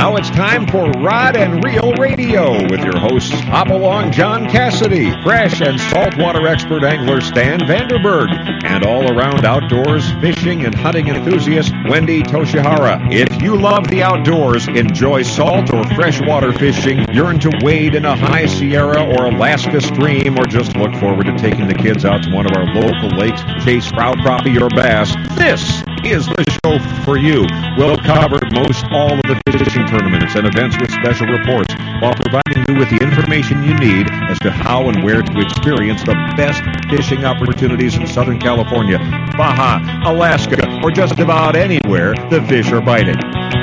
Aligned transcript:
Now 0.00 0.16
it's 0.16 0.30
time 0.30 0.66
for 0.66 0.90
Rod 0.92 1.36
and 1.36 1.62
Reel 1.62 1.92
Radio 1.98 2.52
with 2.70 2.80
your 2.80 2.98
hosts 2.98 3.38
Hopalong 3.40 4.10
John 4.10 4.48
Cassidy, 4.48 5.12
fresh 5.22 5.60
and 5.60 5.78
saltwater 5.78 6.46
expert 6.46 6.84
angler 6.84 7.20
Stan 7.20 7.60
Vandenberg, 7.60 8.30
and 8.64 8.82
all 8.86 9.12
around 9.12 9.44
outdoors 9.44 10.10
fishing 10.12 10.64
and 10.64 10.74
hunting 10.74 11.08
enthusiast 11.08 11.74
Wendy 11.86 12.22
Tochihara. 12.22 13.12
If 13.12 13.42
you 13.42 13.60
love 13.60 13.88
the 13.88 14.02
outdoors, 14.02 14.68
enjoy 14.68 15.20
salt 15.20 15.70
or 15.70 15.84
freshwater 15.94 16.54
fishing, 16.54 17.04
yearn 17.12 17.38
to 17.40 17.50
wade 17.62 17.94
in 17.94 18.06
a 18.06 18.16
high 18.16 18.46
Sierra 18.46 19.04
or 19.04 19.26
Alaska 19.26 19.82
stream, 19.82 20.38
or 20.38 20.46
just 20.46 20.78
look 20.78 20.94
forward 20.94 21.26
to 21.26 21.36
taking 21.36 21.68
the 21.68 21.74
kids 21.74 22.06
out 22.06 22.22
to 22.22 22.30
one 22.30 22.46
of 22.46 22.56
our 22.56 22.64
local 22.74 23.10
lakes 23.18 23.42
chase 23.62 23.90
trout, 23.92 24.16
crappie, 24.16 24.58
or 24.58 24.70
bass, 24.70 25.14
this 25.36 25.82
is 26.04 26.26
the 26.26 26.44
show 26.64 26.78
for 27.04 27.18
you. 27.18 27.46
We'll 27.76 27.98
cover 27.98 28.38
most 28.52 28.84
all 28.90 29.12
of 29.12 29.22
the 29.22 29.40
fishing 29.52 29.86
tournaments 29.86 30.34
and 30.34 30.46
events 30.46 30.78
with 30.80 30.90
special 30.90 31.26
reports 31.26 31.74
while 32.00 32.14
providing 32.14 32.64
you 32.68 32.78
with 32.78 32.88
the 32.90 32.98
information 33.02 33.62
you 33.62 33.74
need 33.78 34.06
as 34.28 34.38
to 34.40 34.50
how 34.50 34.88
and 34.88 35.04
where 35.04 35.22
to 35.22 35.40
experience 35.40 36.02
the 36.04 36.14
best 36.36 36.62
fishing 36.88 37.24
opportunities 37.24 37.96
in 37.96 38.06
Southern 38.06 38.38
California, 38.38 38.98
Baja, 39.36 39.78
Alaska, 40.10 40.80
or 40.82 40.90
just 40.90 41.18
about 41.18 41.56
anywhere 41.56 42.14
the 42.30 42.42
fish 42.48 42.72
are 42.72 42.80
biting. 42.80 43.16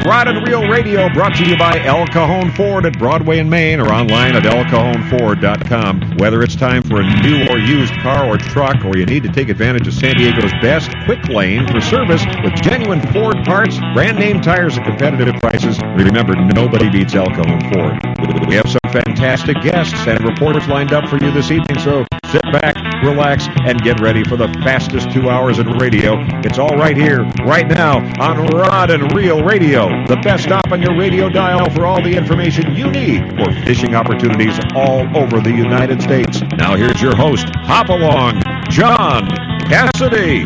Rod 0.05 0.27
and 0.27 0.47
Reel 0.47 0.67
Radio 0.69 1.09
brought 1.09 1.35
to 1.35 1.45
you 1.45 1.57
by 1.57 1.83
El 1.83 2.07
Cajon 2.07 2.51
Ford 2.53 2.85
at 2.85 2.97
Broadway 2.97 3.39
in 3.39 3.49
Main 3.49 3.79
or 3.79 3.91
online 3.91 4.35
at 4.35 4.43
elcajonford.com. 4.43 6.17
Whether 6.17 6.43
it's 6.43 6.55
time 6.55 6.83
for 6.83 7.01
a 7.01 7.21
new 7.21 7.45
or 7.49 7.57
used 7.57 7.93
car 7.95 8.25
or 8.25 8.37
truck 8.37 8.85
or 8.85 8.97
you 8.97 9.05
need 9.05 9.23
to 9.23 9.29
take 9.29 9.49
advantage 9.49 9.87
of 9.87 9.93
San 9.93 10.15
Diego's 10.15 10.53
best 10.61 10.91
quick 11.05 11.27
lane 11.27 11.67
for 11.67 11.81
service 11.81 12.23
with 12.43 12.53
genuine 12.61 13.01
Ford 13.11 13.43
parts, 13.43 13.79
brand 13.93 14.17
name 14.17 14.41
tires 14.41 14.77
at 14.77 14.85
competitive 14.85 15.35
prices, 15.41 15.77
remember 15.81 16.35
nobody 16.35 16.89
beats 16.89 17.15
El 17.15 17.27
Cajon 17.27 17.59
Ford. 17.73 18.26
We 18.27 18.55
have 18.55 18.69
some 18.69 18.91
fantastic 18.91 19.61
guests 19.61 20.07
and 20.07 20.21
reporters 20.23 20.67
lined 20.67 20.91
up 20.91 21.09
for 21.09 21.17
you 21.17 21.31
this 21.31 21.49
evening, 21.49 21.79
so 21.79 22.05
sit 22.29 22.41
back, 22.51 22.75
relax, 23.03 23.47
and 23.65 23.81
get 23.81 24.01
ready 24.01 24.23
for 24.23 24.35
the 24.35 24.47
fastest 24.63 25.11
two 25.11 25.29
hours 25.29 25.59
in 25.59 25.67
radio. 25.77 26.15
It's 26.43 26.57
all 26.57 26.75
right 26.77 26.95
here, 26.97 27.23
right 27.45 27.67
now, 27.67 27.99
on 28.21 28.47
Rod 28.47 28.89
and 28.89 29.13
Reel 29.13 29.43
Radio, 29.43 29.87
the 30.07 30.17
best 30.23 30.43
stop 30.43 30.71
on 30.71 30.81
your 30.81 30.97
radio 30.97 31.29
dial 31.29 31.69
for 31.71 31.85
all 31.85 32.01
the 32.01 32.15
information 32.15 32.75
you 32.75 32.91
need 32.91 33.21
for 33.37 33.51
fishing 33.65 33.95
opportunities 33.95 34.59
all 34.75 35.05
over 35.15 35.39
the 35.39 35.51
United 35.51 36.01
States. 36.01 36.41
Now 36.57 36.75
here's 36.75 37.01
your 37.01 37.15
host, 37.15 37.47
Hop 37.55 37.89
Along, 37.89 38.41
John 38.69 39.27
Cassidy. 39.69 40.43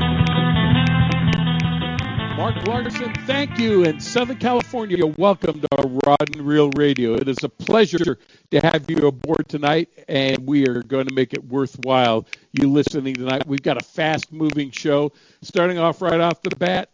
Mark 2.41 2.67
Larson, 2.67 3.13
thank 3.27 3.59
you. 3.59 3.83
In 3.83 3.99
Southern 3.99 4.37
California, 4.37 5.05
welcome 5.05 5.61
to 5.61 5.99
Rod 6.07 6.35
and 6.35 6.41
Reel 6.41 6.71
Radio. 6.71 7.13
It 7.13 7.27
is 7.27 7.37
a 7.43 7.49
pleasure 7.49 8.17
to 8.49 8.59
have 8.59 8.89
you 8.89 8.97
aboard 9.05 9.47
tonight, 9.47 9.89
and 10.07 10.47
we 10.47 10.67
are 10.67 10.81
going 10.81 11.05
to 11.05 11.13
make 11.13 11.35
it 11.35 11.43
worthwhile 11.43 12.25
you 12.51 12.67
listening 12.67 13.13
tonight. 13.13 13.45
We've 13.45 13.61
got 13.61 13.77
a 13.77 13.85
fast 13.85 14.33
moving 14.33 14.71
show. 14.71 15.11
Starting 15.43 15.77
off 15.77 16.01
right 16.01 16.19
off 16.19 16.41
the 16.41 16.55
bat, 16.55 16.89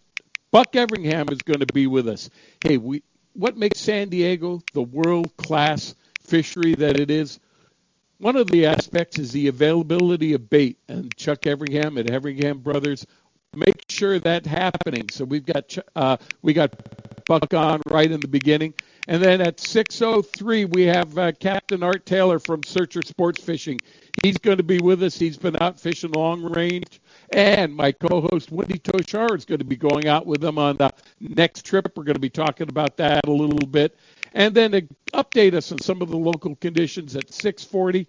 Buck 0.51 0.75
Everingham 0.75 1.29
is 1.29 1.41
going 1.41 1.61
to 1.61 1.73
be 1.73 1.87
with 1.87 2.09
us. 2.09 2.29
Hey, 2.61 2.75
we 2.75 3.01
what 3.31 3.55
makes 3.55 3.79
San 3.79 4.09
Diego 4.09 4.61
the 4.73 4.83
world 4.83 5.37
class 5.37 5.95
fishery 6.19 6.75
that 6.75 6.99
it 6.99 7.09
is? 7.09 7.39
One 8.17 8.35
of 8.35 8.47
the 8.47 8.65
aspects 8.65 9.17
is 9.17 9.31
the 9.31 9.47
availability 9.47 10.33
of 10.33 10.49
bait, 10.49 10.77
and 10.89 11.15
Chuck 11.15 11.47
Everingham 11.47 11.97
at 11.97 12.11
Everingham 12.11 12.59
Brothers 12.59 13.05
make 13.57 13.85
sure 13.89 14.19
that's 14.19 14.47
happening. 14.47 15.09
So 15.09 15.25
we've 15.25 15.45
got 15.45 15.77
uh, 15.95 16.17
we 16.41 16.53
got 16.53 16.73
Buck 17.25 17.53
on 17.53 17.81
right 17.87 18.09
in 18.09 18.19
the 18.19 18.27
beginning, 18.27 18.73
and 19.07 19.21
then 19.21 19.41
at 19.41 19.57
6:03 19.57 20.73
we 20.73 20.83
have 20.83 21.17
uh, 21.17 21.31
Captain 21.33 21.83
Art 21.83 22.05
Taylor 22.05 22.39
from 22.39 22.63
Searcher 22.63 23.01
Sports 23.01 23.43
Fishing. 23.43 23.79
He's 24.23 24.37
going 24.37 24.57
to 24.57 24.63
be 24.63 24.79
with 24.79 25.03
us. 25.03 25.17
He's 25.17 25.37
been 25.37 25.61
out 25.61 25.79
fishing 25.79 26.11
long 26.11 26.43
range, 26.43 27.01
and 27.31 27.75
my 27.75 27.91
co-host 27.91 28.51
Wendy 28.51 28.79
Toshar 28.79 29.35
is 29.35 29.45
going 29.45 29.59
to 29.59 29.65
be 29.65 29.75
going 29.75 30.07
out 30.07 30.25
with 30.25 30.41
them 30.41 30.57
on 30.57 30.77
the 30.77 30.91
next 31.19 31.65
trip. 31.65 31.91
We're 31.95 32.03
going 32.03 32.15
to 32.15 32.19
be 32.19 32.29
talking 32.29 32.69
about 32.69 32.97
that 32.97 33.27
a 33.27 33.31
little 33.31 33.67
bit, 33.67 33.97
and 34.33 34.55
then 34.55 34.87
update 35.13 35.53
us 35.53 35.71
on 35.71 35.79
some 35.79 36.01
of 36.01 36.09
the 36.09 36.17
local 36.17 36.55
conditions 36.55 37.15
at 37.15 37.27
6:40 37.27 38.07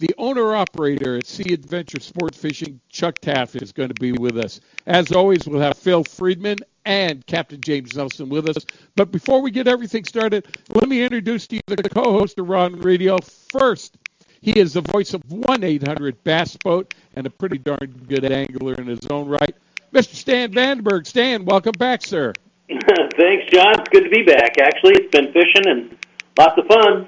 the 0.00 0.14
owner 0.16 0.56
operator 0.56 1.18
at 1.18 1.26
Sea 1.26 1.52
Adventure 1.52 2.00
Sport 2.00 2.34
Fishing, 2.34 2.80
Chuck 2.88 3.18
Taft, 3.18 3.54
is 3.56 3.70
going 3.70 3.90
to 3.90 4.00
be 4.00 4.12
with 4.12 4.38
us. 4.38 4.60
As 4.86 5.12
always, 5.12 5.46
we'll 5.46 5.60
have 5.60 5.76
Phil 5.76 6.04
Friedman 6.04 6.56
and 6.86 7.24
Captain 7.26 7.60
James 7.60 7.94
Nelson 7.94 8.30
with 8.30 8.48
us. 8.48 8.64
But 8.96 9.12
before 9.12 9.42
we 9.42 9.50
get 9.50 9.68
everything 9.68 10.04
started, 10.04 10.46
let 10.70 10.88
me 10.88 11.02
introduce 11.02 11.46
to 11.48 11.56
you 11.56 11.62
the 11.66 11.76
co-host 11.76 12.38
of 12.38 12.48
Rod 12.48 12.82
Radio. 12.82 13.18
First, 13.52 13.98
he 14.40 14.52
is 14.52 14.72
the 14.72 14.80
voice 14.80 15.12
of 15.12 15.22
1-800 15.24 16.16
Bass 16.24 16.56
Boat 16.56 16.94
and 17.14 17.26
a 17.26 17.30
pretty 17.30 17.58
darn 17.58 18.04
good 18.08 18.24
angler 18.24 18.74
in 18.76 18.86
his 18.86 19.06
own 19.10 19.28
right. 19.28 19.54
Mr. 19.92 20.14
Stan 20.14 20.50
Vandenberg. 20.52 21.06
Stan, 21.06 21.44
welcome 21.44 21.74
back, 21.78 22.00
sir. 22.00 22.32
Thanks, 22.68 23.52
John. 23.52 23.80
It's 23.80 23.88
good 23.90 24.04
to 24.04 24.10
be 24.10 24.22
back. 24.22 24.58
Actually, 24.58 24.94
it's 24.94 25.10
been 25.10 25.30
fishing 25.34 25.66
and 25.66 25.98
lots 26.38 26.56
of 26.56 26.66
fun. 26.66 27.04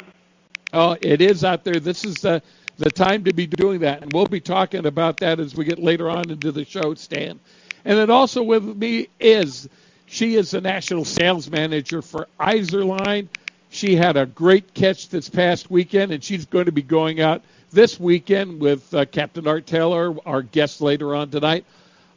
Oh, 0.75 0.97
it 1.01 1.23
is 1.23 1.45
out 1.45 1.65
there. 1.65 1.81
This 1.81 2.05
is 2.05 2.17
the 2.17 2.43
the 2.79 2.91
time 2.91 3.25
to 3.25 3.33
be 3.33 3.47
doing 3.47 3.81
that. 3.81 4.03
And 4.03 4.13
we'll 4.13 4.27
be 4.27 4.41
talking 4.41 4.87
about 4.87 5.19
that 5.19 5.41
as 5.41 5.55
we 5.55 5.65
get 5.65 5.79
later 5.79 6.11
on 6.11 6.31
into 6.31 6.53
the 6.53 6.65
show, 6.65 6.95
Stan. 6.95 7.39
And 7.85 7.99
then 7.99 8.11
also 8.11 8.43
with 8.43 8.65
me 8.65 9.09
is 9.21 9.69
she 10.07 10.37
is 10.37 10.51
the 10.51 10.61
national 10.61 11.05
sales 11.05 11.51
manager 11.51 12.03
for 12.03 12.29
Izorline. 12.39 13.29
She 13.71 13.97
had 13.97 14.17
a 14.17 14.27
great 14.27 14.75
catch 14.75 15.09
this 15.09 15.31
past 15.31 15.71
weekend, 15.71 16.13
and 16.13 16.23
she's 16.23 16.45
going 16.45 16.67
to 16.67 16.73
be 16.73 16.83
going 16.83 17.21
out 17.21 17.43
this 17.71 17.99
weekend 17.99 18.61
with 18.61 18.93
uh, 18.93 19.07
Captain 19.07 19.49
Art 19.49 19.67
Taylor, 19.67 20.15
our 20.27 20.43
guest 20.43 20.83
later 20.83 21.15
on 21.15 21.31
tonight 21.31 21.65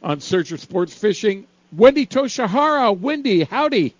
on 0.02 0.20
Searcher 0.20 0.58
Sports 0.58 0.94
Fishing. 0.94 1.46
Wendy 1.72 2.06
Tochihara. 2.06 2.96
Wendy, 2.96 3.44
howdy. 3.44 3.94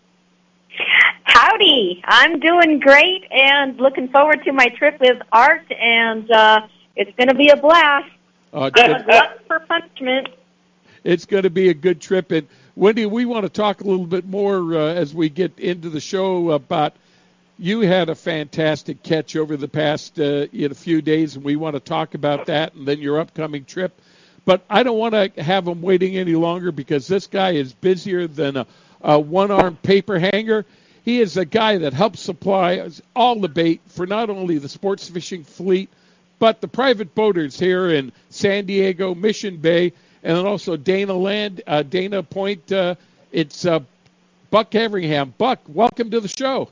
Howdy. 1.47 2.03
I'm 2.05 2.41
doing 2.41 2.81
great 2.81 3.25
and 3.31 3.79
looking 3.79 4.09
forward 4.09 4.43
to 4.47 4.53
my 4.53 4.67
trip 4.67 4.99
with 4.99 5.23
Art, 5.31 5.71
and 5.71 6.29
uh, 6.29 6.67
it's 6.97 7.15
going 7.17 7.29
to 7.29 7.37
be 7.37 7.51
a 7.51 7.57
blast. 7.57 8.11
Uh, 8.53 8.69
good 8.69 9.07
luck 9.07 9.39
for 9.47 9.61
punishment. 9.61 10.29
It's 11.05 11.25
going 11.25 11.45
to 11.45 11.51
be 11.51 11.69
a 11.69 11.75
good 11.75 12.01
trip. 12.01 12.33
And 12.33 12.49
Wendy, 12.75 13.07
we 13.07 13.27
want 13.27 13.45
to 13.45 13.49
talk 13.49 13.81
a 13.81 13.85
little 13.85 14.07
bit 14.07 14.27
more 14.27 14.75
uh, 14.75 14.95
as 14.95 15.15
we 15.15 15.29
get 15.29 15.57
into 15.61 15.89
the 15.89 16.01
show 16.01 16.51
about 16.51 16.95
you 17.61 17.83
had 17.83 18.09
a 18.09 18.17
fantastic 18.17 19.05
catch 19.05 19.37
over 19.37 19.57
the 19.57 19.69
past 19.69 20.19
uh, 20.19 20.47
in 20.53 20.73
a 20.73 20.75
few 20.75 21.01
days, 21.01 21.37
and 21.37 21.45
we 21.45 21.55
want 21.55 21.75
to 21.75 21.81
talk 21.81 22.15
about 22.15 22.47
that 22.47 22.75
and 22.75 22.89
then 22.89 22.99
your 22.99 23.21
upcoming 23.21 23.65
trip. 23.65 23.97
But 24.45 24.65
I 24.69 24.83
don't 24.83 24.99
want 24.99 25.15
to 25.15 25.43
have 25.45 25.65
them 25.65 25.81
waiting 25.81 26.17
any 26.17 26.35
longer 26.35 26.73
because 26.73 27.07
this 27.07 27.29
guy 27.29 27.53
is 27.53 27.73
busier 27.73 28.27
than 28.27 28.57
a, 28.57 28.67
a 29.01 29.21
one-armed 29.21 29.81
paper 29.83 30.19
hanger. 30.19 30.67
He 31.07 31.21
is 31.21 31.37
a 31.37 31.45
guy 31.45 31.79
that 31.79 31.93
helps 31.93 32.19
supply 32.19 32.91
all 33.15 33.39
the 33.39 33.49
bait 33.49 33.81
for 33.87 34.09
not 34.09 34.29
only 34.29 34.59
the 34.59 34.69
sports 34.69 35.09
fishing 35.09 35.45
fleet, 35.45 35.89
but 36.41 36.61
the 36.61 36.67
private 36.67 37.15
boaters 37.15 37.57
here 37.57 37.91
in 37.91 38.11
San 38.31 38.67
Diego, 38.67 39.15
Mission 39.15 39.59
Bay, 39.59 39.93
and 40.25 40.37
also 40.37 40.77
Dana 40.77 41.15
Land, 41.15 41.63
uh, 41.69 41.85
Dana 41.85 42.25
Point. 42.25 42.73
Uh, 42.73 42.97
it's 43.31 43.65
uh, 43.65 43.79
Buck 44.51 44.75
Everingham. 44.75 45.33
Buck, 45.39 45.61
welcome 45.69 46.11
to 46.11 46.19
the 46.19 46.27
show. 46.27 46.71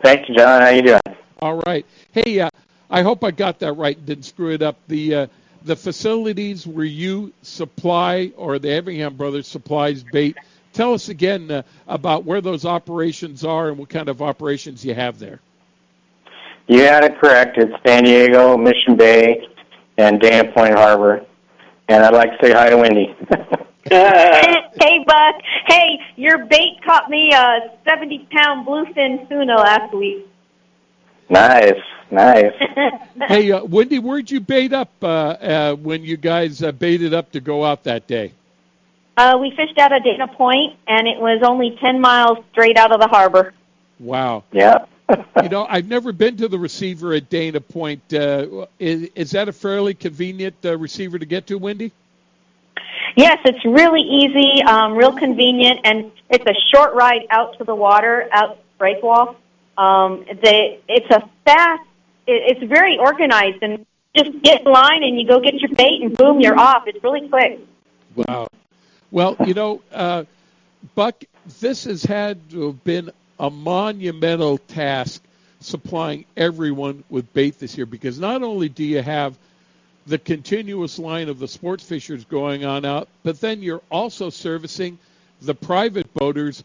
Thank 0.00 0.28
you, 0.28 0.36
John. 0.36 0.62
How 0.62 0.68
you 0.68 0.82
doing? 0.82 1.00
All 1.42 1.60
right. 1.66 1.84
Hey, 2.12 2.38
uh, 2.38 2.50
I 2.88 3.02
hope 3.02 3.24
I 3.24 3.32
got 3.32 3.58
that 3.58 3.72
right 3.72 3.96
and 3.96 4.06
didn't 4.06 4.26
screw 4.26 4.52
it 4.52 4.62
up. 4.62 4.76
The 4.86 5.14
uh, 5.14 5.26
the 5.64 5.74
facilities 5.74 6.68
where 6.68 6.84
you 6.84 7.32
supply 7.42 8.30
or 8.36 8.60
the 8.60 8.70
Everingham 8.70 9.16
Brothers 9.16 9.48
supplies 9.48 10.04
bait 10.04 10.36
tell 10.72 10.94
us 10.94 11.08
again 11.08 11.50
uh, 11.50 11.62
about 11.86 12.24
where 12.24 12.40
those 12.40 12.64
operations 12.64 13.44
are 13.44 13.68
and 13.68 13.78
what 13.78 13.88
kind 13.88 14.08
of 14.08 14.22
operations 14.22 14.84
you 14.84 14.94
have 14.94 15.18
there. 15.18 15.40
You 16.66 16.82
had 16.82 17.04
it 17.04 17.18
correct. 17.18 17.58
It's 17.58 17.72
San 17.84 18.04
Diego, 18.04 18.56
Mission 18.56 18.96
Bay, 18.96 19.46
and 19.98 20.20
Dana 20.20 20.52
Point 20.52 20.74
Harbor. 20.74 21.26
And 21.88 22.04
I'd 22.04 22.14
like 22.14 22.30
to 22.38 22.46
say 22.46 22.52
hi 22.52 22.70
to 22.70 22.76
Wendy. 22.76 23.14
hey, 23.90 25.04
Buck. 25.04 25.34
Hey, 25.66 25.98
your 26.16 26.44
bait 26.46 26.76
caught 26.84 27.10
me 27.10 27.32
a 27.32 27.76
70 27.84 28.28
pound 28.30 28.66
bluefin 28.66 29.28
tuna 29.28 29.56
last 29.56 29.92
week. 29.92 30.26
Nice, 31.28 31.80
nice. 32.10 32.52
hey, 33.28 33.50
uh, 33.52 33.64
Wendy, 33.64 33.98
where'd 33.98 34.30
you 34.30 34.40
bait 34.40 34.72
up 34.72 34.90
uh, 35.02 35.06
uh, 35.06 35.74
when 35.74 36.04
you 36.04 36.16
guys 36.16 36.62
uh, 36.62 36.72
baited 36.72 37.14
up 37.14 37.32
to 37.32 37.40
go 37.40 37.64
out 37.64 37.84
that 37.84 38.06
day? 38.06 38.32
Uh, 39.20 39.36
we 39.36 39.50
fished 39.50 39.76
out 39.76 39.92
of 39.92 40.02
Dana 40.02 40.26
Point, 40.28 40.78
and 40.88 41.06
it 41.06 41.20
was 41.20 41.42
only 41.44 41.76
10 41.78 42.00
miles 42.00 42.38
straight 42.52 42.78
out 42.78 42.90
of 42.90 43.02
the 43.02 43.06
harbor. 43.06 43.52
Wow. 43.98 44.44
Yeah. 44.50 44.86
you 45.42 45.50
know, 45.50 45.66
I've 45.68 45.86
never 45.88 46.10
been 46.12 46.38
to 46.38 46.48
the 46.48 46.58
receiver 46.58 47.12
at 47.12 47.28
Dana 47.28 47.60
Point. 47.60 48.14
Uh, 48.14 48.66
is, 48.78 49.10
is 49.14 49.30
that 49.32 49.46
a 49.46 49.52
fairly 49.52 49.92
convenient 49.92 50.56
uh, 50.64 50.78
receiver 50.78 51.18
to 51.18 51.26
get 51.26 51.48
to, 51.48 51.58
Wendy? 51.58 51.92
Yes, 53.14 53.36
it's 53.44 53.62
really 53.66 54.00
easy, 54.00 54.62
um, 54.62 54.94
real 54.94 55.12
convenient, 55.12 55.80
and 55.84 56.12
it's 56.30 56.46
a 56.46 56.54
short 56.74 56.94
ride 56.94 57.26
out 57.28 57.58
to 57.58 57.64
the 57.64 57.74
water, 57.74 58.26
out 58.32 58.56
breakwall. 58.78 59.36
Um, 59.76 60.24
they, 60.42 60.80
it's 60.88 61.10
a 61.10 61.28
fast, 61.44 61.82
it, 62.26 62.56
it's 62.56 62.72
very 62.72 62.96
organized, 62.96 63.62
and 63.62 63.84
just 64.16 64.40
get 64.42 64.62
in 64.62 64.72
line 64.72 65.04
and 65.04 65.20
you 65.20 65.28
go 65.28 65.40
get 65.40 65.60
your 65.60 65.74
bait, 65.74 66.00
and 66.00 66.16
boom, 66.16 66.40
you're 66.40 66.58
off. 66.58 66.84
It's 66.86 67.04
really 67.04 67.28
quick. 67.28 67.60
Wow. 68.16 68.48
Well, 69.10 69.36
you 69.44 69.54
know, 69.54 69.82
uh, 69.92 70.24
Buck, 70.94 71.24
this 71.60 71.84
has 71.84 72.02
had 72.02 72.50
to 72.50 72.68
have 72.68 72.84
been 72.84 73.10
a 73.38 73.50
monumental 73.50 74.58
task 74.58 75.22
supplying 75.60 76.24
everyone 76.36 77.04
with 77.10 77.32
bait 77.32 77.58
this 77.58 77.76
year 77.76 77.86
because 77.86 78.18
not 78.18 78.42
only 78.42 78.68
do 78.68 78.84
you 78.84 79.02
have 79.02 79.36
the 80.06 80.18
continuous 80.18 80.98
line 80.98 81.28
of 81.28 81.38
the 81.38 81.48
sports 81.48 81.84
fishers 81.84 82.24
going 82.24 82.64
on 82.64 82.84
out, 82.84 83.08
but 83.22 83.40
then 83.40 83.62
you're 83.62 83.82
also 83.90 84.30
servicing 84.30 84.98
the 85.42 85.54
private 85.54 86.12
boaters, 86.14 86.64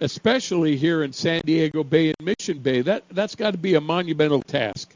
especially 0.00 0.76
here 0.76 1.02
in 1.02 1.12
San 1.12 1.42
Diego 1.44 1.82
Bay 1.82 2.08
and 2.08 2.26
Mission 2.26 2.58
Bay. 2.58 2.80
That 2.80 3.04
that's 3.10 3.34
got 3.34 3.52
to 3.52 3.58
be 3.58 3.74
a 3.74 3.80
monumental 3.80 4.42
task. 4.42 4.94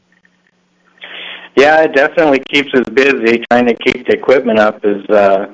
Yeah, 1.57 1.83
it 1.83 1.95
definitely 1.95 2.43
keeps 2.51 2.73
us 2.75 2.89
busy. 2.93 3.43
Trying 3.51 3.67
to 3.67 3.75
keep 3.75 4.07
the 4.07 4.15
equipment 4.15 4.59
up 4.59 4.85
is 4.85 5.05
uh, 5.11 5.53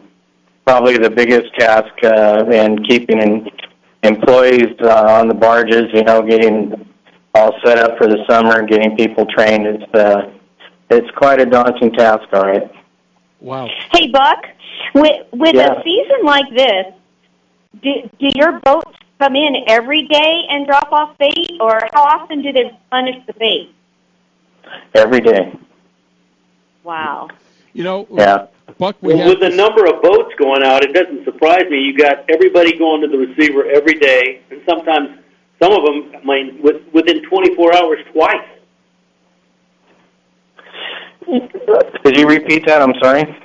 probably 0.68 0.98
the 0.98 1.08
biggest 1.08 1.48
task, 1.58 1.94
uh, 2.04 2.44
and 2.52 2.86
keeping 2.86 3.18
in, 3.22 3.50
employees 4.02 4.74
uh, 4.82 5.18
on 5.18 5.26
the 5.26 5.34
barges. 5.34 5.84
You 5.94 6.04
know, 6.04 6.20
getting 6.20 6.86
all 7.34 7.54
set 7.64 7.78
up 7.78 7.96
for 7.96 8.06
the 8.06 8.18
summer, 8.28 8.58
and 8.58 8.68
getting 8.68 8.94
people 8.94 9.24
trained. 9.24 9.66
It's 9.66 9.94
uh, 9.94 10.30
it's 10.90 11.10
quite 11.16 11.40
a 11.40 11.46
daunting 11.46 11.92
task, 11.92 12.28
all 12.34 12.42
right. 12.42 12.70
Wow. 13.40 13.66
Hey, 13.92 14.08
Buck, 14.08 14.44
with 14.94 15.26
with 15.32 15.54
yeah. 15.54 15.72
a 15.72 15.82
season 15.82 16.20
like 16.24 16.50
this, 16.54 16.86
do 17.82 18.10
do 18.20 18.28
your 18.34 18.60
boats 18.60 18.94
come 19.18 19.36
in 19.36 19.64
every 19.68 20.06
day 20.06 20.42
and 20.50 20.66
drop 20.66 20.92
off 20.92 21.16
bait, 21.16 21.52
or 21.60 21.80
how 21.94 22.02
often 22.02 22.42
do 22.42 22.52
they 22.52 22.78
punish 22.90 23.16
the 23.26 23.32
bait? 23.32 23.74
Every 24.94 25.20
day. 25.20 25.58
Wow. 26.84 27.28
You 27.72 27.84
know, 27.84 28.06
yeah. 28.10 28.48
Buck, 28.76 28.96
we 29.00 29.14
well, 29.14 29.30
with 29.30 29.40
the 29.40 29.48
number 29.48 29.86
of 29.86 30.02
boats 30.02 30.34
going 30.38 30.62
out, 30.62 30.84
it 30.84 30.92
doesn't 30.92 31.24
surprise 31.24 31.64
me. 31.70 31.78
You 31.80 31.96
got 31.96 32.28
everybody 32.28 32.76
going 32.76 33.00
to 33.00 33.08
the 33.08 33.16
receiver 33.16 33.64
every 33.64 33.94
day, 33.94 34.42
and 34.50 34.60
sometimes 34.68 35.18
some 35.60 35.72
of 35.72 35.84
them, 35.84 36.12
I 36.14 36.24
mean, 36.24 36.62
within 36.92 37.22
24 37.22 37.76
hours, 37.76 37.98
twice. 38.12 38.48
Did 42.04 42.16
you 42.16 42.28
repeat 42.28 42.66
that? 42.66 42.82
I'm 42.82 42.94
sorry. 43.02 43.36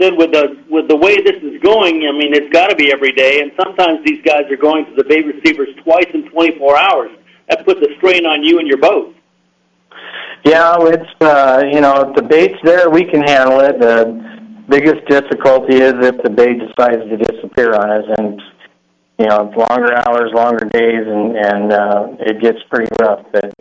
Said 0.00 0.16
with 0.16 0.32
the 0.32 0.62
with 0.70 0.88
the 0.88 0.96
way 0.96 1.16
this 1.16 1.42
is 1.42 1.60
going, 1.60 2.06
I 2.06 2.12
mean, 2.12 2.32
it's 2.32 2.52
got 2.52 2.68
to 2.68 2.76
be 2.76 2.92
every 2.92 3.12
day, 3.12 3.40
and 3.42 3.50
sometimes 3.60 4.04
these 4.04 4.22
guys 4.22 4.44
are 4.50 4.56
going 4.56 4.86
to 4.86 4.94
the 4.94 5.04
bait 5.04 5.26
receivers 5.26 5.68
twice 5.82 6.06
in 6.14 6.30
24 6.30 6.78
hours. 6.78 7.10
That 7.48 7.64
puts 7.64 7.80
a 7.80 7.94
strain 7.96 8.24
on 8.26 8.44
you 8.44 8.58
and 8.58 8.68
your 8.68 8.78
boat. 8.78 9.14
Yeah, 10.44 10.76
it's 10.80 11.10
uh, 11.20 11.64
you 11.70 11.80
know, 11.80 12.12
the 12.14 12.22
bait's 12.22 12.58
there, 12.62 12.90
we 12.90 13.04
can 13.04 13.22
handle 13.22 13.60
it. 13.60 13.80
The 13.80 14.27
biggest 14.68 15.06
difficulty 15.08 15.76
is 15.76 15.94
if 15.98 16.22
the 16.22 16.30
bait 16.30 16.58
decides 16.58 17.02
to 17.08 17.16
disappear 17.16 17.74
on 17.74 17.90
us, 17.90 18.04
and 18.18 18.40
you 19.18 19.26
know, 19.26 19.52
longer 19.56 19.94
hours, 20.06 20.30
longer 20.32 20.66
days, 20.70 21.04
and 21.06 21.36
and 21.36 21.72
uh, 21.72 22.06
it 22.20 22.40
gets 22.40 22.58
pretty 22.70 22.90
rough. 23.00 23.24
But 23.32 23.52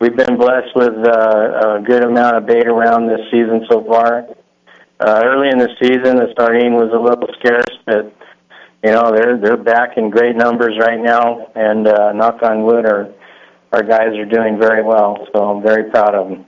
we've 0.00 0.16
been 0.16 0.36
blessed 0.36 0.74
with 0.74 0.94
uh, 1.06 1.78
a 1.78 1.82
good 1.86 2.04
amount 2.04 2.36
of 2.36 2.46
bait 2.46 2.66
around 2.66 3.06
this 3.06 3.20
season 3.30 3.66
so 3.70 3.84
far. 3.84 4.26
Uh, 5.00 5.22
early 5.24 5.48
in 5.48 5.58
the 5.58 5.70
season, 5.80 6.16
the 6.16 6.34
sardine 6.38 6.74
was 6.74 6.92
a 6.92 7.00
little 7.00 7.28
scarce, 7.38 7.78
but 7.86 8.14
you 8.84 8.92
know 8.92 9.10
they're 9.14 9.38
they're 9.38 9.56
back 9.56 9.96
in 9.96 10.10
great 10.10 10.36
numbers 10.36 10.76
right 10.78 11.00
now, 11.00 11.46
and 11.54 11.88
uh, 11.88 12.12
knock 12.12 12.42
on 12.42 12.64
wood, 12.64 12.84
our 12.84 13.08
our 13.72 13.82
guys 13.82 14.16
are 14.18 14.26
doing 14.26 14.58
very 14.60 14.82
well. 14.82 15.26
So 15.32 15.44
I'm 15.44 15.62
very 15.62 15.90
proud 15.90 16.14
of 16.14 16.28
them. 16.28 16.46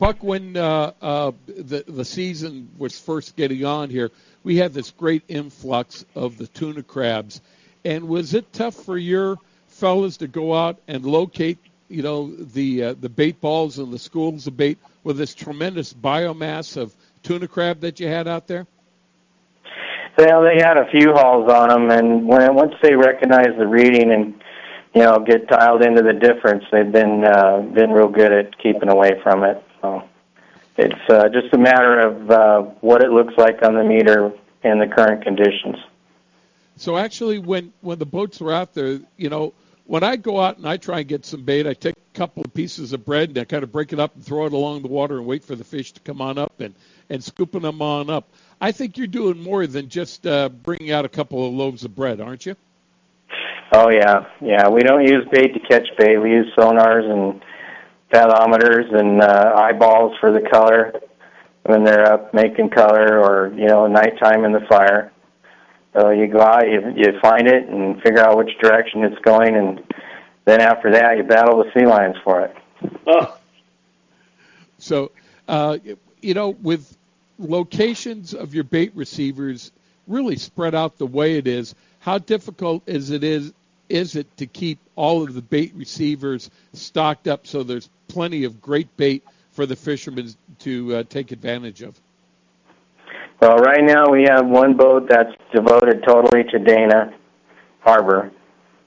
Buck, 0.00 0.22
when 0.24 0.56
uh, 0.56 0.92
uh, 1.02 1.32
the 1.46 1.84
the 1.86 2.06
season 2.06 2.70
was 2.78 2.98
first 2.98 3.36
getting 3.36 3.66
on 3.66 3.90
here, 3.90 4.10
we 4.42 4.56
had 4.56 4.72
this 4.72 4.90
great 4.90 5.22
influx 5.28 6.06
of 6.14 6.38
the 6.38 6.46
tuna 6.46 6.82
crabs, 6.82 7.42
and 7.84 8.08
was 8.08 8.32
it 8.32 8.50
tough 8.50 8.74
for 8.74 8.96
your 8.96 9.36
fellas 9.68 10.16
to 10.16 10.26
go 10.26 10.54
out 10.54 10.78
and 10.88 11.04
locate, 11.04 11.58
you 11.90 12.02
know, 12.02 12.34
the 12.34 12.82
uh, 12.82 12.94
the 12.98 13.10
bait 13.10 13.42
balls 13.42 13.78
and 13.78 13.92
the 13.92 13.98
schools 13.98 14.46
of 14.46 14.56
bait 14.56 14.78
with 15.04 15.18
this 15.18 15.34
tremendous 15.34 15.92
biomass 15.92 16.78
of 16.78 16.96
tuna 17.22 17.46
crab 17.46 17.80
that 17.80 18.00
you 18.00 18.08
had 18.08 18.26
out 18.26 18.46
there? 18.46 18.66
Well, 20.16 20.42
they 20.42 20.56
had 20.56 20.78
a 20.78 20.90
few 20.90 21.12
hauls 21.12 21.52
on 21.52 21.68
them, 21.68 21.90
and 21.90 22.26
when 22.26 22.54
once 22.54 22.72
they 22.82 22.96
recognized 22.96 23.58
the 23.58 23.66
reading 23.66 24.12
and 24.12 24.42
you 24.94 25.02
know 25.02 25.18
get 25.18 25.46
dialed 25.46 25.82
into 25.82 26.00
the 26.00 26.14
difference, 26.14 26.64
they've 26.72 26.90
been 26.90 27.22
uh, 27.22 27.58
been 27.74 27.90
real 27.90 28.08
good 28.08 28.32
at 28.32 28.56
keeping 28.62 28.88
away 28.88 29.20
from 29.22 29.44
it. 29.44 29.62
So 29.80 30.02
it's 30.76 31.10
uh, 31.10 31.28
just 31.28 31.52
a 31.52 31.58
matter 31.58 32.00
of 32.00 32.30
uh, 32.30 32.62
what 32.80 33.02
it 33.02 33.10
looks 33.10 33.34
like 33.36 33.62
on 33.62 33.74
the 33.74 33.84
meter 33.84 34.32
in 34.62 34.78
the 34.78 34.86
current 34.86 35.22
conditions. 35.22 35.76
So 36.76 36.96
actually, 36.96 37.38
when 37.38 37.72
when 37.82 37.98
the 37.98 38.06
boats 38.06 38.40
are 38.40 38.52
out 38.52 38.72
there, 38.72 39.00
you 39.16 39.28
know, 39.28 39.52
when 39.86 40.02
I 40.02 40.16
go 40.16 40.40
out 40.40 40.56
and 40.56 40.66
I 40.66 40.76
try 40.76 41.00
and 41.00 41.08
get 41.08 41.26
some 41.26 41.42
bait, 41.42 41.66
I 41.66 41.74
take 41.74 41.94
a 41.96 42.18
couple 42.18 42.42
of 42.42 42.54
pieces 42.54 42.92
of 42.92 43.04
bread 43.04 43.28
and 43.28 43.38
I 43.38 43.44
kind 43.44 43.62
of 43.62 43.72
break 43.72 43.92
it 43.92 44.00
up 44.00 44.14
and 44.14 44.24
throw 44.24 44.46
it 44.46 44.52
along 44.52 44.82
the 44.82 44.88
water 44.88 45.18
and 45.18 45.26
wait 45.26 45.44
for 45.44 45.56
the 45.56 45.64
fish 45.64 45.92
to 45.92 46.00
come 46.00 46.22
on 46.22 46.38
up 46.38 46.60
and 46.60 46.74
and 47.10 47.22
scooping 47.22 47.62
them 47.62 47.82
on 47.82 48.08
up. 48.08 48.28
I 48.60 48.72
think 48.72 48.96
you're 48.96 49.06
doing 49.06 49.42
more 49.42 49.66
than 49.66 49.88
just 49.88 50.26
uh, 50.26 50.48
bringing 50.48 50.92
out 50.92 51.04
a 51.04 51.08
couple 51.08 51.46
of 51.46 51.52
loaves 51.52 51.84
of 51.84 51.94
bread, 51.94 52.20
aren't 52.20 52.46
you? 52.46 52.56
Oh 53.72 53.90
yeah, 53.90 54.26
yeah. 54.40 54.68
We 54.68 54.80
don't 54.82 55.06
use 55.06 55.26
bait 55.32 55.54
to 55.54 55.60
catch 55.60 55.88
bait. 55.98 56.18
We 56.18 56.30
use 56.30 56.52
sonars 56.56 57.10
and 57.10 57.40
fathometers 58.12 58.92
and 58.94 59.22
uh, 59.22 59.52
eyeballs 59.56 60.16
for 60.20 60.32
the 60.32 60.40
color 60.48 60.92
when 61.64 61.84
they're 61.84 62.12
up 62.12 62.34
making 62.34 62.70
color, 62.70 63.20
or 63.20 63.52
you 63.54 63.66
know, 63.66 63.86
nighttime 63.86 64.44
in 64.44 64.52
the 64.52 64.60
fire. 64.68 65.12
So 65.92 66.10
you 66.10 66.26
go 66.26 66.40
out, 66.40 66.66
you 66.68 66.92
you 66.96 67.18
find 67.20 67.46
it, 67.46 67.68
and 67.68 68.00
figure 68.02 68.20
out 68.20 68.36
which 68.36 68.56
direction 68.60 69.04
it's 69.04 69.20
going, 69.22 69.56
and 69.56 69.82
then 70.44 70.60
after 70.60 70.92
that, 70.92 71.16
you 71.16 71.22
battle 71.24 71.62
the 71.62 71.70
sea 71.72 71.86
lions 71.86 72.16
for 72.24 72.42
it. 72.42 72.56
Oh. 73.06 73.36
So, 74.78 75.12
uh, 75.46 75.78
you 76.22 76.34
know, 76.34 76.50
with 76.50 76.96
locations 77.38 78.34
of 78.34 78.54
your 78.54 78.64
bait 78.64 78.92
receivers 78.94 79.72
really 80.06 80.36
spread 80.36 80.74
out 80.74 80.96
the 80.98 81.06
way 81.06 81.36
it 81.36 81.46
is, 81.46 81.74
how 82.00 82.18
difficult 82.18 82.82
is 82.86 83.10
it 83.10 83.22
is 83.22 83.52
is 83.88 84.14
it 84.14 84.36
to 84.36 84.46
keep 84.46 84.78
all 84.94 85.22
of 85.22 85.34
the 85.34 85.42
bait 85.42 85.72
receivers 85.74 86.48
stocked 86.72 87.26
up 87.26 87.46
so 87.46 87.64
there's 87.64 87.90
plenty 88.12 88.44
of 88.44 88.60
great 88.60 88.94
bait 88.96 89.24
for 89.50 89.66
the 89.66 89.76
fishermen 89.76 90.30
to 90.60 90.96
uh, 90.96 91.02
take 91.08 91.32
advantage 91.32 91.82
of? 91.82 92.00
Well, 93.40 93.56
right 93.56 93.82
now 93.82 94.10
we 94.10 94.24
have 94.24 94.46
one 94.46 94.76
boat 94.76 95.08
that's 95.08 95.32
devoted 95.54 96.04
totally 96.06 96.44
to 96.50 96.58
Dana 96.58 97.14
Harbor 97.80 98.30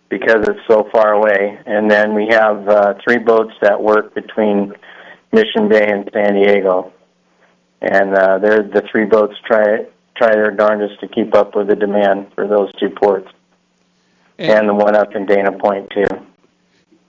because 0.09 0.47
it's 0.47 0.59
so 0.67 0.87
far 0.91 1.13
away, 1.13 1.59
and 1.65 1.89
then 1.89 2.13
we 2.13 2.27
have 2.29 2.67
uh, 2.67 2.93
three 3.03 3.17
boats 3.17 3.53
that 3.63 3.81
work 3.81 4.13
between 4.13 4.73
Mission 5.31 5.67
Bay 5.67 5.87
and 5.89 6.07
San 6.13 6.35
Diego, 6.35 6.93
and 7.81 8.13
uh, 8.13 8.37
they're 8.37 8.61
the 8.61 8.83
three 8.91 9.05
boats 9.05 9.33
try 9.45 9.85
try 10.15 10.31
their 10.31 10.51
darndest 10.51 10.99
to 10.99 11.07
keep 11.07 11.33
up 11.33 11.55
with 11.55 11.67
the 11.67 11.75
demand 11.75 12.27
for 12.35 12.47
those 12.47 12.71
two 12.79 12.91
ports, 12.91 13.27
and, 14.37 14.51
and 14.51 14.69
the 14.69 14.73
one 14.75 14.95
up 14.95 15.15
in 15.15 15.25
Dana 15.25 15.51
Point 15.51 15.89
too. 15.89 16.05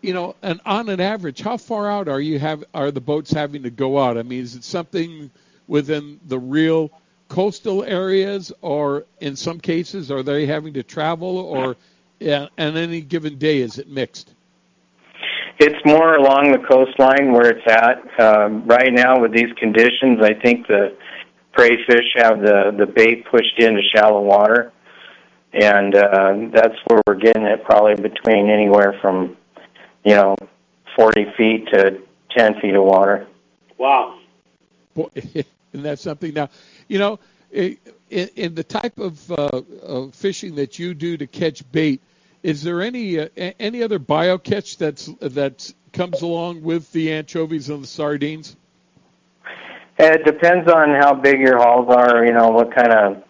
You 0.05 0.13
know, 0.13 0.37
and 0.43 0.61
on 0.67 0.91
an 0.91 1.01
average, 1.01 1.41
how 1.41 1.57
far 1.57 1.91
out 1.91 2.09
are 2.09 2.21
you 2.21 2.39
have 2.39 2.63
are 2.75 2.91
the 2.91 3.01
boats 3.01 3.33
having 3.33 3.63
to 3.63 3.71
go 3.71 3.99
out? 3.99 4.19
I 4.19 4.23
mean, 4.23 4.43
is 4.43 4.55
it 4.55 4.63
something 4.63 5.31
within 5.67 6.21
the 6.27 6.39
real 6.39 6.91
coastal 7.29 7.83
areas, 7.85 8.53
or 8.61 9.07
in 9.21 9.35
some 9.35 9.59
cases, 9.59 10.11
are 10.11 10.23
they 10.23 10.45
having 10.45 10.75
to 10.75 10.83
travel, 10.83 11.39
or 11.39 11.77
yeah, 12.21 12.49
on 12.59 12.77
any 12.77 13.01
given 13.01 13.39
day 13.39 13.63
is 13.63 13.79
it 13.79 13.89
mixed? 13.89 14.35
It's 15.59 15.83
more 15.87 16.17
along 16.17 16.53
the 16.53 16.59
coastline 16.59 17.33
where 17.33 17.49
it's 17.49 17.67
at. 17.67 18.21
Um, 18.21 18.67
right 18.67 18.93
now, 18.93 19.21
with 19.21 19.33
these 19.33 19.55
conditions, 19.57 20.19
I 20.21 20.35
think 20.35 20.67
the 20.67 20.95
prey 21.53 21.83
fish 21.87 22.13
have 22.17 22.41
the 22.41 22.75
the 22.77 22.85
bait 22.85 23.25
pushed 23.31 23.59
into 23.59 23.81
shallow 23.97 24.21
water, 24.21 24.71
and 25.55 25.95
uh, 25.95 26.35
that's 26.53 26.77
where 26.89 27.01
we're 27.07 27.15
getting 27.15 27.45
it. 27.45 27.65
Probably 27.65 27.95
between 27.95 28.51
anywhere 28.51 28.99
from 29.01 29.39
you 30.05 30.15
know 30.15 30.37
forty 30.97 31.27
feet 31.37 31.67
to 31.69 32.01
ten 32.31 32.61
feet 32.61 32.75
of 32.75 32.85
water. 32.85 33.27
Wow. 33.79 34.19
Boy, 34.95 35.09
isn't 35.15 35.47
that 35.73 35.99
something? 35.99 36.33
Now, 36.33 36.51
you 36.89 36.99
know, 36.99 37.19
in, 37.51 37.79
in 38.11 38.55
the 38.55 38.65
type 38.65 38.99
of, 38.99 39.31
uh, 39.31 39.63
of 39.83 40.15
fishing 40.15 40.57
that 40.57 40.79
you 40.79 40.95
do 40.95 41.17
to 41.17 41.27
catch 41.27 41.71
bait, 41.73 42.01
is 42.43 42.63
there 42.63 42.83
any 42.83 43.19
uh, 43.19 43.29
any 43.37 43.83
other 43.83 43.99
bycatch 43.99 44.77
that's 44.77 45.07
that 45.21 45.73
comes 45.93 46.21
along 46.21 46.63
with 46.63 46.93
the 46.93 47.13
anchovies 47.13 47.71
and 47.71 47.83
the 47.83 47.89
sardines? 47.89 48.57
It 49.99 50.25
depends 50.27 50.71
on 50.71 50.91
how 50.91 51.15
big 51.15 51.41
your 51.41 51.57
hauls 51.57 51.89
are. 51.89 52.25
You 52.27 52.33
know 52.33 52.49
what 52.49 52.75
kind 52.75 52.93
of 52.93 53.25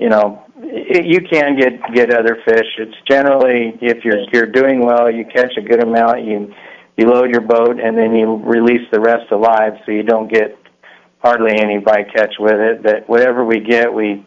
you 0.00 0.08
know, 0.08 0.42
you 0.56 1.20
can 1.30 1.58
get 1.58 1.72
get 1.94 2.10
other 2.12 2.38
fish. 2.46 2.66
It's 2.78 2.96
generally 3.06 3.78
if 3.82 4.02
you're 4.02 4.24
you're 4.32 4.46
doing 4.46 4.84
well, 4.84 5.10
you 5.10 5.26
catch 5.26 5.52
a 5.58 5.60
good 5.60 5.82
amount, 5.82 6.24
you 6.24 6.52
you 6.96 7.06
load 7.06 7.30
your 7.30 7.42
boat, 7.42 7.78
and 7.78 7.96
then 7.96 8.14
you 8.14 8.36
release 8.36 8.86
the 8.90 9.00
rest 9.00 9.30
alive, 9.30 9.74
so 9.84 9.92
you 9.92 10.02
don't 10.02 10.32
get 10.32 10.58
hardly 11.18 11.52
any 11.52 11.78
bycatch 11.78 12.38
with 12.38 12.58
it. 12.58 12.82
But 12.82 13.08
whatever 13.08 13.44
we 13.44 13.60
get, 13.60 13.92
we 13.92 14.26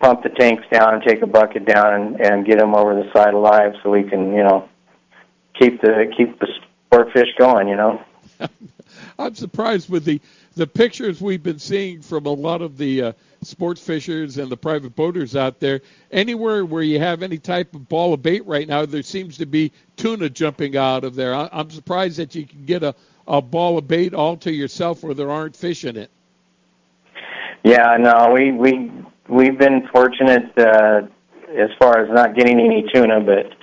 pump 0.00 0.22
the 0.22 0.28
tanks 0.30 0.64
down 0.72 0.94
and 0.94 1.02
take 1.02 1.22
a 1.22 1.26
bucket 1.26 1.66
down 1.66 1.94
and, 1.94 2.20
and 2.20 2.46
get 2.46 2.58
them 2.58 2.74
over 2.74 2.94
the 2.94 3.10
side 3.12 3.34
alive, 3.34 3.72
so 3.82 3.90
we 3.90 4.04
can 4.04 4.32
you 4.32 4.44
know 4.44 4.68
keep 5.60 5.80
the 5.82 6.12
keep 6.16 6.38
the 6.38 6.46
sport 6.86 7.08
fish 7.12 7.28
going. 7.38 7.66
You 7.66 7.76
know. 7.76 8.00
I'm 9.18 9.34
surprised 9.34 9.88
with 9.90 10.04
the 10.04 10.20
the 10.54 10.66
pictures 10.66 11.20
we've 11.20 11.42
been 11.42 11.58
seeing 11.58 12.02
from 12.02 12.26
a 12.26 12.32
lot 12.32 12.60
of 12.60 12.76
the 12.76 13.02
uh, 13.02 13.12
sports 13.42 13.80
fishers 13.80 14.36
and 14.38 14.50
the 14.50 14.56
private 14.56 14.94
boaters 14.94 15.34
out 15.34 15.60
there. 15.60 15.80
Anywhere 16.10 16.64
where 16.64 16.82
you 16.82 16.98
have 16.98 17.22
any 17.22 17.38
type 17.38 17.74
of 17.74 17.88
ball 17.88 18.12
of 18.12 18.22
bait 18.22 18.44
right 18.46 18.68
now, 18.68 18.84
there 18.84 19.02
seems 19.02 19.38
to 19.38 19.46
be 19.46 19.72
tuna 19.96 20.28
jumping 20.28 20.76
out 20.76 21.04
of 21.04 21.14
there. 21.14 21.34
I'm 21.34 21.70
surprised 21.70 22.18
that 22.18 22.34
you 22.34 22.46
can 22.46 22.64
get 22.64 22.82
a, 22.82 22.94
a 23.26 23.40
ball 23.40 23.78
of 23.78 23.88
bait 23.88 24.14
all 24.14 24.36
to 24.38 24.52
yourself 24.52 25.02
where 25.02 25.14
there 25.14 25.30
aren't 25.30 25.56
fish 25.56 25.84
in 25.84 25.96
it. 25.96 26.10
Yeah, 27.64 27.96
no, 27.98 28.32
we 28.32 28.52
we 28.52 28.90
we've 29.28 29.58
been 29.58 29.88
fortunate 29.92 30.52
uh, 30.58 31.02
as 31.56 31.70
far 31.78 32.04
as 32.04 32.10
not 32.12 32.34
getting 32.34 32.60
any 32.60 32.84
tuna, 32.92 33.20
but 33.20 33.54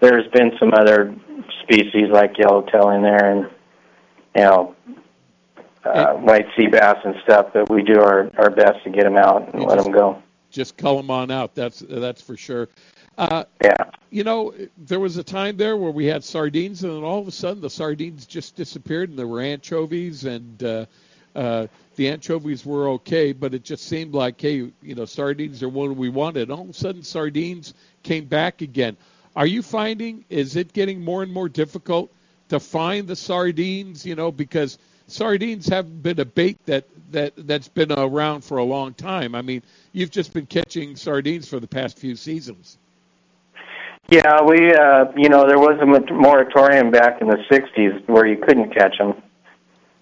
there's 0.00 0.30
been 0.32 0.52
some 0.58 0.72
other 0.74 1.14
species 1.62 2.08
like 2.10 2.36
yellowtail 2.38 2.90
in 2.90 3.02
there, 3.02 3.32
and 3.32 3.50
you 4.36 4.42
know 4.42 4.76
uh, 5.84 6.14
white 6.14 6.46
sea 6.56 6.66
bass 6.66 6.98
and 7.04 7.14
stuff, 7.22 7.48
but 7.52 7.70
we 7.70 7.82
do 7.82 8.00
our, 8.00 8.30
our 8.38 8.50
best 8.50 8.82
to 8.84 8.90
get 8.90 9.04
them 9.04 9.16
out 9.16 9.52
and 9.54 9.62
let 9.64 9.76
just, 9.76 9.84
them 9.84 9.94
go. 9.94 10.22
Just 10.50 10.76
cull 10.76 10.96
them 10.96 11.10
on 11.10 11.30
out. 11.30 11.54
That's 11.54 11.80
that's 11.80 12.20
for 12.20 12.36
sure. 12.36 12.68
Uh, 13.16 13.44
yeah. 13.62 13.76
You 14.10 14.24
know, 14.24 14.54
there 14.76 15.00
was 15.00 15.16
a 15.16 15.24
time 15.24 15.56
there 15.56 15.76
where 15.76 15.90
we 15.90 16.06
had 16.06 16.22
sardines, 16.22 16.84
and 16.84 16.92
then 16.92 17.02
all 17.02 17.18
of 17.18 17.28
a 17.28 17.32
sudden 17.32 17.60
the 17.60 17.70
sardines 17.70 18.26
just 18.26 18.56
disappeared, 18.56 19.10
and 19.10 19.18
there 19.18 19.26
were 19.26 19.40
anchovies, 19.40 20.24
and 20.24 20.62
uh, 20.62 20.86
uh, 21.34 21.66
the 21.96 22.08
anchovies 22.08 22.64
were 22.64 22.88
okay, 22.90 23.32
but 23.32 23.54
it 23.54 23.64
just 23.64 23.86
seemed 23.86 24.14
like, 24.14 24.40
hey, 24.40 24.70
you 24.82 24.94
know, 24.94 25.04
sardines 25.04 25.62
are 25.62 25.68
what 25.68 25.94
we 25.96 26.08
wanted. 26.08 26.50
All 26.50 26.62
of 26.62 26.70
a 26.70 26.72
sudden, 26.72 27.02
sardines 27.02 27.74
came 28.02 28.26
back 28.26 28.60
again. 28.60 28.96
Are 29.34 29.46
you 29.46 29.62
finding 29.62 30.24
is 30.30 30.56
it 30.56 30.72
getting 30.72 31.02
more 31.02 31.22
and 31.22 31.32
more 31.32 31.48
difficult 31.48 32.10
to 32.48 32.60
find 32.60 33.06
the 33.06 33.16
sardines? 33.16 34.04
You 34.04 34.14
know, 34.14 34.30
because 34.30 34.78
sardines 35.06 35.68
haven't 35.68 36.02
been 36.02 36.20
a 36.20 36.24
bait 36.24 36.58
that 36.66 36.84
that 37.12 37.32
that's 37.46 37.68
been 37.68 37.92
around 37.92 38.42
for 38.42 38.58
a 38.58 38.64
long 38.64 38.94
time. 38.94 39.34
I 39.34 39.42
mean, 39.42 39.62
you've 39.92 40.10
just 40.10 40.32
been 40.32 40.46
catching 40.46 40.96
sardines 40.96 41.48
for 41.48 41.60
the 41.60 41.68
past 41.68 41.98
few 41.98 42.16
seasons. 42.16 42.78
Yeah, 44.08 44.42
we 44.42 44.72
uh, 44.72 45.06
you 45.16 45.28
know 45.28 45.46
there 45.46 45.58
was 45.58 45.78
a 45.80 46.12
moratorium 46.12 46.90
back 46.90 47.20
in 47.20 47.28
the 47.28 47.38
'60s 47.50 48.08
where 48.08 48.26
you 48.26 48.36
couldn't 48.36 48.72
catch 48.72 48.96
them, 48.98 49.20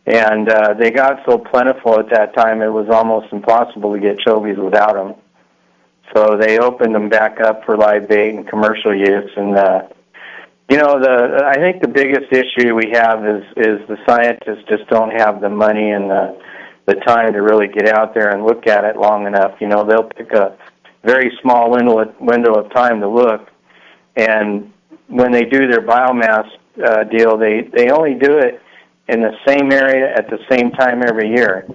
and 0.06 0.48
uh, 0.48 0.74
they 0.74 0.90
got 0.90 1.24
so 1.26 1.38
plentiful 1.38 1.98
at 1.98 2.10
that 2.10 2.34
time 2.34 2.60
it 2.60 2.68
was 2.68 2.88
almost 2.90 3.32
impossible 3.32 3.94
to 3.94 4.00
get 4.00 4.18
chovies 4.18 4.62
without 4.62 4.94
them. 4.94 5.14
So 6.14 6.36
they 6.36 6.58
opened 6.58 6.94
them 6.94 7.08
back 7.08 7.40
up 7.40 7.64
for 7.64 7.78
live 7.78 8.06
bait 8.06 8.34
and 8.34 8.46
commercial 8.46 8.94
use, 8.94 9.30
and 9.36 9.56
uh, 9.56 9.88
you 10.70 10.78
know, 10.78 10.98
the 10.98 11.44
I 11.44 11.54
think 11.54 11.82
the 11.82 11.88
biggest 11.88 12.32
issue 12.32 12.74
we 12.74 12.90
have 12.92 13.24
is 13.26 13.44
is 13.56 13.86
the 13.88 13.98
scientists 14.08 14.64
just 14.68 14.88
don't 14.88 15.10
have 15.10 15.40
the 15.40 15.50
money 15.50 15.90
and 15.90 16.08
the 16.10 16.40
the 16.86 16.94
time 17.06 17.32
to 17.32 17.40
really 17.40 17.68
get 17.68 17.88
out 17.88 18.14
there 18.14 18.30
and 18.30 18.44
look 18.44 18.66
at 18.66 18.84
it 18.84 18.96
long 18.96 19.26
enough. 19.26 19.60
You 19.60 19.68
know, 19.68 19.84
they'll 19.84 20.08
pick 20.08 20.32
a 20.32 20.56
very 21.02 21.30
small 21.42 21.70
window 21.70 22.14
window 22.18 22.54
of 22.54 22.72
time 22.72 23.00
to 23.00 23.08
look, 23.08 23.48
and 24.16 24.72
when 25.08 25.32
they 25.32 25.44
do 25.44 25.66
their 25.66 25.82
biomass 25.82 26.48
uh, 26.82 27.04
deal, 27.04 27.36
they 27.36 27.68
they 27.76 27.90
only 27.90 28.14
do 28.14 28.38
it 28.38 28.60
in 29.08 29.20
the 29.20 29.32
same 29.46 29.70
area 29.70 30.14
at 30.16 30.30
the 30.30 30.38
same 30.50 30.70
time 30.70 31.02
every 31.06 31.28
year. 31.28 31.66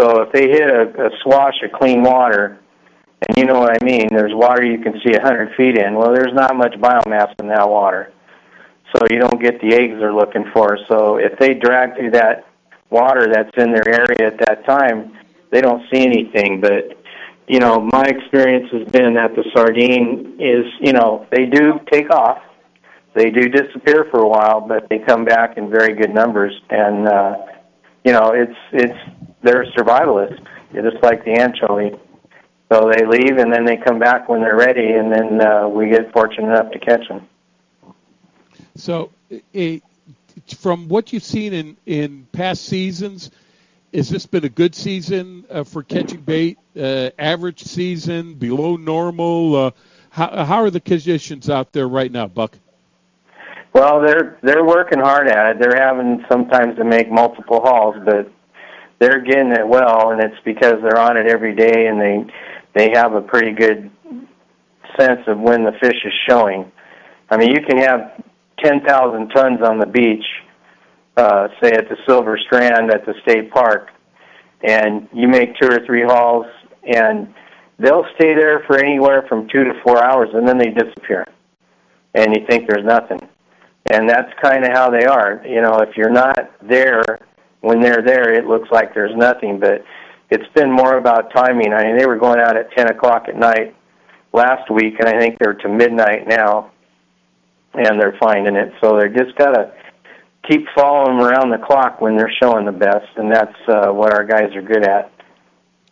So 0.00 0.22
if 0.22 0.32
they 0.32 0.48
hit 0.48 0.68
a, 0.68 1.06
a 1.06 1.10
swash 1.22 1.54
of 1.62 1.72
clean 1.72 2.02
water, 2.02 2.58
and 3.22 3.38
you 3.38 3.46
know 3.46 3.58
what 3.58 3.80
I 3.80 3.84
mean. 3.84 4.08
There's 4.10 4.34
water 4.34 4.64
you 4.64 4.78
can 4.78 5.00
see 5.04 5.12
100 5.12 5.54
feet 5.56 5.78
in. 5.78 5.94
Well, 5.94 6.12
there's 6.12 6.34
not 6.34 6.54
much 6.56 6.74
biomass 6.74 7.32
in 7.40 7.48
that 7.48 7.68
water. 7.68 8.12
So 8.94 9.06
you 9.10 9.18
don't 9.18 9.40
get 9.40 9.60
the 9.60 9.74
eggs 9.74 9.94
they're 9.98 10.14
looking 10.14 10.44
for. 10.52 10.78
So 10.88 11.16
if 11.16 11.38
they 11.38 11.54
drag 11.54 11.96
through 11.96 12.12
that 12.12 12.46
water 12.90 13.28
that's 13.32 13.50
in 13.56 13.72
their 13.72 13.88
area 13.88 14.26
at 14.26 14.38
that 14.40 14.64
time, 14.66 15.18
they 15.50 15.60
don't 15.60 15.82
see 15.92 16.04
anything. 16.04 16.60
But, 16.60 16.98
you 17.48 17.58
know, 17.58 17.80
my 17.80 18.04
experience 18.04 18.70
has 18.72 18.86
been 18.88 19.14
that 19.14 19.34
the 19.34 19.44
sardine 19.54 20.36
is, 20.38 20.66
you 20.80 20.92
know, 20.92 21.26
they 21.30 21.46
do 21.46 21.80
take 21.90 22.10
off. 22.10 22.42
They 23.14 23.30
do 23.30 23.48
disappear 23.48 24.06
for 24.10 24.20
a 24.20 24.28
while, 24.28 24.60
but 24.60 24.88
they 24.90 24.98
come 24.98 25.24
back 25.24 25.56
in 25.56 25.70
very 25.70 25.94
good 25.94 26.12
numbers. 26.12 26.52
And, 26.68 27.08
uh, 27.08 27.36
you 28.04 28.12
know, 28.12 28.32
it's, 28.32 28.58
it's, 28.72 28.98
they're 29.42 29.64
survivalists, 29.76 30.44
just 30.74 31.02
like 31.02 31.24
the 31.24 31.32
anchovy. 31.32 31.92
So 32.72 32.90
they 32.90 33.06
leave 33.06 33.38
and 33.38 33.52
then 33.52 33.64
they 33.64 33.76
come 33.76 33.98
back 33.98 34.28
when 34.28 34.40
they're 34.40 34.56
ready, 34.56 34.92
and 34.92 35.12
then 35.12 35.40
uh, 35.40 35.68
we 35.68 35.88
get 35.88 36.12
fortunate 36.12 36.50
enough 36.50 36.72
to 36.72 36.78
catch 36.78 37.06
them. 37.08 37.28
So, 38.74 39.10
a, 39.54 39.80
from 40.58 40.88
what 40.88 41.12
you've 41.12 41.22
seen 41.22 41.52
in, 41.52 41.76
in 41.86 42.26
past 42.32 42.64
seasons, 42.64 43.30
has 43.94 44.08
this 44.10 44.26
been 44.26 44.44
a 44.44 44.48
good 44.48 44.74
season 44.74 45.44
uh, 45.48 45.64
for 45.64 45.82
catching 45.82 46.20
bait? 46.20 46.58
Uh, 46.78 47.10
average 47.18 47.62
season, 47.62 48.34
below 48.34 48.76
normal? 48.76 49.56
Uh, 49.56 49.70
how, 50.10 50.44
how 50.44 50.56
are 50.62 50.70
the 50.70 50.80
conditions 50.80 51.48
out 51.48 51.72
there 51.72 51.88
right 51.88 52.10
now, 52.10 52.26
Buck? 52.26 52.58
Well, 53.72 54.00
they're 54.00 54.38
they're 54.42 54.64
working 54.64 55.00
hard 55.00 55.28
at 55.28 55.50
it. 55.50 55.60
They're 55.60 55.76
having 55.76 56.24
sometimes 56.30 56.76
to 56.76 56.84
make 56.84 57.10
multiple 57.10 57.60
hauls, 57.60 57.96
but 58.04 58.30
they're 58.98 59.20
getting 59.20 59.52
it 59.52 59.68
well, 59.68 60.12
and 60.12 60.22
it's 60.22 60.40
because 60.44 60.80
they're 60.82 60.98
on 60.98 61.18
it 61.18 61.26
every 61.26 61.54
day, 61.54 61.86
and 61.86 62.00
they 62.00 62.24
they 62.76 62.90
have 62.92 63.14
a 63.14 63.22
pretty 63.22 63.52
good 63.52 63.90
sense 65.00 65.20
of 65.26 65.38
when 65.38 65.64
the 65.64 65.72
fish 65.80 65.96
is 66.04 66.12
showing. 66.28 66.70
I 67.30 67.38
mean, 67.38 67.50
you 67.50 67.62
can 67.66 67.78
have 67.78 68.22
10,000 68.62 69.28
tons 69.30 69.62
on 69.62 69.78
the 69.78 69.86
beach, 69.86 70.24
uh, 71.16 71.48
say 71.62 71.72
at 71.72 71.88
the 71.88 71.96
Silver 72.06 72.38
Strand 72.38 72.90
at 72.90 73.06
the 73.06 73.14
state 73.22 73.50
park, 73.50 73.88
and 74.62 75.08
you 75.12 75.26
make 75.26 75.58
two 75.58 75.68
or 75.68 75.84
three 75.86 76.02
hauls, 76.02 76.44
and 76.84 77.32
they'll 77.78 78.06
stay 78.14 78.34
there 78.34 78.62
for 78.66 78.78
anywhere 78.78 79.24
from 79.26 79.48
two 79.48 79.64
to 79.64 79.72
four 79.82 80.04
hours, 80.04 80.28
and 80.34 80.46
then 80.46 80.58
they 80.58 80.68
disappear, 80.68 81.26
and 82.14 82.36
you 82.36 82.46
think 82.46 82.68
there's 82.68 82.84
nothing. 82.84 83.20
And 83.90 84.08
that's 84.08 84.30
kind 84.42 84.64
of 84.64 84.72
how 84.72 84.90
they 84.90 85.06
are. 85.06 85.42
You 85.46 85.62
know, 85.62 85.78
if 85.78 85.96
you're 85.96 86.10
not 86.10 86.50
there 86.62 87.02
when 87.60 87.80
they're 87.80 88.02
there, 88.02 88.34
it 88.34 88.46
looks 88.46 88.68
like 88.70 88.92
there's 88.92 89.16
nothing, 89.16 89.58
but 89.58 89.82
it's 90.30 90.52
been 90.54 90.70
more 90.70 90.98
about 90.98 91.32
timing. 91.34 91.72
I 91.72 91.84
mean, 91.84 91.98
they 91.98 92.06
were 92.06 92.16
going 92.16 92.40
out 92.40 92.56
at 92.56 92.70
10 92.72 92.88
o'clock 92.88 93.26
at 93.28 93.36
night 93.36 93.76
last 94.32 94.70
week, 94.70 94.94
and 94.98 95.08
I 95.08 95.18
think 95.18 95.38
they're 95.38 95.54
to 95.54 95.68
midnight 95.68 96.26
now, 96.26 96.72
and 97.74 98.00
they're 98.00 98.16
finding 98.20 98.56
it. 98.56 98.72
So 98.80 98.98
they 98.98 99.08
just 99.08 99.36
got 99.36 99.52
to 99.52 99.72
keep 100.48 100.66
following 100.74 101.18
them 101.18 101.26
around 101.26 101.50
the 101.50 101.64
clock 101.64 102.00
when 102.00 102.16
they're 102.16 102.32
showing 102.42 102.66
the 102.66 102.72
best, 102.72 103.06
and 103.16 103.30
that's 103.32 103.56
uh, 103.68 103.92
what 103.92 104.12
our 104.12 104.24
guys 104.24 104.54
are 104.54 104.62
good 104.62 104.84
at. 104.84 105.12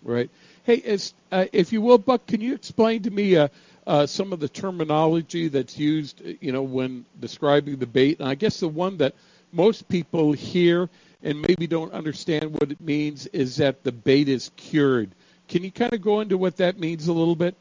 Right. 0.02 0.30
Hey, 0.64 0.80
as, 0.82 1.14
uh, 1.30 1.46
if 1.52 1.72
you 1.72 1.80
will, 1.80 1.98
Buck, 1.98 2.26
can 2.26 2.40
you 2.40 2.54
explain 2.54 3.02
to 3.02 3.10
me 3.10 3.36
uh, 3.36 3.48
uh, 3.86 4.06
some 4.06 4.32
of 4.32 4.40
the 4.40 4.48
terminology 4.48 5.48
that's 5.48 5.78
used, 5.78 6.22
you 6.40 6.52
know, 6.52 6.62
when 6.62 7.04
describing 7.20 7.76
the 7.76 7.86
bait? 7.86 8.20
And 8.20 8.28
I 8.28 8.34
guess 8.34 8.60
the 8.60 8.68
one 8.68 8.96
that 8.98 9.14
most 9.54 9.88
people 9.88 10.32
hear 10.32 10.88
and 11.22 11.40
maybe 11.40 11.66
don't 11.66 11.92
understand 11.92 12.52
what 12.52 12.70
it 12.70 12.80
means 12.80 13.26
is 13.28 13.56
that 13.56 13.82
the 13.82 13.92
bait 13.92 14.28
is 14.28 14.50
cured. 14.56 15.10
Can 15.48 15.64
you 15.64 15.70
kind 15.70 15.92
of 15.92 16.02
go 16.02 16.20
into 16.20 16.36
what 16.36 16.56
that 16.56 16.78
means 16.78 17.08
a 17.08 17.12
little 17.12 17.36
bit? 17.36 17.54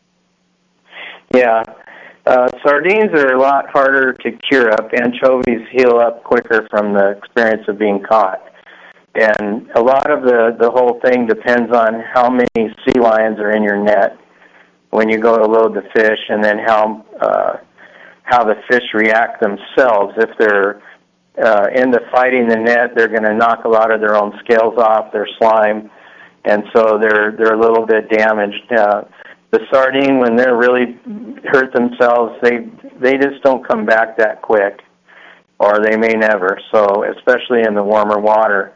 Yeah. 1.33 1.63
Uh, 2.25 2.47
sardines 2.65 3.11
are 3.13 3.33
a 3.33 3.39
lot 3.39 3.69
harder 3.69 4.13
to 4.13 4.31
cure 4.49 4.71
up. 4.71 4.89
Anchovies 4.93 5.67
heal 5.71 5.97
up 5.97 6.23
quicker 6.23 6.67
from 6.69 6.93
the 6.93 7.09
experience 7.11 7.67
of 7.67 7.77
being 7.77 8.01
caught. 8.01 8.41
And 9.15 9.69
a 9.75 9.81
lot 9.81 10.09
of 10.09 10.23
the, 10.23 10.55
the 10.59 10.71
whole 10.71 10.99
thing 11.05 11.27
depends 11.27 11.71
on 11.71 12.03
how 12.13 12.29
many 12.29 12.73
sea 12.85 12.99
lions 12.99 13.39
are 13.39 13.51
in 13.51 13.61
your 13.61 13.81
net 13.81 14.17
when 14.89 15.09
you 15.09 15.19
go 15.19 15.37
to 15.37 15.45
load 15.45 15.75
the 15.75 15.83
fish 15.93 16.19
and 16.29 16.43
then 16.43 16.59
how 16.59 17.05
uh, 17.21 17.57
how 18.23 18.43
the 18.43 18.55
fish 18.69 18.83
react 18.93 19.41
themselves. 19.41 20.13
If 20.17 20.29
they're 20.39 20.81
uh, 21.41 21.67
into 21.73 21.99
fighting 22.11 22.47
the 22.47 22.57
net, 22.57 22.91
they're 22.95 23.07
going 23.07 23.23
to 23.23 23.33
knock 23.33 23.65
a 23.65 23.69
lot 23.69 23.91
of 23.91 24.01
their 24.01 24.15
own 24.15 24.33
scales 24.43 24.77
off, 24.77 25.11
their 25.11 25.27
slime, 25.39 25.89
and 26.45 26.63
so 26.75 26.99
they're 27.01 27.31
they're 27.31 27.55
a 27.55 27.59
little 27.59 27.85
bit 27.85 28.09
damaged. 28.09 28.71
Uh, 28.71 29.03
the 29.51 29.61
sardine, 29.71 30.19
when 30.19 30.35
they're 30.35 30.57
really 30.57 30.99
hurt 31.45 31.73
themselves, 31.73 32.33
they 32.43 32.67
they 32.99 33.17
just 33.17 33.41
don't 33.43 33.67
come 33.67 33.85
back 33.85 34.17
that 34.17 34.41
quick, 34.41 34.81
or 35.59 35.79
they 35.79 35.95
may 35.97 36.13
never. 36.13 36.59
So 36.71 37.03
especially 37.15 37.61
in 37.67 37.73
the 37.73 37.83
warmer 37.83 38.19
water, 38.19 38.73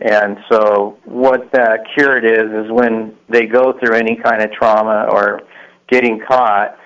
And 0.00 0.38
so 0.50 0.98
what 1.04 1.50
that 1.52 1.80
cured 1.94 2.24
is 2.24 2.64
is 2.64 2.70
when 2.70 3.16
they 3.28 3.46
go 3.46 3.78
through 3.78 3.94
any 3.96 4.16
kind 4.16 4.42
of 4.42 4.50
trauma 4.52 5.06
or 5.10 5.42
getting 5.88 6.20
caught, 6.26 6.76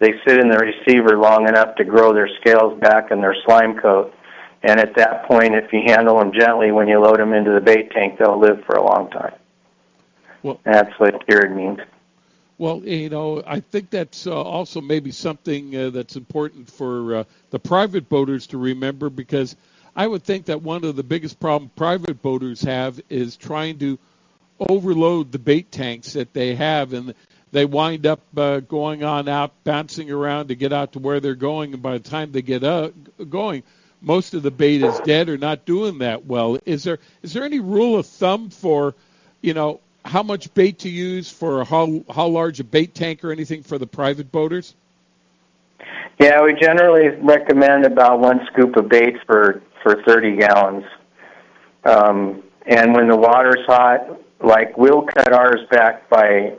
they 0.00 0.12
sit 0.26 0.38
in 0.38 0.48
the 0.48 0.58
receiver 0.58 1.16
long 1.18 1.48
enough 1.48 1.74
to 1.76 1.84
grow 1.84 2.12
their 2.12 2.28
scales 2.40 2.78
back 2.80 3.10
and 3.10 3.22
their 3.22 3.34
slime 3.46 3.78
coat. 3.78 4.12
And 4.62 4.80
at 4.80 4.96
that 4.96 5.26
point, 5.26 5.54
if 5.54 5.72
you 5.72 5.82
handle 5.86 6.18
them 6.18 6.32
gently 6.32 6.72
when 6.72 6.88
you 6.88 6.98
load 7.00 7.20
them 7.20 7.32
into 7.32 7.52
the 7.52 7.60
bait 7.60 7.90
tank, 7.92 8.18
they'll 8.18 8.38
live 8.38 8.64
for 8.64 8.74
a 8.74 8.84
long 8.84 9.10
time. 9.10 9.34
Well, 10.42 10.60
that's 10.64 10.98
what 10.98 11.26
cured 11.26 11.54
means. 11.54 11.78
Well, 12.58 12.82
you 12.84 13.08
know, 13.08 13.42
I 13.46 13.60
think 13.60 13.90
that's 13.90 14.26
uh, 14.26 14.34
also 14.34 14.80
maybe 14.80 15.12
something 15.12 15.76
uh, 15.76 15.90
that's 15.90 16.16
important 16.16 16.68
for 16.68 17.16
uh, 17.16 17.24
the 17.50 17.60
private 17.60 18.08
boaters 18.08 18.48
to 18.48 18.58
remember 18.58 19.10
because 19.10 19.54
I 19.94 20.06
would 20.06 20.24
think 20.24 20.46
that 20.46 20.62
one 20.62 20.84
of 20.84 20.96
the 20.96 21.04
biggest 21.04 21.38
problem 21.38 21.70
private 21.76 22.20
boaters 22.20 22.60
have 22.62 23.00
is 23.08 23.36
trying 23.36 23.78
to 23.78 23.98
overload 24.58 25.30
the 25.30 25.38
bait 25.38 25.70
tanks 25.70 26.14
that 26.14 26.32
they 26.32 26.56
have, 26.56 26.92
and 26.92 27.14
they 27.52 27.64
wind 27.64 28.06
up 28.06 28.20
uh, 28.36 28.58
going 28.60 29.04
on 29.04 29.28
out, 29.28 29.52
bouncing 29.62 30.10
around 30.10 30.48
to 30.48 30.56
get 30.56 30.72
out 30.72 30.92
to 30.92 30.98
where 30.98 31.20
they're 31.20 31.36
going, 31.36 31.74
and 31.74 31.82
by 31.82 31.92
the 31.92 32.08
time 32.08 32.32
they 32.32 32.42
get 32.42 32.64
out, 32.64 32.92
going, 33.30 33.62
most 34.00 34.34
of 34.34 34.42
the 34.42 34.50
bait 34.50 34.82
is 34.82 34.98
dead 35.00 35.28
or 35.28 35.38
not 35.38 35.64
doing 35.64 35.98
that 35.98 36.26
well. 36.26 36.58
Is 36.64 36.84
there 36.84 36.98
is 37.22 37.32
there 37.32 37.44
any 37.44 37.60
rule 37.60 37.98
of 37.98 38.06
thumb 38.06 38.50
for, 38.50 38.94
you 39.40 39.54
know, 39.54 39.80
how 40.04 40.22
much 40.22 40.52
bait 40.54 40.80
to 40.80 40.88
use 40.88 41.30
for 41.30 41.64
how 41.64 42.04
how 42.14 42.28
large 42.28 42.60
a 42.60 42.64
bait 42.64 42.94
tank 42.94 43.24
or 43.24 43.32
anything 43.32 43.62
for 43.62 43.78
the 43.78 43.86
private 43.86 44.30
boaters? 44.30 44.74
Yeah, 46.20 46.42
we 46.42 46.54
generally 46.54 47.10
recommend 47.20 47.84
about 47.84 48.20
one 48.20 48.40
scoop 48.52 48.76
of 48.76 48.88
bait 48.88 49.16
for 49.26 49.62
for 49.82 50.02
30 50.04 50.36
gallons. 50.36 50.84
Um, 51.84 52.42
and 52.66 52.92
when 52.94 53.08
the 53.08 53.16
water's 53.16 53.64
hot, 53.66 54.20
like 54.40 54.76
we'll 54.76 55.02
cut 55.02 55.32
ours 55.32 55.60
back 55.70 56.08
by 56.08 56.56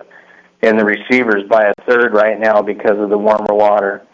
in 0.62 0.78
the 0.78 0.86
receivers 0.86 1.48
by 1.50 1.66
a 1.66 1.74
third 1.88 2.14
right 2.14 2.40
now 2.40 2.62
because 2.62 3.00
of 3.00 3.10
the 3.10 3.18
warmer 3.18 3.54
water. 3.54 4.06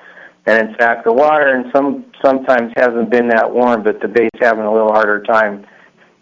And 0.47 0.69
in 0.69 0.75
fact, 0.75 1.05
the 1.05 1.13
water 1.13 1.55
and 1.55 1.71
some 1.73 2.05
sometimes 2.23 2.71
hasn't 2.77 3.09
been 3.09 3.27
that 3.29 3.51
warm, 3.51 3.83
but 3.83 3.99
the 3.99 4.07
bait's 4.07 4.39
having 4.39 4.63
a 4.63 4.71
little 4.71 4.91
harder 4.91 5.23
time 5.23 5.65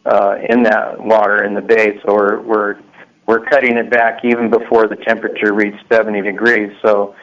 uh, 0.06 0.36
in 0.50 0.64
that 0.64 1.00
water 1.00 1.44
in 1.44 1.54
the 1.54 1.62
bait. 1.62 2.00
So 2.06 2.14
we're 2.14 2.42
we're 2.42 2.80
we're 3.28 3.46
cutting 3.46 3.78
it 3.78 3.90
back 3.90 4.20
even 4.24 4.50
before 4.50 4.88
the 4.88 4.98
temperature 4.98 5.54
reaches 5.54 5.80
70 5.92 6.22
degrees. 6.22 6.72
So 6.86 7.16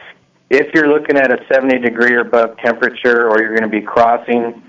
if 0.49 0.73
you're 0.73 0.87
looking 0.87 1.17
at 1.17 1.31
a 1.31 1.37
70 1.51 1.79
degree 1.79 2.13
or 2.13 2.21
above 2.21 2.57
temperature, 2.57 3.29
or 3.29 3.39
you're 3.39 3.55
going 3.55 3.69
to 3.69 3.79
be 3.79 3.81
crossing 3.81 4.61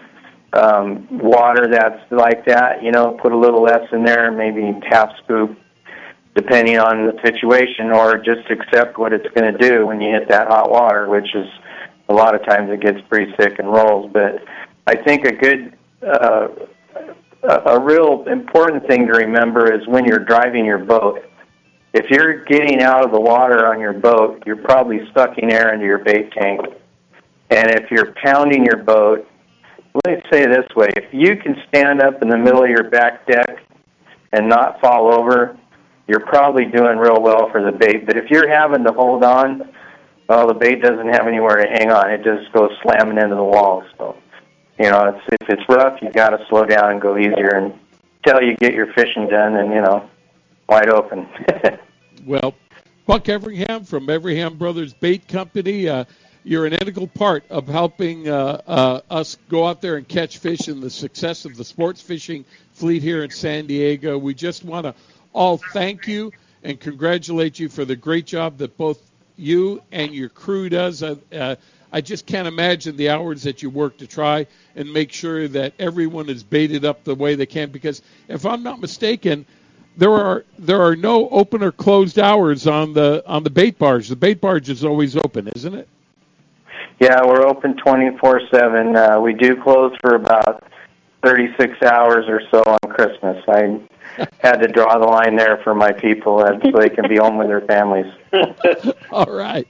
um, 0.52 1.08
water 1.10 1.66
that's 1.70 2.00
like 2.12 2.44
that, 2.46 2.82
you 2.82 2.92
know, 2.92 3.18
put 3.20 3.32
a 3.32 3.36
little 3.36 3.62
less 3.62 3.82
in 3.92 4.04
there, 4.04 4.30
maybe 4.30 4.78
half 4.88 5.08
scoop, 5.24 5.58
depending 6.34 6.78
on 6.78 7.06
the 7.06 7.18
situation, 7.24 7.90
or 7.90 8.18
just 8.18 8.48
accept 8.50 8.98
what 8.98 9.12
it's 9.12 9.26
going 9.34 9.50
to 9.52 9.58
do 9.58 9.86
when 9.86 10.00
you 10.00 10.12
hit 10.12 10.28
that 10.28 10.48
hot 10.48 10.70
water, 10.70 11.08
which 11.08 11.34
is 11.34 11.48
a 12.09 12.14
lot 12.14 12.35
of 12.35 12.44
times 12.44 12.71
it 12.71 12.80
gets 12.80 12.99
pretty 13.09 13.32
thick 13.37 13.59
and 13.59 13.68
rolls. 13.68 14.11
But 14.12 14.44
I 14.87 14.97
think 14.97 15.25
a 15.26 15.32
good 15.32 15.76
uh, 16.06 16.49
a 17.42 17.80
real 17.80 18.25
important 18.28 18.87
thing 18.87 19.06
to 19.06 19.12
remember 19.12 19.73
is 19.73 19.87
when 19.88 20.04
you're 20.04 20.25
driving 20.25 20.64
your 20.64 20.78
boat. 20.78 21.25
If 21.92 22.09
you're 22.11 22.44
getting 22.44 22.82
out 22.82 23.04
of 23.04 23.12
the 23.12 23.21
water 23.21 23.66
on 23.66 23.80
your 23.80 23.92
boat, 23.92 24.42
you're 24.47 24.56
probably 24.56 25.00
sucking 25.14 25.52
air 25.52 25.75
into 25.75 25.85
your 25.85 25.99
bait 25.99 26.32
tank. 26.32 26.61
And 27.50 27.71
if 27.71 27.90
you're 27.90 28.14
pounding 28.25 28.64
your 28.64 28.82
boat, 28.82 29.28
let 30.06 30.16
me 30.16 30.23
say 30.32 30.44
it 30.44 30.49
this 30.49 30.75
way 30.75 30.88
if 30.97 31.12
you 31.12 31.37
can 31.37 31.54
stand 31.68 32.00
up 32.00 32.23
in 32.23 32.28
the 32.28 32.38
middle 32.38 32.62
of 32.62 32.71
your 32.71 32.88
back 32.88 33.26
deck 33.26 33.59
and 34.32 34.49
not 34.49 34.80
fall 34.80 35.12
over, 35.12 35.59
you're 36.09 36.21
probably 36.21 36.64
doing 36.64 36.97
real 36.97 37.21
well 37.21 37.50
for 37.50 37.62
the 37.62 37.76
bait. 37.76 38.06
But 38.06 38.16
if 38.16 38.30
you're 38.30 38.49
having 38.49 38.85
to 38.85 38.92
hold 38.92 39.23
on, 39.23 39.71
well, 40.28 40.46
the 40.46 40.54
bait 40.54 40.82
doesn't 40.82 41.08
have 41.08 41.26
anywhere 41.26 41.56
to 41.56 41.68
hang 41.68 41.90
on. 41.90 42.11
It 42.11 42.24
just 42.24 42.52
goes 42.52 42.70
slamming 42.82 43.18
into 43.18 43.37
the 43.37 43.44
wall. 43.44 43.85
So 43.98 44.16
you 44.78 44.90
know, 44.90 45.08
it's, 45.08 45.37
if 45.40 45.48
it's 45.48 45.68
rough, 45.68 46.00
you 46.02 46.11
got 46.11 46.30
to 46.30 46.44
slow 46.48 46.64
down 46.64 46.90
and 46.92 47.00
go 47.00 47.16
easier 47.16 47.72
until 48.24 48.42
you 48.42 48.56
get 48.56 48.74
your 48.74 48.92
fishing 48.94 49.28
done 49.28 49.56
and 49.56 49.72
you 49.72 49.80
know, 49.80 50.08
wide 50.68 50.88
open. 50.88 51.28
well, 52.26 52.54
Buck 53.06 53.28
Everingham 53.28 53.85
from 53.85 54.08
Everingham 54.08 54.56
Brothers 54.56 54.94
Bait 54.94 55.28
Company. 55.28 55.88
Uh, 55.88 56.04
you're 56.44 56.66
an 56.66 56.72
integral 56.72 57.06
part 57.06 57.44
of 57.50 57.68
helping 57.68 58.28
uh, 58.28 58.61
uh, 58.66 59.00
us 59.11 59.37
go 59.48 59.66
out 59.66 59.80
there 59.80 59.96
and 59.96 60.08
catch 60.08 60.38
fish 60.38 60.66
and 60.66 60.82
the 60.82 60.90
success 60.90 61.44
of 61.44 61.56
the 61.56 61.64
sports 61.64 62.02
fishing 62.02 62.44
fleet 62.72 63.02
here 63.02 63.22
in 63.22 63.30
San 63.30 63.66
Diego. 63.66 64.18
We 64.18 64.35
just 64.35 64.64
want 64.64 64.87
to 64.87 64.94
all 65.32 65.58
thank 65.72 66.08
you 66.08 66.32
and 66.64 66.80
congratulate 66.80 67.58
you 67.58 67.68
for 67.68 67.85
the 67.85 67.94
great 67.94 68.26
job 68.26 68.58
that 68.58 68.76
both 68.76 69.12
you 69.42 69.83
and 69.92 70.14
your 70.14 70.28
crew 70.28 70.68
does. 70.68 71.02
Uh, 71.02 71.16
uh 71.33 71.57
I 71.92 72.00
just 72.00 72.24
can't 72.24 72.48
imagine 72.48 72.96
the 72.96 73.11
hours 73.11 73.42
that 73.42 73.62
you 73.62 73.68
work 73.68 73.98
to 73.98 74.07
try 74.07 74.46
and 74.74 74.90
make 74.90 75.12
sure 75.12 75.46
that 75.48 75.74
everyone 75.78 76.31
is 76.31 76.42
baited 76.42 76.87
up 76.87 77.05
the 77.05 77.14
way 77.14 77.35
they 77.35 77.44
can. 77.44 77.70
Because 77.70 78.00
if 78.28 78.46
I'm 78.46 78.62
not 78.62 78.81
mistaken, 78.81 79.44
there 79.98 80.12
are 80.12 80.44
there 80.59 80.81
are 80.81 80.96
no 80.96 81.28
open 81.28 81.62
or 81.62 81.70
closed 81.70 82.18
hours 82.18 82.66
on 82.66 82.94
the 82.94 83.22
on 83.26 83.42
the 83.42 83.50
bait 83.50 83.78
barge. 83.78 84.09
The 84.09 84.16
bait 84.16 84.40
barge 84.40 84.70
is 84.70 84.85
always 84.85 85.16
open, 85.16 85.48
isn't 85.55 85.74
it? 85.74 85.88
Yeah, 86.98 87.20
we're 87.26 87.46
open 87.46 87.74
24/7. 87.74 88.96
Uh, 88.96 89.20
we 89.20 89.35
do 89.35 89.61
close 89.62 89.92
for 90.00 90.14
about 90.14 90.64
36 91.22 91.83
hours 91.83 92.24
or 92.28 92.40
so 92.50 92.62
on 92.62 92.90
Christmas. 92.90 93.42
I 93.48 93.81
had 94.40 94.57
to 94.57 94.68
draw 94.68 94.98
the 94.98 95.07
line 95.07 95.37
there 95.37 95.59
for 95.64 95.75
my 95.75 95.92
people 95.92 96.44
and 96.44 96.62
so 96.62 96.79
they 96.79 96.88
can 96.88 97.09
be 97.09 97.16
home 97.16 97.38
with 97.38 97.48
their 97.48 97.62
families. 97.62 98.12
All 99.11 99.33
right. 99.33 99.66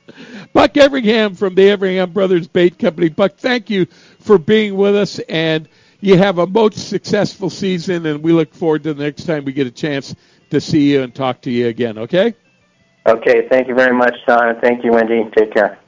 Buck 0.53 0.77
Everingham 0.77 1.35
from 1.35 1.55
the 1.55 1.71
Everingham 1.71 2.13
Brothers 2.13 2.49
Bait 2.49 2.79
Company. 2.79 3.09
Buck, 3.09 3.37
thank 3.37 3.71
you 3.71 3.87
for 4.21 4.39
being 4.39 4.77
with 4.77 4.97
us, 4.97 5.19
and 5.21 5.69
you 6.01 6.17
have 6.17 6.39
a 6.39 6.47
most 6.47 6.89
successful 6.89 7.51
season, 7.51 8.07
and 8.07 8.23
we 8.23 8.33
look 8.33 8.55
forward 8.55 8.83
to 8.85 8.95
the 8.95 9.03
next 9.03 9.25
time 9.25 9.45
we 9.45 9.53
get 9.53 9.67
a 9.67 9.73
chance 9.73 10.15
to 10.51 10.61
see 10.61 10.93
you 10.93 11.03
and 11.03 11.15
talk 11.15 11.41
to 11.43 11.51
you 11.51 11.69
again, 11.69 11.99
okay? 11.99 12.35
Okay, 13.07 13.49
thank 13.49 13.69
you 13.69 13.75
very 13.75 13.95
much, 13.95 14.15
Don, 14.27 14.49
and 14.49 14.61
thank 14.61 14.85
you, 14.85 14.93
Wendy. 14.93 15.25
Take 15.37 15.53
care. 15.53 15.79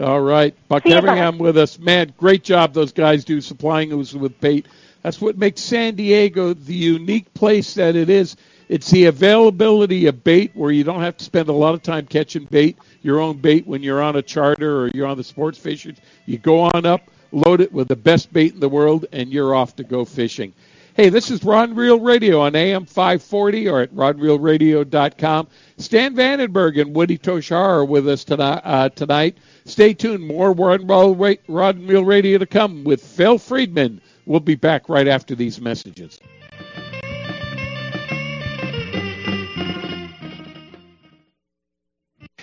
All 0.00 0.20
right. 0.20 0.56
Buck 0.68 0.86
Everingham 0.86 1.38
with 1.38 1.56
us. 1.56 1.78
Man, 1.78 2.12
great 2.18 2.42
job 2.42 2.72
those 2.72 2.92
guys 2.92 3.24
do 3.24 3.40
supplying 3.40 3.92
us 3.92 4.12
with 4.12 4.40
bait. 4.40 4.66
That's 5.04 5.20
what 5.20 5.36
makes 5.36 5.60
San 5.60 5.96
Diego 5.96 6.54
the 6.54 6.74
unique 6.74 7.34
place 7.34 7.74
that 7.74 7.94
it 7.94 8.08
is. 8.08 8.36
It's 8.70 8.90
the 8.90 9.04
availability 9.04 10.06
of 10.06 10.24
bait 10.24 10.52
where 10.54 10.70
you 10.70 10.82
don't 10.82 11.02
have 11.02 11.18
to 11.18 11.24
spend 11.24 11.50
a 11.50 11.52
lot 11.52 11.74
of 11.74 11.82
time 11.82 12.06
catching 12.06 12.46
bait, 12.46 12.78
your 13.02 13.20
own 13.20 13.36
bait 13.36 13.66
when 13.66 13.82
you're 13.82 14.02
on 14.02 14.16
a 14.16 14.22
charter 14.22 14.80
or 14.80 14.88
you're 14.94 15.06
on 15.06 15.18
the 15.18 15.22
sports 15.22 15.58
fishers. 15.58 15.98
You 16.24 16.38
go 16.38 16.60
on 16.60 16.86
up, 16.86 17.02
load 17.32 17.60
it 17.60 17.70
with 17.70 17.88
the 17.88 17.96
best 17.96 18.32
bait 18.32 18.54
in 18.54 18.60
the 18.60 18.68
world, 18.70 19.04
and 19.12 19.30
you're 19.30 19.54
off 19.54 19.76
to 19.76 19.84
go 19.84 20.06
fishing. 20.06 20.54
Hey, 20.94 21.10
this 21.10 21.30
is 21.30 21.44
Rod 21.44 21.68
and 21.68 21.76
Reel 21.76 22.00
Radio 22.00 22.40
on 22.40 22.56
AM 22.56 22.86
540 22.86 23.68
or 23.68 23.80
at 23.82 23.94
rodreelradio.com. 23.94 25.48
Stan 25.76 26.16
Vandenberg 26.16 26.80
and 26.80 26.96
Woody 26.96 27.18
Toshar 27.18 27.52
are 27.52 27.84
with 27.84 28.08
us 28.08 28.24
tonight. 28.24 28.62
Uh, 28.64 28.88
tonight. 28.88 29.36
Stay 29.66 29.92
tuned. 29.92 30.26
More 30.26 30.52
Rod 30.52 30.80
and 30.80 31.88
Reel 31.90 32.04
Radio 32.06 32.38
to 32.38 32.46
come 32.46 32.84
with 32.84 33.04
Phil 33.04 33.36
Friedman 33.36 34.00
We'll 34.26 34.40
be 34.40 34.54
back 34.54 34.88
right 34.88 35.08
after 35.08 35.34
these 35.34 35.60
messages. 35.60 36.18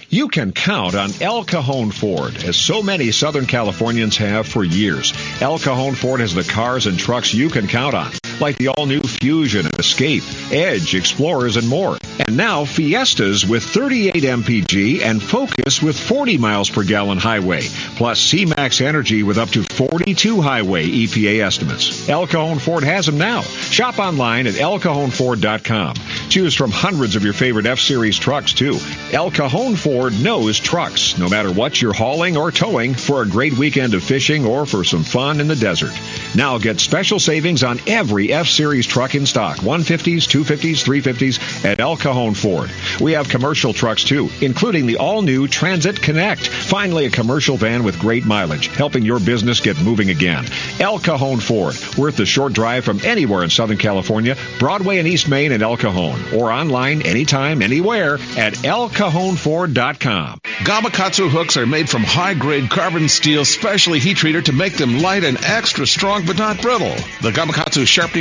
You 0.10 0.28
can 0.28 0.52
count 0.52 0.94
on 0.94 1.10
El 1.22 1.46
Cajon 1.46 1.89
Ford, 1.91 2.36
as 2.44 2.58
so 2.58 2.84
many 2.84 3.12
Southern 3.12 3.46
Californians 3.46 4.17
have 4.17 4.46
for 4.46 4.62
years. 4.62 5.13
El 5.39 5.58
Cajon 5.58 5.96
Ford 5.96 6.20
has 6.20 6.34
the 6.34 6.44
cars 6.44 6.86
and 6.86 7.00
trucks 7.00 7.34
you 7.34 7.50
can 7.50 7.65
count 7.65 7.96
on, 7.96 8.12
like 8.42 8.58
the 8.58 8.70
all-new 8.70 9.02
Fusion, 9.02 9.68
Escape, 9.78 10.24
Edge, 10.52 10.96
Explorers, 10.96 11.58
and 11.58 11.68
more. 11.68 11.98
And 12.20 12.36
now 12.38 12.66
Fiestas 12.66 13.46
with 13.46 13.64
38 13.64 14.14
mpg 14.14 15.02
and 15.02 15.22
Focus 15.22 15.82
with 15.82 15.98
40 15.98 16.38
miles 16.38 16.70
per 16.70 16.84
gallon 16.84 17.18
highway, 17.18 17.62
plus 17.96 18.20
C-Max 18.20 18.80
Energi 18.80 19.24
with 19.24 19.38
up 19.38 19.50
to 19.50 19.64
42 19.64 20.42
highway 20.42 20.88
EPA 20.88 21.44
estimates. 21.46 22.10
El 22.10 22.28
Cajon 22.28 22.60
Ford 22.60 22.84
has 22.84 23.06
them 23.06 23.18
now. 23.18 23.42
Shop 23.42 24.00
online 24.00 24.48
at 24.48 24.56
elcajonford.com. 24.56 25.96
Choose 26.30 26.56
from 26.56 26.72
hundreds 26.72 27.16
of 27.16 27.24
your 27.24 27.34
favorite 27.34 27.66
F 27.66 27.80
Series 27.80 28.18
trucks, 28.18 28.54
too. 28.54 28.78
El 29.12 29.32
Cajon 29.32 29.76
Ford 29.76 30.14
knows 30.22 30.60
trucks, 30.60 31.18
no 31.18 31.30
matter 31.30 31.52
what 31.52 31.82
you're 31.82 31.94
hauling 31.94 32.38
or 32.38 32.52
towing, 32.52 32.94
for 32.94 33.22
a 33.22 33.28
great 33.28 33.54
weekend 33.54 33.94
of 33.94 34.04
fishing 34.04 34.46
or 34.46 34.66
for 34.66 34.84
some 34.84 35.04
fun 35.04 35.40
in 35.40 35.48
the 35.48 35.56
desert. 35.56 35.92
Now 36.36 36.58
get 36.58 36.80
special 36.80 37.20
savings 37.20 37.64
on 37.64 37.80
every 37.88 38.31
F 38.34 38.48
Series 38.48 38.86
truck 38.86 39.15
in 39.15 39.26
stock 39.26 39.58
150s, 39.58 40.28
250s, 40.28 40.84
350s 40.84 41.65
at 41.65 41.80
El 41.80 41.98
Cajon 41.98 42.34
Ford. 42.34 42.70
We 43.00 43.13
have 43.13 43.30
commercial 43.30 43.74
trucks, 43.74 44.04
too, 44.04 44.30
including 44.41 44.86
the 44.86 44.98
all 44.98 45.22
new 45.22 45.48
Transit 45.48 46.02
Connect. 46.02 46.48
Finally, 46.48 47.06
a 47.06 47.10
commercial 47.10 47.58
van 47.58 47.84
with 47.84 48.00
great 48.00 48.26
mileage, 48.26 48.67
helping 48.67 49.04
your 49.04 49.20
business 49.20 49.60
get 49.60 49.82
moving 49.82 50.10
again. 50.10 50.46
El 50.80 51.00
Cajon 51.00 51.39
Ford, 51.39 51.76
worth 51.98 52.17
the 52.17 52.26
short 52.26 52.54
drive 52.54 52.86
from 52.86 53.00
anywhere 53.04 53.44
in 53.44 53.50
Southern 53.50 53.78
California, 53.78 54.36
Broadway 54.60 54.98
and 54.98 55.08
East 55.08 55.30
Main 55.30 55.52
in 55.52 55.62
El 55.62 55.78
Cajon, 55.78 56.34
or 56.34 56.52
online 56.52 57.02
anytime, 57.02 57.62
anywhere 57.62 58.15
at 58.38 58.54
elcajonford.com. 58.54 60.39
Gamakatsu 60.44 61.30
hooks 61.30 61.58
are 61.58 61.65
made 61.65 61.89
from 61.89 62.04
high 62.04 62.34
grade 62.34 62.70
carbon 62.70 63.10
steel, 63.10 63.46
specially 63.46 64.00
heat 64.00 64.17
treated 64.17 64.46
to 64.46 64.54
make 64.54 64.78
them 64.78 65.00
light 65.00 65.24
and 65.24 65.44
extra 65.44 65.88
strong 65.88 66.26
but 66.26 66.38
not 66.38 66.62
brittle. 66.62 66.96
The 67.22 67.32
Gamakatsu 67.32 67.88
sharpening 67.88 68.21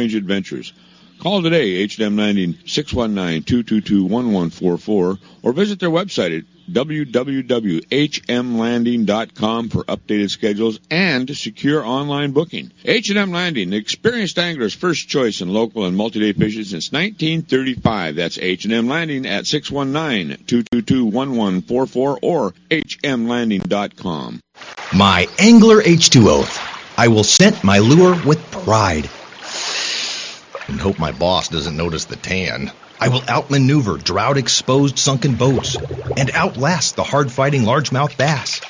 range 0.00 0.14
adventures. 0.14 0.72
Call 1.20 1.42
today, 1.42 1.76
H&M 1.76 2.16
Landing 2.16 2.54
619-222-1144, 2.54 5.18
or 5.42 5.52
visit 5.52 5.78
their 5.78 5.90
website 5.90 6.38
at 6.38 6.44
www.hmlanding.com 6.72 9.68
for 9.68 9.84
updated 9.84 10.30
schedules 10.30 10.80
and 10.90 11.36
secure 11.36 11.84
online 11.84 12.30
booking. 12.30 12.72
H&M 12.86 13.32
Landing, 13.32 13.68
the 13.68 13.76
experienced 13.76 14.38
angler's 14.38 14.72
first 14.72 15.10
choice 15.10 15.42
in 15.42 15.50
local 15.50 15.84
and 15.84 15.94
multi-day 15.94 16.32
fishing 16.32 16.64
since 16.64 16.90
1935. 16.90 18.16
That's 18.16 18.38
H&M 18.38 18.88
Landing 18.88 19.26
at 19.26 19.44
619-222-1144 19.44 22.18
or 22.22 22.54
hmlanding.com. 22.70 24.40
My 24.94 25.28
Angler 25.38 25.82
H2O. 25.82 26.68
I 26.96 27.08
will 27.08 27.24
scent 27.24 27.62
my 27.62 27.78
lure 27.78 28.18
with 28.24 28.40
pride 28.50 29.10
and 30.70 30.80
hope 30.80 30.98
my 30.98 31.12
boss 31.12 31.48
doesn't 31.48 31.76
notice 31.76 32.06
the 32.06 32.16
tan. 32.16 32.72
I 32.98 33.08
will 33.08 33.22
outmaneuver 33.28 33.96
drought 33.96 34.36
exposed 34.36 34.98
sunken 34.98 35.34
boats 35.34 35.76
and 36.16 36.30
outlast 36.32 36.96
the 36.96 37.04
hard 37.04 37.32
fighting 37.32 37.62
largemouth 37.62 38.16
bass. 38.16 38.60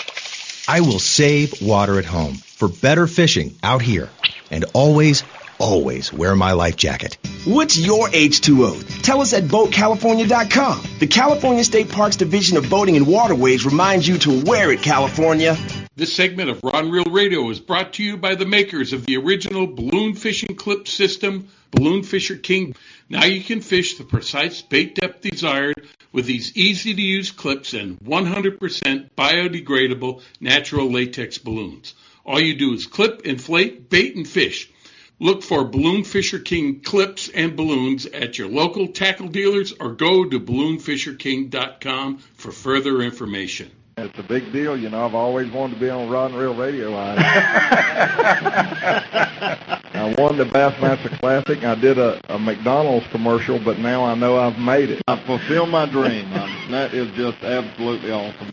I 0.69 0.81
will 0.81 0.99
save 0.99 1.61
water 1.63 1.99
at 1.99 2.05
home 2.05 2.35
for 2.35 2.69
better 2.69 3.07
fishing 3.07 3.57
out 3.63 3.83
here 3.83 4.09
and 4.51 4.65
always, 4.73 5.25
always 5.59 6.13
wear 6.13 6.37
my 6.37 6.53
life 6.53 6.77
jacket. 6.77 7.19
What's 7.45 7.79
your 7.79 8.09
H2O? 8.09 9.03
Tell 9.03 9.21
us 9.21 9.33
at 9.33 9.45
BoatCalifornia.com. 9.45 10.83
The 10.99 11.07
California 11.07 11.65
State 11.65 11.91
Parks 11.91 12.17
Division 12.17 12.57
of 12.57 12.69
Boating 12.69 12.97
and 12.97 13.07
Waterways 13.07 13.65
reminds 13.65 14.07
you 14.07 14.19
to 14.19 14.45
wear 14.45 14.71
it, 14.71 14.83
California. 14.83 15.57
This 15.97 16.15
segment 16.15 16.51
of 16.51 16.61
Rod 16.63 16.85
and 16.85 16.93
Reel 16.93 17.05
Radio 17.05 17.49
is 17.51 17.59
brought 17.59 17.95
to 17.95 18.05
you 18.05 18.17
by 18.17 18.35
the 18.35 18.47
makers 18.47 18.93
of 18.93 19.07
the 19.07 19.17
original 19.17 19.67
balloon 19.67 20.15
fishing 20.15 20.55
clip 20.55 20.87
system, 20.87 21.49
Balloon 21.71 22.03
Fisher 22.03 22.37
King. 22.37 22.75
Now 23.09 23.25
you 23.25 23.43
can 23.43 23.61
fish 23.61 23.97
the 23.97 24.05
precise 24.05 24.63
bait 24.63 24.95
depth 24.95 25.23
desired 25.23 25.89
with 26.13 26.27
these 26.27 26.57
easy 26.57 26.95
to 26.95 27.03
use 27.03 27.31
clips 27.31 27.75
and 27.75 27.99
100% 28.01 29.11
biodegradable 29.17 30.23
natural 30.41 30.91
latex 30.91 31.39
balloons. 31.39 31.95
All 32.25 32.41
you 32.41 32.55
do 32.55 32.73
is 32.75 32.87
clip, 32.87 33.23
inflate, 33.25 33.89
bait, 33.89 34.17
and 34.17 34.29
fish. 34.29 34.71
Look 35.19 35.43
for 35.43 35.65
Balloon 35.65 36.05
Fisher 36.05 36.39
King 36.39 36.81
clips 36.81 37.29
and 37.29 37.55
balloons 37.55 38.07
at 38.07 38.39
your 38.39 38.49
local 38.49 38.89
tackle 38.89 39.29
dealers 39.29 39.73
or 39.79 39.93
go 39.93 40.25
to 40.25 40.41
balloonfisherking.com 40.41 42.19
for 42.35 42.53
further 42.53 43.03
information. 43.03 43.71
It's 44.01 44.19
a 44.19 44.23
big 44.23 44.51
deal, 44.51 44.79
you 44.79 44.89
know. 44.89 45.05
I've 45.05 45.15
always 45.15 45.53
wanted 45.53 45.75
to 45.75 45.81
be 45.81 45.91
on 45.91 46.09
Rod 46.09 46.31
and 46.31 46.41
Reel 46.41 46.55
Radio. 46.55 46.95
I, 46.95 47.17
I 49.93 50.15
won 50.17 50.39
the 50.39 50.47
Bassmaster 50.47 51.11
Classic. 51.19 51.63
I 51.63 51.75
did 51.75 51.99
a, 51.99 52.19
a 52.35 52.39
McDonald's 52.39 53.07
commercial, 53.09 53.59
but 53.59 53.79
now 53.79 54.03
I 54.03 54.15
know 54.15 54.39
I've 54.39 54.59
made 54.59 54.89
it. 54.89 55.03
I 55.07 55.23
fulfilled 55.27 55.69
my 55.69 55.85
dream. 55.85 56.33
I, 56.33 56.67
that 56.71 56.95
is 56.95 57.15
just 57.15 57.43
absolutely 57.43 58.11
awesome. 58.11 58.53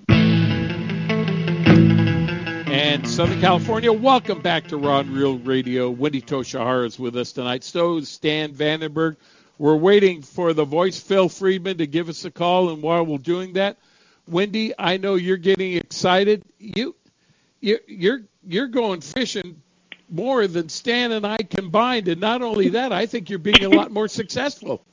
And 2.70 3.08
Southern 3.08 3.40
California, 3.40 3.94
welcome 3.94 4.42
back 4.42 4.68
to 4.68 4.76
Rod 4.76 5.06
and 5.06 5.16
Reel 5.16 5.40
Radio. 5.40 5.90
Wendy 5.90 6.22
Tochihara 6.22 6.88
is 6.88 7.00
with 7.00 7.16
us 7.16 7.32
tonight. 7.32 7.64
So 7.64 8.00
is 8.00 8.10
Stan 8.10 8.54
Vandenberg. 8.54 9.16
We're 9.58 9.78
waiting 9.78 10.24
for 10.24 10.52
the 10.52 10.66
voice 10.66 11.00
Phil 11.00 11.30
Friedman 11.30 11.78
to 11.78 11.88
give 11.88 12.10
us 12.10 12.26
a 12.26 12.32
call, 12.32 12.70
and 12.70 12.84
while 12.84 13.06
we're 13.06 13.18
doing 13.18 13.54
that, 13.54 13.78
Wendy, 14.28 14.74
I 14.78 14.98
know 14.98 15.16
you're 15.16 15.38
getting 15.38 15.74
excited. 15.74 16.44
You, 16.60 16.96
you 17.62 17.80
you're 17.88 18.22
you're 18.46 18.68
going 18.68 19.02
fishing 19.02 19.62
more 20.10 20.48
than 20.48 20.70
Stan 20.70 21.12
and 21.12 21.26
I 21.26 21.38
combined, 21.38 22.08
and 22.08 22.22
not 22.22 22.42
only 22.42 22.70
that, 22.70 22.92
I 22.92 23.06
think 23.06 23.30
you're 23.30 23.40
being 23.40 23.63
a 23.63 23.70
lot 23.70 23.92
more 23.92 24.08
successful. 24.08 24.84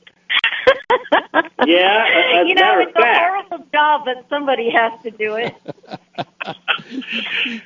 yeah, 1.65 2.41
you 2.45 2.55
know, 2.55 2.79
it's 2.79 2.95
a 2.95 3.19
horrible 3.19 3.65
job, 3.71 4.01
but 4.05 4.25
somebody 4.29 4.69
has 4.71 4.91
to 5.03 5.11
do 5.11 5.35
it. 5.35 5.55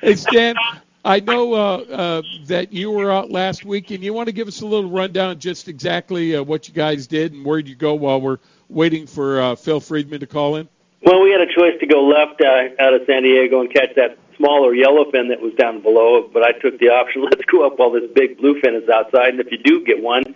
hey, 0.00 0.14
Stan, 0.14 0.56
I 1.04 1.20
know 1.20 1.54
uh, 1.54 1.76
uh, 1.78 2.22
that 2.46 2.72
you 2.72 2.90
were 2.90 3.10
out 3.10 3.30
last 3.30 3.64
week, 3.64 3.90
and 3.90 4.02
you 4.02 4.12
want 4.12 4.26
to 4.26 4.32
give 4.32 4.48
us 4.48 4.60
a 4.60 4.66
little 4.66 4.90
rundown, 4.90 5.38
just 5.38 5.68
exactly 5.68 6.36
uh, 6.36 6.42
what 6.42 6.68
you 6.68 6.74
guys 6.74 7.06
did 7.06 7.32
and 7.32 7.44
where 7.44 7.58
you 7.58 7.74
go 7.74 7.94
while 7.94 8.20
we're 8.20 8.38
waiting 8.68 9.06
for 9.06 9.40
uh, 9.40 9.56
Phil 9.56 9.80
Friedman 9.80 10.20
to 10.20 10.26
call 10.26 10.56
in. 10.56 10.68
Well, 11.02 11.22
we 11.22 11.30
had 11.30 11.40
a 11.40 11.46
choice 11.46 11.78
to 11.80 11.86
go 11.86 12.04
left 12.04 12.42
uh, 12.42 12.82
out 12.82 12.92
of 12.92 13.02
San 13.06 13.22
Diego 13.22 13.60
and 13.60 13.72
catch 13.72 13.94
that 13.96 14.18
smaller 14.36 14.74
yellowfin 14.74 15.28
that 15.28 15.40
was 15.40 15.54
down 15.54 15.80
below, 15.80 16.28
but 16.32 16.42
I 16.42 16.52
took 16.52 16.78
the 16.78 16.90
option, 16.90 17.22
let's 17.30 17.44
go 17.44 17.66
up 17.66 17.78
while 17.78 17.90
this 17.90 18.10
big 18.14 18.38
bluefin 18.38 18.80
is 18.80 18.88
outside, 18.88 19.30
and 19.30 19.40
if 19.40 19.50
you 19.50 19.58
do 19.58 19.84
get 19.84 20.02
one, 20.02 20.34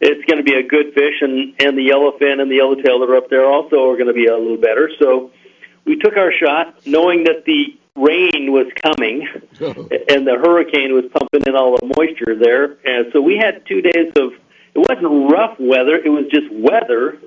it's 0.00 0.24
going 0.26 0.38
to 0.38 0.44
be 0.44 0.54
a 0.54 0.62
good 0.62 0.92
fish, 0.94 1.22
and, 1.22 1.54
and 1.60 1.76
the 1.76 1.88
yellowfin 1.88 2.40
and 2.40 2.50
the 2.50 2.56
yellowtail 2.56 3.00
that 3.00 3.10
are 3.10 3.16
up 3.16 3.30
there 3.30 3.46
also 3.46 3.90
are 3.90 3.96
going 3.96 4.08
to 4.08 4.12
be 4.12 4.26
a 4.26 4.36
little 4.36 4.58
better. 4.58 4.90
So 4.98 5.30
we 5.84 5.96
took 5.96 6.16
our 6.16 6.32
shot, 6.32 6.86
knowing 6.86 7.24
that 7.24 7.44
the 7.46 7.76
rain 7.96 8.52
was 8.52 8.66
coming, 8.84 9.26
and 9.60 10.26
the 10.26 10.36
hurricane 10.38 10.92
was 10.92 11.04
pumping 11.12 11.42
in 11.46 11.56
all 11.56 11.76
the 11.78 11.94
moisture 11.96 12.36
there, 12.38 12.76
and 12.84 13.12
so 13.12 13.20
we 13.20 13.38
had 13.38 13.64
two 13.66 13.80
days 13.80 14.12
of, 14.16 14.34
it 14.74 14.86
wasn't 14.88 15.32
rough 15.32 15.58
weather, 15.58 15.96
it 15.96 16.10
was 16.10 16.26
just 16.30 16.52
weather, 16.52 17.18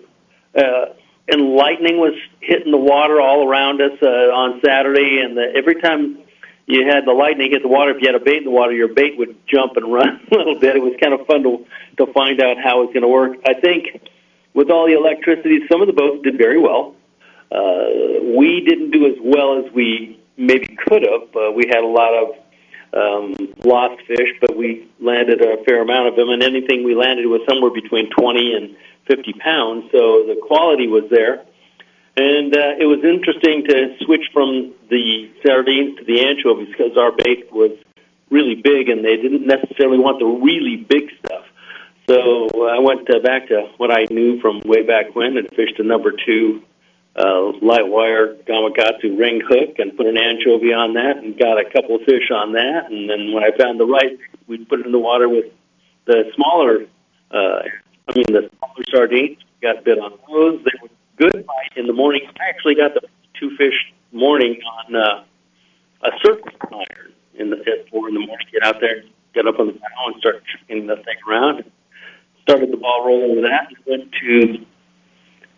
uh, 0.56 0.94
and 1.32 1.54
lightning 1.54 1.98
was 1.98 2.13
hitting 2.39 2.72
the 2.72 2.78
water 2.78 3.22
all 3.22 3.48
around 3.48 3.82
us 3.82 3.98
uh, 4.02 4.08
on 4.08 4.62
Saturday. 4.65 5.22
And 5.24 5.38
the, 5.38 5.54
every 5.56 5.82
time 5.82 6.20
you 6.65 6.86
had 6.86 7.06
the 7.06 7.13
lightning 7.13 7.52
hit 7.52 7.62
the 7.62 7.68
water, 7.68 7.92
if 7.92 8.02
you 8.02 8.08
had 8.08 8.20
a 8.20 8.24
bait 8.24 8.38
in 8.38 8.44
the 8.46 8.52
water, 8.52 8.72
your 8.72 8.94
bait 8.94 9.18
would 9.18 9.36
jump 9.48 9.78
and 9.78 9.92
run 9.94 10.22
a 10.32 10.36
little 10.36 10.60
bit. 10.60 10.76
It 10.76 10.82
was 10.82 10.94
kind 11.02 11.13
of 11.13 11.26
fun 11.28 11.44
to 11.44 11.65
to 11.98 12.13
find 12.13 12.42
out 12.42 12.58
how 12.58 12.84
it's 12.84 12.94
going 12.94 13.04
to 13.04 13.10
work. 13.10 13.38
I 13.46 13.54
think 13.54 14.10
with 14.54 14.70
all 14.70 14.88
the 14.88 14.94
electricity, 14.94 15.62
some 15.70 15.82
of 15.82 15.88
the 15.88 15.94
boats 15.94 16.24
did 16.24 16.38
very 16.38 16.60
well. 16.60 16.96
Uh, 17.52 18.24
we 18.38 18.63
didn't 18.65 18.92
do 18.92 19.08
as 19.08 19.18
well 19.22 19.65
as 19.65 19.72
we 19.74 20.20
maybe 20.38 20.68
could 20.88 21.04
have. 21.04 21.36
Uh, 21.36 21.52
we 21.52 21.68
had 21.68 21.84
a 21.84 21.88
lot 21.88 22.13
of 22.13 22.36
um, 22.94 23.36
lost 23.63 24.02
fish, 24.08 24.30
but 24.42 24.56
we 24.56 24.88
landed 25.00 25.42
a 25.42 25.63
fair 25.63 25.82
amount 25.82 26.08
of 26.08 26.15
them, 26.15 26.30
and 26.30 26.42
anything 26.42 26.84
we 26.84 26.96
landed 26.96 27.26
was 27.26 27.42
somewhere 27.48 27.72
between 27.72 28.10
20 28.10 28.54
and 28.54 28.76
50 29.10 29.34
pounds, 29.34 29.91
so 29.91 30.24
the 30.24 30.39
quality 30.48 30.88
was 30.88 31.04
there. 31.10 31.43
And 32.15 32.56
uh, 32.56 32.76
it 32.80 32.86
was 32.86 33.04
interesting 33.04 33.65
to 33.65 33.98
switch 34.06 34.30
from 34.32 34.74
the 34.89 35.32
sardines 35.45 35.98
to 36.00 36.06
the 36.06 36.26
anchovies 36.26 36.67
because 36.67 36.98
our 36.98 37.12
bait 37.12 37.52
was 37.52 37.72
really 38.30 38.56
big, 38.56 38.89
and 38.89 39.04
they 39.04 39.17
didn't 39.17 39.48
necessarily 39.48 39.98
want 39.98 40.19
the 40.19 40.26
really 40.26 40.78
big 40.78 41.10
stuff. 41.19 41.45
So 42.08 42.48
uh, 42.56 42.65
I 42.65 42.80
went 42.80 43.10
uh, 43.10 43.19
back 43.19 43.48
to 43.50 43.69
what 43.78 43.91
I 43.91 44.06
knew 44.10 44.39
from 44.41 44.62
way 44.62 44.84
back 44.84 45.15
when 45.15 45.38
and 45.38 45.48
fished 45.56 45.80
a 45.80 45.84
number 45.84 46.12
two 46.12 46.63
uh, 47.15 47.52
light 47.62 47.88
wire 47.88 48.36
Gamakatsu 48.48 49.17
ring 49.17 49.41
hook 49.48 49.80
and 49.80 49.95
put 49.95 50.06
an 50.06 50.17
anchovy 50.17 50.74
on 50.74 50.93
that 50.93 51.17
and 51.17 51.38
got 51.38 51.60
a 51.60 51.69
couple 51.69 51.95
of 51.95 52.02
fish 52.04 52.32
on 52.32 52.54
that. 52.54 52.89
And 52.89 53.10
then 53.10 53.34
when 53.34 53.43
I 53.43 53.56
found 53.58 53.80
the 53.80 53.86
right, 53.86 54.17
we'd 54.48 54.67
put 54.69 54.80
it 54.80 54.86
in 54.86 54.91
the 54.91 55.00
water 55.00 55.28
with 55.28 55.45
the 56.06 56.32
smaller, 56.36 56.86
uh, 57.32 57.63
I 58.10 58.15
mean 58.15 58.26
the 58.28 58.50
smaller 58.58 58.84
sardines. 58.89 59.38
Got 59.62 59.84
bit 59.84 60.00
on 60.00 60.17
those. 60.28 60.63
They 60.63 60.72
were 60.82 60.89
good 61.17 61.45
bite 61.45 61.78
in 61.78 61.86
the 61.86 61.93
morning. 61.93 62.22
I 62.39 62.50
actually 62.50 62.76
got 62.76 62.93
the 62.93 63.02
two 63.39 63.56
fish 63.56 63.93
morning 64.12 64.60
on 64.78 64.95
uh, 64.95 65.24
a 66.04 66.10
surface 66.24 66.54
iron 66.72 67.13
in 67.36 67.50
the 67.50 67.58
at 67.58 67.89
four 67.89 68.08
in 68.08 68.15
the 68.15 68.26
morning. 68.26 68.48
Get 68.52 68.63
out 68.63 68.80
there, 68.80 69.04
get 69.36 69.45
up 69.48 69.60
on 69.60 69.67
the 69.67 69.74
bow, 69.74 70.08
and 70.08 70.15
start 70.19 70.43
chipping 70.45 70.88
the 70.88 70.95
thing 70.95 71.17
around. 71.30 71.63
Started 72.43 72.72
the 72.72 72.78
ball 72.78 73.06
rolling 73.06 73.36
with 73.36 73.45
that. 73.45 73.67
Went 73.86 74.12
to 74.12 74.65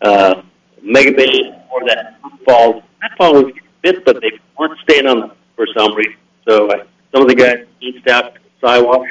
uh, 0.02 0.42
Megabait 0.84 1.68
for 1.70 1.80
that 1.86 2.18
fall. 2.44 2.82
That 3.00 3.16
fall 3.16 3.34
was 3.34 3.52
bit, 3.82 4.04
but 4.04 4.20
they 4.20 4.32
weren't 4.58 4.78
staying 4.80 5.06
on 5.06 5.20
the, 5.20 5.30
for 5.56 5.66
some 5.76 5.94
reason. 5.94 6.16
So 6.46 6.68
uh, 6.68 6.84
some 7.14 7.22
of 7.22 7.28
the 7.28 7.34
guys 7.34 7.66
eased 7.80 8.08
out 8.10 8.34
to 8.34 8.40
the 8.40 8.66
sidewalk, 8.66 9.06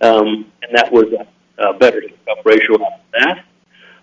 um, 0.00 0.50
and 0.62 0.74
that 0.76 0.90
was 0.90 1.12
a, 1.12 1.26
a 1.62 1.72
better 1.78 2.02
up 2.30 2.44
ratio 2.44 2.74
on 2.74 3.00
that. 3.12 3.44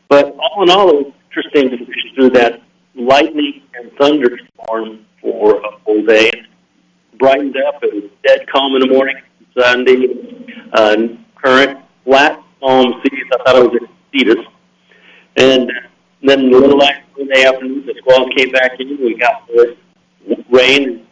But 0.07 0.35
all 0.37 0.63
in 0.63 0.69
all, 0.69 0.89
it 0.89 1.05
was 1.05 1.13
interesting 1.29 1.69
to 1.69 1.85
fish 1.85 2.13
through 2.15 2.31
that 2.31 2.61
lightning 2.95 3.61
and 3.75 3.91
thunderstorm 3.99 5.05
for 5.21 5.57
a 5.57 5.79
full 5.85 6.03
day. 6.05 6.31
Brightened 7.17 7.55
up. 7.57 7.83
It 7.83 7.93
was 7.93 8.11
dead 8.25 8.47
calm 8.49 8.75
in 8.75 8.81
the 8.81 8.93
morning. 8.93 9.15
Sunday, 9.57 10.07
uh, 10.73 10.95
current, 11.35 11.79
flat, 12.05 12.41
calm 12.59 13.01
seas. 13.03 13.25
I 13.33 13.43
thought 13.43 13.55
it 13.57 13.71
was 13.71 13.81
a 13.83 14.17
Cetus. 14.17 14.45
And 15.37 15.71
then 16.23 16.39
a 16.53 16.57
little 16.57 16.81
after 16.83 17.25
the 17.25 17.45
afternoon, 17.45 17.85
the 17.85 17.95
squalls 17.99 18.29
came 18.35 18.51
back 18.51 18.79
in. 18.79 18.97
We 18.99 19.17
got 19.17 19.47
more 19.49 20.37
rain. 20.49 20.83
and 20.83 21.05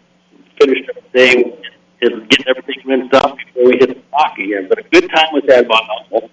Finished 0.59 0.89
up 0.89 0.95
the 1.11 1.17
day 1.17 1.43
with 1.43 1.59
getting 1.99 2.45
everything 2.47 2.81
rinsed 2.85 3.13
off 3.15 3.37
before 3.37 3.65
we 3.65 3.77
hit 3.77 3.89
the 3.89 4.01
dock 4.11 4.37
again. 4.37 4.67
But 4.69 4.79
a 4.79 4.83
good 4.83 5.09
time 5.09 5.27
was 5.33 5.43
had 5.47 5.67
by 5.67 5.79
all. 6.11 6.29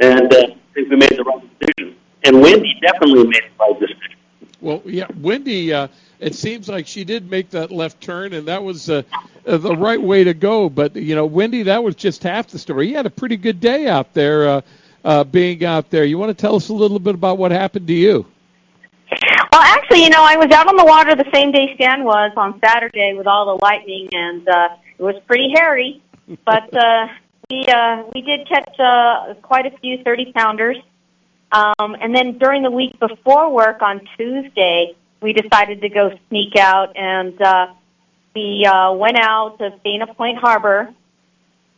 And 0.00 0.32
uh, 0.32 0.36
I 0.36 0.74
think 0.74 0.90
we 0.90 0.96
made 0.96 1.10
the 1.10 1.24
right 1.24 1.58
decision. 1.60 1.96
And 2.24 2.40
Wendy 2.40 2.74
definitely 2.80 3.24
made 3.24 3.42
the 3.42 3.64
right 3.64 3.80
decision. 3.80 3.98
Well, 4.60 4.82
yeah, 4.84 5.06
Wendy. 5.20 5.72
Uh, 5.72 5.88
it 6.22 6.36
seems 6.36 6.68
like 6.68 6.86
she 6.86 7.02
did 7.02 7.28
make 7.28 7.50
that 7.50 7.72
left 7.72 8.00
turn, 8.00 8.32
and 8.32 8.46
that 8.46 8.62
was 8.62 8.88
uh, 8.88 9.02
uh, 9.44 9.56
the 9.56 9.74
right 9.74 10.00
way 10.00 10.22
to 10.22 10.34
go. 10.34 10.68
But 10.68 10.94
you 10.94 11.16
know, 11.16 11.26
Wendy, 11.26 11.64
that 11.64 11.82
was 11.82 11.96
just 11.96 12.22
half 12.22 12.46
the 12.46 12.60
story. 12.60 12.88
You 12.88 12.96
had 12.96 13.06
a 13.06 13.10
pretty 13.10 13.36
good 13.36 13.58
day 13.58 13.88
out 13.88 14.14
there, 14.14 14.48
uh, 14.48 14.60
uh, 15.04 15.24
being 15.24 15.64
out 15.64 15.90
there. 15.90 16.04
You 16.04 16.18
want 16.18 16.30
to 16.30 16.40
tell 16.40 16.54
us 16.54 16.68
a 16.68 16.72
little 16.72 17.00
bit 17.00 17.16
about 17.16 17.38
what 17.38 17.50
happened 17.50 17.88
to 17.88 17.92
you? 17.92 18.24
Well, 19.10 19.60
actually, 19.60 20.04
you 20.04 20.10
know, 20.10 20.22
I 20.22 20.36
was 20.36 20.50
out 20.52 20.68
on 20.68 20.76
the 20.76 20.84
water 20.84 21.16
the 21.16 21.28
same 21.34 21.50
day 21.50 21.74
Stan 21.74 22.04
was 22.04 22.30
on 22.36 22.60
Saturday 22.64 23.14
with 23.14 23.26
all 23.26 23.58
the 23.58 23.64
lightning, 23.64 24.08
and 24.12 24.48
uh, 24.48 24.68
it 25.02 25.04
was 25.04 25.20
pretty 25.26 25.50
hairy. 25.52 26.00
But 26.46 26.72
uh, 26.74 27.08
we 27.50 27.66
uh, 27.66 28.04
we 28.14 28.22
did 28.22 28.46
catch 28.48 28.78
uh, 28.78 29.34
quite 29.42 29.66
a 29.66 29.76
few 29.78 30.02
thirty 30.04 30.32
pounders. 30.32 30.78
Um, 31.50 31.96
and 32.00 32.14
then 32.14 32.38
during 32.38 32.62
the 32.62 32.70
week 32.70 32.98
before 32.98 33.52
work 33.52 33.82
on 33.82 34.00
Tuesday, 34.16 34.94
we 35.20 35.32
decided 35.32 35.82
to 35.82 35.88
go 35.88 36.16
sneak 36.28 36.56
out, 36.56 36.96
and 36.96 37.40
uh, 37.42 37.66
we 38.34 38.64
uh, 38.64 38.92
went 38.92 39.18
out 39.18 39.58
to 39.58 39.70
Dana 39.84 40.06
Point 40.14 40.38
Harbor, 40.38 40.94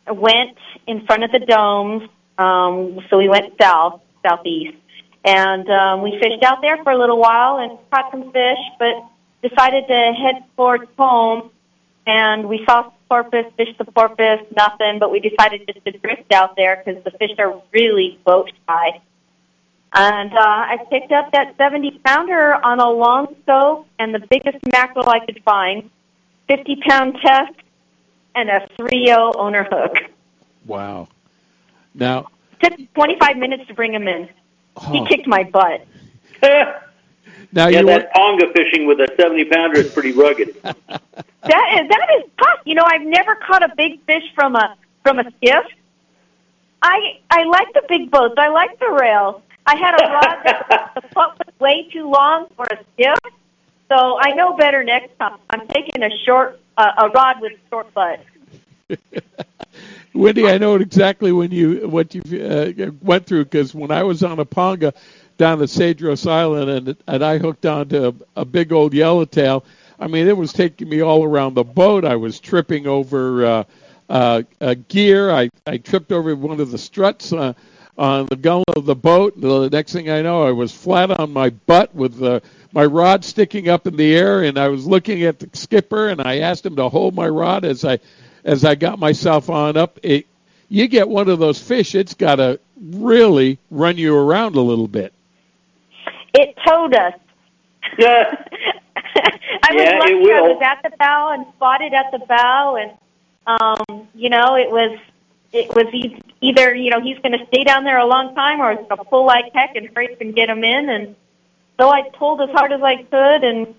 went 0.07 0.57
in 0.87 1.05
front 1.05 1.23
of 1.23 1.31
the 1.31 1.39
domes. 1.39 2.07
Um, 2.37 2.99
so 3.09 3.17
we 3.17 3.27
went 3.27 3.53
south, 3.59 4.01
southeast, 4.25 4.77
and 5.25 5.69
um, 5.69 6.01
we 6.03 6.11
fished 6.21 6.43
out 6.43 6.61
there 6.61 6.81
for 6.83 6.91
a 6.91 6.97
little 6.97 7.19
while 7.19 7.57
and 7.57 7.77
caught 7.89 8.11
some 8.11 8.31
fish, 8.31 8.59
but 8.77 8.93
decided 9.41 9.87
to 9.87 10.13
head 10.13 10.43
towards 10.55 10.85
home. 10.97 11.49
And 12.07 12.47
we 12.47 12.63
saw 12.65 12.91
porpoise, 13.09 13.51
fished 13.57 13.77
the 13.77 13.85
porpoise, 13.85 14.45
nothing, 14.55 14.99
but 14.99 15.11
we 15.11 15.19
decided 15.19 15.67
just 15.67 15.83
to 15.85 15.91
drift 15.91 16.31
out 16.33 16.55
there 16.55 16.81
because 16.83 17.03
the 17.03 17.11
fish 17.11 17.31
are 17.37 17.61
really 17.71 18.19
boat 18.25 18.51
shy. 18.67 19.01
And 19.93 20.33
uh, 20.33 20.39
I 20.39 20.77
picked 20.89 21.11
up 21.11 21.31
that 21.31 21.55
70 21.57 22.01
pounder 22.03 22.53
on 22.53 22.79
a 22.79 22.89
long 22.89 23.35
scope 23.43 23.87
and 23.97 24.13
the 24.13 24.19
biggest 24.29 24.57
mackerel 24.69 25.09
I 25.09 25.25
could 25.25 25.41
find, 25.43 25.89
50 26.47 26.75
pound 26.87 27.17
test, 27.21 27.53
and 28.35 28.49
a 28.49 28.67
3 28.77 29.05
0 29.05 29.33
owner 29.37 29.63
hook. 29.63 29.97
Wow. 30.65 31.07
Now, 31.93 32.27
it 32.59 32.77
took 32.77 32.93
25 32.93 33.37
minutes 33.37 33.67
to 33.67 33.73
bring 33.73 33.93
him 33.93 34.07
in. 34.07 34.27
Oh. 34.75 34.91
He 34.91 35.05
kicked 35.05 35.27
my 35.27 35.43
butt. 35.43 35.85
now 37.55 37.69
yeah, 37.69 37.81
that 37.83 38.13
ponga 38.13 38.51
fishing 38.53 38.85
with 38.85 38.99
a 38.99 39.07
70 39.17 39.45
pounder 39.45 39.79
is 39.79 39.91
pretty 39.91 40.11
rugged. 40.11 40.55
that 40.63 40.79
is 40.91 41.89
that 41.89 42.07
is 42.17 42.29
tough. 42.37 42.59
You 42.65 42.75
know, 42.75 42.83
I've 42.85 43.01
never 43.01 43.35
caught 43.35 43.63
a 43.63 43.73
big 43.75 44.03
fish 44.05 44.23
from 44.35 44.57
a 44.57 44.75
from 45.03 45.19
a 45.19 45.23
skiff. 45.23 45.65
I 46.81 47.19
I 47.31 47.45
like 47.45 47.73
the 47.73 47.83
big 47.87 48.11
boats. 48.11 48.35
I 48.37 48.49
like 48.49 48.77
the 48.77 48.91
rails. 48.91 49.41
I 49.65 49.75
had 49.77 49.93
a 49.93 50.03
rod 50.11 50.37
that 50.43 50.91
the 50.95 51.01
foot 51.01 51.31
was 51.39 51.59
way 51.59 51.87
too 51.91 52.09
long 52.09 52.47
for 52.57 52.65
a 52.65 52.77
skiff, 52.93 53.19
so 53.87 54.19
I 54.19 54.33
know 54.33 54.57
better 54.57 54.83
next 54.83 55.17
time. 55.17 55.39
I'm 55.49 55.65
taking 55.69 56.03
a 56.03 56.09
short 56.25 56.59
uh, 56.77 56.91
a 56.97 57.09
rod 57.09 57.39
with 57.39 57.53
a 57.53 57.69
short 57.69 57.93
butt. 57.93 58.19
Wendy, 60.13 60.47
I 60.47 60.57
know 60.57 60.75
exactly 60.75 61.31
when 61.31 61.51
you 61.51 61.87
what 61.87 62.13
you 62.13 62.21
uh, 62.41 62.91
went 63.01 63.25
through 63.25 63.45
because 63.45 63.73
when 63.73 63.91
I 63.91 64.03
was 64.03 64.23
on 64.23 64.39
a 64.39 64.45
ponga 64.45 64.93
down 65.37 65.61
at 65.61 65.69
Cedros 65.69 66.29
Island 66.29 66.69
and 66.69 66.97
and 67.07 67.23
I 67.23 67.37
hooked 67.37 67.65
onto 67.65 68.07
a, 68.35 68.41
a 68.41 68.45
big 68.45 68.71
old 68.71 68.93
yellowtail. 68.93 69.65
I 69.99 70.07
mean, 70.07 70.27
it 70.27 70.35
was 70.35 70.51
taking 70.53 70.89
me 70.89 71.01
all 71.01 71.23
around 71.23 71.53
the 71.53 71.63
boat. 71.63 72.05
I 72.05 72.15
was 72.15 72.39
tripping 72.39 72.87
over 72.87 73.45
uh, 73.45 73.63
uh, 74.09 74.43
uh, 74.61 74.75
gear. 74.87 75.31
I 75.31 75.49
I 75.65 75.77
tripped 75.77 76.11
over 76.11 76.35
one 76.35 76.59
of 76.59 76.71
the 76.71 76.77
struts. 76.77 77.31
Uh, 77.33 77.53
on 77.97 78.25
the 78.29 78.35
gun 78.35 78.63
of 78.75 78.85
the 78.85 78.95
boat. 78.95 79.39
The 79.39 79.69
next 79.69 79.93
thing 79.93 80.09
I 80.09 80.21
know, 80.21 80.43
I 80.45 80.51
was 80.51 80.71
flat 80.71 81.11
on 81.17 81.31
my 81.31 81.49
butt 81.49 81.95
with 81.95 82.17
the, 82.17 82.41
my 82.73 82.85
rod 82.85 83.23
sticking 83.23 83.69
up 83.69 83.87
in 83.87 83.95
the 83.95 84.15
air, 84.15 84.43
and 84.43 84.57
I 84.57 84.67
was 84.67 84.85
looking 84.85 85.23
at 85.23 85.39
the 85.39 85.49
skipper, 85.53 86.09
and 86.09 86.21
I 86.21 86.39
asked 86.39 86.65
him 86.65 86.75
to 86.75 86.89
hold 86.89 87.15
my 87.15 87.27
rod 87.27 87.65
as 87.65 87.85
I 87.85 87.99
as 88.43 88.63
I 88.63 88.75
got 88.75 88.99
myself 88.99 89.49
on 89.49 89.75
up. 89.75 89.99
It, 90.03 90.27
you 90.69 90.87
get 90.87 91.07
one 91.07 91.29
of 91.29 91.39
those 91.39 91.59
fish, 91.61 91.95
it's 91.95 92.13
got 92.13 92.35
to 92.35 92.59
really 92.79 93.57
run 93.71 93.97
you 93.97 94.15
around 94.15 94.55
a 94.55 94.61
little 94.61 94.87
bit. 94.87 95.13
It 96.35 96.55
towed 96.67 96.93
us. 96.93 97.13
Yeah. 97.97 98.45
I 99.15 99.73
was 99.73 99.83
yeah, 99.83 99.99
lucky. 99.99 100.13
it 100.13 100.21
will. 100.21 100.45
I 100.45 100.47
was 100.49 100.61
at 100.61 100.83
the 100.83 100.95
bow 100.97 101.31
and 101.33 101.45
spotted 101.55 101.93
at 101.93 102.11
the 102.11 102.19
bow, 102.25 102.75
and 102.75 102.91
um, 103.47 104.07
you 104.13 104.29
know, 104.29 104.55
it 104.57 104.69
was 104.69 104.99
it 105.53 105.73
was 105.73 105.85
either 106.41 106.75
you 106.75 106.89
know 106.89 107.01
he's 107.01 107.17
going 107.19 107.31
to 107.31 107.45
stay 107.47 107.63
down 107.63 107.85
there 107.85 107.97
a 107.97 108.05
long 108.05 108.35
time 108.35 108.59
or 108.59 108.71
it's 108.73 108.87
going 108.89 108.97
to 108.97 109.05
pull 109.05 109.25
like 109.25 109.45
heck 109.53 109.75
and 109.75 109.91
Freight 109.93 110.19
can 110.19 110.33
get 110.33 110.49
him 110.49 110.63
in. 110.63 110.89
And 110.89 111.15
so 111.79 111.89
I 111.89 112.09
pulled 112.17 112.41
as 112.41 112.49
hard 112.49 112.73
as 112.73 112.81
I 112.81 113.03
could 113.03 113.43
and 113.43 113.73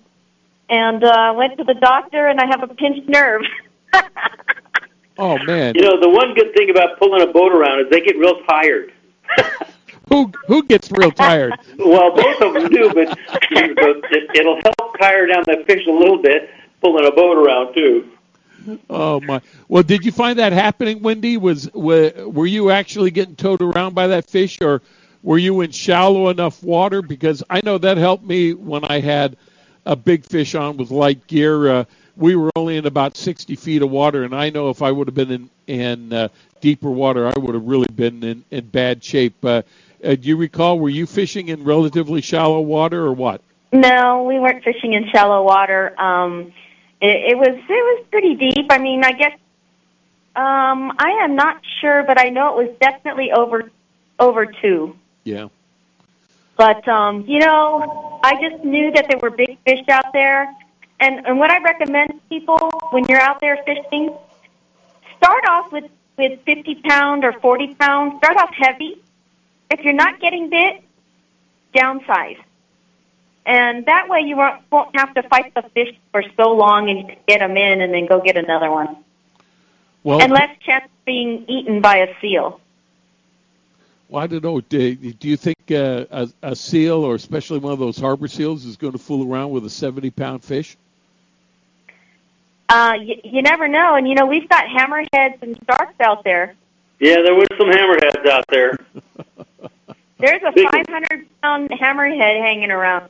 and 0.69 1.03
uh, 1.03 1.33
went 1.37 1.57
to 1.57 1.63
the 1.63 1.75
doctor 1.75 2.27
and 2.27 2.39
I 2.39 2.47
have 2.47 2.63
a 2.63 2.73
pinched 2.73 3.07
nerve. 3.07 3.43
oh 5.19 5.37
man! 5.43 5.75
You 5.75 5.83
know 5.83 6.01
the 6.01 6.09
one 6.09 6.33
good 6.33 6.53
thing 6.55 6.71
about 6.71 6.97
pulling 6.97 7.21
a 7.21 7.31
boat 7.31 7.51
around 7.51 7.81
is 7.81 7.91
they 7.91 8.01
get 8.01 8.17
real 8.17 8.41
tired. 8.49 8.91
who 10.09 10.31
who 10.47 10.63
gets 10.63 10.91
real 10.91 11.11
tired? 11.11 11.53
well, 11.77 12.15
both 12.15 12.41
of 12.41 12.53
them 12.53 12.69
do, 12.69 12.93
but 12.93 13.17
it, 13.51 14.29
it'll 14.35 14.61
help 14.61 14.97
tire 14.99 15.27
down 15.27 15.43
the 15.45 15.63
fish 15.65 15.85
a 15.87 15.91
little 15.91 16.21
bit 16.21 16.49
pulling 16.81 17.05
a 17.05 17.11
boat 17.11 17.37
around 17.37 17.73
too. 17.73 18.09
Oh 18.89 19.21
my! 19.21 19.41
Well, 19.67 19.83
did 19.83 20.05
you 20.05 20.11
find 20.11 20.39
that 20.39 20.53
happening, 20.53 21.01
Wendy? 21.01 21.37
Was 21.37 21.71
were, 21.73 22.11
were 22.27 22.45
you 22.45 22.69
actually 22.71 23.11
getting 23.11 23.35
towed 23.35 23.61
around 23.61 23.95
by 23.95 24.07
that 24.07 24.29
fish, 24.29 24.59
or 24.61 24.81
were 25.23 25.37
you 25.37 25.61
in 25.61 25.71
shallow 25.71 26.29
enough 26.29 26.61
water? 26.63 27.01
Because 27.01 27.43
I 27.49 27.61
know 27.63 27.77
that 27.77 27.97
helped 27.97 28.25
me 28.25 28.53
when 28.53 28.83
I 28.83 28.99
had 28.99 29.37
a 29.85 29.95
big 29.95 30.25
fish 30.25 30.53
on 30.55 30.77
with 30.77 30.91
light 30.91 31.27
gear. 31.27 31.69
Uh, 31.69 31.85
we 32.17 32.35
were 32.35 32.49
only 32.55 32.77
in 32.77 32.85
about 32.85 33.15
60 33.15 33.55
feet 33.55 33.81
of 33.81 33.91
water, 33.91 34.23
and 34.23 34.35
I 34.35 34.49
know 34.49 34.69
if 34.69 34.81
I 34.81 34.91
would 34.91 35.07
have 35.07 35.15
been 35.15 35.31
in 35.31 35.49
in 35.67 36.13
uh, 36.13 36.27
deeper 36.61 36.89
water, 36.89 37.27
I 37.27 37.37
would 37.37 37.53
have 37.53 37.65
really 37.65 37.87
been 37.93 38.23
in 38.23 38.43
in 38.51 38.65
bad 38.67 39.03
shape. 39.03 39.43
Uh, 39.45 39.61
uh, 40.03 40.15
do 40.15 40.27
you 40.27 40.37
recall? 40.37 40.79
Were 40.79 40.89
you 40.89 41.05
fishing 41.05 41.49
in 41.49 41.63
relatively 41.63 42.21
shallow 42.21 42.61
water, 42.61 43.05
or 43.05 43.13
what? 43.13 43.41
No, 43.71 44.23
we 44.23 44.39
weren't 44.39 44.63
fishing 44.63 44.93
in 44.93 45.09
shallow 45.09 45.43
water. 45.43 45.99
Um, 45.99 46.53
it, 47.01 47.31
it 47.31 47.37
was 47.37 47.49
it 47.49 47.69
was 47.69 48.05
pretty 48.09 48.35
deep. 48.35 48.67
I 48.69 48.77
mean, 48.77 49.03
I 49.03 49.11
guess 49.11 49.33
um, 50.35 50.93
I 50.97 51.19
am 51.21 51.35
not 51.35 51.61
sure, 51.81 52.03
but 52.03 52.19
I 52.19 52.29
know 52.29 52.59
it 52.59 52.67
was 52.67 52.75
definitely 52.79 53.31
over 53.31 53.71
over 54.19 54.45
two. 54.45 54.95
Yeah. 55.23 55.47
But 56.55 56.87
um, 56.87 57.25
you 57.27 57.39
know, 57.39 58.19
I 58.23 58.41
just 58.41 58.63
knew 58.63 58.91
that 58.91 59.07
there 59.09 59.19
were 59.19 59.29
big 59.29 59.57
fish 59.65 59.87
out 59.89 60.13
there. 60.13 60.53
And, 60.99 61.25
and 61.27 61.39
what 61.39 61.51
I 61.51 61.59
recommend 61.61 62.09
to 62.09 62.19
people 62.29 62.57
when 62.91 63.05
you're 63.07 63.19
out 63.19 63.39
there 63.39 63.57
fishing, 63.65 64.15
start 65.17 65.43
off 65.47 65.71
with, 65.71 65.85
with 66.17 66.39
50 66.45 66.75
pound 66.83 67.23
or 67.23 67.33
40 67.33 67.75
pound. 67.75 68.17
Start 68.17 68.37
off 68.37 68.49
heavy. 68.55 69.01
If 69.69 69.81
you're 69.81 69.93
not 69.93 70.19
getting 70.19 70.49
bit, 70.49 70.83
downsize. 71.73 72.39
And 73.45 73.85
that 73.85 74.09
way 74.09 74.21
you 74.21 74.35
won't, 74.35 74.61
won't 74.71 74.95
have 74.95 75.13
to 75.13 75.23
fight 75.23 75.53
the 75.55 75.63
fish 75.73 75.95
for 76.11 76.23
so 76.35 76.51
long 76.51 76.89
and 76.89 77.15
get 77.27 77.39
them 77.39 77.55
in 77.55 77.81
and 77.81 77.93
then 77.93 78.05
go 78.05 78.19
get 78.19 78.37
another 78.37 78.69
one. 78.69 78.97
Well, 80.03 80.21
and 80.21 80.31
less 80.31 80.57
chance 80.59 80.85
of 80.85 81.05
being 81.05 81.45
eaten 81.47 81.81
by 81.81 81.97
a 81.97 82.07
seal. 82.21 82.59
Well, 84.09 84.23
I 84.23 84.27
don't 84.27 84.43
know. 84.43 84.61
Do, 84.61 84.95
do 84.95 85.27
you 85.27 85.37
think 85.37 85.57
uh, 85.71 86.05
a, 86.11 86.29
a 86.41 86.55
seal, 86.55 87.03
or 87.03 87.15
especially 87.15 87.59
one 87.59 87.73
of 87.73 87.79
those 87.79 87.97
harbor 87.97 88.27
seals, 88.27 88.65
is 88.65 88.77
going 88.77 88.93
to 88.93 88.99
fool 88.99 89.29
around 89.29 89.51
with 89.51 89.65
a 89.65 89.69
70 89.69 90.11
pound 90.11 90.43
fish? 90.43 90.77
Uh, 92.69 92.93
you, 93.01 93.15
you 93.23 93.41
never 93.41 93.67
know. 93.67 93.95
And, 93.95 94.07
you 94.07 94.15
know, 94.15 94.25
we've 94.25 94.47
got 94.47 94.65
hammerheads 94.65 95.41
and 95.41 95.57
sharks 95.65 95.99
out 95.99 96.23
there. 96.23 96.55
Yeah, 96.99 97.21
there 97.21 97.35
was 97.35 97.47
some 97.57 97.69
hammerheads 97.69 98.27
out 98.27 98.45
there. 98.49 98.77
There's 100.19 100.41
a 100.41 100.51
500 100.51 101.27
pound 101.41 101.69
hammerhead 101.69 102.41
hanging 102.41 102.71
around 102.71 103.09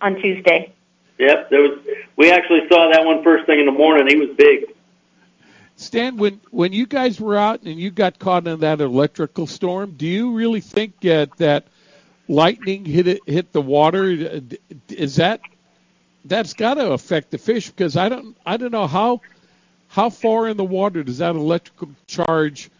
on 0.00 0.16
Tuesday. 0.20 0.72
Yep, 1.18 1.50
there 1.50 1.62
was. 1.62 1.78
We 2.16 2.30
actually 2.30 2.68
saw 2.68 2.90
that 2.90 3.04
one 3.04 3.22
first 3.22 3.46
thing 3.46 3.60
in 3.60 3.66
the 3.66 3.72
morning. 3.72 4.06
He 4.08 4.16
was 4.16 4.36
big. 4.36 4.66
Stan, 5.76 6.16
when 6.16 6.40
when 6.50 6.72
you 6.72 6.86
guys 6.86 7.20
were 7.20 7.36
out 7.36 7.62
and 7.62 7.78
you 7.78 7.90
got 7.90 8.18
caught 8.18 8.46
in 8.48 8.60
that 8.60 8.80
electrical 8.80 9.46
storm, 9.46 9.94
do 9.96 10.06
you 10.06 10.32
really 10.32 10.60
think 10.60 11.04
uh, 11.04 11.26
that 11.36 11.66
lightning 12.28 12.84
hit 12.84 13.06
it, 13.06 13.20
hit 13.26 13.52
the 13.52 13.62
water? 13.62 14.40
Is 14.88 15.16
that 15.16 15.40
that's 16.24 16.52
got 16.54 16.74
to 16.74 16.92
affect 16.92 17.30
the 17.30 17.38
fish 17.38 17.70
because 17.70 17.96
I 17.96 18.08
don't 18.08 18.36
I 18.44 18.56
don't 18.56 18.72
know 18.72 18.88
how 18.88 19.20
how 19.86 20.10
far 20.10 20.48
in 20.48 20.56
the 20.56 20.64
water 20.64 21.04
does 21.04 21.18
that 21.18 21.36
electrical 21.36 21.90
charge 22.06 22.70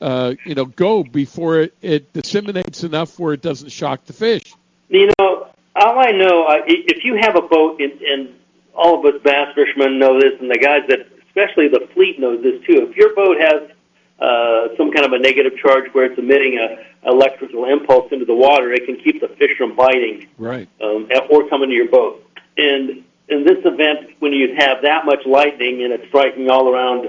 uh, 0.00 0.34
you 0.44 0.54
know 0.54 0.64
go 0.64 1.02
before 1.02 1.60
it, 1.60 1.74
it 1.82 2.12
disseminates 2.12 2.84
enough 2.84 3.18
where 3.18 3.34
it 3.34 3.42
doesn't 3.42 3.70
shock 3.70 4.04
the 4.04 4.12
fish? 4.12 4.42
You 4.88 5.10
know, 5.18 5.48
all 5.76 5.98
I 5.98 6.12
know, 6.12 6.44
I, 6.44 6.62
if 6.66 7.04
you 7.04 7.16
have 7.20 7.36
a 7.36 7.42
boat, 7.42 7.80
and, 7.80 8.00
and 8.00 8.34
all 8.74 8.98
of 8.98 9.14
us 9.14 9.20
bass 9.22 9.54
fishermen 9.54 9.98
know 9.98 10.20
this, 10.20 10.40
and 10.40 10.50
the 10.50 10.58
guys 10.58 10.82
that 10.88 11.06
especially 11.28 11.68
the 11.68 11.88
fleet 11.94 12.18
knows 12.18 12.42
this 12.42 12.64
too. 12.64 12.88
If 12.90 12.96
your 12.96 13.14
boat 13.14 13.36
has 13.40 13.70
uh, 14.18 14.76
some 14.76 14.90
kind 14.92 15.06
of 15.06 15.12
a 15.12 15.18
negative 15.18 15.56
charge 15.58 15.92
where 15.92 16.06
it's 16.06 16.18
emitting 16.18 16.58
a 16.58 17.08
electrical 17.08 17.64
impulse 17.66 18.10
into 18.10 18.24
the 18.24 18.34
water, 18.34 18.72
it 18.72 18.86
can 18.86 18.96
keep 18.96 19.20
the 19.20 19.28
fish 19.28 19.56
from 19.56 19.76
biting, 19.76 20.26
right, 20.36 20.68
um, 20.80 21.08
or 21.30 21.48
coming 21.48 21.68
to 21.70 21.74
your 21.74 21.88
boat. 21.88 22.24
And 22.56 23.04
in 23.28 23.44
this 23.44 23.64
event, 23.64 24.10
when 24.18 24.32
you 24.32 24.54
have 24.56 24.82
that 24.82 25.04
much 25.04 25.24
lightning 25.26 25.84
and 25.84 25.92
it's 25.92 26.08
striking 26.08 26.50
all 26.50 26.68
around 26.68 27.08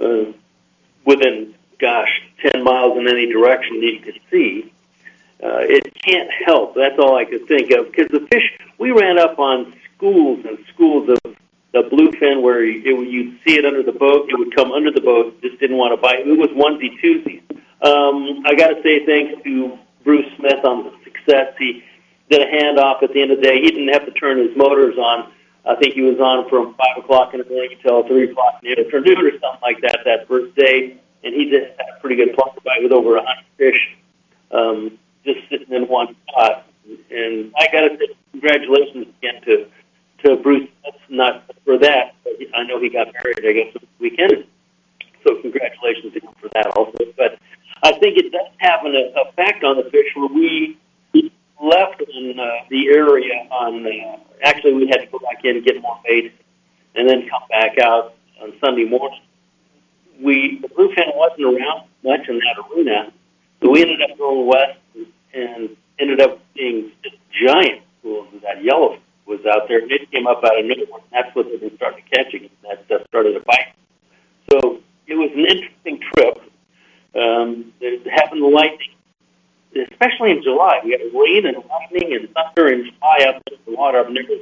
uh, 0.00 0.32
within, 1.04 1.54
gosh, 1.78 2.22
ten 2.40 2.62
miles 2.62 2.98
in 2.98 3.08
any 3.08 3.30
direction 3.30 3.82
you 3.82 4.00
can 4.00 4.14
see, 4.30 4.72
uh, 5.42 5.58
it 5.60 5.94
can't 5.94 6.30
help. 6.44 6.74
That's 6.74 6.98
all 6.98 7.16
I 7.16 7.24
could 7.24 7.46
think 7.46 7.70
of 7.70 7.90
because 7.90 8.08
the 8.08 8.26
fish. 8.30 8.58
We 8.78 8.90
ran 8.92 9.18
up 9.18 9.38
on 9.38 9.74
schools 9.96 10.44
and 10.44 10.58
schools 10.72 11.08
of 11.08 11.36
the 11.72 11.82
bluefin 11.82 12.42
where 12.42 12.64
it, 12.64 12.84
you'd 12.84 13.38
see 13.46 13.56
it 13.56 13.64
under 13.64 13.82
the 13.82 13.92
boat, 13.92 14.28
it 14.30 14.38
would 14.38 14.54
come 14.54 14.72
under 14.72 14.90
the 14.90 15.00
boat, 15.00 15.40
just 15.42 15.58
didn't 15.60 15.76
want 15.76 15.92
to 15.92 16.00
bite. 16.00 16.26
It 16.26 16.38
was 16.38 16.48
onesie 16.50 16.98
twosies. 17.00 17.42
Um, 17.80 18.42
I 18.46 18.54
got 18.54 18.68
to 18.68 18.82
say 18.82 19.04
thanks 19.06 19.42
to 19.44 19.78
Bruce 20.04 20.26
Smith 20.36 20.64
on 20.64 20.84
the 20.84 20.92
success. 21.04 21.54
He 21.58 21.84
did 22.30 22.42
a 22.42 22.50
handoff 22.50 23.02
at 23.02 23.12
the 23.12 23.22
end 23.22 23.30
of 23.30 23.38
the 23.38 23.44
day. 23.44 23.60
He 23.60 23.70
didn't 23.70 23.88
have 23.88 24.06
to 24.06 24.12
turn 24.12 24.38
his 24.38 24.56
motors 24.56 24.96
on. 24.96 25.32
I 25.64 25.74
think 25.76 25.94
he 25.94 26.02
was 26.02 26.18
on 26.18 26.48
from 26.48 26.74
five 26.74 26.96
o'clock 26.96 27.34
in 27.34 27.40
the 27.40 27.46
morning 27.48 27.76
until 27.76 28.06
three 28.06 28.30
o'clock 28.30 28.60
in 28.62 28.70
the 28.70 28.84
afternoon 28.84 29.18
or 29.18 29.30
something 29.32 29.60
like 29.60 29.80
that 29.82 30.00
that 30.06 30.26
first 30.26 30.54
day, 30.56 30.96
and 31.24 31.34
he 31.34 31.46
did 31.46 31.70
had 31.76 31.86
a 31.96 32.00
pretty 32.00 32.16
good 32.16 32.34
plumper 32.34 32.60
bite 32.64 32.82
with 32.82 32.92
over 32.92 33.16
a 33.16 33.24
hundred 33.24 33.44
fish, 33.56 33.96
um, 34.52 34.98
just 35.24 35.40
sitting 35.50 35.72
in 35.72 35.88
one 35.88 36.16
spot. 36.28 36.66
And 37.10 37.52
I 37.58 37.68
got 37.70 37.80
to 37.82 37.98
say 37.98 38.14
congratulations 38.32 39.06
again 39.18 39.42
to 39.42 39.66
to 40.24 40.36
Bruce. 40.36 40.68
Not 41.08 41.44
for 41.64 41.78
that, 41.78 42.14
but 42.24 42.34
I 42.54 42.64
know 42.64 42.80
he 42.80 42.90
got 42.90 43.08
married. 43.14 43.44
I 43.44 43.52
guess 43.52 43.72
this 43.72 43.88
weekend. 43.98 44.44
So 45.26 45.40
congratulations 45.40 46.12
to 46.14 46.20
him 46.20 46.30
for 46.40 46.48
that 46.54 46.66
also. 46.76 46.98
But 47.16 47.38
I 47.82 47.92
think 47.92 48.18
it 48.18 48.32
does 48.32 48.48
have 48.58 48.84
an 48.84 48.94
effect 48.94 49.64
on 49.64 49.76
the 49.76 49.84
fish 49.90 50.06
where 50.14 50.28
we 50.28 50.78
left 51.60 52.00
in 52.02 52.38
uh, 52.38 52.50
the 52.70 52.88
area 52.88 53.46
on. 53.50 53.86
Uh, 53.86 54.18
actually, 54.42 54.74
we 54.74 54.86
had 54.88 54.98
to 54.98 55.06
go 55.06 55.18
back 55.18 55.44
in 55.44 55.56
and 55.56 55.64
get 55.64 55.80
more 55.80 55.98
bait, 56.06 56.32
and 56.94 57.08
then 57.08 57.28
come 57.28 57.42
back 57.50 57.78
out 57.78 58.14
on 58.40 58.52
Sunday 58.60 58.84
morning. 58.84 59.20
We 60.20 60.58
the 60.60 60.68
bluefin 60.68 61.14
wasn't 61.14 61.44
around 61.44 61.88
much 62.02 62.28
in 62.28 62.38
that 62.38 62.56
arena, 62.70 63.12
so 63.62 63.70
we 63.70 63.82
ended 63.82 64.02
up 64.02 64.18
going 64.18 64.46
west 64.46 64.78
and 65.32 65.76
ended 65.98 66.20
up 66.20 66.40
seeing 66.56 66.92
just 67.02 67.16
giant 67.30 67.82
schools 68.00 68.28
that 68.42 68.62
yellowfin 68.62 69.00
was 69.26 69.44
out 69.46 69.68
there, 69.68 69.80
and 69.80 69.90
it 69.92 70.10
came 70.10 70.26
up 70.26 70.42
out 70.44 70.58
of 70.58 70.64
nowhere. 70.64 70.86
And 70.94 71.02
that's 71.12 71.34
what 71.36 71.46
they've 71.46 71.60
been 71.60 71.76
starting 71.76 72.02
to 72.02 72.16
catch 72.16 72.34
again. 72.34 72.50
That 72.62 72.84
stuff 72.86 73.02
started 73.08 73.34
to 73.34 73.40
bite. 73.40 73.74
So 74.50 74.80
it 75.06 75.14
was 75.14 75.30
an 75.34 75.46
interesting 75.46 76.00
trip. 76.00 76.40
Um, 77.14 77.72
having 78.10 78.40
the 78.40 78.48
lightning, 78.48 78.94
especially 79.90 80.30
in 80.30 80.42
July, 80.42 80.80
we 80.84 80.92
had 80.92 81.00
rain 81.12 81.46
and 81.46 81.62
lightning 81.68 82.14
and 82.14 82.28
thunder 82.32 82.72
in 82.72 82.84
July 82.84 83.28
up 83.28 83.42
in 83.50 83.58
the 83.66 83.76
water. 83.76 83.98
I've 83.98 84.10
never 84.10 84.34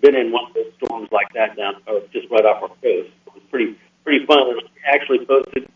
been 0.00 0.16
in 0.16 0.32
one 0.32 0.46
of 0.46 0.54
those 0.54 0.72
storms 0.82 1.08
like 1.12 1.32
that 1.34 1.56
down, 1.56 1.76
or 1.86 2.00
just 2.12 2.28
right 2.30 2.44
off 2.44 2.62
our 2.62 2.68
coast. 2.68 3.10
It 3.26 3.34
was 3.34 3.42
pretty 3.50 3.78
pretty 4.04 4.26
fun. 4.26 4.38
I 4.38 4.94
actually 4.94 5.24
posted 5.24 5.68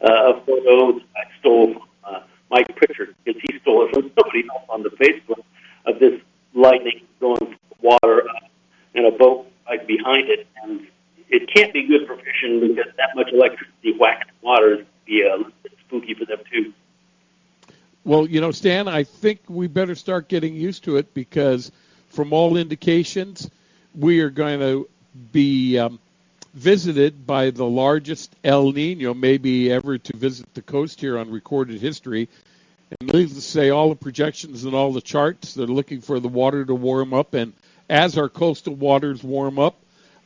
uh, 0.00 0.32
a 0.32 0.40
photo 0.44 0.98
I 1.16 1.38
stole 1.38 1.74
from 1.74 1.82
uh, 2.04 2.20
Mike 2.50 2.74
Pritchard 2.76 3.14
because 3.24 3.40
he 3.42 3.58
stole 3.60 3.86
it 3.86 3.94
from 3.94 4.10
somebody 4.18 4.44
else 4.50 4.64
on 4.68 4.82
the 4.82 4.90
Facebook 4.90 5.42
of 5.86 5.98
this 5.98 6.20
lightning 6.54 7.02
going 7.20 7.56
water 7.80 8.28
uh, 8.28 8.46
and 8.94 9.06
a 9.06 9.10
boat 9.10 9.46
right 9.68 9.86
behind 9.86 10.28
it. 10.28 10.46
And 10.62 10.86
it 11.28 11.52
can't 11.54 11.72
be 11.72 11.86
good 11.86 12.06
for 12.06 12.16
fishing 12.16 12.60
because 12.60 12.92
that 12.96 13.10
much 13.14 13.30
electricity 13.32 13.96
whacking 13.98 14.32
water 14.42 14.80
is 14.80 14.86
be 15.06 15.22
a 15.22 15.36
little 15.36 15.52
bit 15.62 15.72
spooky 15.86 16.14
for 16.14 16.24
them 16.24 16.38
too. 16.50 16.72
Well, 18.04 18.26
you 18.26 18.40
know, 18.40 18.50
Stan, 18.50 18.88
I 18.88 19.04
think 19.04 19.40
we 19.48 19.66
better 19.66 19.94
start 19.94 20.28
getting 20.28 20.54
used 20.54 20.84
to 20.84 20.96
it 20.96 21.12
because, 21.12 21.70
from 22.08 22.32
all 22.32 22.56
indications, 22.56 23.50
we 23.94 24.20
are 24.20 24.30
going 24.30 24.60
to 24.60 24.88
be 25.32 25.78
um, 25.78 25.98
visited 26.54 27.26
by 27.26 27.50
the 27.50 27.64
largest 27.64 28.34
El 28.42 28.72
Nino 28.72 29.14
maybe 29.14 29.70
ever 29.70 29.98
to 29.98 30.16
visit 30.16 30.52
the 30.54 30.62
coast 30.62 31.00
here 31.00 31.18
on 31.18 31.30
recorded 31.30 31.80
history. 31.80 32.28
And 32.90 33.12
needless 33.12 33.34
to 33.34 33.40
say, 33.40 33.70
all 33.70 33.88
the 33.90 33.96
projections 33.96 34.64
and 34.64 34.74
all 34.74 34.92
the 34.92 35.00
charts, 35.00 35.54
they're 35.54 35.66
looking 35.66 36.00
for 36.00 36.18
the 36.18 36.28
water 36.28 36.64
to 36.64 36.74
warm 36.74 37.14
up. 37.14 37.34
And 37.34 37.52
as 37.88 38.18
our 38.18 38.28
coastal 38.28 38.74
waters 38.74 39.22
warm 39.22 39.58
up, 39.58 39.76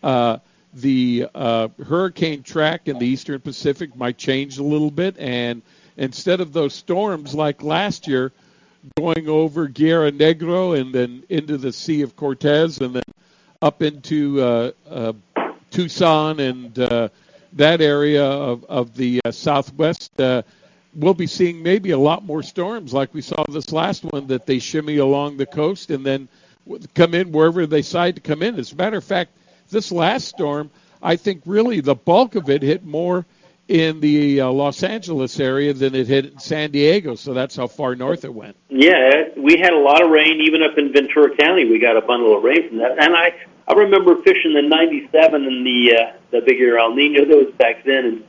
uh, 0.03 0.39
the 0.73 1.29
uh, 1.35 1.69
hurricane 1.87 2.43
track 2.43 2.89
in 2.89 2.99
the 2.99 3.07
eastern 3.07 3.41
Pacific 3.41 3.95
might 3.95 4.17
change 4.17 4.59
a 4.59 4.63
little 4.63 4.91
bit. 4.91 5.19
And 5.19 5.63
instead 5.97 6.41
of 6.41 6.53
those 6.53 6.75
storms 6.75 7.35
like 7.35 7.63
last 7.63 8.09
year 8.09 8.33
going 8.97 9.29
over 9.29 9.69
Guerrero 9.69 10.11
Negro 10.11 10.79
and 10.79 10.95
then 10.95 11.25
into 11.29 11.57
the 11.57 11.73
Sea 11.73 12.03
of 12.03 12.17
Cortez 12.17 12.79
and 12.79 12.95
then 12.95 13.03
up 13.63 13.83
into 13.83 14.43
uh, 14.43 14.73
uh, 14.89 15.13
Tucson 15.75 16.39
and 16.39 16.79
uh, 16.79 17.09
that 17.55 17.81
area 17.81 18.25
of, 18.25 18.65
of 18.67 18.95
the 18.95 19.21
uh, 19.25 19.33
southwest, 19.33 20.21
uh, 20.21 20.43
we'll 20.95 21.15
be 21.15 21.27
seeing 21.27 21.65
maybe 21.65 21.91
a 21.91 21.99
lot 21.99 22.25
more 22.25 22.45
storms 22.45 22.95
like 22.95 23.13
we 23.13 23.21
saw 23.21 23.45
this 23.51 23.73
last 23.73 24.05
one 24.05 24.29
that 24.29 24.47
they 24.47 24.61
shimmy 24.61 24.99
along 24.99 25.37
the 25.37 25.47
coast 25.47 25.91
and 25.91 26.07
then 26.07 26.29
come 26.95 27.13
in 27.13 27.33
wherever 27.33 27.67
they 27.67 27.81
decide 27.81 28.15
to 28.15 28.21
come 28.21 28.41
in. 28.41 28.57
As 28.57 28.71
a 28.71 28.77
matter 28.77 28.99
of 28.99 29.05
fact, 29.05 29.33
this 29.71 29.91
last 29.91 30.29
storm, 30.29 30.71
I 31.03 31.17
think 31.17 31.43
really 31.45 31.81
the 31.81 31.97
bulk 31.97 32.37
of 32.37 32.49
it 32.51 32.63
hit 32.63 32.85
more 32.85 33.27
in 33.67 33.99
the 33.99 34.43
uh, 34.43 34.51
Los 34.51 34.85
Angeles 34.85 35.41
area 35.41 35.73
than 35.73 35.97
it 35.97 36.07
hit 36.07 36.27
in 36.27 36.39
San 36.39 36.71
Diego. 36.71 37.17
So 37.17 37.35
that's 37.35 37.57
how 37.57 37.67
far 37.67 37.97
north 37.97 38.25
it 38.25 38.33
went. 38.33 38.57
Yeah, 38.69 39.31
we 39.37 39.59
had 39.59 39.73
a 39.73 39.79
lot 39.79 40.05
of 40.05 40.11
rain 40.11 40.41
even 40.41 40.63
up 40.63 40.79
in 40.79 40.93
Ventura 40.93 41.37
County. 41.37 41.65
We 41.65 41.81
got 41.81 41.97
a 41.97 42.03
bundle 42.03 42.37
of 42.37 42.45
rain 42.45 42.69
from 42.69 42.79
that, 42.79 43.03
and 43.03 43.17
I 43.17 43.35
I 43.67 43.73
remember 43.73 44.17
fishing 44.23 44.57
in 44.57 44.69
'97 44.69 45.45
in 45.45 45.65
the 45.65 45.97
uh, 45.97 46.13
the 46.31 46.41
bigger 46.41 46.79
El 46.79 46.95
Nino 46.95 47.25
that 47.25 47.37
was 47.37 47.55
back 47.55 47.85
then, 47.85 48.05
and 48.05 48.25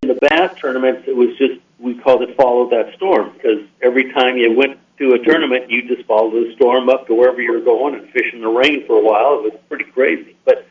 in 0.00 0.08
the 0.08 0.14
bass 0.14 0.54
tournaments 0.60 1.04
it 1.08 1.16
was 1.16 1.36
just 1.36 1.60
we 1.78 1.94
called 1.94 2.22
it 2.22 2.36
follow 2.36 2.70
that 2.70 2.94
storm 2.94 3.32
because 3.34 3.66
every 3.82 4.12
time 4.12 4.36
you 4.36 4.56
went 4.56 4.78
to 4.98 5.14
a 5.14 5.18
tournament, 5.18 5.68
you 5.68 5.88
just 5.88 6.06
follow 6.06 6.30
the 6.30 6.52
storm 6.54 6.88
up 6.88 7.06
to 7.08 7.14
wherever 7.14 7.40
you're 7.40 7.64
going 7.64 7.94
and 7.96 8.08
fish 8.10 8.32
in 8.32 8.40
the 8.40 8.48
rain 8.48 8.86
for 8.86 8.98
a 8.98 9.02
while. 9.02 9.38
It 9.38 9.52
was 9.52 9.60
pretty 9.68 9.84
crazy, 9.84 10.36
but 10.44 10.66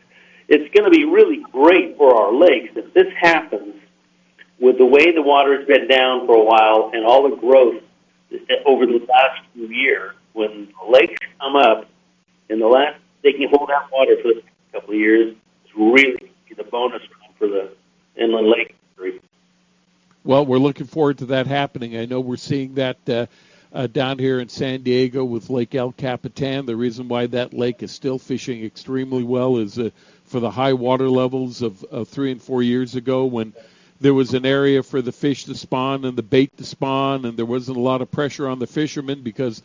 it's 0.48 0.74
going 0.74 0.86
to 0.86 0.90
be 0.90 1.06
really 1.06 1.44
great 1.52 1.98
for 1.98 2.16
our 2.16 2.34
lakes 2.34 2.72
if 2.76 2.94
this 2.94 3.12
happens 3.20 3.76
with 4.60 4.78
the 4.78 4.86
way 4.86 5.12
the 5.12 5.22
water's 5.22 5.68
been 5.68 5.88
down 5.88 6.26
for 6.26 6.36
a 6.36 6.44
while 6.44 6.92
and 6.94 7.06
all 7.06 7.30
the 7.30 7.36
growth 7.36 7.84
over 8.66 8.86
the 8.86 9.06
last 9.10 9.42
few 9.54 9.68
years. 9.68 10.14
When 10.34 10.70
the 10.80 10.92
lakes 10.92 11.18
come 11.42 11.58
up 11.58 11.90
in 12.48 12.60
the 12.60 12.68
last 12.68 13.01
they 13.24 13.34
can 13.34 13.50
hold 13.50 13.70
that 13.70 13.92
water 13.92 14.16
for 14.22 14.30
the 14.30 14.36
next 14.36 14.72
couple 14.72 14.94
of 14.94 15.00
years, 15.00 15.36
it's 15.66 15.74
really 15.76 16.32
the 16.56 16.64
bonus 16.64 17.02
for 17.38 17.48
the 17.48 17.72
inland 18.16 18.48
lake. 18.48 18.76
Well, 20.24 20.46
we're 20.46 20.60
looking 20.60 20.86
forward 20.86 21.18
to 21.20 21.26
that 21.28 21.48
happening. 21.48 21.98
I 21.98 22.06
know 22.06 22.20
we're 22.20 22.38
seeing 22.38 22.76
that 22.76 22.98
uh, 23.10 23.26
uh, 23.74 23.88
down 23.88 24.20
here 24.20 24.40
in 24.40 24.50
San 24.50 24.84
Diego 24.84 25.24
with 25.24 25.50
Lake 25.50 25.74
El 25.74 25.94
Capitan. 25.94 26.68
The 26.68 26.76
reason 26.76 27.08
why 27.08 27.26
that 27.28 27.56
lake 27.56 27.82
is 27.82 27.92
still 27.92 28.20
fishing 28.20 28.64
extremely 28.64 29.24
well 29.24 29.58
is 29.58 29.80
uh, 29.80 29.90
for 30.26 30.40
the 30.40 30.52
high 30.52 30.74
water 30.74 31.10
levels 31.10 31.64
of, 31.64 31.84
of 31.86 32.08
three 32.08 32.32
and 32.32 32.42
four 32.42 32.62
years 32.62 32.94
ago 32.96 33.26
when 33.26 33.54
there 34.00 34.14
was 34.14 34.36
an 34.36 34.46
area 34.46 34.84
for 34.84 35.02
the 35.02 35.12
fish 35.12 35.46
to 35.46 35.56
spawn 35.56 36.06
and 36.06 36.16
the 36.16 36.24
bait 36.24 36.56
to 36.58 36.66
spawn, 36.66 37.26
and 37.26 37.36
there 37.36 37.46
wasn't 37.46 37.78
a 37.78 37.82
lot 37.82 38.02
of 38.02 38.12
pressure 38.12 38.48
on 38.48 38.60
the 38.60 38.68
fishermen 38.68 39.22
because, 39.22 39.64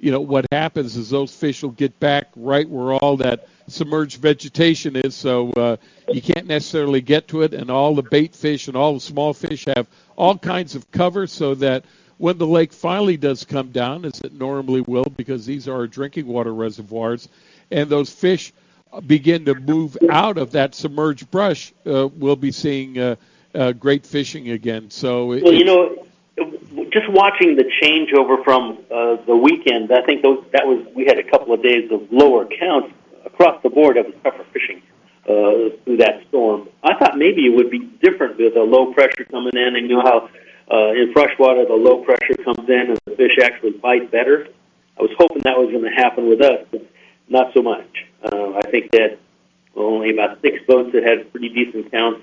you 0.00 0.12
know, 0.12 0.20
what 0.20 0.46
happens 0.52 0.96
is 0.96 1.10
those 1.10 1.34
fish 1.34 1.62
will 1.62 1.70
get 1.70 1.98
back 1.98 2.28
right 2.36 2.68
where 2.68 2.94
all 2.94 3.16
that 3.18 3.48
submerged 3.66 4.20
vegetation 4.20 4.96
is, 4.96 5.14
so 5.14 5.50
uh, 5.52 5.76
you 6.08 6.22
can't 6.22 6.46
necessarily 6.46 7.00
get 7.00 7.28
to 7.28 7.42
it. 7.42 7.52
And 7.52 7.70
all 7.70 7.94
the 7.94 8.02
bait 8.02 8.34
fish 8.34 8.68
and 8.68 8.76
all 8.76 8.94
the 8.94 9.00
small 9.00 9.34
fish 9.34 9.66
have 9.66 9.86
all 10.16 10.38
kinds 10.38 10.74
of 10.74 10.90
cover 10.90 11.26
so 11.26 11.54
that 11.56 11.84
when 12.18 12.38
the 12.38 12.46
lake 12.46 12.72
finally 12.72 13.16
does 13.16 13.44
come 13.44 13.70
down, 13.70 14.04
as 14.04 14.20
it 14.20 14.32
normally 14.32 14.80
will, 14.80 15.04
because 15.16 15.46
these 15.46 15.68
are 15.68 15.86
drinking 15.86 16.26
water 16.26 16.54
reservoirs, 16.54 17.28
and 17.70 17.88
those 17.88 18.10
fish 18.10 18.52
begin 19.06 19.44
to 19.44 19.54
move 19.54 19.96
out 20.10 20.38
of 20.38 20.52
that 20.52 20.74
submerged 20.74 21.30
brush, 21.30 21.72
uh, 21.86 22.08
we'll 22.08 22.36
be 22.36 22.52
seeing 22.52 22.98
uh, 22.98 23.16
uh, 23.54 23.72
great 23.72 24.06
fishing 24.06 24.50
again. 24.50 24.90
So, 24.90 25.26
well, 25.26 25.52
you 25.52 25.64
know, 25.64 26.07
just 26.90 27.08
watching 27.10 27.56
the 27.56 27.64
changeover 27.82 28.42
from 28.44 28.78
uh, 28.90 29.16
the 29.26 29.36
weekend, 29.36 29.92
I 29.92 30.02
think 30.02 30.22
those, 30.22 30.44
that 30.52 30.66
was 30.66 30.86
we 30.94 31.04
had 31.04 31.18
a 31.18 31.22
couple 31.22 31.52
of 31.52 31.62
days 31.62 31.90
of 31.90 32.10
lower 32.10 32.46
counts 32.46 32.94
across 33.24 33.62
the 33.62 33.70
board. 33.70 33.96
It 33.96 34.06
was 34.06 34.14
tougher 34.22 34.44
fishing 34.52 34.82
uh, 35.24 35.76
through 35.84 35.98
that 35.98 36.22
storm. 36.28 36.68
I 36.82 36.94
thought 36.98 37.16
maybe 37.16 37.46
it 37.46 37.54
would 37.54 37.70
be 37.70 37.80
different 38.02 38.38
with 38.38 38.54
the 38.54 38.62
low 38.62 38.92
pressure 38.92 39.24
coming 39.30 39.52
in, 39.54 39.76
and 39.76 39.88
you 39.88 39.96
know 39.96 40.02
how 40.02 40.30
uh, 40.70 40.92
in 40.92 41.12
freshwater 41.12 41.64
the 41.64 41.74
low 41.74 42.04
pressure 42.04 42.34
comes 42.44 42.68
in 42.68 42.90
and 42.90 42.98
the 43.04 43.16
fish 43.16 43.38
actually 43.42 43.72
bite 43.72 44.10
better. 44.10 44.48
I 44.98 45.02
was 45.02 45.10
hoping 45.18 45.42
that 45.44 45.56
was 45.56 45.70
going 45.70 45.84
to 45.84 45.90
happen 45.90 46.28
with 46.28 46.40
us, 46.40 46.66
but 46.70 46.82
not 47.28 47.52
so 47.54 47.62
much. 47.62 48.06
Uh, 48.22 48.54
I 48.54 48.70
think 48.70 48.90
that 48.92 49.18
only 49.76 50.10
about 50.10 50.40
six 50.42 50.58
boats 50.66 50.90
that 50.92 51.04
had 51.04 51.30
pretty 51.30 51.50
decent 51.50 51.90
counts 51.92 52.22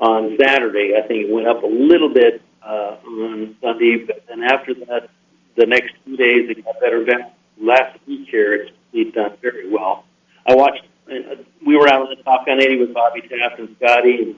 on 0.00 0.36
Saturday. 0.40 0.94
I 0.96 1.06
think 1.06 1.28
it 1.28 1.32
went 1.32 1.46
up 1.46 1.62
a 1.62 1.66
little 1.66 2.12
bit 2.12 2.42
uh, 2.66 2.96
on 3.06 3.56
Sunday, 3.62 4.04
but 4.04 4.24
then 4.28 4.42
after 4.42 4.74
that, 4.74 5.08
the 5.56 5.66
next 5.66 5.94
two 6.04 6.16
days 6.16 6.50
it 6.50 6.64
got 6.64 6.80
better. 6.80 7.04
Last 7.58 7.98
week 8.06 8.28
here, 8.28 8.68
it's 8.92 9.14
done 9.14 9.36
very 9.40 9.70
well. 9.70 10.04
I 10.46 10.54
watched. 10.54 10.84
Uh, 11.10 11.36
we 11.64 11.76
were 11.76 11.88
out 11.88 12.02
on 12.02 12.10
the 12.10 12.22
Top 12.22 12.46
Gun 12.46 12.60
80 12.60 12.80
with 12.80 12.94
Bobby 12.94 13.22
Taft 13.22 13.60
and 13.60 13.74
Scotty 13.76 14.22
and 14.22 14.34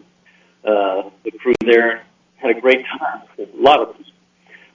uh, 0.64 1.10
the 1.24 1.30
crew 1.32 1.54
there. 1.64 2.04
Had 2.36 2.56
a 2.56 2.60
great 2.60 2.84
time. 2.86 3.22
A 3.38 3.46
lot 3.56 3.80
of 3.80 3.94
them. 3.94 4.04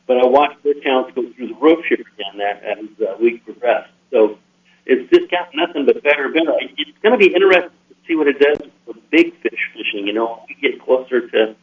But 0.06 0.18
I 0.18 0.26
watched 0.26 0.62
their 0.64 0.74
counts 0.84 1.12
go 1.16 1.32
through 1.32 1.48
the 1.48 1.56
roof 1.56 1.86
here 1.88 2.00
again 2.00 2.38
that 2.40 2.64
as 2.64 2.86
the 2.98 3.16
week 3.22 3.46
progressed. 3.46 3.92
So 4.12 4.38
it's 4.86 5.10
just 5.10 5.32
got 5.32 5.50
nothing 5.54 5.86
but 5.86 6.04
better 6.04 6.26
and 6.26 6.34
better. 6.34 6.58
It's 6.60 6.98
going 7.02 7.18
to 7.18 7.18
be 7.18 7.34
interesting 7.34 7.72
to 7.90 7.96
see 8.06 8.16
what 8.16 8.28
it 8.28 8.40
does 8.40 8.70
with 8.86 8.98
big 9.12 9.40
fish 9.42 9.60
fishing. 9.74 10.06
You 10.08 10.14
know, 10.14 10.44
we 10.50 10.56
get 10.56 10.82
closer 10.84 11.30
to 11.30 11.56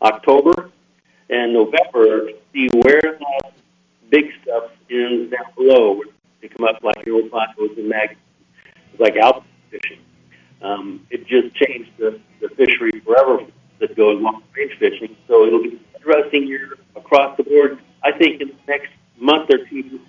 October 0.00 0.70
and 1.30 1.52
November 1.52 2.26
to 2.26 2.34
see 2.52 2.68
where 2.82 3.00
that 3.02 3.52
big 4.10 4.26
stuff 4.42 4.70
is 4.88 5.30
down 5.30 5.46
below. 5.56 6.00
They 6.40 6.48
come 6.48 6.66
up 6.66 6.82
like 6.82 7.04
the 7.04 7.10
old 7.10 7.30
plateaus 7.30 7.76
and 7.76 7.88
mag, 7.88 8.16
like 8.98 9.16
alpine 9.16 9.44
fishing. 9.70 10.00
Um, 10.62 11.06
it 11.10 11.26
just 11.26 11.54
changed 11.56 11.90
the, 11.98 12.20
the 12.40 12.48
fishery 12.50 12.92
forever 13.04 13.40
that 13.80 13.96
goes 13.96 14.20
long 14.20 14.42
range 14.56 14.72
fishing. 14.78 15.16
So 15.28 15.46
it'll 15.46 15.62
be 15.62 15.80
interesting 15.96 16.46
year 16.46 16.78
across 16.96 17.36
the 17.36 17.44
board. 17.44 17.78
I 18.02 18.12
think 18.12 18.40
in 18.40 18.48
the 18.48 18.54
next 18.68 18.90
month 19.18 19.50
or 19.50 19.58
two, 19.66 20.00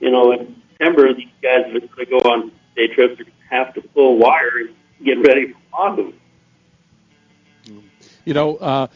you 0.00 0.10
know, 0.10 0.32
in 0.32 0.60
September, 0.70 1.14
these 1.14 1.28
guys 1.42 1.66
are 1.66 1.78
going 1.78 1.88
to 1.96 2.06
go 2.06 2.18
on 2.18 2.52
day 2.76 2.88
trips 2.88 3.18
to 3.18 3.24
have 3.48 3.72
to 3.74 3.80
pull 3.80 4.18
wire 4.18 4.58
and 4.58 4.74
get 5.04 5.18
ready 5.26 5.52
for 5.52 5.58
monsoon. 5.70 6.14
You 8.24 8.34
know, 8.34 8.56
uh, 8.56 8.86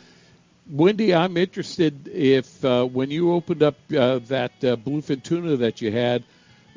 Wendy, 0.68 1.14
I'm 1.14 1.36
interested 1.36 2.08
if 2.08 2.64
uh, 2.64 2.84
when 2.84 3.10
you 3.10 3.32
opened 3.32 3.62
up 3.62 3.76
uh, 3.96 4.18
that 4.26 4.52
uh, 4.64 4.76
bluefin 4.76 5.22
tuna 5.22 5.56
that 5.56 5.80
you 5.80 5.92
had, 5.92 6.24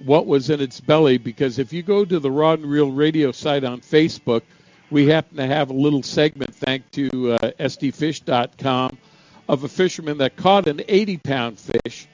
what 0.06 0.28
was 0.28 0.50
in 0.50 0.62
its 0.62 0.80
belly? 0.80 1.18
Because 1.18 1.60
if 1.60 1.74
you 1.74 1.82
go 1.82 2.06
to 2.06 2.20
the 2.20 2.32
Rod 2.32 2.60
and 2.60 2.70
Reel 2.70 2.92
Radio 2.92 3.32
site 3.32 3.64
on 3.64 3.82
Facebook, 3.82 4.44
we 4.92 5.08
happen 5.08 5.38
to 5.38 5.48
have 5.48 5.70
a 5.70 5.74
little 5.74 6.04
segment, 6.04 6.54
thanks 6.56 6.90
to 6.92 7.34
uh, 7.34 7.52
sdfish.com, 7.60 8.98
of 9.48 9.64
a 9.64 9.68
fisherman 9.68 10.20
that 10.20 10.36
caught 10.36 10.68
an 10.68 10.78
80-pound 10.78 11.60
fish, 11.60 12.08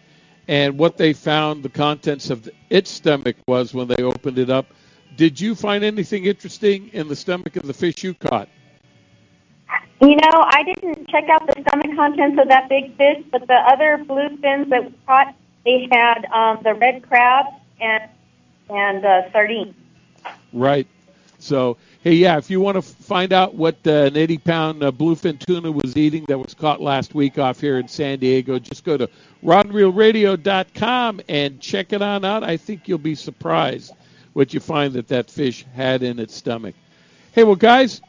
and 0.48 0.78
what 0.78 0.98
they 0.98 1.14
found 1.14 1.64
the 1.64 1.70
contents 1.70 2.30
of 2.30 2.50
its 2.70 2.90
stomach 2.90 3.36
was 3.48 3.74
when 3.74 3.88
they 3.88 4.04
opened 4.04 4.40
it 4.40 4.50
up 4.50 4.68
did 5.16 5.40
you 5.40 5.56
find 5.56 5.84
anything 5.84 6.26
interesting 6.26 6.90
in 6.90 7.08
the 7.08 7.16
stomach 7.16 7.56
of 7.56 7.66
the 7.66 7.74
fish 7.74 8.04
you 8.04 8.14
caught? 8.14 8.50
You 10.02 10.16
know, 10.16 10.43
I 10.46 10.64
didn't 10.64 11.08
check 11.08 11.30
out 11.30 11.48
the 11.48 11.62
stomach 11.62 11.96
contents 11.96 12.39
of 12.39 12.50
that 12.50 12.68
big 12.68 12.96
fish, 12.98 13.24
but 13.32 13.48
the 13.48 13.54
other 13.54 14.04
bluefins 14.06 14.70
that 14.70 14.86
we 14.86 14.93
caught, 15.06 15.34
they 15.64 15.88
had 15.89 16.26
um, 16.26 16.60
the 16.64 16.74
red 16.74 17.08
crab 17.08 17.46
and 17.80 18.04
and 18.70 19.06
uh, 19.06 19.32
sardine. 19.32 19.74
Right. 20.52 20.88
So, 21.38 21.78
hey, 22.02 22.14
yeah, 22.14 22.38
if 22.38 22.50
you 22.50 22.60
want 22.60 22.76
to 22.76 22.82
find 22.82 23.32
out 23.32 23.54
what 23.54 23.78
uh, 23.86 24.06
an 24.06 24.18
80 24.18 24.38
pound 24.39 24.84
uh, 24.84 24.91
bluefin 24.91 25.39
tuna 25.39 25.72
was 25.72 25.96
eating 25.96 26.26
that 26.28 26.39
was 26.39 26.54
caught 26.54 26.82
last 26.82 27.14
week 27.14 27.38
off 27.38 27.62
here 27.62 27.78
in 27.78 27.88
San 27.88 28.20
Diego, 28.20 28.58
just 28.58 28.84
go 28.84 28.98
to 28.98 29.08
rodandreelradio.com 29.43 31.22
and 31.30 31.60
check 31.60 31.93
it 31.93 32.02
on 32.02 32.26
out. 32.26 32.43
I 32.43 32.58
think 32.58 32.88
you'll 32.88 32.98
be 32.98 33.16
surprised 33.16 33.93
what 34.34 34.54
you 34.54 34.60
find 34.60 34.93
that 34.93 35.08
that 35.10 35.30
fish 35.30 35.66
had 35.76 36.04
in 36.04 36.20
its 36.20 36.36
stomach. 36.36 36.76
Hey, 37.32 37.43
well, 37.43 37.56
guys, 37.56 38.02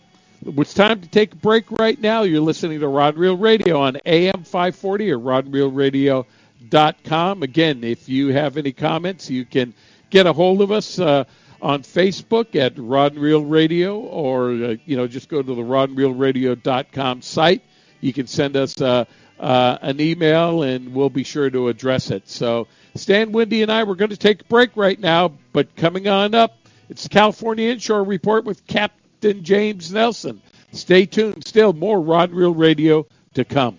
it's 0.44 0.74
time 0.74 1.00
to 1.00 1.08
take 1.08 1.32
a 1.32 1.36
break 1.36 1.70
right 1.70 1.98
now. 2.00 2.22
You're 2.22 2.40
listening 2.40 2.80
to 2.80 2.88
Rod 2.88 3.16
Reel 3.16 3.36
Radio 3.36 3.80
on 3.80 3.98
AM 4.06 4.42
540 4.44 5.12
or 5.12 5.18
rodreelradio.com. 5.18 7.42
Again, 7.42 7.84
if 7.84 8.08
you 8.08 8.32
have 8.32 8.56
any 8.56 8.72
comments, 8.72 9.28
you 9.30 9.44
can 9.44 9.74
get 10.10 10.26
a 10.26 10.32
hold 10.32 10.62
of 10.62 10.72
us 10.72 10.98
uh, 10.98 11.24
on 11.60 11.82
Facebook 11.82 12.56
at 12.56 12.72
Rod 12.76 13.12
and 13.12 13.22
Reel 13.22 13.44
Radio 13.44 13.98
or, 13.98 14.50
uh, 14.50 14.74
you 14.84 14.96
know, 14.96 15.06
just 15.06 15.28
go 15.28 15.42
to 15.42 15.54
the 15.54 15.62
rodandreelradio.com 15.62 17.22
site. 17.22 17.62
You 18.00 18.12
can 18.12 18.26
send 18.26 18.56
us 18.56 18.80
uh, 18.80 19.04
uh, 19.38 19.78
an 19.80 20.00
email 20.00 20.62
and 20.62 20.94
we'll 20.94 21.10
be 21.10 21.24
sure 21.24 21.50
to 21.50 21.68
address 21.68 22.10
it. 22.10 22.28
So, 22.28 22.68
Stan, 22.94 23.32
Wendy, 23.32 23.62
and 23.62 23.70
I, 23.70 23.84
we're 23.84 23.94
going 23.94 24.10
to 24.10 24.16
take 24.16 24.42
a 24.42 24.44
break 24.44 24.76
right 24.76 24.98
now, 24.98 25.32
but 25.52 25.76
coming 25.76 26.08
on 26.08 26.34
up, 26.34 26.56
it's 26.88 27.02
the 27.02 27.08
California 27.08 27.70
Inshore 27.70 28.04
Report 28.04 28.44
with 28.44 28.66
Captain 28.66 29.05
James 29.20 29.92
Nelson. 29.92 30.40
Stay 30.72 31.06
tuned. 31.06 31.46
Still 31.46 31.72
more 31.72 32.00
Rod 32.00 32.32
Reel 32.32 32.54
Radio 32.54 33.06
to 33.34 33.44
come. 33.44 33.78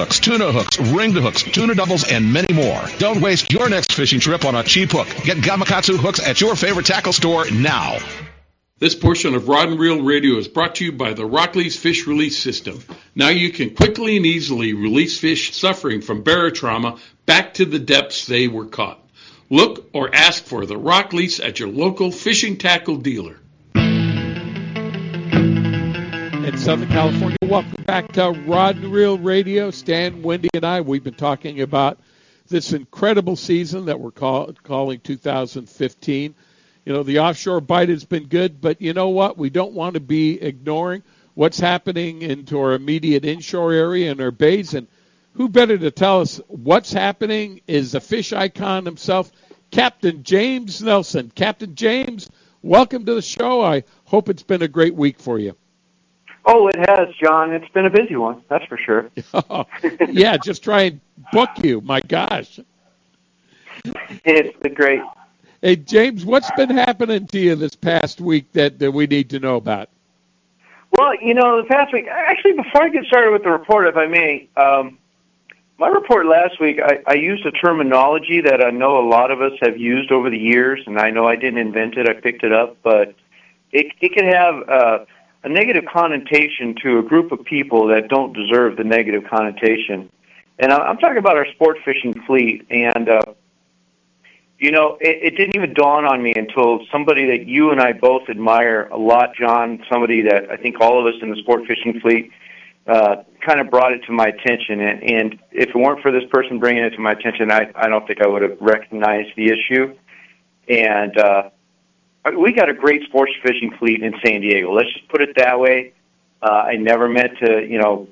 tuna 0.09 0.51
hooks, 0.51 0.79
ringed 0.79 1.15
hooks, 1.15 1.43
tuna 1.43 1.75
doubles, 1.75 2.09
and 2.09 2.31
many 2.31 2.53
more. 2.53 2.81
Don't 2.97 3.21
waste 3.21 3.51
your 3.51 3.69
next 3.69 3.93
fishing 3.93 4.19
trip 4.19 4.45
on 4.45 4.55
a 4.55 4.63
cheap 4.63 4.91
hook. 4.91 5.07
Get 5.23 5.37
Gamakatsu 5.37 5.97
hooks 5.97 6.19
at 6.19 6.41
your 6.41 6.55
favorite 6.55 6.85
tackle 6.85 7.13
store 7.13 7.49
now. 7.51 7.97
This 8.79 8.95
portion 8.95 9.35
of 9.35 9.47
Rod 9.47 9.69
and 9.69 9.79
Reel 9.79 10.01
Radio 10.01 10.37
is 10.37 10.47
brought 10.47 10.75
to 10.75 10.85
you 10.85 10.91
by 10.91 11.13
the 11.13 11.27
Rockley's 11.27 11.77
Fish 11.77 12.07
Release 12.07 12.39
System. 12.39 12.83
Now 13.13 13.29
you 13.29 13.51
can 13.51 13.75
quickly 13.75 14.17
and 14.17 14.25
easily 14.25 14.73
release 14.73 15.19
fish 15.19 15.53
suffering 15.53 16.01
from 16.01 16.23
barotrauma 16.23 16.99
back 17.27 17.53
to 17.55 17.65
the 17.65 17.77
depths 17.77 18.25
they 18.25 18.47
were 18.47 18.65
caught. 18.65 18.99
Look 19.51 19.89
or 19.93 20.09
ask 20.15 20.43
for 20.45 20.65
the 20.65 20.79
Rockley's 20.79 21.39
at 21.39 21.59
your 21.59 21.69
local 21.69 22.11
fishing 22.11 22.57
tackle 22.57 22.95
dealer. 22.95 23.40
In 26.51 26.57
Southern 26.57 26.89
California, 26.89 27.37
welcome 27.43 27.83
back 27.83 28.11
to 28.13 28.31
Rod 28.45 28.75
and 28.75 28.91
Reel 28.91 29.17
Radio. 29.17 29.71
Stan, 29.71 30.21
Wendy, 30.21 30.49
and 30.53 30.65
I, 30.65 30.81
we've 30.81 31.03
been 31.03 31.13
talking 31.13 31.61
about 31.61 31.99
this 32.47 32.73
incredible 32.73 33.35
season 33.35 33.85
that 33.85 33.99
we're 33.99 34.11
call, 34.11 34.51
calling 34.63 34.99
2015 34.99 36.35
you 36.85 36.93
know, 36.93 37.03
the 37.03 37.19
offshore 37.19 37.61
bite 37.61 37.89
has 37.89 38.05
been 38.05 38.27
good, 38.27 38.59
but 38.59 38.81
you 38.81 38.93
know 38.93 39.09
what? 39.09 39.37
We 39.37 39.49
don't 39.49 39.73
want 39.73 39.93
to 39.93 39.99
be 39.99 40.41
ignoring 40.41 41.03
what's 41.35 41.59
happening 41.59 42.23
into 42.23 42.59
our 42.59 42.73
immediate 42.73 43.23
inshore 43.23 43.71
area 43.71 44.11
and 44.11 44.19
our 44.19 44.31
bays. 44.31 44.73
And 44.73 44.87
who 45.33 45.47
better 45.47 45.77
to 45.77 45.91
tell 45.91 46.21
us 46.21 46.41
what's 46.47 46.91
happening 46.91 47.61
is 47.67 47.91
the 47.91 48.01
fish 48.01 48.33
icon 48.33 48.85
himself, 48.85 49.31
Captain 49.69 50.23
James 50.23 50.81
Nelson. 50.81 51.31
Captain 51.33 51.75
James, 51.75 52.29
welcome 52.63 53.05
to 53.05 53.13
the 53.13 53.21
show. 53.21 53.61
I 53.61 53.83
hope 54.05 54.27
it's 54.27 54.43
been 54.43 54.63
a 54.63 54.67
great 54.67 54.95
week 54.95 55.19
for 55.19 55.37
you. 55.37 55.55
Oh, 56.45 56.67
it 56.67 56.77
has, 56.89 57.09
John. 57.15 57.53
It's 57.53 57.69
been 57.69 57.85
a 57.85 57.89
busy 57.89 58.15
one, 58.15 58.41
that's 58.49 58.65
for 58.65 58.77
sure. 58.77 59.09
yeah, 60.09 60.37
just 60.37 60.63
try 60.63 60.83
and 60.83 61.01
book 61.31 61.49
you. 61.57 61.81
My 61.81 61.99
gosh. 62.01 62.59
It's 64.25 64.57
been 64.59 64.73
great. 64.73 65.01
Hey, 65.61 65.75
James, 65.75 66.25
what's 66.25 66.49
been 66.51 66.71
happening 66.71 67.27
to 67.27 67.39
you 67.39 67.55
this 67.55 67.75
past 67.75 68.19
week 68.19 68.51
that, 68.53 68.79
that 68.79 68.91
we 68.91 69.05
need 69.05 69.29
to 69.29 69.39
know 69.39 69.57
about? 69.57 69.89
Well, 70.91 71.15
you 71.21 71.33
know, 71.33 71.61
the 71.61 71.67
past 71.67 71.93
week, 71.93 72.07
actually, 72.07 72.53
before 72.53 72.83
I 72.83 72.89
get 72.89 73.05
started 73.05 73.31
with 73.31 73.43
the 73.43 73.51
report, 73.51 73.87
if 73.87 73.95
I 73.95 74.07
may, 74.07 74.49
um, 74.57 74.97
my 75.77 75.87
report 75.87 76.25
last 76.25 76.59
week, 76.59 76.79
I, 76.83 76.99
I 77.07 77.13
used 77.13 77.45
a 77.45 77.51
terminology 77.51 78.41
that 78.41 78.63
I 78.63 78.71
know 78.71 78.97
a 78.99 79.07
lot 79.07 79.31
of 79.31 79.41
us 79.41 79.53
have 79.61 79.77
used 79.77 80.11
over 80.11 80.29
the 80.29 80.37
years, 80.37 80.81
and 80.85 80.99
I 80.99 81.11
know 81.11 81.27
I 81.27 81.35
didn't 81.35 81.59
invent 81.59 81.95
it, 81.95 82.09
I 82.09 82.13
picked 82.13 82.43
it 82.43 82.51
up, 82.51 82.77
but 82.83 83.13
it, 83.71 83.93
it 84.01 84.13
can 84.13 84.25
have 84.25 84.69
uh, 84.69 85.05
a 85.43 85.49
negative 85.49 85.85
connotation 85.91 86.75
to 86.83 86.99
a 86.99 87.03
group 87.03 87.31
of 87.31 87.43
people 87.43 87.87
that 87.87 88.07
don't 88.09 88.33
deserve 88.33 88.77
the 88.77 88.83
negative 88.83 89.23
connotation. 89.29 90.09
And 90.59 90.71
I'm 90.71 90.97
talking 90.97 91.17
about 91.17 91.37
our 91.37 91.47
sport 91.53 91.77
fishing 91.83 92.13
fleet, 92.25 92.67
and 92.69 93.09
uh, 93.09 93.21
you 94.59 94.69
know, 94.69 94.97
it, 95.01 95.33
it 95.33 95.37
didn't 95.37 95.55
even 95.55 95.73
dawn 95.73 96.05
on 96.05 96.21
me 96.21 96.33
until 96.35 96.85
somebody 96.91 97.25
that 97.25 97.47
you 97.47 97.71
and 97.71 97.81
I 97.81 97.93
both 97.93 98.29
admire 98.29 98.87
a 98.91 98.97
lot, 98.97 99.35
John, 99.35 99.83
somebody 99.91 100.21
that 100.21 100.51
I 100.51 100.57
think 100.57 100.79
all 100.79 100.99
of 100.99 101.11
us 101.11 101.19
in 101.23 101.31
the 101.31 101.37
sport 101.37 101.65
fishing 101.65 101.99
fleet 101.99 102.31
uh, 102.85 103.23
kind 103.43 103.59
of 103.59 103.71
brought 103.71 103.91
it 103.93 104.03
to 104.05 104.11
my 104.11 104.27
attention. 104.27 104.79
And, 104.81 105.03
and 105.03 105.39
if 105.51 105.69
it 105.69 105.75
weren't 105.75 106.01
for 106.01 106.11
this 106.11 106.23
person 106.31 106.59
bringing 106.59 106.83
it 106.83 106.91
to 106.91 106.99
my 106.99 107.13
attention, 107.13 107.51
I, 107.51 107.71
I 107.75 107.87
don't 107.87 108.05
think 108.05 108.21
I 108.21 108.27
would 108.27 108.43
have 108.43 108.57
recognized 108.61 109.29
the 109.35 109.47
issue. 109.47 109.95
And 110.69 111.17
uh, 111.17 111.49
we 112.37 112.53
got 112.53 112.69
a 112.69 112.73
great 112.73 113.03
sports 113.03 113.31
fishing 113.43 113.71
fleet 113.77 114.01
in 114.03 114.13
San 114.25 114.41
Diego. 114.41 114.73
Let's 114.73 114.91
just 114.93 115.07
put 115.09 115.21
it 115.21 115.35
that 115.37 115.59
way. 115.59 115.93
Uh, 116.41 116.63
I 116.67 116.75
never 116.75 117.07
meant 117.07 117.37
to, 117.39 117.65
you 117.67 117.79
know, 117.79 118.07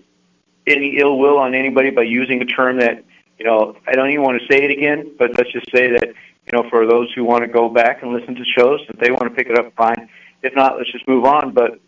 any 0.68 0.97
ill 0.99 1.18
will 1.18 1.38
on 1.38 1.55
anybody 1.55 1.89
by 1.89 2.03
using 2.03 2.41
a 2.41 2.45
term 2.45 2.80
that, 2.80 3.03
you 3.38 3.45
know, 3.45 3.76
I 3.88 3.93
don't 3.93 4.10
even 4.10 4.24
want 4.24 4.39
to 4.41 4.47
say 4.53 4.64
it 4.64 4.72
again, 4.72 5.12
but 5.18 5.36
let's 5.38 5.51
just 5.51 5.72
say 5.72 5.91
that 5.91 6.14
you 6.51 6.57
know, 6.57 6.70
for 6.70 6.86
those 6.88 7.12
who 7.14 7.24
want 7.24 7.43
to 7.43 7.47
go 7.47 7.70
back 7.70 8.01
and 8.01 8.12
listen 8.12 8.36
to 8.36 8.43
shows, 8.57 8.82
if 8.89 8.99
they 8.99 9.12
want 9.12 9.24
to 9.24 9.30
pick 9.30 9.47
it 9.47 9.57
up, 9.57 9.74
fine. 9.76 10.10
If 10.41 10.55
not, 10.55 10.78
let's 10.78 10.91
just 10.91 11.07
move 11.07 11.26
on. 11.26 11.53
But 11.53 11.80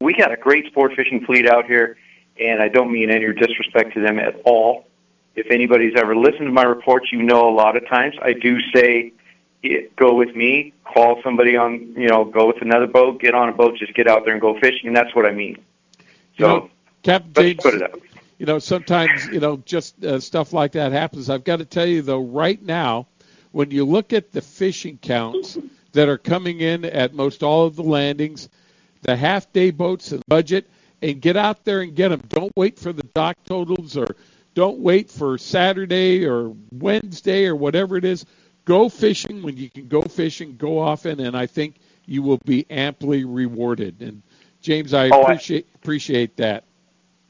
we 0.00 0.14
got 0.14 0.32
a 0.32 0.36
great 0.36 0.66
sport 0.66 0.92
fishing 0.94 1.24
fleet 1.24 1.48
out 1.48 1.66
here, 1.66 1.96
and 2.38 2.62
I 2.62 2.68
don't 2.68 2.92
mean 2.92 3.10
any 3.10 3.32
disrespect 3.32 3.94
to 3.94 4.00
them 4.00 4.18
at 4.18 4.40
all. 4.44 4.86
If 5.34 5.50
anybody's 5.50 5.94
ever 5.96 6.16
listened 6.16 6.46
to 6.46 6.52
my 6.52 6.62
reports, 6.62 7.10
you 7.10 7.22
know 7.22 7.48
a 7.48 7.54
lot 7.54 7.76
of 7.76 7.86
times 7.88 8.14
I 8.22 8.32
do 8.32 8.58
say, 8.74 9.12
go 9.96 10.14
with 10.14 10.34
me, 10.34 10.72
call 10.84 11.20
somebody 11.22 11.56
on, 11.56 11.94
you 11.96 12.08
know, 12.08 12.24
go 12.24 12.46
with 12.46 12.62
another 12.62 12.86
boat, 12.86 13.20
get 13.20 13.34
on 13.34 13.48
a 13.48 13.52
boat, 13.52 13.76
just 13.78 13.94
get 13.94 14.08
out 14.08 14.24
there 14.24 14.32
and 14.32 14.40
go 14.40 14.58
fishing, 14.58 14.88
and 14.88 14.96
that's 14.96 15.14
what 15.14 15.26
I 15.26 15.32
mean. 15.32 15.56
So, 15.98 16.04
you 16.38 16.46
know, 16.46 16.70
Captain 17.02 17.32
James, 17.32 17.62
put 17.62 17.74
it 17.74 17.82
up. 17.82 18.00
You 18.38 18.46
know, 18.46 18.58
sometimes 18.58 19.26
you 19.26 19.40
know 19.40 19.56
just 19.58 20.04
uh, 20.04 20.20
stuff 20.20 20.52
like 20.52 20.72
that 20.72 20.92
happens. 20.92 21.30
I've 21.30 21.44
got 21.44 21.58
to 21.60 21.64
tell 21.64 21.86
you 21.86 22.02
though, 22.02 22.22
right 22.22 22.60
now, 22.62 23.06
when 23.52 23.70
you 23.70 23.84
look 23.84 24.12
at 24.12 24.32
the 24.32 24.42
fishing 24.42 24.98
counts 24.98 25.56
that 25.92 26.08
are 26.08 26.18
coming 26.18 26.60
in 26.60 26.84
at 26.84 27.14
most 27.14 27.42
all 27.42 27.66
of 27.66 27.76
the 27.76 27.82
landings, 27.82 28.48
the 29.02 29.16
half 29.16 29.50
day 29.52 29.70
boats 29.70 30.12
and 30.12 30.22
budget, 30.28 30.68
and 31.00 31.20
get 31.20 31.36
out 31.36 31.64
there 31.64 31.80
and 31.80 31.94
get 31.94 32.10
them. 32.10 32.22
Don't 32.28 32.52
wait 32.56 32.78
for 32.78 32.92
the 32.92 33.04
dock 33.14 33.36
totals 33.46 33.96
or 33.96 34.06
don't 34.54 34.78
wait 34.78 35.10
for 35.10 35.38
Saturday 35.38 36.26
or 36.26 36.54
Wednesday 36.72 37.46
or 37.46 37.54
whatever 37.54 37.96
it 37.96 38.04
is. 38.04 38.24
Go 38.66 38.88
fishing 38.88 39.42
when 39.42 39.56
you 39.56 39.70
can 39.70 39.88
go 39.88 40.02
fishing, 40.02 40.56
go 40.56 40.78
often, 40.78 41.20
and 41.20 41.36
I 41.36 41.46
think 41.46 41.76
you 42.04 42.22
will 42.22 42.40
be 42.44 42.66
amply 42.68 43.24
rewarded. 43.24 44.02
And 44.02 44.22
James, 44.60 44.92
I 44.92 45.08
oh, 45.08 45.22
appreciate 45.22 45.66
I, 45.72 45.74
appreciate 45.76 46.36
that. 46.36 46.64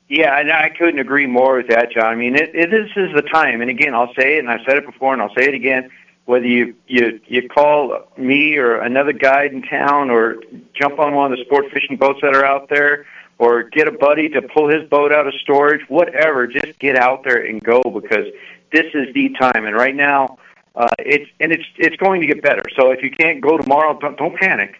Yeah, 0.08 0.38
and 0.38 0.50
I 0.50 0.70
couldn't 0.70 0.98
agree 0.98 1.26
more 1.26 1.56
with 1.56 1.68
that, 1.68 1.92
John. 1.92 2.06
I 2.06 2.14
mean, 2.14 2.36
it, 2.36 2.54
it, 2.54 2.70
this 2.70 2.90
is 2.96 3.14
the 3.14 3.22
time, 3.22 3.60
and 3.60 3.70
again, 3.70 3.94
I'll 3.94 4.12
say 4.14 4.36
it, 4.36 4.40
and 4.40 4.50
I've 4.50 4.60
said 4.66 4.76
it 4.76 4.86
before, 4.86 5.12
and 5.12 5.22
I'll 5.22 5.34
say 5.34 5.44
it 5.44 5.54
again 5.54 5.90
whether 6.26 6.46
you 6.46 6.74
you 6.86 7.18
you 7.26 7.48
call 7.48 8.04
me 8.18 8.56
or 8.56 8.76
another 8.80 9.12
guide 9.12 9.52
in 9.52 9.62
town 9.62 10.10
or 10.10 10.36
jump 10.74 10.98
on 10.98 11.14
one 11.14 11.32
of 11.32 11.38
the 11.38 11.44
sport 11.44 11.64
fishing 11.72 11.96
boats 11.96 12.20
that 12.20 12.34
are 12.34 12.44
out 12.44 12.68
there 12.68 13.06
or 13.38 13.62
get 13.62 13.88
a 13.88 13.92
buddy 13.92 14.28
to 14.28 14.42
pull 14.42 14.68
his 14.68 14.86
boat 14.88 15.12
out 15.12 15.26
of 15.26 15.34
storage 15.34 15.88
whatever 15.88 16.46
just 16.46 16.78
get 16.78 16.96
out 16.96 17.24
there 17.24 17.46
and 17.46 17.62
go 17.62 17.80
because 17.82 18.26
this 18.72 18.86
is 18.92 19.14
the 19.14 19.30
time 19.40 19.64
and 19.64 19.74
right 19.74 19.94
now 19.94 20.36
uh 20.76 20.88
it's 20.98 21.30
and 21.40 21.52
it's 21.52 21.64
it's 21.76 21.96
going 21.96 22.20
to 22.20 22.26
get 22.26 22.42
better 22.42 22.62
so 22.76 22.90
if 22.90 23.02
you 23.02 23.10
can't 23.10 23.40
go 23.40 23.56
tomorrow 23.56 23.98
don't 23.98 24.16
don't 24.16 24.36
panic 24.36 24.76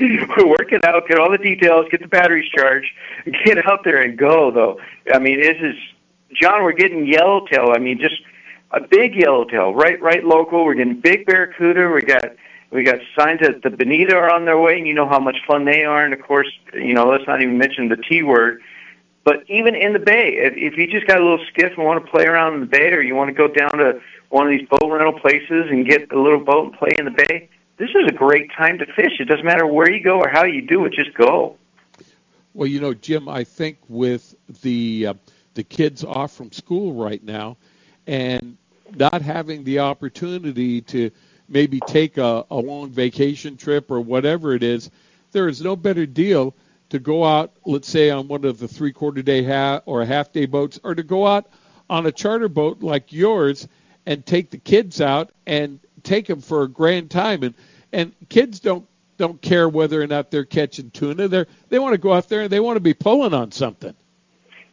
We 0.00 0.44
work 0.44 0.72
it 0.72 0.84
out 0.84 1.08
get 1.08 1.18
all 1.18 1.30
the 1.30 1.38
details 1.38 1.86
get 1.90 2.00
the 2.00 2.08
batteries 2.08 2.50
charged 2.50 2.90
get 3.44 3.66
out 3.66 3.84
there 3.84 4.02
and 4.02 4.16
go 4.16 4.50
though 4.50 4.80
i 5.12 5.18
mean 5.18 5.40
this 5.40 5.56
is 5.60 5.74
john 6.34 6.62
we're 6.62 6.72
getting 6.72 7.06
yellowtail 7.06 7.72
i 7.74 7.78
mean 7.78 7.98
just 7.98 8.20
a 8.72 8.80
big 8.80 9.14
yellowtail, 9.14 9.74
right, 9.74 10.00
right 10.00 10.24
local. 10.24 10.64
We're 10.64 10.74
getting 10.74 11.00
big 11.00 11.26
barracuda. 11.26 11.88
We 11.88 12.02
got 12.02 12.24
we 12.70 12.82
got 12.82 12.98
signs 13.16 13.40
that 13.40 13.62
the 13.62 13.70
bonita 13.70 14.14
are 14.14 14.30
on 14.30 14.44
their 14.44 14.58
way, 14.58 14.76
and 14.76 14.86
you 14.86 14.92
know 14.92 15.08
how 15.08 15.18
much 15.18 15.36
fun 15.46 15.64
they 15.64 15.84
are. 15.84 16.04
And 16.04 16.12
of 16.12 16.20
course, 16.20 16.48
you 16.74 16.92
know, 16.92 17.08
let's 17.08 17.26
not 17.26 17.40
even 17.40 17.56
mention 17.56 17.88
the 17.88 17.96
T 17.96 18.22
word. 18.22 18.60
But 19.24 19.44
even 19.48 19.74
in 19.74 19.92
the 19.92 19.98
bay, 19.98 20.36
if, 20.36 20.54
if 20.56 20.78
you 20.78 20.86
just 20.86 21.06
got 21.06 21.18
a 21.18 21.22
little 21.22 21.44
skiff 21.52 21.72
and 21.76 21.84
want 21.86 22.04
to 22.04 22.10
play 22.10 22.24
around 22.24 22.54
in 22.54 22.60
the 22.60 22.66
bay, 22.66 22.92
or 22.92 23.00
you 23.00 23.14
want 23.14 23.28
to 23.28 23.34
go 23.34 23.48
down 23.48 23.72
to 23.78 24.00
one 24.30 24.46
of 24.46 24.58
these 24.58 24.68
boat 24.68 24.90
rental 24.90 25.18
places 25.18 25.66
and 25.70 25.86
get 25.86 26.12
a 26.12 26.20
little 26.20 26.40
boat 26.40 26.66
and 26.66 26.78
play 26.78 26.90
in 26.98 27.04
the 27.04 27.10
bay, 27.10 27.48
this 27.78 27.90
is 27.90 28.06
a 28.08 28.12
great 28.12 28.50
time 28.52 28.78
to 28.78 28.86
fish. 28.86 29.20
It 29.20 29.26
doesn't 29.26 29.44
matter 29.44 29.66
where 29.66 29.90
you 29.90 30.02
go 30.02 30.18
or 30.18 30.28
how 30.28 30.44
you 30.44 30.62
do 30.62 30.84
it, 30.84 30.92
just 30.92 31.14
go. 31.14 31.56
Well, 32.54 32.66
you 32.66 32.80
know, 32.80 32.92
Jim, 32.92 33.28
I 33.28 33.44
think 33.44 33.78
with 33.88 34.34
the 34.62 35.08
uh, 35.08 35.14
the 35.54 35.62
kids 35.62 36.04
off 36.04 36.32
from 36.32 36.52
school 36.52 36.92
right 36.92 37.22
now, 37.22 37.56
and 38.06 38.56
not 38.96 39.22
having 39.22 39.64
the 39.64 39.80
opportunity 39.80 40.80
to 40.82 41.10
maybe 41.48 41.80
take 41.80 42.18
a, 42.18 42.44
a 42.50 42.56
long 42.56 42.90
vacation 42.90 43.56
trip 43.56 43.90
or 43.90 44.00
whatever 44.00 44.54
it 44.54 44.62
is, 44.62 44.90
there 45.32 45.48
is 45.48 45.62
no 45.62 45.76
better 45.76 46.06
deal 46.06 46.54
to 46.90 46.98
go 46.98 47.24
out, 47.24 47.52
let's 47.64 47.88
say, 47.88 48.10
on 48.10 48.28
one 48.28 48.44
of 48.44 48.58
the 48.58 48.68
three 48.68 48.92
quarter 48.92 49.22
day 49.22 49.42
ha- 49.44 49.82
or 49.86 50.04
half 50.04 50.32
day 50.32 50.46
boats, 50.46 50.80
or 50.82 50.94
to 50.94 51.02
go 51.02 51.26
out 51.26 51.46
on 51.88 52.06
a 52.06 52.12
charter 52.12 52.48
boat 52.48 52.82
like 52.82 53.12
yours 53.12 53.68
and 54.08 54.24
take 54.24 54.48
the 54.48 54.56
kids 54.56 55.02
out 55.02 55.30
and 55.46 55.78
take 56.02 56.26
them 56.26 56.40
for 56.40 56.62
a 56.62 56.68
grand 56.68 57.10
time. 57.10 57.42
And 57.42 57.54
and 57.92 58.12
kids 58.30 58.58
don't 58.58 58.86
don't 59.18 59.40
care 59.42 59.68
whether 59.68 60.00
or 60.00 60.06
not 60.06 60.30
they're 60.30 60.46
catching 60.46 60.90
tuna. 60.90 61.28
They 61.28 61.44
they 61.68 61.78
want 61.78 61.92
to 61.92 61.98
go 61.98 62.14
out 62.14 62.28
there 62.28 62.40
and 62.40 62.50
they 62.50 62.58
want 62.58 62.76
to 62.76 62.80
be 62.80 62.94
pulling 62.94 63.34
on 63.34 63.52
something. 63.52 63.94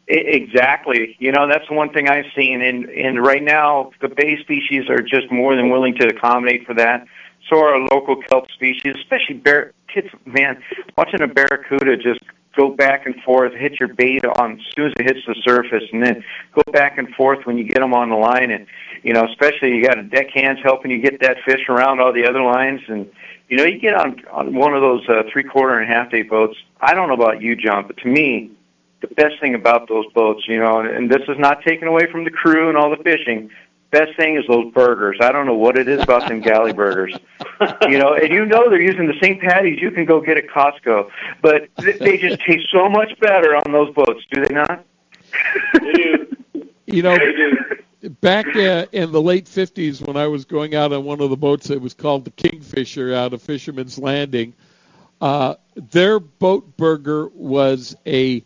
Exactly. 0.08 1.16
You 1.18 1.32
know, 1.32 1.48
that's 1.48 1.68
one 1.68 1.92
thing 1.92 2.08
I've 2.08 2.32
seen, 2.34 2.62
and 2.62 2.88
and 2.88 3.22
right 3.22 3.42
now 3.42 3.90
the 4.00 4.08
bay 4.08 4.40
species 4.40 4.88
are 4.88 5.02
just 5.02 5.30
more 5.30 5.54
than 5.54 5.68
willing 5.68 5.94
to 5.96 6.08
accommodate 6.08 6.66
for 6.66 6.74
that. 6.74 7.06
So 7.50 7.58
are 7.58 7.78
local 7.78 8.16
kelp 8.16 8.50
species, 8.50 8.96
especially 8.96 9.36
bear. 9.36 9.72
Kids, 9.88 10.08
man, 10.24 10.62
watching 10.96 11.20
a 11.20 11.26
barracuda 11.26 11.96
just 11.96 12.20
go 12.56 12.70
back 12.70 13.06
and 13.06 13.14
forth, 13.22 13.52
hit 13.52 13.78
your 13.78 13.88
bait 13.88 14.24
on 14.24 14.52
as 14.52 14.66
soon 14.74 14.86
as 14.86 14.92
it 14.98 15.04
hits 15.04 15.26
the 15.26 15.34
surface, 15.42 15.84
and 15.92 16.02
then 16.02 16.24
go 16.54 16.62
back 16.72 16.98
and 16.98 17.08
forth 17.14 17.46
when 17.46 17.58
you 17.58 17.64
get 17.64 17.80
them 17.80 17.94
on 17.94 18.10
the 18.10 18.16
line. 18.16 18.50
And 18.50 18.66
you 19.02 19.12
know, 19.12 19.24
especially 19.26 19.76
you 19.76 19.84
got 19.84 19.98
a 19.98 20.02
deckhands 20.02 20.60
helping 20.62 20.90
you 20.90 20.98
get 20.98 21.20
that 21.20 21.38
fish 21.44 21.68
around 21.68 22.00
all 22.00 22.12
the 22.12 22.26
other 22.26 22.42
lines, 22.42 22.80
and 22.88 23.10
you 23.48 23.56
know, 23.56 23.64
you 23.64 23.78
get 23.78 23.94
on 23.94 24.24
on 24.32 24.54
one 24.54 24.74
of 24.74 24.80
those 24.80 25.08
uh, 25.08 25.22
three 25.32 25.44
quarter 25.44 25.78
and 25.78 25.88
half 25.88 26.10
day 26.10 26.22
boats. 26.22 26.56
I 26.80 26.94
don't 26.94 27.08
know 27.08 27.14
about 27.14 27.42
you, 27.42 27.54
John, 27.54 27.86
but 27.86 27.96
to 27.98 28.08
me, 28.08 28.50
the 29.00 29.08
best 29.08 29.38
thing 29.40 29.54
about 29.54 29.88
those 29.88 30.06
boats, 30.14 30.48
you 30.48 30.58
know, 30.58 30.80
and 30.80 31.10
this 31.10 31.22
is 31.28 31.38
not 31.38 31.62
taken 31.62 31.86
away 31.86 32.10
from 32.10 32.24
the 32.24 32.30
crew 32.30 32.68
and 32.68 32.76
all 32.76 32.90
the 32.90 33.02
fishing. 33.02 33.50
Best 33.90 34.16
thing 34.16 34.36
is 34.36 34.44
those 34.48 34.72
burgers. 34.72 35.18
I 35.20 35.30
don't 35.32 35.46
know 35.46 35.54
what 35.54 35.78
it 35.78 35.88
is 35.88 36.02
about 36.02 36.28
them 36.28 36.40
galley 36.40 36.72
burgers, 36.72 37.14
you 37.88 37.98
know, 37.98 38.14
and 38.14 38.30
you 38.30 38.44
know 38.44 38.68
they're 38.68 38.80
using 38.80 39.06
the 39.06 39.18
same 39.22 39.38
patties 39.38 39.80
you 39.80 39.90
can 39.90 40.04
go 40.04 40.20
get 40.20 40.36
at 40.36 40.48
Costco, 40.48 41.08
but 41.40 41.68
they 41.78 42.18
just 42.18 42.40
taste 42.40 42.66
so 42.72 42.88
much 42.88 43.18
better 43.20 43.54
on 43.56 43.72
those 43.72 43.94
boats, 43.94 44.24
do 44.30 44.44
they 44.44 44.54
not? 44.54 44.84
they 45.82 45.92
do. 45.92 46.26
You 46.88 47.02
know, 47.02 47.18
they 47.18 47.32
do. 47.32 48.10
back 48.20 48.46
uh, 48.54 48.86
in 48.92 49.10
the 49.10 49.20
late 49.20 49.46
50s 49.46 50.06
when 50.06 50.16
I 50.16 50.28
was 50.28 50.44
going 50.44 50.76
out 50.76 50.92
on 50.92 51.02
one 51.02 51.20
of 51.20 51.30
the 51.30 51.36
boats 51.36 51.66
that 51.66 51.80
was 51.80 51.94
called 51.94 52.24
the 52.24 52.30
Kingfisher 52.30 53.12
out 53.12 53.32
of 53.32 53.42
Fisherman's 53.42 53.98
Landing, 53.98 54.54
uh, 55.20 55.56
their 55.74 56.20
boat 56.20 56.76
burger 56.76 57.28
was 57.34 57.96
a 58.06 58.44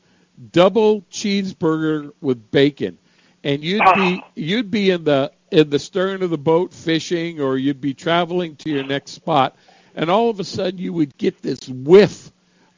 double 0.53 1.03
cheeseburger 1.11 2.12
with 2.20 2.51
bacon, 2.51 2.99
and 3.45 3.62
you'd 3.62 3.82
ah. 3.82 3.95
be 3.95 4.22
you'd 4.34 4.70
be 4.70 4.91
in 4.91 5.05
the 5.05 5.32
in 5.51 5.70
the 5.70 5.78
stern 5.78 6.22
of 6.22 6.30
the 6.30 6.38
boat 6.38 6.72
fishing, 6.72 7.41
or 7.41 7.57
you'd 7.57 7.80
be 7.80 7.95
traveling 7.95 8.57
to 8.57 8.70
your 8.70 8.84
next 8.84 9.12
spot, 9.12 9.57
and 9.95 10.11
all 10.11 10.30
of 10.30 10.41
a 10.41 10.45
sudden 10.45 10.78
you 10.78 10.93
would 10.93 11.16
get 11.18 11.43
this 11.43 11.68
whiff 11.68 12.30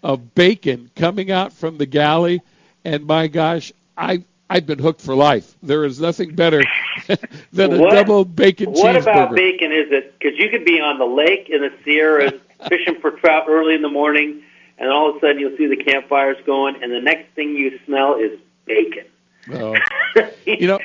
of 0.03 0.35
bacon 0.35 0.91
coming 0.97 1.31
out 1.31 1.53
from 1.53 1.79
the 1.79 1.87
galley, 1.87 2.43
and 2.85 3.07
my 3.07 3.27
gosh, 3.29 3.73
I 3.97 4.25
I've 4.49 4.67
been 4.67 4.79
hooked 4.79 5.01
for 5.01 5.15
life. 5.15 5.55
There 5.63 5.85
is 5.85 6.01
nothing 6.01 6.35
better 6.35 6.63
than 7.53 7.73
a 7.73 7.79
What- 7.79 7.93
double 7.93 8.25
bacon 8.25 8.73
What 8.73 8.97
about 8.97 9.35
bacon 9.35 9.73
is 9.73 9.91
it? 9.91 10.19
Because 10.19 10.39
you 10.39 10.51
could 10.51 10.65
be 10.65 10.81
on 10.81 10.99
the 10.99 11.07
lake 11.07 11.49
in 11.49 11.63
the 11.63 11.73
Sierras 11.85 12.35
fishing 12.69 13.01
for 13.01 13.13
trout 13.13 13.47
early 13.49 13.75
in 13.75 13.83
the 13.83 13.89
morning, 13.89 14.43
and 14.79 14.91
all 14.91 15.11
of 15.11 15.17
a 15.17 15.21
sudden 15.21 15.39
you'll 15.39 15.57
see 15.57 15.69
the 15.69 15.83
campfires 15.83 16.37
going, 16.45 16.83
and 16.83 16.93
the 16.93 17.01
next 17.01 17.35
thing 17.35 17.57
you 17.57 17.79
smell 17.87 18.17
is 18.17 18.39
bacon. 18.67 19.05
Oh. 19.51 19.75
you 20.45 20.69
know, 20.69 20.79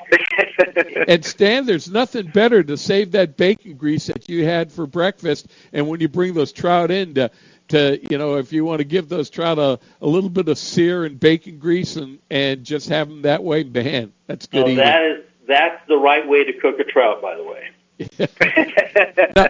and 1.07 1.23
Stan, 1.23 1.65
there's 1.65 1.89
nothing 1.89 2.27
better 2.27 2.63
to 2.63 2.77
save 2.77 3.11
that 3.11 3.37
bacon 3.37 3.75
grease 3.75 4.07
that 4.07 4.29
you 4.29 4.45
had 4.45 4.71
for 4.71 4.87
breakfast, 4.87 5.47
and 5.73 5.87
when 5.87 5.99
you 5.99 6.07
bring 6.07 6.33
those 6.33 6.51
trout 6.51 6.91
in 6.91 7.13
to, 7.15 7.31
to 7.69 7.99
you 8.09 8.17
know, 8.17 8.37
if 8.37 8.53
you 8.53 8.65
want 8.65 8.79
to 8.79 8.85
give 8.85 9.09
those 9.09 9.29
trout 9.29 9.59
a, 9.59 9.79
a 10.01 10.07
little 10.07 10.29
bit 10.29 10.47
of 10.47 10.57
sear 10.57 11.05
and 11.05 11.19
bacon 11.19 11.59
grease 11.59 11.95
and 11.97 12.19
and 12.29 12.63
just 12.63 12.89
have 12.89 13.09
them 13.09 13.23
that 13.23 13.43
way, 13.43 13.63
man, 13.63 14.13
that's 14.25 14.47
good 14.47 14.61
So 14.61 14.65
eating. 14.65 14.77
that 14.77 15.03
is 15.03 15.25
that's 15.47 15.87
the 15.87 15.97
right 15.97 16.27
way 16.27 16.43
to 16.43 16.53
cook 16.53 16.79
a 16.79 16.83
trout, 16.83 17.21
by 17.21 17.35
the 17.35 17.43
way. 17.43 17.69
now, 19.35 19.47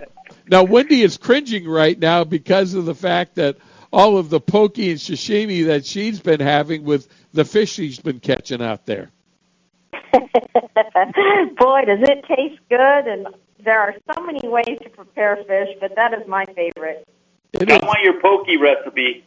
now, 0.49 0.63
Wendy 0.63 1.01
is 1.01 1.17
cringing 1.17 1.67
right 1.67 1.97
now 1.97 2.23
because 2.23 2.73
of 2.73 2.85
the 2.85 2.95
fact 2.95 3.35
that 3.35 3.57
all 3.91 4.17
of 4.17 4.29
the 4.29 4.39
pokey 4.39 4.91
and 4.91 4.99
sashimi 4.99 5.65
that 5.67 5.85
she's 5.85 6.19
been 6.19 6.39
having 6.39 6.83
with 6.83 7.07
the 7.37 7.45
fish 7.45 7.75
he's 7.75 7.99
been 7.99 8.19
catching 8.19 8.63
out 8.63 8.87
there. 8.87 9.11
Boy, 9.93 10.23
does 11.85 12.01
it 12.01 12.25
taste 12.25 12.59
good! 12.67 13.07
And 13.07 13.27
there 13.63 13.79
are 13.79 13.93
so 14.11 14.23
many 14.23 14.47
ways 14.47 14.79
to 14.81 14.89
prepare 14.89 15.37
fish, 15.47 15.69
but 15.79 15.95
that 15.95 16.13
is 16.15 16.27
my 16.27 16.45
favorite. 16.47 17.07
I 17.55 17.79
want 17.83 17.99
your 18.01 18.19
pokey 18.19 18.57
recipe. 18.57 19.23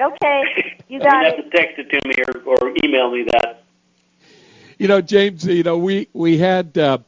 Okay, 0.00 0.42
you 0.56 0.64
You 0.88 1.00
got 1.00 1.24
have 1.24 1.36
to 1.36 1.50
text 1.50 1.78
it 1.78 1.90
to 1.90 2.08
me 2.08 2.14
or, 2.28 2.54
or 2.54 2.72
email 2.84 3.10
me 3.10 3.24
that. 3.24 3.64
You 4.78 4.86
know, 4.86 5.00
James. 5.00 5.44
You 5.44 5.64
know, 5.64 5.78
we 5.78 6.06
we 6.12 6.38
had 6.38 6.78
uh, 6.78 6.98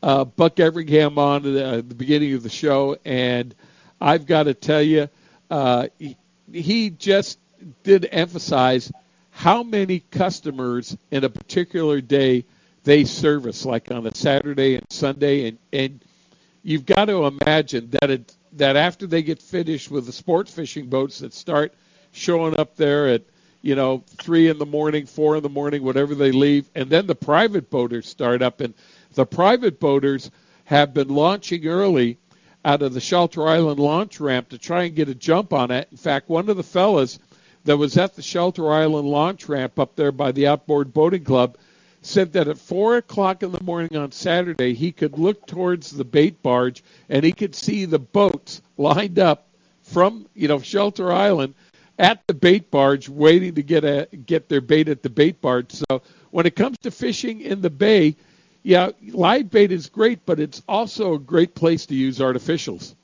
uh, 0.00 0.24
Buck 0.26 0.60
Everingham 0.60 1.18
on 1.18 1.38
at 1.38 1.42
the, 1.42 1.66
uh, 1.66 1.76
the 1.76 1.94
beginning 1.96 2.34
of 2.34 2.44
the 2.44 2.50
show, 2.50 2.96
and 3.04 3.52
I've 4.00 4.26
got 4.26 4.44
to 4.44 4.54
tell 4.54 4.82
you, 4.82 5.08
uh, 5.50 5.88
he, 5.98 6.16
he 6.52 6.90
just 6.90 7.40
did 7.82 8.08
emphasize 8.12 8.92
how 9.40 9.62
many 9.62 10.00
customers 10.00 10.94
in 11.10 11.24
a 11.24 11.30
particular 11.30 12.02
day 12.02 12.44
they 12.84 13.04
service, 13.04 13.64
like 13.64 13.90
on 13.90 14.06
a 14.06 14.14
Saturday 14.14 14.74
and 14.74 14.84
Sunday, 14.90 15.48
and 15.48 15.58
and 15.72 16.04
you've 16.62 16.84
got 16.84 17.06
to 17.06 17.24
imagine 17.24 17.88
that 17.88 18.10
it 18.10 18.34
that 18.52 18.76
after 18.76 19.06
they 19.06 19.22
get 19.22 19.40
finished 19.40 19.90
with 19.90 20.04
the 20.04 20.12
sport 20.12 20.46
fishing 20.46 20.88
boats 20.90 21.20
that 21.20 21.32
start 21.32 21.72
showing 22.12 22.60
up 22.60 22.76
there 22.76 23.08
at 23.08 23.22
you 23.62 23.74
know 23.74 24.04
three 24.20 24.48
in 24.48 24.58
the 24.58 24.66
morning, 24.66 25.06
four 25.06 25.36
in 25.36 25.42
the 25.42 25.48
morning, 25.48 25.82
whatever 25.82 26.14
they 26.14 26.32
leave, 26.32 26.68
and 26.74 26.90
then 26.90 27.06
the 27.06 27.14
private 27.14 27.70
boaters 27.70 28.06
start 28.06 28.42
up, 28.42 28.60
and 28.60 28.74
the 29.14 29.24
private 29.24 29.80
boaters 29.80 30.30
have 30.64 30.92
been 30.92 31.08
launching 31.08 31.66
early 31.66 32.18
out 32.62 32.82
of 32.82 32.92
the 32.92 33.00
Shelter 33.00 33.48
Island 33.48 33.80
launch 33.80 34.20
ramp 34.20 34.50
to 34.50 34.58
try 34.58 34.82
and 34.82 34.94
get 34.94 35.08
a 35.08 35.14
jump 35.14 35.54
on 35.54 35.70
it. 35.70 35.88
In 35.90 35.96
fact, 35.96 36.28
one 36.28 36.50
of 36.50 36.58
the 36.58 36.62
fellas 36.62 37.18
that 37.64 37.76
was 37.76 37.96
at 37.96 38.14
the 38.14 38.22
Shelter 38.22 38.72
Island 38.72 39.08
launch 39.08 39.48
ramp 39.48 39.78
up 39.78 39.96
there 39.96 40.12
by 40.12 40.32
the 40.32 40.46
Outboard 40.46 40.92
Boating 40.92 41.24
Club 41.24 41.56
said 42.02 42.32
that 42.32 42.48
at 42.48 42.58
four 42.58 42.96
o'clock 42.96 43.42
in 43.42 43.52
the 43.52 43.62
morning 43.62 43.96
on 43.96 44.10
Saturday 44.10 44.74
he 44.74 44.90
could 44.92 45.18
look 45.18 45.46
towards 45.46 45.90
the 45.90 46.04
bait 46.04 46.42
barge 46.42 46.82
and 47.08 47.24
he 47.24 47.32
could 47.32 47.54
see 47.54 47.84
the 47.84 47.98
boats 47.98 48.62
lined 48.78 49.18
up 49.18 49.46
from 49.82 50.26
you 50.34 50.48
know 50.48 50.60
Shelter 50.60 51.12
Island 51.12 51.54
at 51.98 52.26
the 52.26 52.34
bait 52.34 52.70
barge 52.70 53.08
waiting 53.08 53.54
to 53.56 53.62
get 53.62 53.84
a 53.84 54.08
get 54.26 54.48
their 54.48 54.62
bait 54.62 54.88
at 54.88 55.02
the 55.02 55.10
bait 55.10 55.40
barge. 55.40 55.72
So 55.72 56.02
when 56.30 56.46
it 56.46 56.56
comes 56.56 56.78
to 56.78 56.90
fishing 56.90 57.42
in 57.42 57.60
the 57.60 57.70
bay, 57.70 58.16
yeah, 58.62 58.90
live 59.12 59.50
bait 59.50 59.70
is 59.70 59.88
great, 59.88 60.24
but 60.24 60.40
it's 60.40 60.62
also 60.66 61.14
a 61.14 61.18
great 61.18 61.54
place 61.54 61.86
to 61.86 61.94
use 61.94 62.18
artificials. 62.18 62.94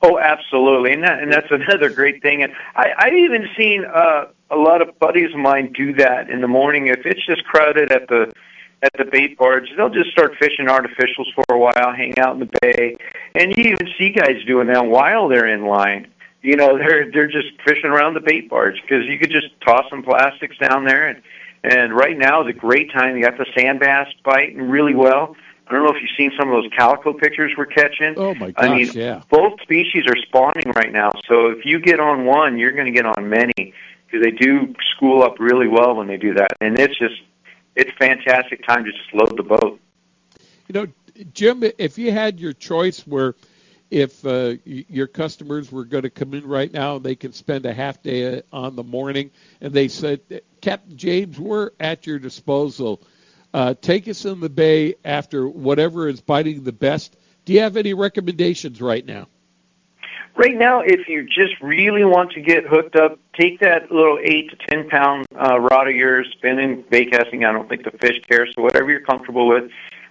Oh, 0.00 0.18
absolutely, 0.18 0.92
and 0.92 1.02
that 1.02 1.20
and 1.20 1.32
that's 1.32 1.50
another 1.50 1.90
great 1.90 2.22
thing. 2.22 2.42
And 2.42 2.52
I, 2.76 2.92
I've 2.98 3.14
even 3.14 3.48
seen 3.56 3.84
uh, 3.84 4.26
a 4.50 4.56
lot 4.56 4.80
of 4.80 4.96
buddies 4.98 5.32
of 5.32 5.40
mine 5.40 5.72
do 5.72 5.92
that 5.94 6.30
in 6.30 6.40
the 6.40 6.48
morning. 6.48 6.86
If 6.86 7.04
it's 7.04 7.24
just 7.26 7.44
crowded 7.44 7.90
at 7.90 8.08
the 8.08 8.32
at 8.82 8.92
the 8.96 9.04
bait 9.04 9.36
barge, 9.36 9.68
they'll 9.76 9.90
just 9.90 10.10
start 10.10 10.36
fishing 10.38 10.66
artificials 10.66 11.26
for 11.34 11.44
a 11.50 11.58
while, 11.58 11.92
hang 11.92 12.16
out 12.18 12.34
in 12.34 12.40
the 12.40 12.58
bay, 12.62 12.96
and 13.34 13.56
you 13.56 13.64
even 13.64 13.88
see 13.98 14.10
guys 14.10 14.44
doing 14.46 14.68
that 14.68 14.86
while 14.86 15.28
they're 15.28 15.46
in 15.48 15.66
line. 15.66 16.06
You 16.42 16.54
know, 16.54 16.78
they're 16.78 17.10
they're 17.10 17.26
just 17.26 17.48
fishing 17.66 17.90
around 17.90 18.14
the 18.14 18.20
bait 18.20 18.48
barge 18.48 18.80
because 18.82 19.06
you 19.06 19.18
could 19.18 19.30
just 19.30 19.48
toss 19.60 19.84
some 19.90 20.04
plastics 20.04 20.56
down 20.58 20.84
there, 20.84 21.08
and 21.08 21.22
and 21.64 21.92
right 21.92 22.16
now 22.16 22.42
is 22.42 22.48
a 22.48 22.56
great 22.56 22.92
time. 22.92 23.16
You 23.16 23.24
got 23.24 23.36
the 23.36 23.46
sand 23.56 23.80
bass 23.80 24.06
biting 24.24 24.70
really 24.70 24.94
well. 24.94 25.34
I 25.68 25.72
don't 25.72 25.84
know 25.84 25.90
if 25.90 26.00
you've 26.00 26.10
seen 26.16 26.32
some 26.38 26.48
of 26.48 26.62
those 26.62 26.70
calico 26.74 27.12
pictures 27.12 27.52
we're 27.56 27.66
catching. 27.66 28.14
Oh 28.16 28.34
my 28.34 28.52
gosh! 28.52 28.64
I 28.64 28.74
mean, 28.74 28.90
yeah. 28.94 29.22
both 29.30 29.60
species 29.60 30.06
are 30.06 30.16
spawning 30.16 30.72
right 30.74 30.90
now. 30.90 31.12
So 31.28 31.48
if 31.48 31.66
you 31.66 31.78
get 31.78 32.00
on 32.00 32.24
one, 32.24 32.58
you're 32.58 32.72
going 32.72 32.86
to 32.86 32.92
get 32.92 33.04
on 33.04 33.28
many 33.28 33.52
because 34.06 34.24
they 34.24 34.30
do 34.30 34.74
school 34.96 35.22
up 35.22 35.38
really 35.38 35.68
well 35.68 35.94
when 35.94 36.06
they 36.06 36.16
do 36.16 36.34
that. 36.34 36.52
And 36.60 36.78
it's 36.78 36.98
just, 36.98 37.20
it's 37.76 37.90
fantastic 37.98 38.66
time 38.66 38.84
to 38.84 38.92
just 38.92 39.12
load 39.12 39.36
the 39.36 39.42
boat. 39.42 39.78
You 40.68 40.72
know, 40.72 40.86
Jim, 41.34 41.62
if 41.76 41.98
you 41.98 42.12
had 42.12 42.40
your 42.40 42.54
choice 42.54 43.06
where 43.06 43.34
if 43.90 44.24
uh, 44.26 44.54
your 44.64 45.06
customers 45.06 45.72
were 45.72 45.84
going 45.84 46.02
to 46.02 46.10
come 46.10 46.34
in 46.34 46.46
right 46.46 46.72
now 46.72 46.96
and 46.96 47.04
they 47.04 47.14
can 47.14 47.32
spend 47.32 47.66
a 47.66 47.72
half 47.72 48.02
day 48.02 48.38
uh, 48.38 48.42
on 48.52 48.76
the 48.76 48.84
morning 48.84 49.30
and 49.60 49.72
they 49.72 49.88
said, 49.88 50.20
Captain 50.60 50.96
James, 50.96 51.38
we're 51.38 51.70
at 51.80 52.06
your 52.06 52.18
disposal. 52.18 53.00
Uh, 53.54 53.74
take 53.80 54.06
us 54.08 54.24
in 54.24 54.40
the 54.40 54.48
bay 54.48 54.94
after 55.04 55.48
whatever 55.48 56.08
is 56.08 56.20
biting 56.20 56.64
the 56.64 56.72
best. 56.72 57.16
Do 57.44 57.52
you 57.52 57.60
have 57.60 57.76
any 57.76 57.94
recommendations 57.94 58.80
right 58.80 59.04
now? 59.04 59.26
Right 60.36 60.56
now, 60.56 60.80
if 60.80 61.08
you 61.08 61.24
just 61.24 61.60
really 61.60 62.04
want 62.04 62.30
to 62.32 62.40
get 62.40 62.64
hooked 62.64 62.94
up, 62.94 63.18
take 63.34 63.58
that 63.60 63.90
little 63.90 64.20
eight 64.22 64.50
to 64.50 64.56
ten 64.68 64.88
pound 64.88 65.26
uh, 65.34 65.58
rod 65.58 65.88
of 65.88 65.96
yours, 65.96 66.28
spinning 66.36 66.84
bait 66.90 67.10
casting. 67.10 67.44
I 67.44 67.52
don't 67.52 67.68
think 67.68 67.84
the 67.84 67.90
fish 67.90 68.22
care, 68.28 68.46
so 68.52 68.62
whatever 68.62 68.90
you're 68.90 69.00
comfortable 69.00 69.48
with. 69.48 69.70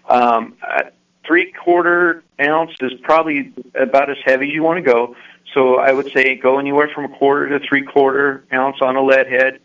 Um, 0.10 0.56
uh, 0.68 0.90
three 1.26 1.54
quarter 1.54 2.24
ounce 2.42 2.72
is 2.82 2.94
probably 3.04 3.54
about 3.76 4.10
as 4.10 4.18
heavy 4.26 4.48
as 4.48 4.54
you 4.54 4.64
want 4.64 4.84
to 4.84 4.92
go. 4.92 5.16
So 5.54 5.78
I 5.78 5.94
would 5.94 6.12
say 6.12 6.36
go 6.36 6.60
anywhere 6.60 6.90
from 6.94 7.06
a 7.06 7.18
quarter 7.18 7.58
to 7.58 7.66
three 7.66 7.84
quarter 7.84 8.44
ounce 8.52 8.78
on 8.82 8.96
a 8.96 9.02
lead 9.02 9.28
head. 9.28 9.60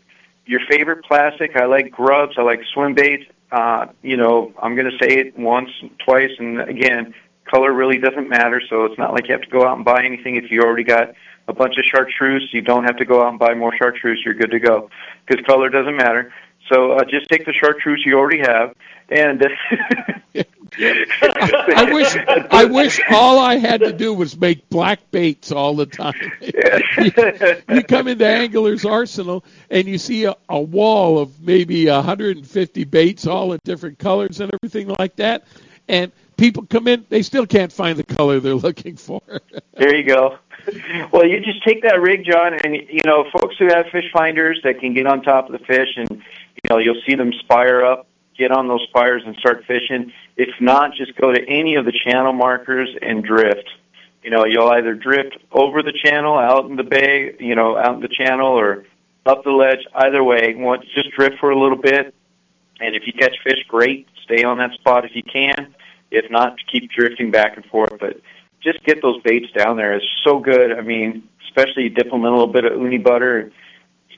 Your 0.45 0.61
favorite 0.69 1.03
plastic, 1.03 1.55
I 1.55 1.65
like 1.65 1.91
grubs, 1.91 2.35
I 2.37 2.41
like 2.41 2.61
swim 2.73 2.93
baits. 2.93 3.25
Uh, 3.53 3.85
you 4.01 4.17
know, 4.17 4.51
I'm 4.59 4.75
going 4.75 4.89
to 4.89 4.97
say 4.97 5.19
it 5.19 5.37
once, 5.37 5.69
twice, 6.03 6.31
and 6.39 6.61
again, 6.61 7.13
color 7.45 7.71
really 7.71 7.99
doesn't 7.99 8.27
matter. 8.27 8.59
So 8.67 8.85
it's 8.85 8.97
not 8.97 9.13
like 9.13 9.27
you 9.27 9.33
have 9.33 9.43
to 9.43 9.49
go 9.49 9.67
out 9.67 9.75
and 9.75 9.85
buy 9.85 10.03
anything. 10.03 10.37
If 10.37 10.49
you 10.49 10.61
already 10.61 10.83
got 10.83 11.13
a 11.47 11.53
bunch 11.53 11.77
of 11.77 11.85
chartreuse, 11.85 12.49
you 12.51 12.61
don't 12.61 12.83
have 12.85 12.97
to 12.97 13.05
go 13.05 13.21
out 13.21 13.29
and 13.29 13.37
buy 13.37 13.53
more 13.53 13.71
chartreuse. 13.77 14.23
You're 14.25 14.33
good 14.33 14.49
to 14.49 14.59
go 14.59 14.89
because 15.27 15.45
color 15.45 15.69
doesn't 15.69 15.95
matter. 15.95 16.33
So 16.71 16.93
uh, 16.93 17.05
just 17.05 17.29
take 17.29 17.45
the 17.45 17.53
chartreuse 17.53 18.01
you 18.03 18.17
already 18.17 18.39
have, 18.39 18.73
and 19.09 19.45
I 20.79 21.89
wish 21.91 22.15
I 22.51 22.65
wish 22.65 22.99
all 23.11 23.39
I 23.39 23.57
had 23.57 23.81
to 23.81 23.93
do 23.93 24.13
was 24.13 24.37
make 24.37 24.69
black 24.69 24.99
baits 25.11 25.51
all 25.51 25.75
the 25.75 25.85
time. 25.85 26.13
you, 26.41 27.75
you 27.75 27.83
come 27.83 28.07
into 28.07 28.25
Angler's 28.25 28.85
Arsenal 28.85 29.43
and 29.69 29.87
you 29.87 29.97
see 29.97 30.25
a, 30.25 30.35
a 30.49 30.59
wall 30.59 31.19
of 31.19 31.41
maybe 31.41 31.87
150 31.87 32.83
baits, 32.85 33.27
all 33.27 33.53
in 33.53 33.59
different 33.63 33.99
colors 33.99 34.39
and 34.39 34.51
everything 34.53 34.93
like 34.99 35.15
that, 35.17 35.45
and 35.87 36.11
people 36.37 36.65
come 36.65 36.87
in, 36.87 37.05
they 37.09 37.21
still 37.21 37.45
can't 37.45 37.71
find 37.71 37.97
the 37.97 38.03
color 38.03 38.39
they're 38.39 38.55
looking 38.55 38.97
for. 38.97 39.21
there 39.73 39.95
you 39.95 40.03
go. 40.03 40.37
Well, 41.11 41.25
you 41.27 41.41
just 41.41 41.63
take 41.63 41.83
that 41.83 41.99
rig, 41.99 42.23
John, 42.25 42.53
and 42.53 42.73
you 42.73 43.01
know, 43.05 43.25
folks 43.31 43.57
who 43.57 43.67
have 43.67 43.87
fish 43.87 44.05
finders 44.13 44.61
that 44.63 44.79
can 44.79 44.93
get 44.93 45.05
on 45.05 45.21
top 45.21 45.49
of 45.49 45.51
the 45.59 45.65
fish, 45.65 45.89
and 45.97 46.09
you 46.09 46.69
know, 46.69 46.77
you'll 46.77 47.01
see 47.05 47.15
them 47.15 47.33
spire 47.33 47.83
up, 47.83 48.07
get 48.37 48.51
on 48.51 48.67
those 48.67 48.83
spires, 48.89 49.23
and 49.25 49.35
start 49.37 49.65
fishing. 49.65 50.11
If 50.37 50.49
not, 50.59 50.93
just 50.93 51.15
go 51.15 51.31
to 51.31 51.41
any 51.47 51.75
of 51.75 51.85
the 51.85 51.91
channel 52.05 52.33
markers 52.33 52.89
and 53.01 53.23
drift. 53.23 53.69
You 54.23 54.29
know, 54.29 54.45
you'll 54.45 54.69
either 54.69 54.93
drift 54.93 55.37
over 55.51 55.83
the 55.83 55.93
channel, 56.03 56.37
out 56.37 56.65
in 56.69 56.75
the 56.75 56.83
bay, 56.83 57.35
you 57.39 57.55
know, 57.55 57.77
out 57.77 57.95
in 57.95 58.01
the 58.01 58.07
channel, 58.07 58.47
or 58.47 58.85
up 59.25 59.43
the 59.43 59.51
ledge. 59.51 59.85
Either 59.93 60.23
way, 60.23 60.53
just 60.95 61.11
drift 61.11 61.39
for 61.39 61.51
a 61.51 61.59
little 61.59 61.77
bit, 61.77 62.13
and 62.79 62.95
if 62.95 63.05
you 63.05 63.13
catch 63.13 63.35
fish, 63.43 63.63
great. 63.67 64.07
Stay 64.23 64.43
on 64.43 64.57
that 64.59 64.71
spot 64.73 65.03
if 65.05 65.15
you 65.15 65.23
can. 65.23 65.75
If 66.09 66.31
not, 66.31 66.55
keep 66.71 66.89
drifting 66.91 67.31
back 67.31 67.57
and 67.57 67.65
forth. 67.65 67.97
But 67.99 68.21
just 68.61 68.83
get 68.85 69.01
those 69.01 69.21
baits 69.23 69.51
down 69.51 69.75
there. 69.75 69.93
It's 69.93 70.05
so 70.23 70.39
good. 70.39 70.71
I 70.71 70.81
mean, 70.81 71.27
especially 71.45 71.89
dip 71.89 72.09
them 72.09 72.21
in 72.21 72.27
a 72.27 72.31
little 72.31 72.47
bit 72.47 72.65
of 72.65 72.79
uni 72.79 72.97
butter, 72.97 73.51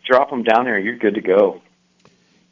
drop 0.06 0.30
them 0.30 0.44
down 0.44 0.66
there, 0.66 0.78
you're 0.78 0.98
good 0.98 1.16
to 1.16 1.22
go. 1.22 1.62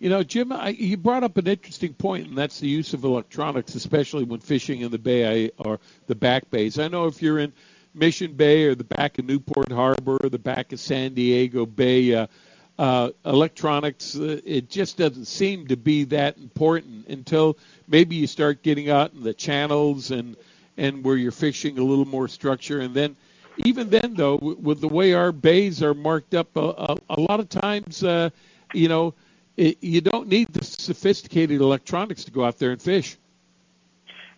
You 0.04 0.10
know, 0.10 0.22
Jim, 0.22 0.52
I, 0.52 0.68
you 0.68 0.98
brought 0.98 1.24
up 1.24 1.38
an 1.38 1.48
interesting 1.48 1.94
point, 1.94 2.28
and 2.28 2.38
that's 2.38 2.60
the 2.60 2.68
use 2.68 2.94
of 2.94 3.06
electronics, 3.06 3.74
especially 3.74 4.26
when 4.26 4.42
fishing 4.42 4.82
in 4.82 4.92
the 4.92 4.98
bay 4.98 5.50
or 5.58 5.80
the 6.08 6.16
back 6.16 6.52
bays. 6.52 6.78
I 6.78 6.90
know 6.90 7.06
if 7.06 7.22
you're 7.22 7.40
in 7.40 7.54
Mission 7.94 8.34
Bay 8.34 8.66
or 8.66 8.76
the 8.76 8.84
back 8.84 9.18
of 9.18 9.24
Newport 9.24 9.72
Harbor 9.72 10.18
or 10.22 10.28
the 10.28 10.38
back 10.38 10.74
of 10.74 10.82
San 10.82 11.14
Diego 11.14 11.66
Bay, 11.66 12.14
uh, 12.14 12.28
uh, 12.78 13.12
electronics, 13.24 14.18
uh, 14.18 14.42
it 14.44 14.70
just 14.70 14.98
doesn't 14.98 15.24
seem 15.24 15.68
to 15.68 15.78
be 15.78 16.04
that 16.04 16.38
important 16.38 17.08
until 17.08 17.58
maybe 17.88 18.18
you 18.18 18.28
start 18.28 18.62
getting 18.62 18.90
out 18.90 19.14
in 19.14 19.24
the 19.24 19.34
channels 19.34 20.12
and 20.12 20.36
and 20.76 21.02
where 21.06 21.16
you're 21.16 21.32
fishing 21.32 21.78
a 21.78 21.82
little 21.82 22.04
more 22.04 22.28
structure. 22.28 22.82
And 22.82 22.94
then, 22.94 23.16
even 23.60 23.90
then, 23.90 24.16
though, 24.16 24.36
with 24.36 24.82
the 24.82 24.90
way 24.90 25.14
our 25.14 25.32
bays 25.32 25.82
are 25.82 25.94
marked 25.94 26.34
up, 26.34 26.58
a, 26.58 26.60
a, 26.60 26.98
a 27.12 27.22
lot 27.22 27.40
of 27.40 27.48
times, 27.48 28.04
uh, 28.04 28.32
you 28.74 28.90
know, 28.90 29.14
it, 29.58 29.78
you 29.82 30.02
don't 30.02 30.28
need 30.28 30.48
the 30.50 30.64
sophisticated 30.64 31.62
electronics 31.62 32.24
to 32.26 32.32
go 32.32 32.44
out 32.44 32.58
there 32.58 32.72
and 32.72 32.82
fish. 32.82 33.18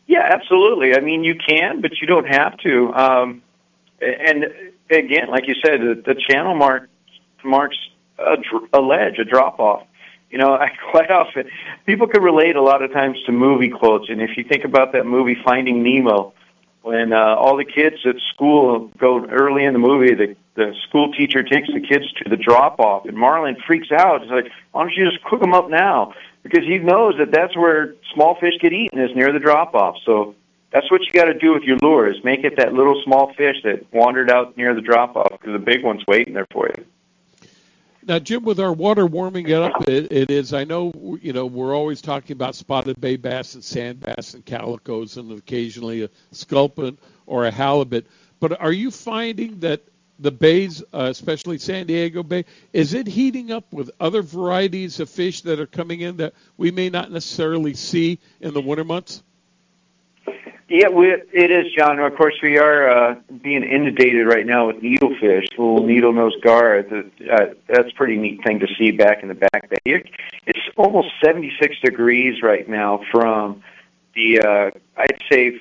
Yeah, 0.07 0.29
absolutely. 0.31 0.95
I 0.95 0.99
mean, 0.99 1.23
you 1.23 1.35
can, 1.35 1.81
but 1.81 1.99
you 1.99 2.07
don't 2.07 2.27
have 2.27 2.57
to. 2.59 2.93
Um, 2.93 3.41
and 4.01 4.45
again, 4.89 5.29
like 5.29 5.47
you 5.47 5.55
said, 5.65 5.81
the, 5.81 6.01
the 6.05 6.15
channel 6.15 6.55
mark 6.55 6.89
marks 7.43 7.77
a, 8.19 8.37
dr- 8.37 8.69
a 8.73 8.81
ledge, 8.81 9.17
a 9.19 9.25
drop 9.25 9.59
off. 9.59 9.87
You 10.29 10.37
know, 10.37 10.53
I 10.59 10.71
quite 10.91 11.09
often 11.09 11.49
people 11.85 12.07
can 12.07 12.21
relate 12.21 12.55
a 12.55 12.61
lot 12.61 12.83
of 12.83 12.91
times 12.91 13.17
to 13.25 13.31
movie 13.31 13.69
quotes, 13.69 14.09
and 14.09 14.21
if 14.21 14.37
you 14.37 14.43
think 14.43 14.63
about 14.63 14.91
that 14.93 15.05
movie 15.05 15.37
Finding 15.43 15.81
Nemo, 15.81 16.33
when 16.81 17.13
uh, 17.13 17.35
all 17.35 17.57
the 17.57 17.65
kids 17.65 18.05
at 18.05 18.15
school 18.33 18.91
go 18.97 19.25
early 19.25 19.63
in 19.63 19.73
the 19.73 19.79
movie, 19.79 20.13
the 20.13 20.35
the 20.55 20.73
school 20.87 21.11
teacher 21.11 21.43
takes 21.43 21.67
the 21.71 21.81
kids 21.81 22.11
to 22.23 22.29
the 22.29 22.37
drop 22.37 22.79
off, 22.79 23.05
and 23.05 23.15
Marlin 23.15 23.57
freaks 23.67 23.91
out. 23.91 24.21
He's 24.21 24.31
like, 24.31 24.51
"Why 24.71 24.83
don't 24.83 24.93
you 24.95 25.09
just 25.09 25.23
cook 25.23 25.41
them 25.41 25.53
up 25.53 25.69
now?" 25.69 26.13
Because 26.43 26.63
he 26.65 26.77
knows 26.79 27.17
that 27.17 27.31
that's 27.31 27.55
where 27.55 27.95
small 28.13 28.35
fish 28.35 28.53
get 28.59 28.71
eaten 28.71 28.99
is 28.99 29.15
near 29.15 29.31
the 29.31 29.39
drop 29.39 29.75
off. 29.75 29.97
So 30.05 30.35
that's 30.71 30.89
what 30.91 31.01
you 31.01 31.11
got 31.11 31.25
to 31.25 31.33
do 31.33 31.53
with 31.53 31.63
your 31.63 31.77
lure 31.77 32.07
is 32.07 32.23
make 32.23 32.43
it 32.43 32.57
that 32.57 32.73
little 32.73 33.01
small 33.03 33.33
fish 33.33 33.57
that 33.63 33.85
wandered 33.93 34.29
out 34.29 34.57
near 34.57 34.73
the 34.73 34.81
drop 34.81 35.15
off 35.15 35.31
because 35.31 35.53
the 35.53 35.59
big 35.59 35.83
one's 35.83 36.05
waiting 36.07 36.33
there 36.33 36.47
for 36.51 36.67
you. 36.67 36.85
Now, 38.07 38.19
Jim, 38.19 38.43
with 38.43 38.59
our 38.59 38.71
water 38.71 39.07
warming 39.07 39.49
it 39.49 39.55
up, 39.55 39.87
it, 39.87 40.11
it 40.11 40.29
is. 40.29 40.53
I 40.53 40.63
know, 40.63 40.91
you 41.21 41.33
know, 41.33 41.47
we're 41.47 41.75
always 41.75 42.01
talking 42.01 42.33
about 42.33 42.55
spotted 42.55 43.01
bay 43.01 43.15
bass 43.15 43.55
and 43.55 43.63
sand 43.63 44.01
bass 44.01 44.35
and 44.35 44.45
calicos 44.45 45.17
and 45.17 45.31
occasionally 45.31 46.03
a 46.03 46.09
sculpin 46.31 46.99
or 47.25 47.45
a 47.45 47.51
halibut. 47.51 48.05
But 48.39 48.61
are 48.61 48.71
you 48.71 48.91
finding 48.91 49.59
that 49.61 49.81
the 50.19 50.31
bays, 50.31 50.81
uh, 50.93 51.07
especially 51.09 51.57
San 51.57 51.87
Diego 51.87 52.23
Bay, 52.23 52.45
is 52.73 52.93
it 52.93 53.07
heating 53.07 53.51
up 53.51 53.71
with 53.71 53.91
other 53.99 54.21
varieties 54.21 54.99
of 54.99 55.09
fish 55.09 55.41
that 55.41 55.59
are 55.59 55.65
coming 55.65 56.01
in 56.01 56.17
that 56.17 56.33
we 56.57 56.71
may 56.71 56.89
not 56.89 57.11
necessarily 57.11 57.73
see 57.73 58.19
in 58.39 58.53
the 58.53 58.61
winter 58.61 58.83
months? 58.83 59.23
Yeah, 60.67 60.87
we, 60.87 61.11
it 61.11 61.51
is, 61.51 61.71
John. 61.77 61.99
Of 61.99 62.15
course, 62.15 62.33
we 62.41 62.57
are 62.57 62.89
uh, 62.89 63.15
being 63.43 63.63
inundated 63.63 64.25
right 64.25 64.47
now 64.47 64.67
with 64.67 64.77
needlefish, 64.77 65.47
little 65.51 65.85
needle-nosed 65.85 66.41
gar. 66.41 66.79
Uh, 66.79 67.03
that's 67.67 67.91
a 67.91 67.95
pretty 67.95 68.17
neat 68.17 68.43
thing 68.43 68.59
to 68.59 68.67
see 68.75 68.89
back 68.89 69.21
in 69.21 69.27
the 69.27 69.35
back 69.35 69.69
bay. 69.69 70.03
It's 70.47 70.59
almost 70.75 71.09
76 71.23 71.75
degrees 71.83 72.41
right 72.41 72.67
now 72.67 73.03
from 73.11 73.61
the, 74.15 74.39
uh, 74.39 74.71
I'd 74.97 75.21
say, 75.31 75.59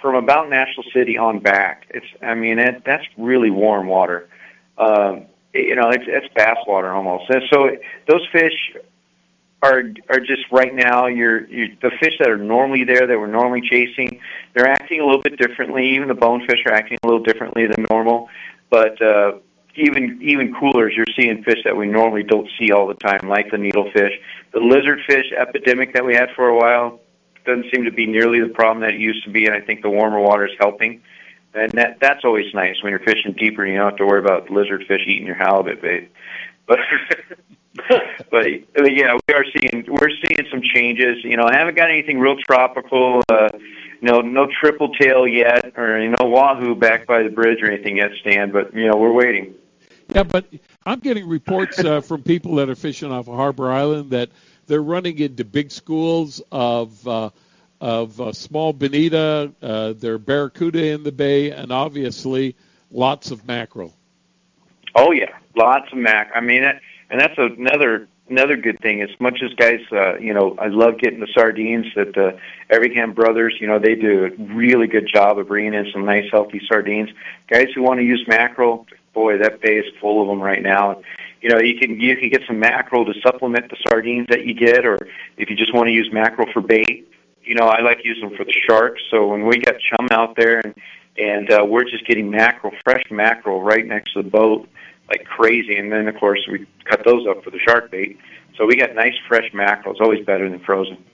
from 0.00 0.14
about 0.14 0.48
National 0.48 0.84
City 0.92 1.18
on 1.18 1.40
back. 1.40 1.86
It's, 1.90 2.06
I 2.22 2.34
mean, 2.34 2.58
it, 2.58 2.82
that's 2.84 3.04
really 3.16 3.50
warm 3.50 3.86
water. 3.86 4.28
Um, 4.78 5.26
you 5.52 5.74
know, 5.74 5.90
it's, 5.90 6.04
it's 6.06 6.32
bass 6.34 6.58
water 6.66 6.90
almost. 6.92 7.28
And 7.28 7.42
so 7.50 7.70
those 8.06 8.26
fish 8.32 8.72
are 9.62 9.84
are 10.08 10.20
just 10.20 10.42
right 10.50 10.74
now 10.74 11.06
you're, 11.06 11.46
you're 11.48 11.68
the 11.82 11.90
fish 12.00 12.14
that 12.18 12.28
are 12.28 12.38
normally 12.38 12.84
there 12.84 13.06
that 13.06 13.18
we're 13.18 13.26
normally 13.26 13.60
chasing 13.60 14.20
they're 14.54 14.68
acting 14.68 15.00
a 15.00 15.04
little 15.04 15.20
bit 15.20 15.36
differently 15.38 15.86
even 15.94 16.08
the 16.08 16.14
bonefish 16.14 16.60
are 16.66 16.72
acting 16.72 16.98
a 17.02 17.06
little 17.06 17.22
differently 17.22 17.66
than 17.66 17.84
normal 17.90 18.28
but 18.70 19.00
uh 19.02 19.32
even 19.76 20.18
even 20.22 20.54
coolers 20.54 20.94
you're 20.96 21.06
seeing 21.14 21.42
fish 21.44 21.58
that 21.64 21.76
we 21.76 21.86
normally 21.86 22.22
don't 22.22 22.48
see 22.58 22.72
all 22.72 22.86
the 22.86 22.94
time 22.94 23.28
like 23.28 23.50
the 23.50 23.56
needlefish 23.56 24.14
the 24.52 24.58
lizardfish 24.58 25.32
epidemic 25.36 25.92
that 25.92 26.04
we 26.04 26.14
had 26.14 26.30
for 26.34 26.48
a 26.48 26.56
while 26.56 27.00
doesn't 27.44 27.66
seem 27.74 27.84
to 27.84 27.90
be 27.90 28.06
nearly 28.06 28.40
the 28.40 28.48
problem 28.48 28.80
that 28.80 28.94
it 28.94 29.00
used 29.00 29.24
to 29.24 29.30
be 29.30 29.46
and 29.46 29.54
i 29.54 29.60
think 29.60 29.82
the 29.82 29.90
warmer 29.90 30.20
water 30.20 30.46
is 30.46 30.52
helping 30.58 31.02
and 31.54 31.72
that 31.72 31.98
that's 32.00 32.24
always 32.24 32.52
nice 32.54 32.82
when 32.82 32.90
you're 32.90 33.00
fishing 33.00 33.32
deeper 33.32 33.66
you 33.66 33.76
don't 33.76 33.90
have 33.90 33.96
to 33.96 34.06
worry 34.06 34.20
about 34.20 34.46
lizardfish 34.46 35.06
eating 35.06 35.26
your 35.26 35.36
halibut 35.36 35.80
bait 35.82 36.10
but 38.30 38.46
but 38.74 38.94
yeah, 38.94 39.16
we 39.28 39.34
are 39.34 39.44
seeing 39.44 39.84
we're 39.88 40.10
seeing 40.10 40.46
some 40.50 40.60
changes. 40.62 41.24
You 41.24 41.36
know, 41.36 41.44
I 41.44 41.56
haven't 41.56 41.76
got 41.76 41.90
anything 41.90 42.18
real 42.18 42.36
tropical. 42.36 43.22
Uh, 43.28 43.48
no, 44.02 44.20
no 44.20 44.48
triple 44.60 44.92
tail 44.94 45.26
yet, 45.26 45.72
or 45.76 46.00
you 46.00 46.10
know, 46.10 46.26
wahoo 46.26 46.74
back 46.74 47.06
by 47.06 47.22
the 47.22 47.28
bridge 47.28 47.62
or 47.62 47.70
anything 47.70 47.98
yet, 47.98 48.10
Stan. 48.20 48.50
But 48.50 48.74
you 48.74 48.88
know, 48.88 48.96
we're 48.96 49.12
waiting. 49.12 49.54
Yeah, 50.14 50.24
but 50.24 50.46
I'm 50.84 50.98
getting 50.98 51.28
reports 51.28 51.78
uh, 51.78 52.00
from 52.00 52.22
people 52.22 52.56
that 52.56 52.68
are 52.68 52.74
fishing 52.74 53.12
off 53.12 53.28
of 53.28 53.36
Harbor 53.36 53.70
Island 53.70 54.10
that 54.10 54.30
they're 54.70 54.80
running 54.80 55.18
into 55.18 55.44
big 55.44 55.72
schools 55.72 56.40
of 56.52 57.06
uh, 57.06 57.30
of 57.80 58.20
uh, 58.20 58.32
small 58.32 58.72
bonita, 58.72 59.52
uh, 59.60 59.94
their 59.94 60.16
barracuda 60.16 60.92
in 60.92 61.02
the 61.02 61.10
bay, 61.10 61.50
and 61.50 61.72
obviously 61.72 62.54
lots 62.92 63.32
of 63.32 63.46
mackerel. 63.48 63.92
Oh 64.94 65.10
yeah, 65.10 65.36
lots 65.56 65.90
of 65.92 65.98
mac. 65.98 66.30
I 66.36 66.40
mean, 66.40 66.62
that, 66.62 66.80
and 67.10 67.20
that's 67.20 67.34
another 67.36 68.06
another 68.28 68.56
good 68.56 68.78
thing. 68.78 69.02
As 69.02 69.10
much 69.18 69.42
as 69.42 69.52
guys, 69.54 69.80
uh, 69.90 70.18
you 70.18 70.32
know, 70.32 70.54
I 70.56 70.68
love 70.68 70.98
getting 70.98 71.18
the 71.18 71.28
sardines 71.34 71.86
that 71.96 72.14
the 72.14 72.38
Everingham 72.70 73.12
brothers, 73.12 73.56
you 73.60 73.66
know, 73.66 73.80
they 73.80 73.96
do 73.96 74.26
a 74.26 74.30
really 74.54 74.86
good 74.86 75.08
job 75.12 75.36
of 75.40 75.48
bringing 75.48 75.74
in 75.74 75.90
some 75.92 76.04
nice 76.04 76.30
healthy 76.30 76.60
sardines. 76.68 77.10
Guys 77.48 77.66
who 77.74 77.82
want 77.82 77.98
to 77.98 78.04
use 78.04 78.24
mackerel, 78.28 78.86
boy, 79.12 79.38
that 79.38 79.60
bay 79.60 79.76
is 79.76 79.86
full 80.00 80.22
of 80.22 80.28
them 80.28 80.40
right 80.40 80.62
now. 80.62 81.02
You 81.40 81.50
know, 81.50 81.58
you 81.58 81.78
can 81.78 82.00
you 82.00 82.16
can 82.16 82.28
get 82.28 82.42
some 82.46 82.58
mackerel 82.58 83.04
to 83.06 83.14
supplement 83.20 83.70
the 83.70 83.76
sardines 83.88 84.26
that 84.28 84.44
you 84.44 84.54
get, 84.54 84.84
or 84.84 84.98
if 85.36 85.48
you 85.50 85.56
just 85.56 85.74
want 85.74 85.86
to 85.88 85.92
use 85.92 86.10
mackerel 86.12 86.48
for 86.52 86.60
bait, 86.60 87.10
you 87.42 87.54
know, 87.54 87.66
I 87.66 87.80
like 87.80 88.00
using 88.04 88.28
them 88.28 88.36
for 88.36 88.44
the 88.44 88.54
sharks. 88.68 89.02
So 89.10 89.26
when 89.28 89.46
we 89.46 89.58
got 89.58 89.76
chum 89.78 90.08
out 90.10 90.36
there 90.36 90.60
and 90.60 90.74
and 91.16 91.50
uh, 91.50 91.64
we're 91.66 91.84
just 91.84 92.06
getting 92.06 92.30
mackerel, 92.30 92.72
fresh 92.84 93.02
mackerel, 93.10 93.62
right 93.62 93.86
next 93.86 94.12
to 94.14 94.22
the 94.22 94.30
boat 94.30 94.68
like 95.10 95.24
crazy. 95.24 95.76
And 95.76 95.92
then, 95.92 96.08
of 96.08 96.16
course, 96.16 96.40
we 96.50 96.66
cut 96.84 97.04
those 97.04 97.26
up 97.26 97.44
for 97.44 97.50
the 97.50 97.58
shark 97.58 97.90
bait. 97.90 98.18
So 98.56 98.64
we 98.64 98.76
got 98.76 98.94
nice 98.94 99.14
fresh 99.28 99.52
mackerel. 99.52 99.92
It's 99.92 100.00
always 100.00 100.24
better 100.24 100.48
than 100.48 100.60
frozen. 100.60 101.04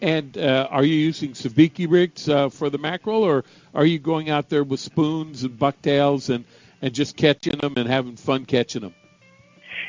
And 0.00 0.36
uh, 0.36 0.66
are 0.70 0.84
you 0.84 0.94
using 0.94 1.32
sabiki 1.32 1.86
rigs 1.88 2.28
uh, 2.28 2.48
for 2.48 2.70
the 2.70 2.78
mackerel, 2.78 3.22
or 3.22 3.44
are 3.72 3.86
you 3.86 3.98
going 3.98 4.30
out 4.30 4.48
there 4.48 4.64
with 4.64 4.80
spoons 4.80 5.44
and 5.44 5.56
bucktails 5.56 6.28
and, 6.28 6.44
and 6.82 6.92
just 6.92 7.16
catching 7.16 7.58
them 7.58 7.74
and 7.76 7.88
having 7.88 8.16
fun 8.16 8.44
catching 8.44 8.82
them? 8.82 8.94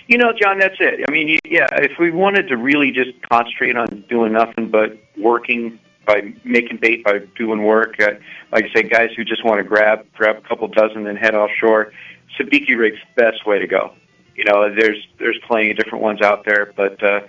You 0.08 0.18
know, 0.18 0.34
John, 0.40 0.60
that's 0.60 0.76
it. 0.80 1.04
I 1.08 1.12
mean, 1.12 1.40
yeah, 1.46 1.68
if 1.74 1.98
we 2.00 2.12
wanted 2.12 2.48
to 2.50 2.58
really 2.58 2.92
just 2.92 3.12
concentrate 3.30 3.76
on 3.76 4.06
doing 4.10 4.34
nothing 4.34 4.70
but 4.70 4.98
working 5.18 5.80
by 6.06 6.34
making 6.44 6.78
bait 6.78 7.04
by 7.04 7.20
doing 7.38 7.64
work, 7.64 8.00
uh, 8.02 8.12
like 8.52 8.66
I 8.66 8.74
say, 8.74 8.84
guys 8.84 9.10
who 9.16 9.24
just 9.24 9.46
want 9.46 9.60
to 9.60 9.64
grab 9.64 10.06
grab 10.14 10.38
a 10.38 10.48
couple 10.48 10.68
dozen 10.68 11.08
and 11.08 11.18
head 11.18 11.36
offshore, 11.36 11.94
sabiki 12.38 12.78
rig's 12.78 13.00
best 13.16 13.46
way 13.46 13.60
to 13.60 13.68
go. 13.68 13.94
You 14.36 14.44
know, 14.46 14.74
there's 14.74 15.08
there's 15.20 15.40
plenty 15.48 15.72
of 15.72 15.78
different 15.78 16.04
ones 16.04 16.22
out 16.22 16.44
there, 16.46 16.74
but 16.76 17.02
uh, 17.02 17.22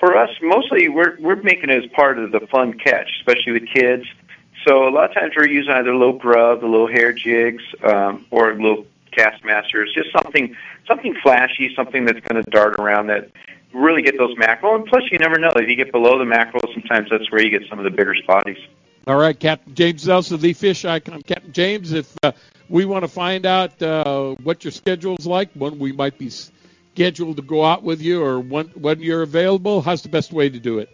for 0.00 0.16
us, 0.16 0.30
mostly 0.40 0.88
we're 0.88 1.16
we're 1.20 1.42
making 1.42 1.70
it 1.70 1.84
as 1.84 1.90
part 1.90 2.18
of 2.18 2.32
the 2.32 2.40
fun 2.50 2.78
catch, 2.78 3.10
especially 3.20 3.52
with 3.52 3.68
kids. 3.68 4.04
So 4.66 4.88
a 4.88 4.90
lot 4.90 5.10
of 5.10 5.14
times 5.14 5.32
we're 5.36 5.48
using 5.48 5.72
either 5.72 5.94
little 5.94 6.18
grub, 6.18 6.60
the 6.60 6.66
little 6.66 6.86
hair 6.86 7.12
jigs, 7.12 7.64
um, 7.82 8.24
or 8.30 8.52
a 8.52 8.54
little 8.54 8.86
cast 9.12 9.44
masters, 9.44 9.92
just 9.94 10.10
something 10.12 10.56
something 10.86 11.14
flashy, 11.22 11.72
something 11.74 12.04
that's 12.04 12.20
going 12.20 12.42
to 12.42 12.50
dart 12.50 12.74
around 12.78 13.06
that 13.08 13.30
really 13.72 14.02
get 14.02 14.18
those 14.18 14.36
mackerel. 14.36 14.74
And 14.76 14.86
plus, 14.86 15.02
you 15.10 15.18
never 15.18 15.38
know 15.38 15.52
if 15.56 15.68
you 15.68 15.76
get 15.76 15.92
below 15.92 16.18
the 16.18 16.24
mackerel, 16.24 16.62
sometimes 16.72 17.08
that's 17.10 17.30
where 17.30 17.42
you 17.42 17.50
get 17.50 17.68
some 17.68 17.78
of 17.78 17.84
the 17.84 17.90
bigger 17.90 18.14
spotties. 18.14 18.58
All 19.06 19.16
right, 19.16 19.38
Captain 19.38 19.74
James 19.74 20.06
Nelson, 20.06 20.40
the 20.40 20.52
fish 20.52 20.84
icon. 20.84 21.22
Captain 21.22 21.52
James, 21.52 21.92
if 21.92 22.14
uh, 22.22 22.32
we 22.68 22.84
want 22.84 23.02
to 23.02 23.08
find 23.08 23.46
out 23.46 23.82
uh, 23.82 24.36
what 24.42 24.64
your 24.64 24.70
schedule's 24.70 25.26
like, 25.26 25.50
when 25.54 25.78
we 25.78 25.90
might 25.90 26.18
be 26.18 26.30
scheduled 26.30 27.36
to 27.36 27.42
go 27.42 27.64
out 27.64 27.82
with 27.82 28.00
you, 28.00 28.22
or 28.22 28.38
when, 28.38 28.66
when 28.68 29.00
you're 29.00 29.22
available, 29.22 29.82
how's 29.82 30.02
the 30.02 30.08
best 30.08 30.32
way 30.32 30.48
to 30.48 30.60
do 30.60 30.78
it? 30.78 30.88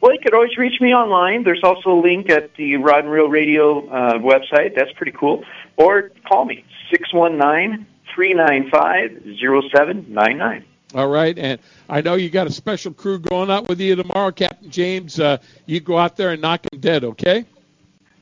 Well, 0.00 0.12
you 0.12 0.18
could 0.20 0.34
always 0.34 0.56
reach 0.56 0.80
me 0.80 0.94
online. 0.94 1.44
There's 1.44 1.62
also 1.62 1.90
a 1.90 2.00
link 2.00 2.30
at 2.30 2.54
the 2.56 2.76
Rod 2.76 3.04
and 3.04 3.12
Reel 3.12 3.28
Radio 3.28 3.86
uh, 3.88 4.14
website. 4.14 4.74
That's 4.74 4.92
pretty 4.96 5.12
cool. 5.12 5.44
Or 5.76 6.10
call 6.26 6.46
me, 6.46 6.64
619 6.90 7.86
395 8.14 9.36
0799. 9.38 10.64
All 10.92 11.08
right, 11.08 11.38
and 11.38 11.60
I 11.88 12.00
know 12.00 12.14
you 12.14 12.30
got 12.30 12.48
a 12.48 12.52
special 12.52 12.92
crew 12.92 13.20
going 13.20 13.48
out 13.48 13.68
with 13.68 13.80
you 13.80 13.94
tomorrow, 13.94 14.32
Captain 14.32 14.70
James. 14.70 15.20
Uh, 15.20 15.38
you 15.66 15.78
go 15.78 15.96
out 15.96 16.16
there 16.16 16.30
and 16.30 16.42
knock 16.42 16.62
them 16.62 16.80
dead, 16.80 17.04
okay? 17.04 17.44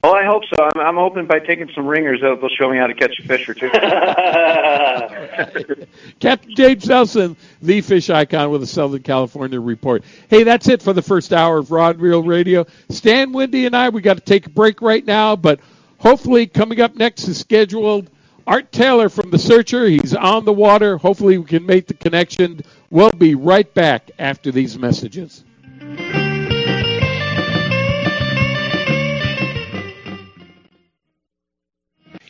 Oh, 0.05 0.13
I 0.13 0.25
hope 0.25 0.45
so. 0.45 0.63
I'm, 0.63 0.81
I'm 0.81 0.97
hoping 0.97 1.27
by 1.27 1.41
taking 1.41 1.69
some 1.75 1.87
ringers, 1.87 2.21
they'll, 2.21 2.37
they'll 2.37 2.51
show 2.51 2.71
me 2.71 2.77
how 2.77 2.87
to 2.87 2.95
catch 2.95 3.19
a 3.19 3.23
fish 3.23 3.49
or 3.49 3.55
two. 3.55 3.71
Captain 6.21 6.55
James 6.55 6.87
Nelson, 6.87 7.37
the 7.63 7.81
fish 7.81 8.09
icon 8.09 8.51
with 8.51 8.61
the 8.61 8.67
Southern 8.67 9.03
California 9.03 9.59
report. 9.59 10.05
Hey, 10.29 10.45
that's 10.45 10.69
it 10.69 10.83
for 10.83 10.93
the 10.93 11.03
first 11.03 11.33
hour 11.33 11.59
of 11.59 11.73
Rod 11.73 12.01
Reel 12.01 12.23
Radio. 12.23 12.67
Stan, 12.91 13.33
Wendy, 13.33 13.67
and 13.67 13.75
I, 13.75 13.89
we 13.89 14.01
got 14.01 14.19
to 14.19 14.23
take 14.23 14.47
a 14.47 14.51
break 14.51 14.83
right 14.83 15.05
now, 15.05 15.35
but 15.35 15.59
hopefully 15.99 16.47
coming 16.47 16.81
up 16.81 16.95
next 16.95 17.27
is 17.27 17.39
scheduled 17.39 18.09
Art 18.49 18.73
Taylor 18.73 19.11
from 19.11 19.31
The 19.31 19.39
Searcher. 19.39 19.85
He's 19.85 20.15
on 20.15 20.47
the 20.47 20.55
water. 20.55 20.97
Hopefully, 20.97 21.37
we 21.37 21.45
can 21.45 21.67
make 21.67 21.87
the 21.87 21.93
connection. 21.93 22.63
We'll 22.89 23.11
be 23.11 23.35
right 23.35 23.73
back 23.75 24.11
after 24.19 24.51
these 24.51 24.79
messages. 24.79 25.45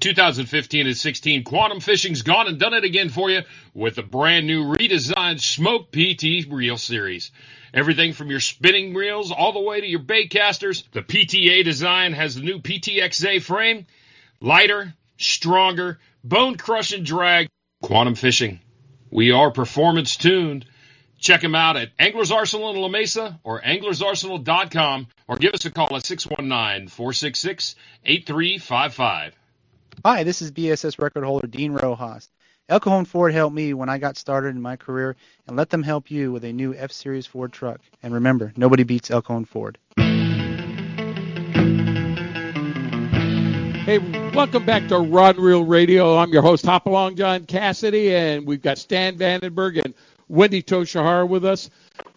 2015 0.00 0.86
and 0.86 0.96
16 0.96 1.44
Quantum 1.44 1.80
Fishing's 1.80 2.22
gone 2.22 2.46
and 2.46 2.58
done 2.58 2.74
it 2.74 2.84
again 2.84 3.08
for 3.08 3.30
you 3.30 3.42
with 3.74 3.98
a 3.98 4.02
brand 4.02 4.46
new 4.46 4.64
redesigned 4.64 5.40
Smoke 5.40 5.90
PT 5.90 6.50
Reel 6.50 6.78
Series. 6.78 7.30
Everything 7.74 8.12
from 8.12 8.30
your 8.30 8.40
spinning 8.40 8.94
reels 8.94 9.30
all 9.30 9.52
the 9.52 9.60
way 9.60 9.80
to 9.80 9.86
your 9.86 10.00
bait 10.00 10.30
casters. 10.30 10.84
The 10.92 11.02
PTA 11.02 11.64
design 11.64 12.12
has 12.12 12.34
the 12.34 12.42
new 12.42 12.60
PTXA 12.60 13.42
frame, 13.42 13.86
lighter, 14.40 14.94
stronger, 15.18 15.98
bone 16.24 16.56
crushing 16.56 17.04
drag. 17.04 17.48
Quantum 17.82 18.14
Fishing. 18.14 18.60
We 19.10 19.32
are 19.32 19.50
performance 19.50 20.16
tuned. 20.16 20.66
Check 21.18 21.40
them 21.40 21.54
out 21.54 21.76
at 21.76 21.90
Anglers 21.98 22.30
Arsenal 22.30 22.70
in 22.70 22.80
La 22.80 22.88
Mesa 22.88 23.40
or 23.42 23.60
anglersarsenal.com 23.60 25.08
or 25.26 25.36
give 25.36 25.52
us 25.52 25.64
a 25.64 25.70
call 25.70 25.96
at 25.96 26.06
619 26.06 26.88
466 26.88 27.74
8355. 28.04 29.37
Hi, 30.04 30.22
this 30.22 30.42
is 30.42 30.52
BASS 30.52 30.96
record 31.00 31.24
holder 31.24 31.48
Dean 31.48 31.72
Rojas. 31.72 32.28
El 32.68 32.78
Cajon 32.78 33.04
Ford 33.04 33.32
helped 33.32 33.56
me 33.56 33.74
when 33.74 33.88
I 33.88 33.98
got 33.98 34.16
started 34.16 34.54
in 34.54 34.62
my 34.62 34.76
career, 34.76 35.16
and 35.48 35.56
let 35.56 35.70
them 35.70 35.82
help 35.82 36.08
you 36.08 36.30
with 36.30 36.44
a 36.44 36.52
new 36.52 36.72
F 36.72 36.92
Series 36.92 37.26
Ford 37.26 37.52
truck. 37.52 37.80
And 38.00 38.14
remember, 38.14 38.52
nobody 38.56 38.84
beats 38.84 39.10
El 39.10 39.22
Cajon 39.22 39.44
Ford. 39.44 39.76
Hey, 43.86 43.98
welcome 44.34 44.64
back 44.64 44.86
to 44.86 44.98
Rod 44.98 45.36
Reel 45.36 45.64
Radio. 45.64 46.16
I'm 46.16 46.30
your 46.30 46.42
host, 46.42 46.64
Hopalong 46.64 47.16
John 47.16 47.44
Cassidy, 47.44 48.14
and 48.14 48.46
we've 48.46 48.62
got 48.62 48.78
Stan 48.78 49.18
Vandenberg 49.18 49.84
and 49.84 49.94
Wendy 50.28 50.62
Tochihara 50.62 51.28
with 51.28 51.44
us. 51.44 51.70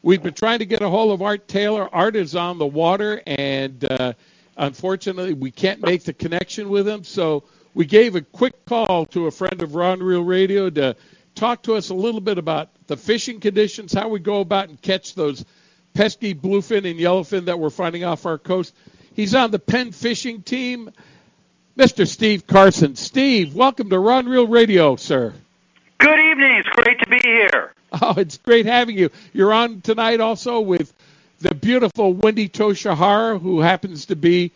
We've 0.04 0.22
been 0.22 0.36
trying 0.36 0.60
to 0.60 0.68
get 0.68 0.84
a 0.84 0.90
hold 0.90 1.14
of 1.14 1.24
Art 1.24 1.48
Taylor. 1.48 1.90
Art 1.92 2.16
is 2.16 2.36
on 2.36 2.60
the 2.60 2.68
water, 2.68 3.24
and 3.26 3.84
uh, 3.86 4.14
unfortunately, 4.56 5.34
we 5.34 5.50
can't 5.50 5.82
make 5.82 6.04
the 6.04 6.14
connection 6.14 6.70
with 6.70 6.88
him. 6.88 7.04
So 7.04 7.46
we 7.74 7.86
gave 7.86 8.16
a 8.16 8.22
quick 8.22 8.66
call 8.66 9.06
to 9.08 9.28
a 9.28 9.32
friend 9.32 9.62
of 9.62 9.76
Rod 9.76 10.00
Reel 10.00 10.24
Radio 10.24 10.70
to 10.70 10.96
talk 11.36 11.64
to 11.64 11.76
us 11.76 11.90
a 11.90 11.94
little 11.94 12.22
bit 12.22 12.38
about 12.38 12.70
the 12.88 12.98
fishing 12.98 13.40
conditions, 13.40 13.94
how 13.94 14.10
we 14.10 14.20
go 14.20 14.42
about 14.42 14.70
and 14.70 14.82
catch 14.82 15.16
those 15.16 15.46
pesky 15.94 16.34
bluefin 16.34 16.90
and 16.90 17.00
yellowfin 17.00 17.46
that 17.46 17.60
we're 17.60 17.70
finding 17.70 18.04
off 18.04 18.26
our 18.26 18.38
coast. 18.38 18.74
He's 19.16 19.36
on 19.36 19.52
the 19.52 19.60
Penn 19.60 19.92
Fishing 19.92 20.42
team. 20.42 20.92
Mr. 21.78 22.06
Steve 22.06 22.46
Carson. 22.46 22.96
Steve, 22.98 23.56
welcome 23.56 23.90
to 23.90 23.98
Rod 23.98 24.28
Reel 24.28 24.48
Radio, 24.48 24.98
sir. 24.98 25.34
Good 26.00 26.20
evening. 26.20 26.58
It's 26.58 26.70
great 26.70 27.00
to 27.00 27.10
be 27.10 27.20
here. 27.24 27.74
Oh, 28.02 28.14
it's 28.18 28.38
great 28.38 28.66
having 28.66 28.98
you. 28.98 29.10
You're 29.34 29.54
on 29.54 29.82
tonight 29.82 30.20
also 30.20 30.60
with 30.60 30.94
the 31.40 31.56
beautiful 31.56 32.14
Wendy 32.14 32.50
Tochihara, 32.50 33.40
who 33.42 33.62
happens 33.62 34.06
to 34.08 34.16
be 34.16 34.52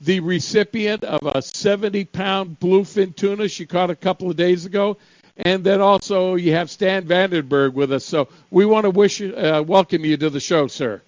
the 0.00 0.20
recipient 0.20 1.04
of 1.04 1.24
a 1.26 1.42
70 1.42 2.04
pound 2.06 2.58
bluefin 2.60 3.14
tuna 3.14 3.48
she 3.48 3.66
caught 3.66 3.90
a 3.90 3.96
couple 3.96 4.30
of 4.30 4.36
days 4.36 4.66
ago. 4.66 4.96
And 5.38 5.62
then 5.64 5.80
also 5.80 6.34
you 6.34 6.52
have 6.52 6.70
Stan 6.70 7.04
Vandenberg 7.04 7.74
with 7.74 7.92
us. 7.92 8.04
So 8.04 8.28
we 8.50 8.64
want 8.64 8.84
to 8.84 8.90
wish 8.90 9.20
uh, 9.20 9.62
welcome 9.66 10.04
you 10.04 10.16
to 10.16 10.30
the 10.30 10.40
show, 10.40 10.66
sir. 10.66 11.02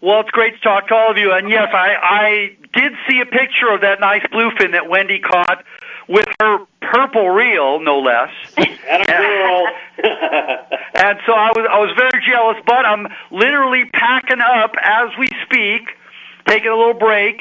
Well, 0.00 0.20
it's 0.20 0.30
great 0.30 0.54
to 0.54 0.60
talk 0.60 0.88
to 0.88 0.94
all 0.94 1.10
of 1.10 1.16
you. 1.16 1.32
And 1.32 1.48
yes, 1.48 1.68
I, 1.72 1.96
I 2.00 2.56
did 2.78 2.92
see 3.08 3.20
a 3.20 3.26
picture 3.26 3.68
of 3.70 3.80
that 3.80 4.00
nice 4.00 4.22
bluefin 4.32 4.72
that 4.72 4.88
Wendy 4.88 5.18
caught 5.18 5.64
with 6.08 6.26
her 6.40 6.58
purple 6.82 7.30
reel, 7.30 7.80
no 7.80 8.00
less. 8.00 8.30
and 8.56 9.02
a 9.02 9.06
girl. 9.06 9.66
and 10.94 11.18
so 11.26 11.32
I 11.32 11.52
was 11.56 11.66
I 11.70 11.78
was 11.78 11.94
very 11.96 12.22
jealous, 12.26 12.58
but 12.66 12.84
I'm 12.84 13.08
literally 13.30 13.86
packing 13.86 14.40
up 14.40 14.74
as 14.80 15.10
we 15.18 15.28
speak, 15.46 15.88
taking 16.46 16.68
a 16.68 16.76
little 16.76 16.94
break. 16.94 17.40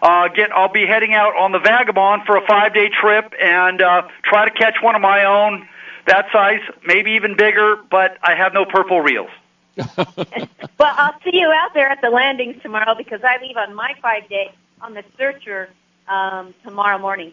Uh, 0.00 0.28
get 0.28 0.52
I'll 0.52 0.72
be 0.72 0.86
heading 0.86 1.14
out 1.14 1.36
on 1.36 1.52
the 1.52 1.58
Vagabond 1.58 2.22
for 2.24 2.36
a 2.36 2.46
five 2.46 2.72
day 2.72 2.88
trip 2.88 3.32
and 3.40 3.82
uh, 3.82 4.02
try 4.22 4.48
to 4.48 4.50
catch 4.54 4.76
one 4.80 4.94
of 4.94 5.02
my 5.02 5.24
own 5.24 5.68
that 6.06 6.26
size, 6.32 6.60
maybe 6.86 7.12
even 7.12 7.36
bigger. 7.36 7.76
But 7.90 8.18
I 8.22 8.34
have 8.34 8.54
no 8.54 8.64
purple 8.64 9.00
reels. 9.00 9.30
well, 9.96 10.94
I'll 10.96 11.18
see 11.22 11.38
you 11.38 11.50
out 11.50 11.74
there 11.74 11.88
at 11.88 12.00
the 12.00 12.10
landings 12.10 12.60
tomorrow 12.62 12.94
because 12.96 13.20
I 13.22 13.38
leave 13.40 13.56
on 13.56 13.74
my 13.74 13.94
five 14.02 14.28
day 14.28 14.52
on 14.80 14.94
the 14.94 15.04
searcher 15.16 15.68
um, 16.08 16.54
tomorrow 16.64 16.98
morning. 16.98 17.32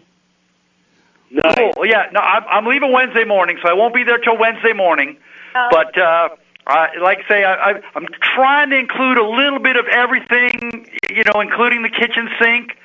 Nice. 1.32 1.56
Cool. 1.56 1.86
Yeah, 1.86 2.10
no, 2.14 2.20
I'm, 2.20 2.44
I'm 2.50 2.66
leaving 2.66 2.92
Wednesday 2.92 3.24
morning, 3.24 3.58
so 3.62 3.70
I 3.70 3.74
won't 3.74 3.96
be 3.96 4.04
there 4.04 4.20
till 4.20 4.38
Wednesday 4.38 4.74
morning. 4.74 5.18
Oh. 5.56 5.68
But 5.72 5.98
uh, 5.98 6.30
I, 6.68 6.98
like 7.02 7.20
I 7.26 7.28
say, 7.28 7.44
I, 7.44 7.54
I, 7.54 7.82
I'm 7.96 8.08
trying 8.36 8.72
to 8.72 8.78
include 8.78 9.18
a 9.18 9.28
little 9.28 9.60
bit 9.60 9.76
of 9.76 9.86
everything, 9.88 10.90
you 11.10 11.24
know, 11.24 11.40
including 11.42 11.84
the 11.84 11.90
kitchen 11.90 12.30
sink. 12.42 12.78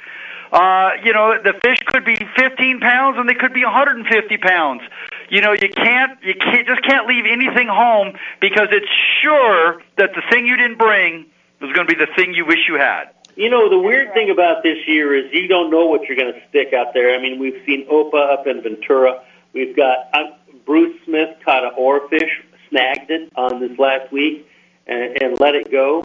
Uh, 0.53 0.91
you 1.05 1.13
know, 1.13 1.39
the 1.43 1.55
fish 1.63 1.79
could 1.87 2.05
be 2.05 2.17
15 2.37 2.81
pounds 2.81 3.17
and 3.19 3.29
they 3.29 3.35
could 3.35 3.55
be 3.55 3.65
150 3.65 4.37
pounds. 4.39 4.83
You 5.29 5.41
know, 5.41 5.53
you 5.53 5.69
can't, 5.69 6.23
you 6.23 6.35
can't, 6.35 6.67
just 6.67 6.83
can't 6.83 7.07
leave 7.07 7.25
anything 7.25 7.69
home 7.69 8.17
because 8.41 8.69
it's 8.73 8.91
sure 9.23 9.81
that 9.97 10.11
the 10.15 10.23
thing 10.29 10.47
you 10.47 10.57
didn't 10.57 10.79
bring 10.79 11.27
is 11.61 11.73
going 11.73 11.87
to 11.87 11.95
be 11.95 11.95
the 11.95 12.11
thing 12.17 12.35
you 12.35 12.45
wish 12.45 12.69
you 12.69 12.75
had. 12.75 13.11
You 13.37 13.49
know, 13.49 13.71
the 13.71 13.79
weird 13.79 14.13
thing 14.13 14.29
about 14.29 14.65
this 14.65 14.77
year 14.89 15.15
is 15.17 15.33
you 15.33 15.47
don't 15.47 15.71
know 15.71 15.87
what 15.87 16.03
you're 16.03 16.17
going 16.17 16.35
to 16.35 16.41
stick 16.49 16.75
out 16.75 16.93
there. 16.95 17.15
I 17.15 17.23
mean, 17.23 17.39
we've 17.39 17.63
seen 17.65 17.87
Opah 17.87 18.33
up 18.33 18.47
in 18.47 18.61
Ventura. 18.61 19.23
We've 19.53 19.75
got 19.77 20.09
uh, 20.13 20.33
Bruce 20.67 20.99
Smith 21.05 21.37
caught 21.45 21.65
an 21.65 21.73
oarfish, 21.79 22.31
snagged 22.71 23.11
it 23.11 23.33
on 23.37 23.61
this 23.61 23.79
last 23.79 24.11
week, 24.13 24.49
and, 24.87 25.23
and 25.23 25.41
let 25.41 25.55
it 25.55 25.71
go. 25.71 26.03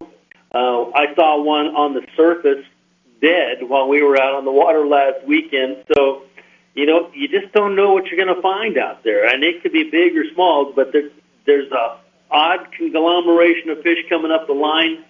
Uh, 0.54 0.92
I 0.92 1.14
saw 1.16 1.42
one 1.42 1.68
on 1.68 1.94
the 1.94 2.06
surface 2.16 2.66
dead 3.22 3.58
while 3.68 3.88
we 3.88 4.02
were 4.02 4.20
out 4.20 4.36
on 4.36 4.46
the 4.46 4.52
water 4.52 4.86
last 4.86 5.26
weekend. 5.26 5.84
So, 5.96 6.24
you 6.74 6.86
know, 6.86 7.10
you 7.14 7.28
just 7.28 7.54
don't 7.54 7.76
know 7.76 7.94
what 7.94 8.08
you're 8.08 8.24
going 8.24 8.36
to 8.36 8.42
find 8.42 8.78
out 8.78 9.04
there, 9.04 9.28
and 9.28 9.44
it 9.44 9.62
could 9.62 9.72
be 9.72 9.90
big 9.90 10.18
or 10.18 10.26
small. 10.34 10.74
But 10.74 10.92
there, 10.92 11.10
there's 11.46 11.72
a 11.72 11.98
odd 12.32 12.72
conglomeration 12.78 13.70
of 13.70 13.82
fish 13.82 14.00
coming 14.10 14.32
up 14.32 14.48
the 14.48 14.54
line 14.54 15.04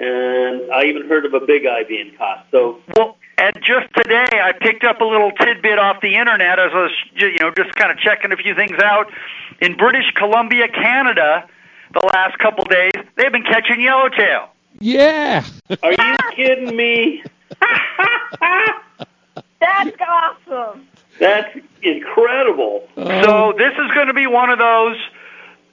and 0.00 0.72
I 0.72 0.84
even 0.84 1.06
heard 1.06 1.26
of 1.26 1.34
a 1.34 1.40
big 1.40 1.66
eye 1.66 1.84
being 1.84 2.12
caught. 2.16 2.46
So, 2.50 2.80
well, 2.96 3.18
and 3.36 3.54
just 3.56 3.92
today 3.94 4.28
I 4.32 4.52
picked 4.58 4.82
up 4.84 5.00
a 5.00 5.04
little 5.04 5.30
tidbit 5.32 5.78
off 5.78 6.00
the 6.00 6.16
internet 6.16 6.58
as 6.58 6.70
I 6.72 6.82
was, 6.82 6.92
you 7.16 7.38
know, 7.38 7.50
just 7.54 7.74
kind 7.74 7.92
of 7.92 7.98
checking 7.98 8.32
a 8.32 8.36
few 8.36 8.54
things 8.54 8.78
out. 8.82 9.12
In 9.60 9.76
British 9.76 10.10
Columbia, 10.14 10.68
Canada, 10.68 11.48
the 11.92 12.10
last 12.14 12.38
couple 12.38 12.64
days, 12.64 12.92
they've 13.16 13.32
been 13.32 13.44
catching 13.44 13.80
yellowtail. 13.80 14.48
Yeah. 14.78 15.44
Are 15.82 15.92
you 15.92 16.16
kidding 16.34 16.76
me? 16.76 17.22
That's 19.60 19.96
awesome. 20.00 20.86
That's 21.18 21.58
incredible. 21.82 22.88
Oh. 22.96 23.22
So 23.22 23.52
this 23.58 23.72
is 23.72 23.90
going 23.92 24.06
to 24.06 24.14
be 24.14 24.26
one 24.26 24.48
of 24.50 24.58
those 24.58 24.96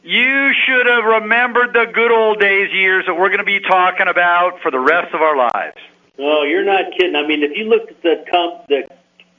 you 0.04 0.54
should 0.66 0.86
have 0.86 1.04
remembered 1.04 1.74
the 1.74 1.86
good 1.94 2.12
old 2.12 2.40
days 2.40 2.72
years 2.72 3.06
that 3.08 3.14
we're 3.14 3.28
going 3.28 3.40
to 3.40 3.44
be 3.44 3.60
talking 3.60 4.08
about 4.08 4.62
for 4.62 4.72
the 4.72 4.80
rest 4.80 5.14
of 5.14 5.22
our 5.22 5.36
lives. 5.36 5.78
Oh, 6.20 6.44
you're 6.44 6.66
not 6.66 6.92
kidding. 6.98 7.16
I 7.16 7.28
mean, 7.28 7.44
if 7.44 7.56
you 7.56 7.66
look 7.66 7.90
at 7.90 8.02
the 8.02 8.26
comp, 8.32 8.68
the 8.68 8.90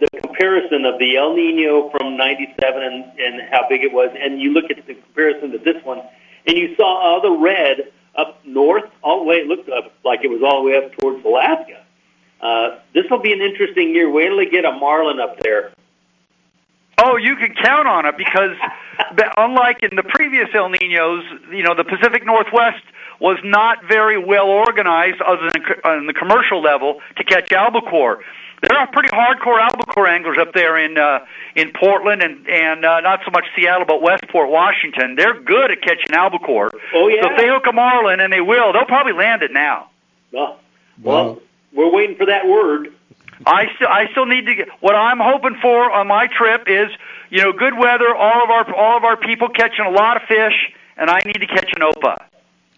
the 0.00 0.08
comparison 0.20 0.84
of 0.84 0.98
the 0.98 1.16
El 1.16 1.34
Nino 1.34 1.90
from 1.90 2.16
'97 2.16 2.82
and 2.82 3.04
and 3.18 3.42
how 3.50 3.68
big 3.68 3.82
it 3.82 3.92
was, 3.92 4.10
and 4.18 4.40
you 4.40 4.52
look 4.52 4.70
at 4.70 4.86
the 4.86 4.94
comparison 4.94 5.50
to 5.52 5.58
this 5.58 5.82
one, 5.84 6.02
and 6.46 6.56
you 6.56 6.74
saw 6.76 6.86
all 6.86 7.20
the 7.20 7.30
red 7.30 7.92
up 8.16 8.44
north, 8.44 8.90
all 9.02 9.20
the 9.20 9.24
way. 9.24 9.36
It 9.36 9.46
looked 9.46 9.68
up 9.68 9.92
like 10.04 10.20
it 10.22 10.28
was 10.28 10.42
all 10.42 10.62
the 10.62 10.70
way 10.70 10.76
up 10.76 10.92
towards 10.98 11.24
Alaska. 11.24 11.84
Uh, 12.40 12.78
this 12.94 13.04
will 13.10 13.20
be 13.20 13.32
an 13.32 13.40
interesting 13.40 13.94
year. 13.94 14.10
Wait 14.10 14.28
till 14.28 14.36
they 14.36 14.46
get 14.46 14.64
a 14.64 14.72
marlin 14.72 15.18
up 15.20 15.38
there. 15.40 15.72
Oh, 17.00 17.16
you 17.16 17.36
can 17.36 17.54
count 17.54 17.86
on 17.86 18.06
it 18.06 18.16
because, 18.16 18.56
unlike 19.36 19.78
in 19.82 19.96
the 19.96 20.02
previous 20.02 20.48
El 20.54 20.68
Ninos, 20.68 21.24
you 21.50 21.62
know 21.62 21.74
the 21.74 21.84
Pacific 21.84 22.24
Northwest 22.26 22.82
was 23.20 23.38
not 23.44 23.78
very 23.88 24.18
well 24.18 24.46
organized, 24.46 25.20
other 25.20 25.50
than 25.52 25.62
on 25.84 26.06
the 26.06 26.12
commercial 26.12 26.60
level, 26.60 27.00
to 27.16 27.24
catch 27.24 27.52
albacore. 27.52 28.20
There 28.60 28.76
are 28.76 28.86
pretty 28.88 29.08
hardcore 29.10 29.60
albacore 29.60 30.08
anglers 30.08 30.36
up 30.38 30.52
there 30.52 30.76
in 30.76 30.98
uh, 30.98 31.24
in 31.54 31.72
Portland 31.72 32.22
and 32.22 32.48
and 32.48 32.84
uh, 32.84 33.00
not 33.00 33.20
so 33.24 33.30
much 33.30 33.44
Seattle, 33.54 33.86
but 33.86 34.02
Westport, 34.02 34.50
Washington. 34.50 35.14
They're 35.14 35.38
good 35.40 35.70
at 35.70 35.80
catching 35.80 36.12
albacore. 36.12 36.70
Oh 36.92 37.08
yeah. 37.08 37.22
So 37.22 37.30
if 37.30 37.38
they 37.38 37.48
hook 37.48 37.64
a 37.68 37.72
marlin, 37.72 38.20
and 38.20 38.32
they 38.32 38.40
will, 38.40 38.72
they'll 38.72 38.84
probably 38.84 39.12
land 39.12 39.42
it 39.42 39.52
now. 39.52 39.90
Well, 40.32 40.58
well, 41.02 41.40
we're 41.72 41.92
waiting 41.92 42.16
for 42.16 42.26
that 42.26 42.46
word. 42.46 42.92
I 43.46 43.66
still 43.76 43.88
I 43.88 44.08
still 44.10 44.26
need 44.26 44.46
to 44.46 44.54
get 44.54 44.68
what 44.80 44.96
I'm 44.96 45.20
hoping 45.20 45.56
for 45.62 45.90
on 45.92 46.08
my 46.08 46.26
trip 46.26 46.64
is 46.66 46.90
you 47.30 47.42
know 47.42 47.52
good 47.52 47.78
weather, 47.78 48.14
all 48.14 48.42
of 48.42 48.50
our 48.50 48.74
all 48.74 48.96
of 48.96 49.04
our 49.04 49.16
people 49.16 49.48
catching 49.48 49.84
a 49.84 49.90
lot 49.90 50.16
of 50.16 50.22
fish, 50.24 50.72
and 50.96 51.08
I 51.08 51.20
need 51.24 51.40
to 51.40 51.46
catch 51.46 51.72
an 51.76 51.82
opah. 51.82 52.24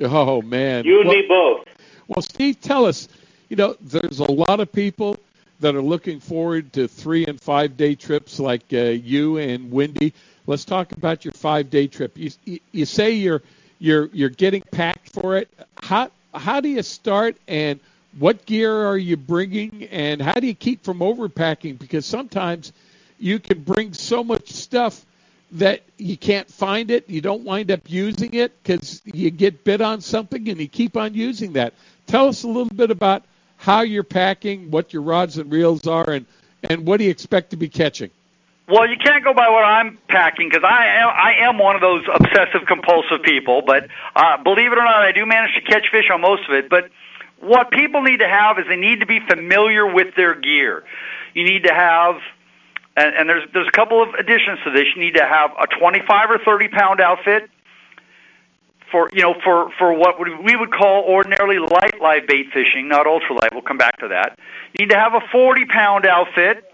Oh 0.03 0.43
man, 0.43 0.85
You 0.85 1.01
and 1.01 1.09
well, 1.09 1.18
me 1.18 1.26
both. 1.26 1.66
Well, 2.09 2.22
Steve, 2.22 2.61
tell 2.61 2.85
us. 2.85 3.09
You 3.49 3.57
know, 3.57 3.74
there's 3.81 4.20
a 4.20 4.31
lot 4.31 4.61
of 4.61 4.70
people 4.70 5.18
that 5.61 5.74
are 5.74 5.82
looking 5.82 6.20
forward 6.20 6.72
to 6.72 6.88
three 6.88 7.26
and 7.26 7.40
five 7.40 7.76
day 7.76 7.94
trips, 7.94 8.40
like 8.40 8.64
uh, 8.72 8.78
you 8.78 9.38
and 9.38 9.70
Wendy. 9.70 10.12
Let's 10.46 10.64
talk 10.64 10.92
about 10.92 11.24
your 11.24 11.32
five 11.32 11.70
day 11.70 11.86
trip. 11.86 12.16
You, 12.16 12.30
you 12.44 12.61
you 12.72 12.84
say 12.84 13.12
you're 13.12 13.42
you're 13.78 14.08
you're 14.12 14.30
getting 14.30 14.62
packed 14.72 15.12
for 15.12 15.36
it. 15.36 15.48
How 15.82 16.11
how 16.34 16.61
do 16.61 16.68
you 16.68 16.82
start 16.82 17.36
and 17.48 17.80
what 18.18 18.44
gear 18.46 18.72
are 18.72 18.96
you 18.96 19.16
bringing 19.16 19.84
and 19.84 20.20
how 20.20 20.32
do 20.34 20.46
you 20.46 20.54
keep 20.54 20.82
from 20.82 20.98
overpacking 20.98 21.78
because 21.78 22.04
sometimes 22.04 22.72
you 23.18 23.38
can 23.38 23.61
bring 23.61 23.92
so 23.92 24.24
much 24.24 24.50
stuff 24.50 25.04
that 25.52 25.82
you 25.96 26.16
can't 26.16 26.48
find 26.48 26.90
it 26.90 27.08
you 27.08 27.20
don't 27.20 27.44
wind 27.44 27.70
up 27.70 27.80
using 27.86 28.34
it 28.34 28.52
because 28.62 29.00
you 29.04 29.30
get 29.30 29.64
bit 29.64 29.80
on 29.80 30.00
something 30.00 30.48
and 30.48 30.61
you 30.61 30.68
keep 30.68 30.96
on 30.96 31.14
using 31.14 31.52
that 31.52 31.72
tell 32.06 32.28
us 32.28 32.42
a 32.42 32.48
little 32.48 32.74
bit 32.74 32.90
about 32.90 33.24
how 33.61 33.82
you're 33.82 34.02
packing 34.02 34.70
what 34.70 34.92
your 34.92 35.02
rods 35.02 35.36
and 35.38 35.52
reels 35.52 35.86
are 35.86 36.11
and 36.11 36.26
and 36.62 36.86
what 36.86 36.96
do 36.96 37.04
you 37.04 37.11
expect 37.11 37.50
to 37.50 37.56
be 37.56 37.68
catching 37.68 38.11
Well, 38.68 38.88
you 38.88 38.96
can't 38.96 39.22
go 39.22 39.34
by 39.34 39.48
what 39.50 39.64
I'm 39.64 39.98
packing 40.08 40.48
because 40.48 40.64
I 40.64 40.86
am, 40.86 41.08
I 41.08 41.32
am 41.48 41.58
one 41.58 41.74
of 41.74 41.80
those 41.80 42.04
obsessive 42.12 42.66
compulsive 42.66 43.22
people. 43.22 43.62
But 43.66 43.88
uh, 44.14 44.42
believe 44.42 44.72
it 44.72 44.78
or 44.78 44.84
not, 44.84 45.02
I 45.02 45.12
do 45.12 45.26
manage 45.26 45.54
to 45.54 45.61
catch 45.61 45.88
fish 45.90 46.11
on 46.12 46.20
most 46.20 46.48
of 46.48 46.54
it. 46.54 46.68
But 46.68 46.90
what 47.40 47.70
people 47.70 48.02
need 48.02 48.18
to 48.18 48.28
have 48.28 48.58
is 48.58 48.66
they 48.68 48.76
need 48.76 49.00
to 49.00 49.06
be 49.06 49.20
familiar 49.20 49.86
with 49.86 50.14
their 50.14 50.34
gear. 50.34 50.84
You 51.34 51.44
need 51.44 51.64
to 51.64 51.74
have, 51.74 52.20
and, 52.96 53.14
and 53.14 53.28
there's 53.28 53.48
there's 53.52 53.68
a 53.68 53.72
couple 53.72 54.02
of 54.02 54.14
additions 54.14 54.58
to 54.64 54.70
this. 54.70 54.86
You 54.94 55.02
need 55.02 55.14
to 55.14 55.26
have 55.26 55.50
a 55.58 55.66
25 55.66 56.30
or 56.30 56.38
30 56.38 56.68
pound 56.68 57.00
outfit 57.00 57.50
for 58.91 59.09
you 59.12 59.22
know 59.22 59.34
for 59.45 59.70
for 59.78 59.93
what 59.93 60.18
we 60.18 60.57
would 60.57 60.72
call 60.72 61.05
ordinarily 61.05 61.59
light 61.59 62.01
live 62.01 62.26
bait 62.26 62.47
fishing, 62.53 62.88
not 62.88 63.07
ultralight. 63.07 63.53
We'll 63.53 63.62
come 63.62 63.78
back 63.78 63.99
to 64.01 64.09
that. 64.09 64.38
You 64.72 64.86
need 64.86 64.91
to 64.91 64.99
have 64.99 65.14
a 65.14 65.20
40 65.32 65.66
pound 65.66 66.07
outfit. 66.07 66.64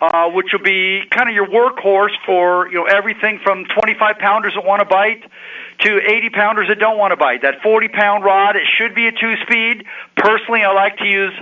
Uh, 0.00 0.30
which 0.30 0.46
will 0.52 0.62
be 0.62 1.02
kind 1.10 1.28
of 1.28 1.34
your 1.34 1.48
workhorse 1.48 2.14
for 2.24 2.68
you 2.68 2.74
know 2.74 2.84
everything 2.84 3.40
from 3.42 3.64
25 3.64 4.18
pounders 4.18 4.54
that 4.54 4.64
want 4.64 4.78
to 4.78 4.84
bite 4.84 5.24
to 5.80 6.00
80 6.00 6.30
pounders 6.30 6.68
that 6.68 6.78
don't 6.78 6.96
want 6.96 7.10
to 7.10 7.16
bite. 7.16 7.42
That 7.42 7.60
40 7.64 7.88
pound 7.88 8.22
rod, 8.22 8.54
it 8.54 8.62
should 8.78 8.94
be 8.94 9.08
a 9.08 9.12
two 9.12 9.34
speed. 9.42 9.84
Personally, 10.16 10.62
I 10.62 10.72
like 10.72 10.98
to 10.98 11.04
use 11.04 11.34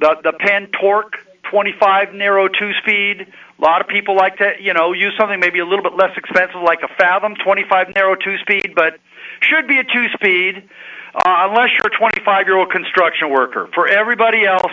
the 0.00 0.16
the 0.24 0.32
Penn 0.32 0.68
Torque 0.80 1.18
25 1.50 2.14
narrow 2.14 2.48
two 2.48 2.72
speed. 2.80 3.26
A 3.58 3.62
lot 3.62 3.82
of 3.82 3.88
people 3.88 4.16
like 4.16 4.38
to 4.38 4.52
you 4.58 4.72
know 4.72 4.94
use 4.94 5.12
something 5.18 5.38
maybe 5.38 5.58
a 5.58 5.66
little 5.66 5.82
bit 5.82 5.94
less 5.94 6.16
expensive 6.16 6.62
like 6.62 6.80
a 6.82 6.88
Fathom 6.88 7.34
25 7.34 7.94
narrow 7.94 8.14
two 8.14 8.38
speed, 8.38 8.72
but 8.74 8.98
should 9.40 9.66
be 9.66 9.78
a 9.78 9.84
two 9.84 10.08
speed 10.14 10.68
uh, 11.14 11.48
unless 11.48 11.70
you're 11.72 11.92
a 11.92 11.96
25 11.96 12.46
year 12.46 12.56
old 12.56 12.70
construction 12.70 13.30
worker. 13.30 13.68
For 13.74 13.88
everybody 13.88 14.44
else. 14.44 14.72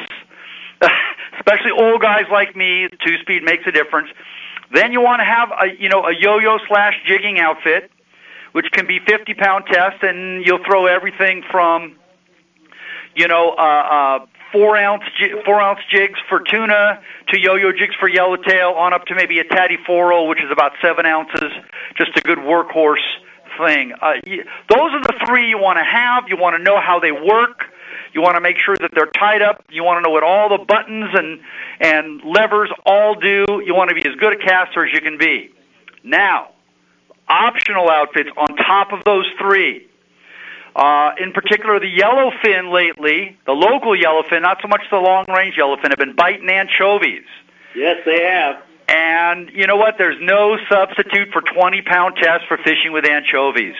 especially 1.38 1.72
old 1.72 2.02
guys 2.02 2.26
like 2.32 2.56
me. 2.56 2.88
Two 3.06 3.18
speed 3.22 3.44
makes 3.44 3.64
a 3.68 3.72
difference. 3.72 4.10
Then 4.74 4.92
you 4.92 5.02
want 5.02 5.20
to 5.22 5.26
have 5.26 5.50
a 5.52 5.82
you 5.82 5.90
know 5.90 6.06
a 6.06 6.14
yo-yo 6.14 6.58
slash 6.68 6.96
jigging 7.06 7.40
outfit, 7.40 7.92
which 8.52 8.72
can 8.72 8.88
be 8.88 9.00
50 9.00 9.34
pound 9.36 9.66
test, 9.68 10.04
and 10.04 10.46
you'll 10.46 10.64
throw 10.66 10.86
everything 10.88 11.44
from 11.52 11.96
you 13.16 13.28
know 13.28 13.52
uh, 13.58 13.62
uh, 13.62 14.26
four 14.52 14.78
ounce 14.78 15.04
four 15.46 15.62
ounce 15.62 15.80
jigs 15.90 16.20
for 16.28 16.40
tuna 16.40 17.02
to 17.30 17.40
yo-yo 17.40 17.72
jigs 17.72 17.96
for 18.00 18.10
yellowtail, 18.10 18.72
on 18.72 18.94
up 18.94 19.06
to 19.06 19.16
maybe 19.16 19.40
a 19.40 19.44
Tady 19.44 19.78
4.0, 19.88 20.30
which 20.30 20.40
is 20.40 20.52
about 20.52 20.74
seven 20.82 21.06
ounces, 21.06 21.52
just 21.98 22.16
a 22.18 22.22
good 22.22 22.40
workhorse 22.40 23.06
thing. 23.58 23.94
Uh, 23.94 24.14
y 24.26 24.40
those 24.70 24.92
are 24.94 25.02
the 25.02 25.16
three 25.26 25.50
you 25.50 25.58
want 25.58 25.78
to 25.78 25.84
have. 25.84 26.26
You 26.28 26.38
want 26.38 26.56
to 26.56 26.64
know 26.64 26.80
how 26.80 27.00
they 27.00 27.12
work. 27.12 27.66
You 28.14 28.22
want 28.22 28.36
to 28.36 28.42
make 28.42 28.58
sure 28.58 28.78
that 28.78 28.92
they're 28.94 29.12
tied 29.12 29.42
up. 29.42 29.64
You 29.70 29.84
want 29.84 29.98
to 29.98 30.02
know 30.08 30.14
what 30.14 30.24
all 30.24 30.50
the 30.50 30.64
buttons 30.64 31.10
and 31.14 31.42
and 31.80 32.22
levers 32.24 32.72
all 32.86 33.16
do. 33.16 33.46
You 33.66 33.76
want 33.76 33.90
to 33.90 33.96
be 33.96 34.08
as 34.08 34.16
good 34.16 34.34
a 34.34 34.38
caster 34.38 34.86
as 34.86 34.94
you 34.94 35.02
can 35.02 35.18
be. 35.18 35.52
Now, 36.04 36.52
optional 37.28 37.90
outfits 37.90 38.30
on 38.38 38.56
top 38.58 38.94
of 38.94 39.04
those 39.04 39.26
three. 39.40 39.88
Uh, 40.76 41.12
in 41.20 41.32
particular, 41.32 41.80
the 41.80 41.92
yellowfin 41.92 42.72
lately, 42.72 43.38
the 43.46 43.54
local 43.54 43.96
yellowfin, 43.96 44.42
not 44.42 44.62
so 44.62 44.68
much 44.68 44.82
the 44.92 44.98
long 44.98 45.26
range 45.30 45.56
yellowfin, 45.56 45.90
have 45.90 45.98
been 45.98 46.16
biting 46.16 46.50
anchovies. 46.50 47.24
Yes, 47.76 47.98
they 48.06 48.24
have. 48.24 48.62
And 48.88 49.50
you 49.50 49.68
know 49.68 49.78
what? 49.78 49.96
There's 49.98 50.18
no 50.22 50.58
substitute 50.70 51.30
for 51.32 51.42
20 51.42 51.82
pound 51.82 52.16
test 52.18 52.46
for 52.48 52.58
fishing 52.58 52.92
with 52.92 53.06
anchovies. 53.06 53.76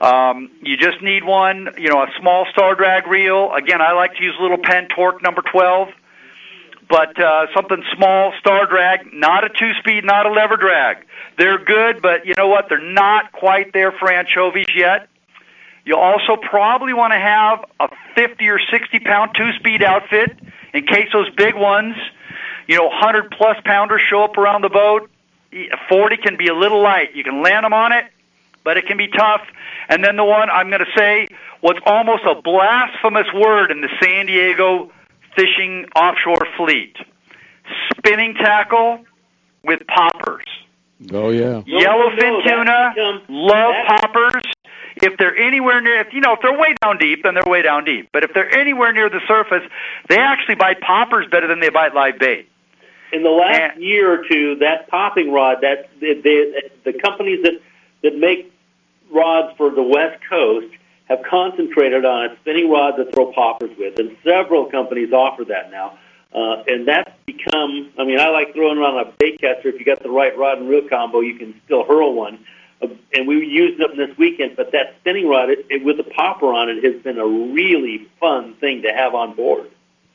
Um, 0.00 0.50
you 0.62 0.76
just 0.76 1.00
need 1.00 1.24
one, 1.24 1.74
you 1.78 1.88
know, 1.88 2.02
a 2.02 2.08
small 2.20 2.46
star 2.50 2.74
drag 2.74 3.06
reel. 3.06 3.52
Again, 3.54 3.80
I 3.80 3.92
like 3.92 4.14
to 4.16 4.22
use 4.22 4.34
little 4.40 4.58
Penn 4.58 4.88
Torque 4.94 5.22
number 5.22 5.42
12, 5.42 5.88
but 6.88 7.18
uh, 7.20 7.46
something 7.54 7.82
small, 7.96 8.32
star 8.40 8.66
drag, 8.66 9.12
not 9.12 9.44
a 9.44 9.48
two 9.48 9.72
speed, 9.78 10.04
not 10.04 10.26
a 10.26 10.32
lever 10.32 10.56
drag. 10.56 11.06
They're 11.38 11.64
good, 11.64 12.02
but 12.02 12.26
you 12.26 12.34
know 12.36 12.48
what? 12.48 12.68
They're 12.68 12.80
not 12.80 13.32
quite 13.32 13.72
there 13.72 13.92
for 13.92 14.10
anchovies 14.10 14.66
yet. 14.74 15.08
You 15.84 15.96
also 15.96 16.36
probably 16.36 16.92
want 16.92 17.12
to 17.12 17.18
have 17.18 17.64
a 17.80 17.88
50 18.14 18.48
or 18.48 18.58
60 18.58 18.98
pound 19.00 19.32
two 19.36 19.52
speed 19.58 19.82
outfit 19.82 20.38
in 20.74 20.86
case 20.86 21.08
those 21.12 21.30
big 21.30 21.54
ones, 21.54 21.94
you 22.66 22.76
know, 22.76 22.86
100 22.86 23.30
plus 23.30 23.56
pounders 23.64 24.00
show 24.00 24.24
up 24.24 24.36
around 24.36 24.62
the 24.62 24.68
boat. 24.68 25.10
40 25.88 26.16
can 26.16 26.36
be 26.36 26.48
a 26.48 26.54
little 26.54 26.82
light. 26.82 27.14
You 27.14 27.24
can 27.24 27.42
land 27.42 27.64
them 27.64 27.72
on 27.74 27.92
it, 27.92 28.06
but 28.64 28.76
it 28.76 28.86
can 28.86 28.96
be 28.96 29.08
tough. 29.08 29.42
And 29.88 30.02
then 30.02 30.16
the 30.16 30.24
one 30.24 30.48
I'm 30.48 30.68
going 30.68 30.80
to 30.80 30.92
say, 30.96 31.28
what's 31.60 31.80
almost 31.84 32.24
a 32.24 32.40
blasphemous 32.40 33.26
word 33.34 33.70
in 33.70 33.80
the 33.80 33.90
San 34.02 34.26
Diego 34.26 34.90
fishing 35.36 35.86
offshore 35.94 36.46
fleet 36.56 36.96
spinning 37.96 38.34
tackle 38.34 39.04
with 39.64 39.80
poppers. 39.86 40.44
Oh 41.12 41.30
yeah. 41.30 41.62
Yellowfin 41.62 42.44
tuna, 42.44 43.22
love 43.28 43.74
poppers. 43.86 44.42
If 44.96 45.18
they're 45.18 45.36
anywhere 45.36 45.80
near, 45.80 46.00
if 46.00 46.12
you 46.12 46.20
know, 46.20 46.34
if 46.34 46.40
they're 46.42 46.56
way 46.56 46.74
down 46.82 46.98
deep, 46.98 47.22
then 47.24 47.34
they're 47.34 47.50
way 47.50 47.62
down 47.62 47.84
deep. 47.84 48.10
But 48.12 48.24
if 48.24 48.34
they're 48.34 48.54
anywhere 48.54 48.92
near 48.92 49.08
the 49.08 49.20
surface, 49.26 49.68
they 50.08 50.18
actually 50.18 50.56
bite 50.56 50.80
poppers 50.80 51.26
better 51.30 51.48
than 51.48 51.60
they 51.60 51.70
bite 51.70 51.94
live 51.94 52.18
bait. 52.18 52.48
In 53.12 53.22
the 53.22 53.30
last 53.30 53.78
year 53.78 54.10
or 54.10 54.26
two, 54.26 54.56
that 54.56 54.88
popping 54.88 55.30
rod, 55.30 55.58
that 55.60 55.90
the, 56.00 56.14
the, 56.14 56.70
the 56.84 56.98
companies 56.98 57.42
that 57.42 57.60
that 58.02 58.18
make 58.18 58.52
rods 59.10 59.56
for 59.56 59.70
the 59.70 59.82
West 59.82 60.20
Coast 60.28 60.68
have 61.08 61.22
concentrated 61.28 62.04
on 62.04 62.30
a 62.30 62.36
spinning 62.40 62.70
rod 62.70 62.96
to 62.96 63.10
throw 63.12 63.32
poppers 63.32 63.70
with, 63.78 63.98
and 63.98 64.16
several 64.24 64.66
companies 64.66 65.12
offer 65.12 65.44
that 65.44 65.70
now. 65.70 65.98
Uh, 66.34 66.62
and 66.66 66.88
that's 66.88 67.10
become, 67.26 67.90
I 67.98 68.04
mean, 68.04 68.18
I 68.18 68.30
like 68.30 68.54
throwing 68.54 68.78
on 68.78 69.06
a 69.06 69.12
bait 69.18 69.40
caster. 69.40 69.68
If 69.68 69.78
you 69.78 69.84
got 69.84 70.02
the 70.02 70.10
right 70.10 70.36
rod 70.36 70.58
and 70.58 70.68
reel 70.68 70.88
combo, 70.88 71.20
you 71.20 71.34
can 71.34 71.60
still 71.66 71.84
hurl 71.84 72.14
one. 72.14 72.38
Uh, 72.80 72.88
and 73.12 73.28
we 73.28 73.46
used 73.46 73.78
them 73.78 73.96
this 73.96 74.16
weekend, 74.16 74.56
but 74.56 74.72
that 74.72 74.94
spinning 75.00 75.28
rod 75.28 75.50
it, 75.50 75.66
it, 75.68 75.84
with 75.84 75.98
the 75.98 76.04
popper 76.04 76.46
on 76.46 76.70
it 76.70 76.82
has 76.82 77.02
been 77.02 77.18
a 77.18 77.26
really 77.26 78.08
fun 78.18 78.54
thing 78.54 78.82
to 78.82 78.88
have 78.88 79.14
on 79.14 79.34
board. 79.36 79.70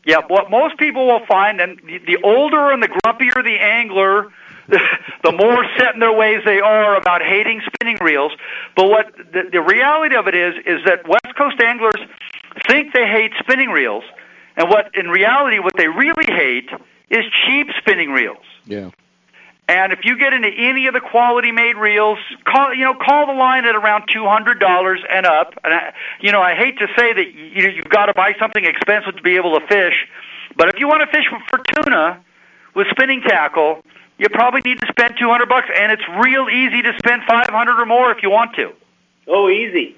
Yeah, 0.08 0.22
what 0.26 0.50
most 0.50 0.78
people 0.78 1.06
will 1.06 1.26
find, 1.26 1.60
and 1.60 1.82
the, 1.86 1.98
the 1.98 2.18
older 2.24 2.72
and 2.72 2.82
the 2.82 2.88
grumpier 2.88 3.44
the 3.44 3.58
angler, 3.60 4.32
the, 4.70 5.32
more 5.34 5.66
set 5.78 5.96
in 5.96 6.00
their 6.00 6.14
ways 6.14 6.40
they 6.46 6.62
are 6.62 6.96
about 6.96 7.22
hating 7.22 7.62
spinning 7.66 7.98
reels. 8.00 8.32
But 8.74 8.88
what 8.88 9.14
the, 9.18 9.50
the 9.52 9.62
reality 9.62 10.16
of 10.16 10.30
it 10.30 10.34
is, 10.34 10.56
is 10.66 10.80
that 10.86 11.06
West 11.06 11.36
Coast 11.38 11.60
anglers 11.60 12.00
think 12.70 12.94
they 12.94 13.06
hate 13.06 13.34
spinning 13.40 13.70
reels, 13.70 14.06
and 14.56 14.70
what 14.70 14.96
in 14.96 15.10
reality 15.10 15.60
what 15.60 15.76
they 15.76 15.90
really 15.90 16.26
hate 16.26 16.70
is 17.10 17.26
cheap 17.46 17.68
spinning 17.78 18.12
reels. 18.12 18.46
Yeah. 18.66 18.92
And 19.70 19.92
if 19.92 20.06
you 20.06 20.18
get 20.18 20.32
into 20.32 20.48
any 20.48 20.88
of 20.88 20.94
the 20.94 21.02
quality 21.02 21.52
made 21.52 21.76
reels, 21.76 22.20
call 22.46 22.74
you 22.74 22.86
know 22.86 22.94
call 22.94 23.28
the 23.28 23.34
line 23.34 23.66
at 23.66 23.76
around 23.76 24.06
two 24.12 24.26
hundred 24.26 24.60
dollars 24.60 25.02
and 25.10 25.26
up. 25.26 25.60
And 25.64 25.74
I, 25.74 25.94
you 26.22 26.32
know 26.32 26.42
I 26.42 26.56
hate 26.56 26.80
to 26.80 26.88
say 26.98 27.12
that 27.12 27.34
you 27.34 27.70
you've 27.70 27.90
got 27.90 28.06
to 28.06 28.14
buy 28.14 28.34
something 28.40 28.64
expensive 28.64 29.18
to 29.18 29.22
be 29.22 29.36
able 29.36 29.60
to 29.60 29.68
fish, 29.68 30.08
but 30.56 30.70
if 30.70 30.80
you 30.80 30.88
want 30.88 31.02
to 31.02 31.08
fish 31.08 31.26
for 31.50 31.60
tuna 31.60 32.24
with 32.76 32.88
spinning 32.92 33.22
tackle, 33.22 33.84
you 34.18 34.30
probably 34.30 34.62
need 34.62 34.80
to 34.80 34.88
spend 34.88 35.16
two 35.20 35.28
hundred 35.28 35.50
bucks, 35.50 35.68
and 35.78 35.92
it's 35.92 36.08
real 36.24 36.48
easy 36.50 36.82
to 36.82 36.94
spend 37.00 37.24
five 37.28 37.50
hundred 37.50 37.82
or 37.82 37.86
more 37.86 38.12
if 38.12 38.24
you 38.24 38.30
want 38.30 38.56
to. 38.56 38.72
Oh, 39.28 39.50
easy, 39.50 39.98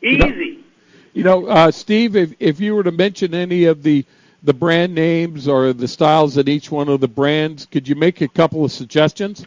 easy. 0.00 0.64
You 1.12 1.24
know, 1.24 1.46
uh, 1.46 1.70
Steve, 1.70 2.16
if 2.16 2.32
if 2.40 2.58
you 2.58 2.74
were 2.74 2.84
to 2.84 2.92
mention 2.92 3.34
any 3.34 3.64
of 3.64 3.82
the 3.82 4.06
the 4.42 4.54
brand 4.54 4.94
names 4.94 5.48
or 5.48 5.72
the 5.72 5.88
styles 5.88 6.38
at 6.38 6.48
each 6.48 6.70
one 6.70 6.88
of 6.88 7.00
the 7.00 7.08
brands, 7.08 7.66
could 7.66 7.88
you 7.88 7.94
make 7.94 8.20
a 8.20 8.28
couple 8.28 8.64
of 8.64 8.72
suggestions? 8.72 9.46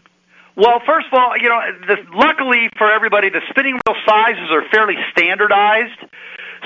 Well, 0.55 0.81
first 0.85 1.07
of 1.07 1.13
all, 1.13 1.37
you 1.37 1.49
know, 1.49 1.61
the, 1.87 1.97
luckily 2.13 2.69
for 2.77 2.91
everybody, 2.91 3.29
the 3.29 3.41
spinning 3.49 3.79
reel 3.87 3.95
sizes 4.05 4.51
are 4.51 4.67
fairly 4.69 4.97
standardized. 5.11 5.97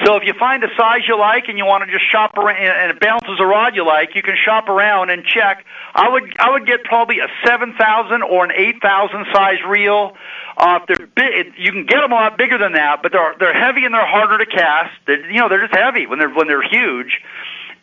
So 0.03 0.17
if 0.17 0.23
you 0.25 0.33
find 0.33 0.61
a 0.63 0.67
size 0.75 1.01
you 1.07 1.17
like 1.17 1.47
and 1.47 1.57
you 1.57 1.65
want 1.65 1.85
to 1.85 1.91
just 1.91 2.09
shop 2.11 2.37
around 2.37 2.57
and 2.57 2.91
it 2.91 2.99
balances 2.99 3.37
a 3.39 3.45
rod 3.45 3.75
you 3.75 3.85
like, 3.85 4.13
you 4.13 4.21
can 4.21 4.35
shop 4.35 4.67
around 4.67 5.09
and 5.09 5.23
check. 5.23 5.65
I 5.93 6.09
would 6.09 6.37
I 6.37 6.51
would 6.51 6.65
get 6.65 6.83
probably 6.83 7.19
a 7.19 7.27
seven 7.45 7.73
thousand 7.75 8.23
or 8.23 8.43
an 8.43 8.51
eight 8.51 8.81
thousand 8.81 9.25
size 9.31 9.59
reel. 9.65 10.17
Uh, 10.57 10.79
if 10.81 10.87
they're 10.87 11.07
big, 11.07 11.53
you 11.57 11.71
can 11.71 11.85
get 11.85 12.01
them 12.01 12.11
a 12.11 12.15
lot 12.15 12.37
bigger 12.37 12.57
than 12.57 12.73
that, 12.73 13.03
but 13.03 13.13
they're 13.13 13.35
they're 13.39 13.53
heavy 13.53 13.85
and 13.85 13.93
they're 13.93 14.05
harder 14.05 14.37
to 14.37 14.45
cast. 14.45 14.91
They're, 15.07 15.31
you 15.31 15.39
know, 15.39 15.47
they're 15.47 15.65
just 15.65 15.73
heavy 15.73 16.07
when 16.07 16.19
they're 16.19 16.33
when 16.33 16.47
they're 16.47 16.67
huge. 16.67 17.21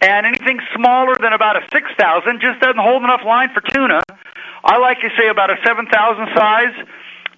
And 0.03 0.27
anything 0.27 0.59
smaller 0.75 1.15
than 1.21 1.33
about 1.33 1.57
a 1.57 1.63
six 1.73 1.89
thousand 1.99 2.41
just 2.41 2.61
doesn't 2.61 2.81
hold 2.81 3.05
enough 3.05 3.23
line 3.25 3.51
for 3.55 3.61
tuna. 3.61 4.03
I 4.65 4.79
like 4.79 5.01
to 5.01 5.11
say 5.17 5.29
about 5.29 5.51
a 5.51 5.57
seven 5.65 5.87
thousand 5.87 6.29
size. 6.35 6.75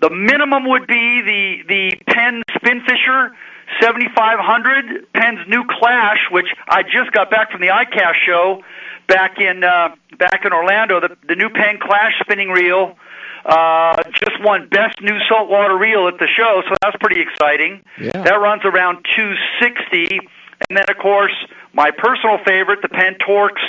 The 0.01 0.11
minimum 0.11 0.67
would 0.69 0.87
be 0.87 1.21
the 1.21 1.63
the 1.69 2.13
Penn 2.13 2.43
Spinfisher 2.57 3.31
7500 3.81 5.13
Penn's 5.13 5.47
new 5.49 5.65
Clash, 5.69 6.29
which 6.31 6.47
I 6.69 6.83
just 6.83 7.13
got 7.13 7.31
back 7.31 7.51
from 7.51 7.61
the 7.61 7.69
ICAST 7.69 8.15
show 8.25 8.63
back 9.09 9.39
in 9.39 9.65
uh, 9.65 9.95
back 10.19 10.45
in 10.45 10.53
Orlando. 10.53 11.01
The, 11.01 11.17
the 11.27 11.35
new 11.35 11.51
Penn 11.51 11.79
Clash 11.81 12.15
spinning 12.21 12.49
reel 12.49 12.97
uh, 13.45 14.03
just 14.13 14.43
won 14.43 14.69
best 14.69 15.01
new 15.03 15.19
saltwater 15.29 15.77
reel 15.77 16.09
at 16.09 16.19
the 16.19 16.27
show, 16.27 16.63
so 16.69 16.75
that's 16.83 16.97
pretty 17.01 17.21
exciting. 17.21 17.83
Yeah. 18.01 18.23
That 18.23 18.41
runs 18.41 18.65
around 18.65 19.05
260, 19.15 20.19
and 20.69 20.79
then 20.79 20.85
of 20.89 20.97
course 20.99 21.35
my 21.75 21.91
personal 21.91 22.39
favorite, 22.47 22.81
the 22.83 22.89
Penn 22.89 23.17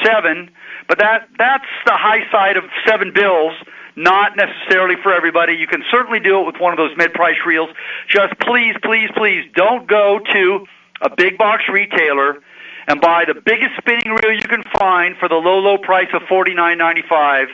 7. 0.04 0.50
But 0.88 1.00
that 1.00 1.28
that's 1.38 1.66
the 1.86 1.94
high 1.94 2.30
side 2.32 2.58
of 2.58 2.64
seven 2.88 3.12
bills 3.14 3.54
not 3.96 4.36
necessarily 4.36 4.96
for 5.02 5.14
everybody. 5.14 5.54
You 5.54 5.68
can 5.68 5.84
certainly 5.90 6.20
do 6.20 6.42
it 6.42 6.46
with 6.46 6.58
one 6.60 6.74
of 6.74 6.78
those 6.78 6.96
mid-price 6.98 7.38
reels. 7.46 7.70
Just 8.10 8.38
please, 8.40 8.76
please, 8.84 9.10
please 9.16 9.50
don't 9.56 9.88
go 9.88 10.20
to 10.34 10.68
a 11.02 11.10
big 11.16 11.38
box 11.38 11.64
retailer 11.72 12.42
and 12.88 13.02
buy 13.02 13.26
the 13.26 13.34
biggest 13.34 13.72
spinning 13.78 14.14
reel 14.22 14.34
you 14.34 14.48
can 14.48 14.64
find 14.78 15.18
for 15.18 15.28
the 15.28 15.36
low, 15.36 15.60
low 15.60 15.78
price 15.78 16.10
of 16.14 16.22
forty 16.24 16.54
nine 16.54 16.78
ninety 16.78 17.04
five, 17.08 17.48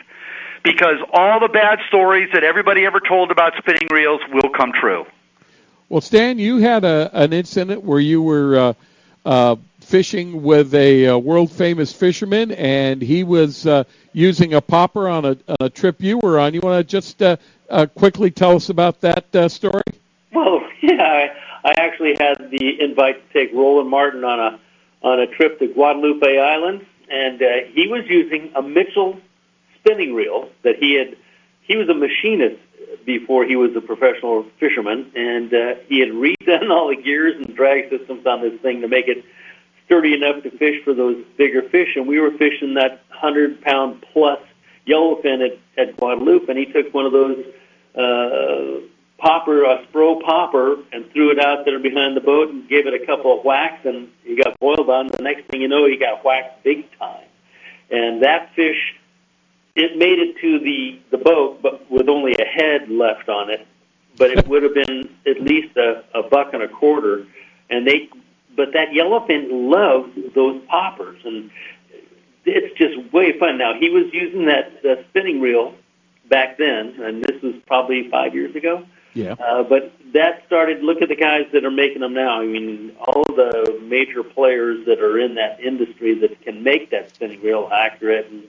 because 0.62 0.96
all 1.12 1.40
the 1.40 1.48
bad 1.48 1.78
stories 1.88 2.28
that 2.34 2.44
everybody 2.44 2.84
ever 2.84 3.00
told 3.00 3.30
about 3.30 3.54
spinning 3.56 3.88
reels 3.90 4.20
will 4.30 4.50
come 4.50 4.72
true. 4.72 5.06
Well, 5.88 6.00
Stan, 6.00 6.38
you 6.38 6.58
had 6.58 6.84
a 6.84 7.10
an 7.14 7.32
incident 7.32 7.82
where 7.82 8.00
you 8.00 8.20
were 8.20 8.58
uh, 8.58 8.72
uh, 9.24 9.56
fishing 9.92 10.42
with 10.42 10.72
a 10.72 11.06
uh, 11.06 11.18
world 11.18 11.52
famous 11.52 11.92
fisherman, 11.92 12.50
and 12.52 13.02
he 13.02 13.22
was 13.22 13.66
uh, 13.66 13.84
using 14.14 14.54
a 14.54 14.60
popper 14.62 15.06
on 15.06 15.26
a, 15.26 15.36
on 15.46 15.56
a 15.60 15.68
trip 15.68 16.00
you 16.00 16.16
were 16.16 16.38
on. 16.38 16.54
You 16.54 16.60
want 16.62 16.78
to 16.78 16.90
just 16.90 17.20
uh, 17.20 17.36
uh, 17.68 17.84
quickly 17.94 18.30
tell 18.30 18.56
us 18.56 18.70
about 18.70 19.02
that 19.02 19.36
uh, 19.36 19.50
story? 19.50 19.82
Well, 20.32 20.62
yeah, 20.80 21.28
I, 21.62 21.68
I 21.68 21.72
actually 21.74 22.16
had 22.18 22.38
the 22.50 22.80
invite 22.80 23.16
to 23.16 23.38
take 23.38 23.52
Roland 23.54 23.90
Martin 23.90 24.24
on 24.24 24.40
a 24.40 24.60
on 25.06 25.20
a 25.20 25.26
trip 25.26 25.58
to 25.58 25.66
Guadalupe 25.66 26.38
Island, 26.38 26.86
and 27.10 27.42
uh, 27.42 27.46
he 27.74 27.86
was 27.86 28.04
using 28.08 28.50
a 28.54 28.62
Mitchell 28.62 29.20
spinning 29.78 30.14
reel 30.14 30.48
that 30.62 30.76
he 30.76 30.94
had. 30.94 31.18
He 31.64 31.76
was 31.76 31.90
a 31.90 31.94
machinist 31.94 32.62
before 33.04 33.44
he 33.44 33.56
was 33.56 33.76
a 33.76 33.82
professional 33.82 34.46
fisherman, 34.58 35.12
and 35.14 35.52
uh, 35.52 35.74
he 35.86 36.00
had 36.00 36.08
redone 36.08 36.70
all 36.74 36.88
the 36.88 36.96
gears 36.96 37.36
and 37.36 37.54
drag 37.54 37.90
systems 37.90 38.24
on 38.24 38.40
this 38.40 38.58
thing 38.62 38.80
to 38.80 38.88
make 38.88 39.06
it 39.06 39.22
sturdy 39.86 40.14
enough 40.14 40.42
to 40.42 40.50
fish 40.50 40.82
for 40.84 40.94
those 40.94 41.24
bigger 41.36 41.62
fish. 41.62 41.96
And 41.96 42.06
we 42.06 42.20
were 42.20 42.30
fishing 42.32 42.74
that 42.74 43.02
hundred 43.10 43.60
pound 43.62 44.04
plus 44.12 44.40
yellowfin 44.86 45.46
at, 45.46 45.58
at 45.78 45.96
Guadalupe, 45.96 46.48
and 46.48 46.58
he 46.58 46.66
took 46.66 46.92
one 46.92 47.06
of 47.06 47.12
those 47.12 47.44
uh, 47.94 48.86
popper, 49.18 49.64
a 49.64 49.86
spro 49.86 50.20
popper, 50.20 50.78
and 50.92 51.10
threw 51.12 51.30
it 51.30 51.38
out 51.38 51.64
there 51.64 51.78
behind 51.78 52.16
the 52.16 52.20
boat 52.20 52.50
and 52.50 52.68
gave 52.68 52.86
it 52.86 53.00
a 53.00 53.06
couple 53.06 53.38
of 53.38 53.44
whacks, 53.44 53.84
and 53.84 54.08
he 54.24 54.34
got 54.34 54.58
boiled 54.58 54.90
on. 54.90 55.08
The 55.08 55.22
next 55.22 55.46
thing 55.46 55.62
you 55.62 55.68
know, 55.68 55.86
he 55.86 55.96
got 55.96 56.24
whacked 56.24 56.64
big 56.64 56.86
time. 56.98 57.24
And 57.90 58.22
that 58.22 58.52
fish, 58.54 58.94
it 59.76 59.96
made 59.96 60.18
it 60.18 60.38
to 60.38 60.58
the 60.58 61.00
the 61.10 61.18
boat, 61.18 61.62
but 61.62 61.90
with 61.90 62.08
only 62.08 62.34
a 62.34 62.44
head 62.44 62.88
left 62.88 63.28
on 63.28 63.50
it. 63.50 63.66
But 64.16 64.30
it 64.30 64.48
would 64.48 64.62
have 64.62 64.74
been 64.74 65.08
at 65.26 65.40
least 65.40 65.76
a, 65.76 66.04
a 66.14 66.22
buck 66.22 66.52
and 66.54 66.62
a 66.62 66.68
quarter. 66.68 67.26
And 67.70 67.86
they, 67.86 68.08
but 68.56 68.72
that 68.72 68.90
yellowfin 68.90 69.70
loves 69.70 70.10
those 70.34 70.62
poppers, 70.66 71.20
and 71.24 71.50
it's 72.44 72.76
just 72.76 73.12
way 73.12 73.38
fun. 73.38 73.58
Now 73.58 73.74
he 73.74 73.90
was 73.90 74.12
using 74.12 74.46
that 74.46 74.84
uh, 74.84 75.02
spinning 75.08 75.40
reel 75.40 75.74
back 76.28 76.58
then, 76.58 77.00
and 77.00 77.22
this 77.22 77.40
was 77.42 77.54
probably 77.66 78.08
five 78.10 78.34
years 78.34 78.54
ago. 78.54 78.84
Yeah. 79.14 79.32
Uh, 79.34 79.62
but 79.62 79.92
that 80.12 80.44
started. 80.46 80.82
Look 80.82 81.02
at 81.02 81.08
the 81.08 81.16
guys 81.16 81.46
that 81.52 81.64
are 81.64 81.70
making 81.70 82.00
them 82.00 82.14
now. 82.14 82.40
I 82.40 82.46
mean, 82.46 82.96
all 82.98 83.24
the 83.24 83.78
major 83.82 84.22
players 84.22 84.86
that 84.86 85.00
are 85.00 85.18
in 85.18 85.34
that 85.34 85.60
industry 85.60 86.14
that 86.20 86.40
can 86.42 86.62
make 86.62 86.90
that 86.90 87.14
spinning 87.14 87.42
reel 87.42 87.68
accurate. 87.72 88.30
And 88.30 88.44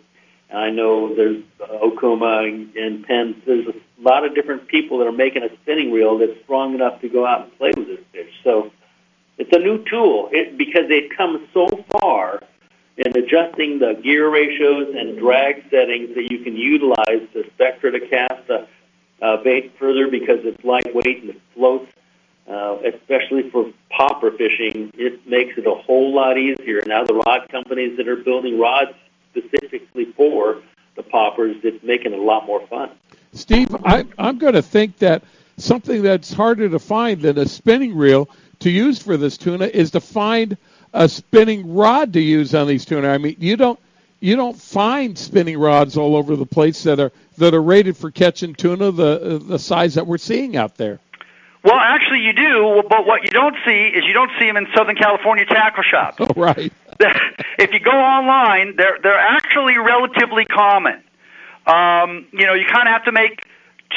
I 0.53 0.69
know 0.69 1.13
there's 1.13 1.43
uh, 1.61 1.79
Okuma 1.79 2.47
and, 2.47 2.75
and 2.75 3.05
Penn. 3.05 3.41
There's 3.45 3.67
a 3.67 3.73
lot 4.01 4.25
of 4.25 4.35
different 4.35 4.67
people 4.67 4.99
that 4.99 5.07
are 5.07 5.11
making 5.11 5.43
a 5.43 5.53
spinning 5.61 5.91
reel 5.91 6.17
that's 6.17 6.39
strong 6.43 6.73
enough 6.75 7.01
to 7.01 7.09
go 7.09 7.25
out 7.25 7.43
and 7.43 7.57
play 7.57 7.71
with 7.75 7.87
this 7.87 7.99
fish. 8.13 8.33
So 8.43 8.71
it's 9.37 9.55
a 9.55 9.59
new 9.59 9.83
tool 9.85 10.29
it, 10.31 10.57
because 10.57 10.87
they've 10.89 11.11
come 11.15 11.47
so 11.53 11.67
far 11.89 12.41
in 12.97 13.17
adjusting 13.17 13.79
the 13.79 13.99
gear 14.03 14.29
ratios 14.29 14.93
and 14.95 15.17
drag 15.17 15.63
settings 15.71 16.13
that 16.15 16.31
you 16.31 16.39
can 16.39 16.55
utilize 16.55 17.27
the 17.33 17.43
Spectra 17.53 17.91
to 17.91 17.99
cast 18.07 18.49
a 18.49 18.67
uh, 19.21 19.37
bait 19.37 19.73
further 19.79 20.07
because 20.07 20.39
it's 20.43 20.63
lightweight 20.63 21.21
and 21.21 21.29
it 21.31 21.41
floats. 21.55 21.91
Uh, 22.45 22.77
especially 22.83 23.49
for 23.51 23.71
popper 23.89 24.29
fishing, 24.31 24.91
it 24.95 25.25
makes 25.25 25.57
it 25.57 25.65
a 25.65 25.73
whole 25.73 26.13
lot 26.13 26.37
easier. 26.37 26.81
Now 26.85 27.05
the 27.05 27.13
rod 27.13 27.47
companies 27.49 27.95
that 27.95 28.09
are 28.09 28.17
building 28.17 28.59
rods 28.59 28.91
specifically 29.31 30.11
for 30.17 30.61
the 30.97 31.03
poppers, 31.03 31.55
it's 31.63 31.81
making 31.85 32.11
it 32.11 32.19
a 32.19 32.21
lot 32.21 32.45
more 32.45 32.67
fun. 32.67 32.89
Steve, 33.31 33.73
I, 33.85 34.05
I'm 34.17 34.39
going 34.39 34.55
to 34.55 34.61
think 34.61 34.97
that 34.97 35.23
something 35.57 36.01
that's 36.03 36.33
harder 36.33 36.67
to 36.67 36.79
find 36.79 37.21
than 37.21 37.37
a 37.37 37.47
spinning 37.47 37.95
reel 37.95 38.29
to 38.63 38.69
use 38.69 39.01
for 39.01 39.17
this 39.17 39.37
tuna 39.37 39.65
is 39.65 39.91
to 39.91 39.99
find 39.99 40.57
a 40.93 41.07
spinning 41.07 41.73
rod 41.73 42.13
to 42.13 42.21
use 42.21 42.53
on 42.55 42.67
these 42.67 42.85
tuna. 42.85 43.09
I 43.09 43.17
mean, 43.17 43.35
you 43.39 43.57
don't 43.57 43.79
you 44.19 44.35
don't 44.35 44.57
find 44.57 45.17
spinning 45.17 45.59
rods 45.59 45.97
all 45.97 46.15
over 46.15 46.35
the 46.35 46.45
place 46.45 46.83
that 46.83 46.99
are 46.99 47.11
that 47.37 47.53
are 47.53 47.61
rated 47.61 47.97
for 47.97 48.09
catching 48.11 48.53
tuna 48.55 48.91
the 48.91 49.41
the 49.43 49.59
size 49.59 49.95
that 49.95 50.07
we're 50.07 50.17
seeing 50.17 50.55
out 50.55 50.77
there. 50.77 50.99
Well, 51.63 51.79
actually, 51.79 52.21
you 52.21 52.33
do, 52.33 52.83
but 52.89 53.05
what 53.05 53.23
you 53.23 53.29
don't 53.29 53.55
see 53.65 53.87
is 53.87 54.03
you 54.05 54.13
don't 54.13 54.31
see 54.37 54.47
them 54.47 54.57
in 54.57 54.67
Southern 54.75 54.97
California 54.97 55.45
tackle 55.45 55.83
shops. 55.83 56.17
Oh, 56.19 56.27
right. 56.35 56.73
if 57.57 57.71
you 57.71 57.79
go 57.79 57.91
online, 57.91 58.75
they're 58.75 58.97
they're 59.01 59.17
actually 59.17 59.77
relatively 59.77 60.45
common. 60.45 61.01
Um, 61.65 62.27
you 62.33 62.45
know, 62.45 62.53
you 62.53 62.65
kind 62.65 62.87
of 62.87 62.93
have 62.93 63.05
to 63.05 63.13
make 63.13 63.45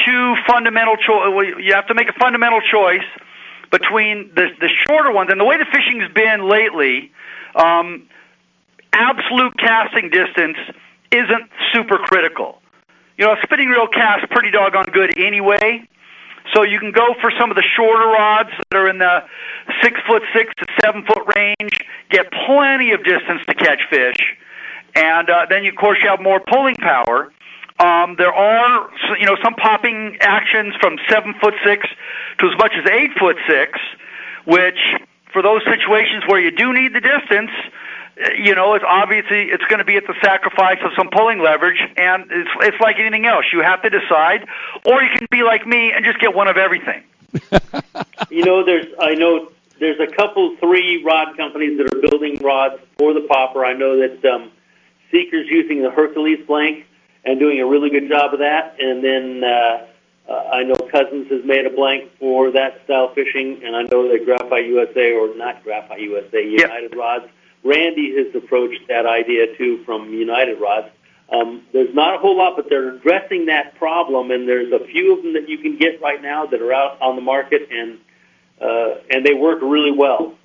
two 0.05 0.35
fundamental 0.47 0.95
choice. 0.95 1.55
You 1.59 1.73
have 1.73 1.87
to 1.87 1.93
make 1.93 2.09
a 2.09 2.13
fundamental 2.13 2.61
choice 2.61 3.03
between 3.71 4.31
the 4.35 4.47
the 4.59 4.69
shorter 4.87 5.11
ones 5.11 5.29
and 5.31 5.39
the 5.39 5.45
way 5.45 5.57
the 5.57 5.65
fishing's 5.65 6.11
been 6.13 6.47
lately. 6.47 7.11
Um, 7.55 8.07
absolute 8.93 9.57
casting 9.57 10.09
distance 10.09 10.57
isn't 11.11 11.49
super 11.73 11.97
critical. 11.97 12.61
You 13.17 13.25
know, 13.25 13.33
a 13.33 13.37
spinning 13.43 13.69
reel 13.69 13.87
casts 13.87 14.25
pretty 14.29 14.51
doggone 14.51 14.85
good 14.93 15.17
anyway. 15.17 15.87
So 16.53 16.63
you 16.63 16.79
can 16.79 16.91
go 16.91 17.13
for 17.19 17.31
some 17.37 17.49
of 17.49 17.57
the 17.57 17.63
shorter 17.75 18.07
rods 18.07 18.49
that 18.69 18.77
are 18.77 18.87
in 18.87 18.99
the 18.99 19.23
six 19.83 19.99
foot 20.07 20.23
six 20.33 20.53
to 20.57 20.65
seven 20.81 21.03
foot 21.03 21.35
range, 21.35 21.77
get 22.09 22.31
plenty 22.45 22.91
of 22.91 23.03
distance 23.03 23.41
to 23.47 23.53
catch 23.53 23.81
fish, 23.89 24.37
and 24.95 25.29
uh, 25.29 25.45
then 25.49 25.63
you, 25.63 25.71
of 25.71 25.75
course 25.75 25.99
you 26.01 26.09
have 26.09 26.21
more 26.21 26.39
pulling 26.39 26.75
power. 26.75 27.31
Um, 27.79 28.15
there 28.17 28.33
are 28.33 28.89
you 29.19 29.25
know 29.25 29.37
some 29.43 29.53
popping 29.53 30.17
actions 30.19 30.73
from 30.79 30.97
seven 31.09 31.35
foot 31.39 31.53
six 31.63 31.87
to 32.39 32.47
as 32.47 32.57
much 32.57 32.73
as 32.73 32.89
eight 32.89 33.11
foot 33.19 33.37
six, 33.47 33.79
which 34.45 34.79
for 35.31 35.41
those 35.41 35.61
situations 35.65 36.23
where 36.27 36.39
you 36.39 36.51
do 36.51 36.73
need 36.73 36.93
the 36.93 37.01
distance, 37.01 37.51
you 38.37 38.55
know, 38.55 38.73
it's 38.73 38.85
obviously 38.87 39.43
it's 39.51 39.63
going 39.65 39.79
to 39.79 39.85
be 39.85 39.95
at 39.95 40.07
the 40.07 40.15
sacrifice 40.23 40.79
of 40.83 40.91
some 40.97 41.09
pulling 41.09 41.39
leverage, 41.39 41.79
and 41.97 42.25
it's 42.31 42.49
it's 42.61 42.79
like 42.79 42.97
anything 42.97 43.25
else. 43.25 43.45
You 43.53 43.61
have 43.61 43.81
to 43.83 43.89
decide, 43.89 44.47
or 44.85 45.03
you 45.03 45.09
can 45.15 45.27
be 45.29 45.43
like 45.43 45.67
me 45.67 45.91
and 45.91 46.03
just 46.03 46.19
get 46.19 46.33
one 46.33 46.47
of 46.47 46.57
everything. 46.57 47.03
you 48.31 48.43
know, 48.43 48.63
there's 48.63 48.87
I 48.99 49.13
know 49.13 49.51
there's 49.79 49.99
a 49.99 50.07
couple 50.07 50.55
three 50.57 51.03
rod 51.03 51.37
companies 51.37 51.77
that 51.77 51.93
are 51.93 52.01
building 52.01 52.39
rods 52.39 52.81
for 52.97 53.13
the 53.13 53.21
popper. 53.21 53.63
I 53.63 53.73
know 53.73 53.99
that 53.99 54.25
um, 54.25 54.51
Seeker's 55.11 55.47
using 55.47 55.83
the 55.83 55.91
Hercules 55.91 56.43
blank 56.47 56.86
and 57.27 57.39
doing 57.39 57.59
a 57.59 57.67
really 57.67 57.89
good 57.91 58.09
job 58.09 58.33
of 58.33 58.39
that, 58.39 58.75
and 58.79 59.03
then. 59.03 59.43
Uh, 59.43 59.85
uh, 60.29 60.49
I 60.51 60.63
know 60.63 60.75
Cousins 60.75 61.31
has 61.31 61.45
made 61.45 61.65
a 61.65 61.69
blank 61.69 62.11
for 62.19 62.51
that 62.51 62.83
style 62.83 63.13
fishing, 63.15 63.61
and 63.63 63.77
I 63.77 63.83
know 63.83 64.09
that 64.09 64.25
Graphite 64.25 64.65
USA 64.65 65.13
or 65.13 65.33
not 65.37 65.63
Graphite 65.63 66.01
USA, 66.01 66.43
United 66.45 66.91
yep. 66.91 66.99
Rods 66.99 67.29
Randy 67.67 68.15
has 68.15 68.33
approached 68.35 68.87
that 68.87 69.05
idea 69.05 69.55
too 69.57 69.83
from 69.83 70.13
United 70.13 70.59
Rods. 70.59 70.87
Um, 71.29 71.63
there's 71.73 71.93
not 71.93 72.15
a 72.15 72.17
whole 72.19 72.37
lot, 72.37 72.55
but 72.55 72.69
they're 72.69 72.95
addressing 72.95 73.47
that 73.47 73.75
problem, 73.75 74.31
and 74.31 74.47
there's 74.47 74.71
a 74.71 74.79
few 74.85 75.17
of 75.17 75.23
them 75.23 75.33
that 75.33 75.49
you 75.49 75.57
can 75.57 75.77
get 75.77 76.01
right 76.01 76.21
now 76.21 76.45
that 76.45 76.61
are 76.61 76.73
out 76.73 77.01
on 77.01 77.15
the 77.17 77.21
market, 77.21 77.67
and 77.69 77.99
uh, 78.61 78.95
and 79.09 79.25
they 79.25 79.33
work 79.33 79.59
really 79.61 79.91
well. 79.91 80.35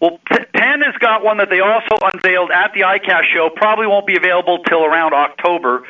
Well, 0.00 0.18
Penn 0.26 0.82
has 0.82 0.94
got 0.98 1.24
one 1.24 1.38
that 1.38 1.48
they 1.48 1.60
also 1.60 1.96
unveiled 2.12 2.50
at 2.50 2.74
the 2.74 2.80
ICAST 2.80 3.32
show. 3.32 3.48
Probably 3.48 3.86
won't 3.86 4.06
be 4.06 4.16
available 4.16 4.58
till 4.64 4.84
around 4.84 5.14
October, 5.14 5.84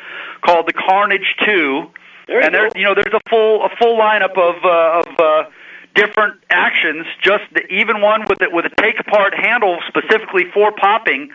called 0.45 0.67
the 0.67 0.73
Carnage 0.73 1.35
Two. 1.45 1.91
There 2.27 2.41
and 2.41 2.53
there's 2.53 2.71
you 2.75 2.83
know 2.83 2.93
there's 2.93 3.13
a 3.13 3.29
full 3.29 3.65
a 3.65 3.69
full 3.77 3.97
lineup 3.97 4.37
of 4.37 4.63
uh, 4.63 5.01
of 5.01 5.19
uh, 5.19 5.49
different 5.95 6.39
actions. 6.49 7.05
Just 7.21 7.43
the, 7.53 7.65
even 7.73 8.01
one 8.01 8.25
with 8.27 8.41
it 8.41 8.51
with 8.51 8.65
a 8.65 8.81
take 8.81 8.99
apart 8.99 9.33
handle 9.33 9.79
specifically 9.87 10.45
for 10.53 10.71
popping, 10.71 11.31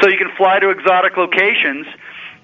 so 0.00 0.08
you 0.08 0.18
can 0.18 0.30
fly 0.36 0.58
to 0.60 0.70
exotic 0.70 1.16
locations. 1.16 1.86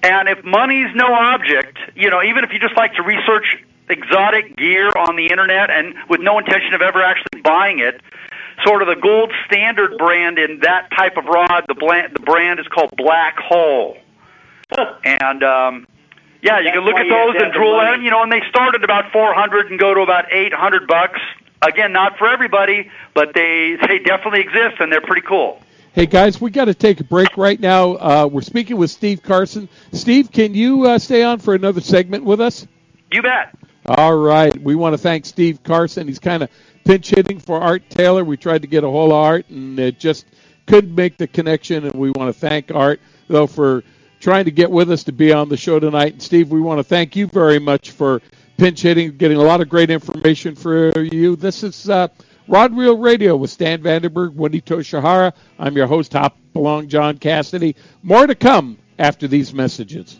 And 0.01 0.29
if 0.29 0.43
money's 0.45 0.93
no 0.95 1.13
object, 1.13 1.77
you 1.95 2.09
know, 2.09 2.23
even 2.23 2.43
if 2.43 2.53
you 2.53 2.59
just 2.59 2.75
like 2.77 2.93
to 2.93 3.03
research 3.03 3.57
exotic 3.89 4.55
gear 4.55 4.91
on 4.95 5.15
the 5.15 5.27
internet 5.27 5.69
and 5.69 5.95
with 6.07 6.21
no 6.21 6.37
intention 6.39 6.73
of 6.73 6.81
ever 6.81 7.01
actually 7.03 7.41
buying 7.41 7.79
it, 7.79 8.01
sort 8.65 8.81
of 8.81 8.87
the 8.87 8.95
gold 8.95 9.33
standard 9.45 9.97
brand 9.97 10.37
in 10.37 10.59
that 10.61 10.89
type 10.95 11.17
of 11.17 11.25
rod, 11.25 11.65
the 11.67 11.73
brand, 11.73 12.13
the 12.15 12.21
brand 12.21 12.59
is 12.59 12.67
called 12.67 12.91
Black 12.95 13.37
Hole. 13.37 13.97
and 15.03 15.43
um, 15.43 15.87
yeah, 16.41 16.59
you 16.59 16.65
That's 16.65 16.77
can 16.77 16.85
look 16.85 16.95
at 16.95 17.09
those 17.09 17.35
and 17.35 17.43
have 17.43 17.53
the 17.53 17.57
drool 17.57 17.79
at 17.81 17.91
them. 17.91 18.01
You 18.01 18.11
know, 18.11 18.23
and 18.23 18.31
they 18.31 18.41
start 18.49 18.75
at 18.75 18.83
about 18.83 19.11
400 19.11 19.71
and 19.71 19.79
go 19.79 19.93
to 19.93 20.01
about 20.01 20.31
800 20.33 20.87
bucks. 20.87 21.19
Again, 21.61 21.91
not 21.91 22.17
for 22.17 22.27
everybody, 22.27 22.89
but 23.13 23.33
they 23.33 23.75
they 23.87 23.99
definitely 23.99 24.41
exist 24.41 24.79
and 24.79 24.91
they're 24.91 25.01
pretty 25.01 25.25
cool. 25.27 25.61
Hey 25.91 26.05
guys, 26.05 26.39
we 26.39 26.51
got 26.51 26.65
to 26.65 26.73
take 26.73 26.99
a 27.01 27.03
break 27.03 27.35
right 27.35 27.59
now. 27.59 27.95
Uh, 27.95 28.29
we're 28.31 28.41
speaking 28.41 28.77
with 28.77 28.91
Steve 28.91 29.23
Carson. 29.23 29.67
Steve, 29.91 30.31
can 30.31 30.53
you 30.53 30.85
uh, 30.85 30.99
stay 30.99 31.23
on 31.23 31.39
for 31.39 31.55
another 31.55 31.81
segment 31.81 32.23
with 32.23 32.39
us? 32.39 32.65
You 33.11 33.23
bet. 33.23 33.57
All 33.85 34.15
right. 34.15 34.55
We 34.61 34.75
want 34.75 34.93
to 34.93 34.97
thank 34.99 35.25
Steve 35.25 35.63
Carson. 35.63 36.07
He's 36.07 36.19
kind 36.19 36.43
of 36.43 36.49
pinch 36.85 37.09
hitting 37.09 37.39
for 37.39 37.59
Art 37.59 37.89
Taylor. 37.89 38.23
We 38.23 38.37
tried 38.37 38.61
to 38.61 38.67
get 38.67 38.83
a 38.83 38.89
hold 38.89 39.11
of 39.11 39.17
Art, 39.17 39.49
and 39.49 39.79
it 39.79 39.99
just 39.99 40.27
couldn't 40.67 40.93
make 40.93 41.17
the 41.17 41.27
connection. 41.27 41.85
And 41.85 41.95
we 41.95 42.11
want 42.11 42.33
to 42.33 42.39
thank 42.39 42.71
Art, 42.71 43.01
though, 43.27 43.47
for 43.47 43.83
trying 44.19 44.45
to 44.45 44.51
get 44.51 44.69
with 44.69 44.91
us 44.91 45.03
to 45.05 45.11
be 45.11 45.31
on 45.31 45.49
the 45.49 45.57
show 45.57 45.79
tonight. 45.79 46.13
And 46.13 46.21
Steve, 46.21 46.51
we 46.51 46.61
want 46.61 46.79
to 46.79 46.83
thank 46.83 47.15
you 47.15 47.27
very 47.27 47.59
much 47.59 47.91
for 47.91 48.21
pinch 48.57 48.81
hitting, 48.81 49.15
getting 49.17 49.37
a 49.37 49.41
lot 49.43 49.61
of 49.61 49.69
great 49.69 49.89
information 49.89 50.55
for 50.55 50.99
you. 50.99 51.35
This 51.35 51.63
is 51.63 51.89
uh, 51.89 52.09
Rod 52.47 52.75
Reel 52.75 52.97
Radio 52.97 53.35
with 53.35 53.51
Stan 53.51 53.81
Vandenberg, 53.81 54.33
Wendy 54.33 54.61
Tochihara. 54.61 55.33
I'm 55.57 55.75
your 55.77 55.87
host, 55.87 56.13
Hop 56.13 56.37
Along 56.55 56.87
John 56.87 57.17
Cassidy. 57.17 57.75
More 58.03 58.27
to 58.27 58.35
come 58.35 58.77
after 58.97 59.27
these 59.27 59.53
messages. 59.53 60.19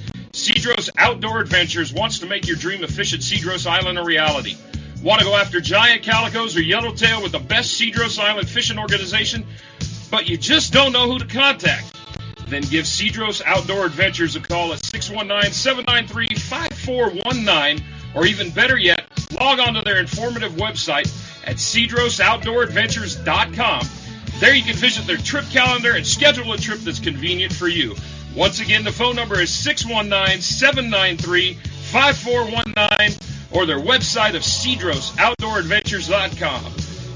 Cedros 0.33 0.89
Outdoor 0.97 1.41
Adventures 1.41 1.93
wants 1.93 2.19
to 2.19 2.25
make 2.25 2.47
your 2.47 2.55
dream 2.55 2.83
of 2.83 2.89
fish 2.89 3.13
at 3.13 3.19
Cedros 3.19 3.67
Island 3.67 3.99
a 3.99 4.03
reality. 4.03 4.55
Want 5.03 5.19
to 5.19 5.25
go 5.25 5.35
after 5.35 5.59
giant 5.59 6.03
calicos 6.03 6.55
or 6.55 6.61
yellowtail 6.61 7.21
with 7.21 7.33
the 7.33 7.39
best 7.39 7.77
Cedros 7.79 8.17
Island 8.19 8.47
fishing 8.47 8.79
organization, 8.79 9.45
but 10.09 10.29
you 10.29 10.37
just 10.37 10.71
don't 10.71 10.93
know 10.93 11.11
who 11.11 11.19
to 11.19 11.25
contact? 11.25 11.93
Then 12.47 12.61
give 12.63 12.85
Cedros 12.85 13.41
Outdoor 13.45 13.85
Adventures 13.85 14.35
a 14.35 14.39
call 14.39 14.73
at 14.73 14.83
619 14.85 15.51
793 15.51 16.35
5419, 16.35 17.85
or 18.13 18.25
even 18.25 18.49
better 18.51 18.77
yet, 18.77 19.03
log 19.31 19.59
on 19.59 19.73
to 19.73 19.81
their 19.81 19.99
informative 19.99 20.53
website 20.53 21.11
at 21.45 21.57
cedrosoutdooradventures.com. 21.57 23.81
There 24.41 24.53
you 24.55 24.63
can 24.63 24.75
visit 24.75 25.05
their 25.05 25.17
trip 25.17 25.45
calendar 25.51 25.95
and 25.95 26.05
schedule 26.05 26.51
a 26.53 26.57
trip 26.57 26.79
that's 26.79 26.99
convenient 26.99 27.53
for 27.53 27.67
you. 27.67 27.95
Once 28.35 28.59
again, 28.59 28.83
the 28.83 28.91
phone 28.91 29.15
number 29.15 29.39
is 29.39 29.53
619 29.53 30.41
793 30.41 31.53
5419 31.53 33.19
or 33.51 33.67
their 33.67 33.77
website 33.77 34.33
of 34.33 34.41
cedrosoutdooradventures.com. 34.41 36.80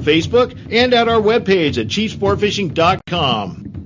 Facebook 0.00 0.56
and 0.70 0.94
at 0.94 1.08
our 1.08 1.20
webpage 1.20 1.78
at 1.78 1.88
chiefsportfishing.com. 1.88 3.85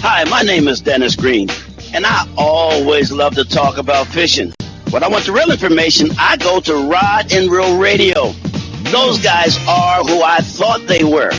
Hi, 0.00 0.24
my 0.24 0.42
name 0.42 0.68
is 0.68 0.80
Dennis 0.80 1.16
Green, 1.16 1.48
and 1.94 2.04
I 2.06 2.28
always 2.36 3.10
love 3.10 3.34
to 3.34 3.44
talk 3.44 3.78
about 3.78 4.06
fishing. 4.06 4.52
When 4.90 5.02
I 5.02 5.08
want 5.08 5.24
the 5.24 5.32
real 5.32 5.50
information, 5.50 6.10
I 6.18 6.36
go 6.36 6.60
to 6.60 6.88
Rod 6.88 7.32
and 7.32 7.50
Reel 7.50 7.78
Radio. 7.78 8.32
Those 8.92 9.18
guys 9.22 9.58
are 9.66 10.04
who 10.04 10.22
I 10.22 10.38
thought 10.40 10.86
they 10.86 11.02
were. 11.02 11.30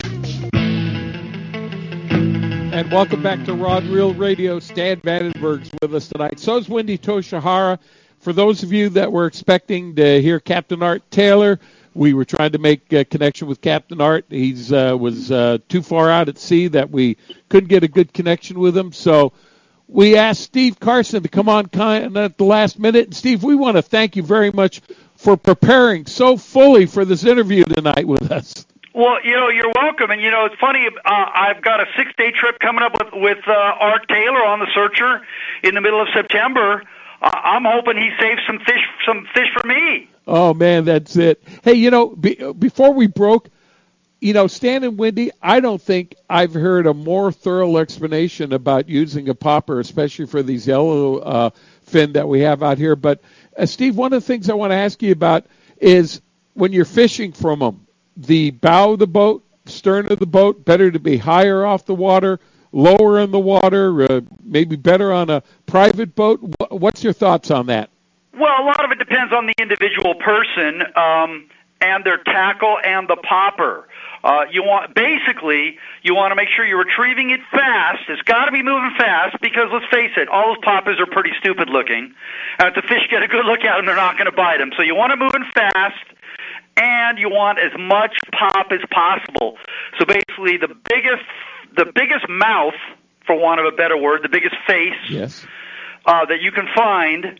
And 2.73 2.91
welcome 2.91 3.21
back 3.23 3.45
to 3.45 3.53
Rod 3.53 3.83
Reel 3.85 4.13
Radio. 4.15 4.59
Stan 4.59 5.01
Vandenberg's 5.01 5.69
with 5.81 5.93
us 5.95 6.09
tonight. 6.09 6.39
So 6.39 6.57
is 6.57 6.67
Wendy 6.67 6.97
Tochihara. 6.97 7.79
For 8.19 8.33
those 8.33 8.63
of 8.63 8.73
you 8.73 8.89
that 8.89 9.11
were 9.11 9.27
expecting 9.27 9.95
to 9.95 10.21
hear 10.21 10.39
Captain 10.39 10.81
Art 10.81 11.03
Taylor, 11.11 11.59
we 11.93 12.13
were 12.13 12.25
trying 12.25 12.51
to 12.51 12.59
make 12.59 12.91
a 12.93 13.03
connection 13.05 13.47
with 13.47 13.61
Captain 13.61 14.01
Art. 14.01 14.25
He's 14.29 14.71
uh, 14.71 14.95
was 14.99 15.31
uh, 15.31 15.57
too 15.69 15.81
far 15.81 16.09
out 16.09 16.29
at 16.29 16.37
sea 16.37 16.67
that 16.67 16.91
we 16.91 17.17
couldn't 17.49 17.69
get 17.69 17.83
a 17.83 17.87
good 17.87 18.13
connection 18.13 18.59
with 18.59 18.77
him. 18.77 18.91
So 18.91 19.33
we 19.87 20.17
asked 20.17 20.41
Steve 20.41 20.79
Carson 20.79 21.23
to 21.23 21.29
come 21.29 21.49
on 21.49 21.67
kind 21.67 22.17
at 22.17 22.37
the 22.37 22.43
last 22.43 22.77
minute. 22.79 23.05
And 23.05 23.15
Steve, 23.15 23.43
we 23.43 23.55
want 23.55 23.77
to 23.77 23.81
thank 23.81 24.15
you 24.15 24.23
very 24.23 24.51
much 24.51 24.81
for 25.15 25.37
preparing 25.37 26.05
so 26.05 26.37
fully 26.37 26.85
for 26.85 27.05
this 27.05 27.23
interview 27.23 27.63
tonight 27.63 28.07
with 28.07 28.31
us. 28.31 28.65
Well, 28.93 29.23
you 29.23 29.35
know, 29.35 29.49
you're 29.49 29.71
welcome. 29.75 30.09
And 30.11 30.21
you 30.21 30.31
know, 30.31 30.45
it's 30.45 30.59
funny. 30.59 30.87
Uh, 30.87 30.91
I've 31.05 31.61
got 31.61 31.79
a 31.79 31.85
six 31.95 32.11
day 32.17 32.31
trip 32.31 32.59
coming 32.59 32.83
up 32.83 32.93
with 32.97 33.13
with 33.13 33.47
uh, 33.47 33.51
Art 33.51 34.07
Taylor 34.07 34.43
on 34.43 34.59
the 34.59 34.67
Searcher 34.73 35.21
in 35.63 35.75
the 35.75 35.81
middle 35.81 36.01
of 36.01 36.07
September. 36.13 36.81
Uh, 37.21 37.29
I'm 37.31 37.63
hoping 37.63 37.97
he 37.97 38.09
saves 38.19 38.41
some 38.47 38.59
fish 38.59 38.81
some 39.05 39.27
fish 39.33 39.49
for 39.53 39.67
me. 39.67 40.09
Oh 40.25 40.53
man, 40.53 40.85
that's 40.85 41.15
it. 41.15 41.43
Hey, 41.63 41.75
you 41.75 41.91
know, 41.91 42.09
be, 42.09 42.35
before 42.57 42.91
we 42.91 43.05
broke, 43.05 43.49
you 44.27 44.33
know, 44.33 44.47
Stan 44.47 44.83
and 44.83 44.97
Wendy, 44.97 45.31
I 45.41 45.61
don't 45.61 45.81
think 45.81 46.13
I've 46.29 46.53
heard 46.53 46.85
a 46.85 46.93
more 46.93 47.31
thorough 47.31 47.77
explanation 47.77 48.51
about 48.51 48.89
using 48.89 49.29
a 49.29 49.33
popper, 49.33 49.79
especially 49.79 50.25
for 50.25 50.43
these 50.43 50.67
yellow 50.67 51.19
uh, 51.19 51.49
fin 51.83 52.11
that 52.11 52.27
we 52.27 52.41
have 52.41 52.61
out 52.61 52.77
here. 52.77 52.97
But 52.97 53.21
uh, 53.57 53.65
Steve, 53.65 53.95
one 53.95 54.11
of 54.11 54.21
the 54.21 54.27
things 54.27 54.49
I 54.49 54.53
want 54.55 54.71
to 54.71 54.75
ask 54.75 55.01
you 55.01 55.13
about 55.13 55.45
is 55.77 56.19
when 56.55 56.73
you're 56.73 56.83
fishing 56.83 57.31
from 57.31 57.59
them, 57.59 57.87
the 58.17 58.51
bow 58.51 58.91
of 58.91 58.99
the 58.99 59.07
boat, 59.07 59.45
stern 59.63 60.11
of 60.11 60.19
the 60.19 60.25
boat, 60.25 60.65
better 60.65 60.91
to 60.91 60.99
be 60.99 61.15
higher 61.15 61.65
off 61.65 61.85
the 61.85 61.95
water, 61.95 62.41
lower 62.73 63.21
in 63.21 63.31
the 63.31 63.39
water, 63.39 64.11
uh, 64.11 64.19
maybe 64.43 64.75
better 64.75 65.13
on 65.13 65.29
a 65.29 65.41
private 65.67 66.15
boat. 66.15 66.41
What's 66.67 67.01
your 67.01 67.13
thoughts 67.13 67.49
on 67.49 67.67
that? 67.67 67.91
Well, 68.33 68.61
a 68.61 68.65
lot 68.65 68.83
of 68.83 68.91
it 68.91 68.99
depends 68.99 69.31
on 69.31 69.45
the 69.45 69.53
individual 69.57 70.15
person. 70.15 70.83
Um, 70.97 71.49
and 71.81 72.03
their 72.03 72.17
tackle 72.17 72.77
and 72.83 73.07
the 73.07 73.17
popper. 73.17 73.87
Uh, 74.27 74.43
you 74.51 74.61
want 74.61 74.93
basically 74.93 75.77
you 76.03 76.13
want 76.13 76.31
to 76.31 76.35
make 76.35 76.49
sure 76.49 76.65
you're 76.65 76.83
retrieving 76.83 77.29
it 77.29 77.39
fast. 77.49 78.03
It's 78.09 78.21
got 78.23 78.45
to 78.45 78.51
be 78.51 78.61
moving 78.61 78.91
fast 78.97 79.37
because 79.41 79.69
let's 79.71 79.85
face 79.89 80.11
it, 80.17 80.27
all 80.27 80.53
those 80.53 80.63
poppers 80.63 80.99
are 80.99 81.05
pretty 81.05 81.31
stupid 81.39 81.69
looking. 81.69 82.13
And 82.59 82.67
if 82.67 82.75
the 82.75 82.81
fish 82.81 83.07
get 83.09 83.23
a 83.23 83.27
good 83.29 83.45
look 83.45 83.63
at 83.63 83.77
them, 83.77 83.85
they're 83.85 83.95
not 83.95 84.17
going 84.17 84.25
to 84.29 84.35
bite 84.35 84.57
them. 84.57 84.71
So 84.75 84.83
you 84.83 84.95
want 84.95 85.11
to 85.11 85.15
move 85.15 85.33
in 85.33 85.45
fast, 85.55 86.03
and 86.75 87.17
you 87.17 87.29
want 87.29 87.59
as 87.59 87.71
much 87.79 88.17
pop 88.33 88.67
as 88.71 88.81
possible. 88.91 89.55
So 89.97 90.03
basically, 90.05 90.57
the 90.57 90.75
biggest 90.75 91.23
the 91.77 91.85
biggest 91.85 92.27
mouth, 92.27 92.75
for 93.25 93.39
want 93.39 93.61
of 93.61 93.65
a 93.65 93.71
better 93.75 93.95
word, 93.95 94.23
the 94.23 94.29
biggest 94.29 94.55
face 94.67 94.99
Yes. 95.09 95.45
uh, 96.05 96.25
that 96.25 96.41
you 96.41 96.51
can 96.51 96.67
find, 96.75 97.39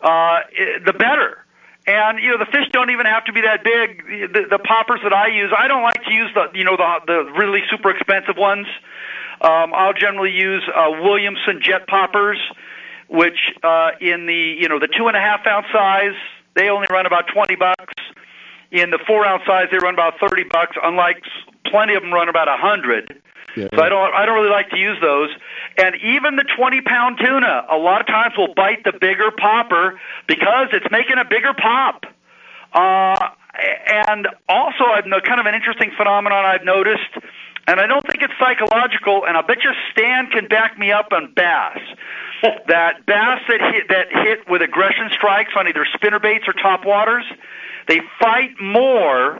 uh, 0.00 0.38
the 0.86 0.94
better. 0.94 1.41
And 1.86 2.22
you 2.22 2.30
know 2.30 2.38
the 2.38 2.46
fish 2.46 2.68
don't 2.72 2.90
even 2.90 3.06
have 3.06 3.24
to 3.24 3.32
be 3.32 3.40
that 3.40 3.64
big. 3.64 4.32
The, 4.32 4.46
the 4.50 4.58
poppers 4.58 5.00
that 5.02 5.12
I 5.12 5.26
use, 5.28 5.52
I 5.56 5.66
don't 5.66 5.82
like 5.82 6.04
to 6.04 6.12
use 6.12 6.30
the 6.34 6.46
you 6.54 6.64
know 6.64 6.76
the 6.76 7.00
the 7.06 7.32
really 7.32 7.60
super 7.70 7.90
expensive 7.90 8.36
ones. 8.36 8.66
Um, 9.40 9.74
I'll 9.74 9.92
generally 9.92 10.30
use 10.30 10.62
uh, 10.72 10.90
Williamson 11.02 11.60
jet 11.60 11.88
poppers, 11.88 12.38
which 13.08 13.52
uh, 13.64 13.90
in 14.00 14.26
the 14.26 14.56
you 14.60 14.68
know 14.68 14.78
the 14.78 14.86
two 14.86 15.08
and 15.08 15.16
a 15.16 15.20
half 15.20 15.44
ounce 15.46 15.66
size 15.72 16.14
they 16.54 16.68
only 16.68 16.86
run 16.90 17.06
about 17.06 17.26
twenty 17.32 17.56
bucks. 17.56 17.94
In 18.70 18.90
the 18.90 19.00
four 19.04 19.26
ounce 19.26 19.42
size 19.44 19.66
they 19.72 19.78
run 19.78 19.94
about 19.94 20.14
thirty 20.20 20.44
bucks. 20.44 20.76
Unlike 20.80 21.24
plenty 21.66 21.94
of 21.94 22.02
them 22.02 22.12
run 22.12 22.28
about 22.28 22.46
a 22.46 22.56
hundred. 22.56 23.20
Yeah. 23.56 23.68
So 23.74 23.82
I 23.82 23.88
don't 23.88 24.14
I 24.14 24.24
don't 24.26 24.34
really 24.34 24.50
like 24.50 24.70
to 24.70 24.78
use 24.78 24.98
those. 25.00 25.30
And 25.78 25.96
even 25.96 26.36
the 26.36 26.44
20 26.56 26.80
pound 26.82 27.18
tuna, 27.18 27.66
a 27.70 27.76
lot 27.76 28.00
of 28.00 28.06
times 28.06 28.34
will 28.36 28.54
bite 28.54 28.84
the 28.84 28.92
bigger 28.92 29.30
popper 29.30 30.00
because 30.26 30.68
it's 30.72 30.86
making 30.90 31.18
a 31.18 31.24
bigger 31.24 31.54
pop. 31.54 32.04
Uh, 32.72 33.28
and 33.86 34.28
also, 34.48 34.84
I've 34.84 35.06
no, 35.06 35.20
kind 35.20 35.40
of 35.40 35.46
an 35.46 35.54
interesting 35.54 35.92
phenomenon 35.96 36.44
I've 36.44 36.64
noticed, 36.64 37.12
and 37.66 37.78
I 37.78 37.86
don't 37.86 38.06
think 38.06 38.22
it's 38.22 38.32
psychological, 38.40 39.24
and 39.26 39.36
I 39.36 39.42
bet 39.42 39.58
you 39.62 39.70
Stan 39.92 40.30
can 40.30 40.48
back 40.48 40.78
me 40.78 40.90
up 40.90 41.12
on 41.12 41.32
bass. 41.36 41.78
that 42.68 43.06
bass 43.06 43.40
that 43.48 43.60
hit 43.72 43.88
that 43.88 44.08
hit 44.10 44.48
with 44.48 44.62
aggression 44.62 45.10
strikes 45.12 45.52
on 45.56 45.68
either 45.68 45.86
spinner 45.94 46.18
baits 46.18 46.44
or 46.48 46.54
top 46.54 46.84
waters, 46.84 47.24
they 47.88 48.00
fight 48.18 48.56
more 48.60 49.38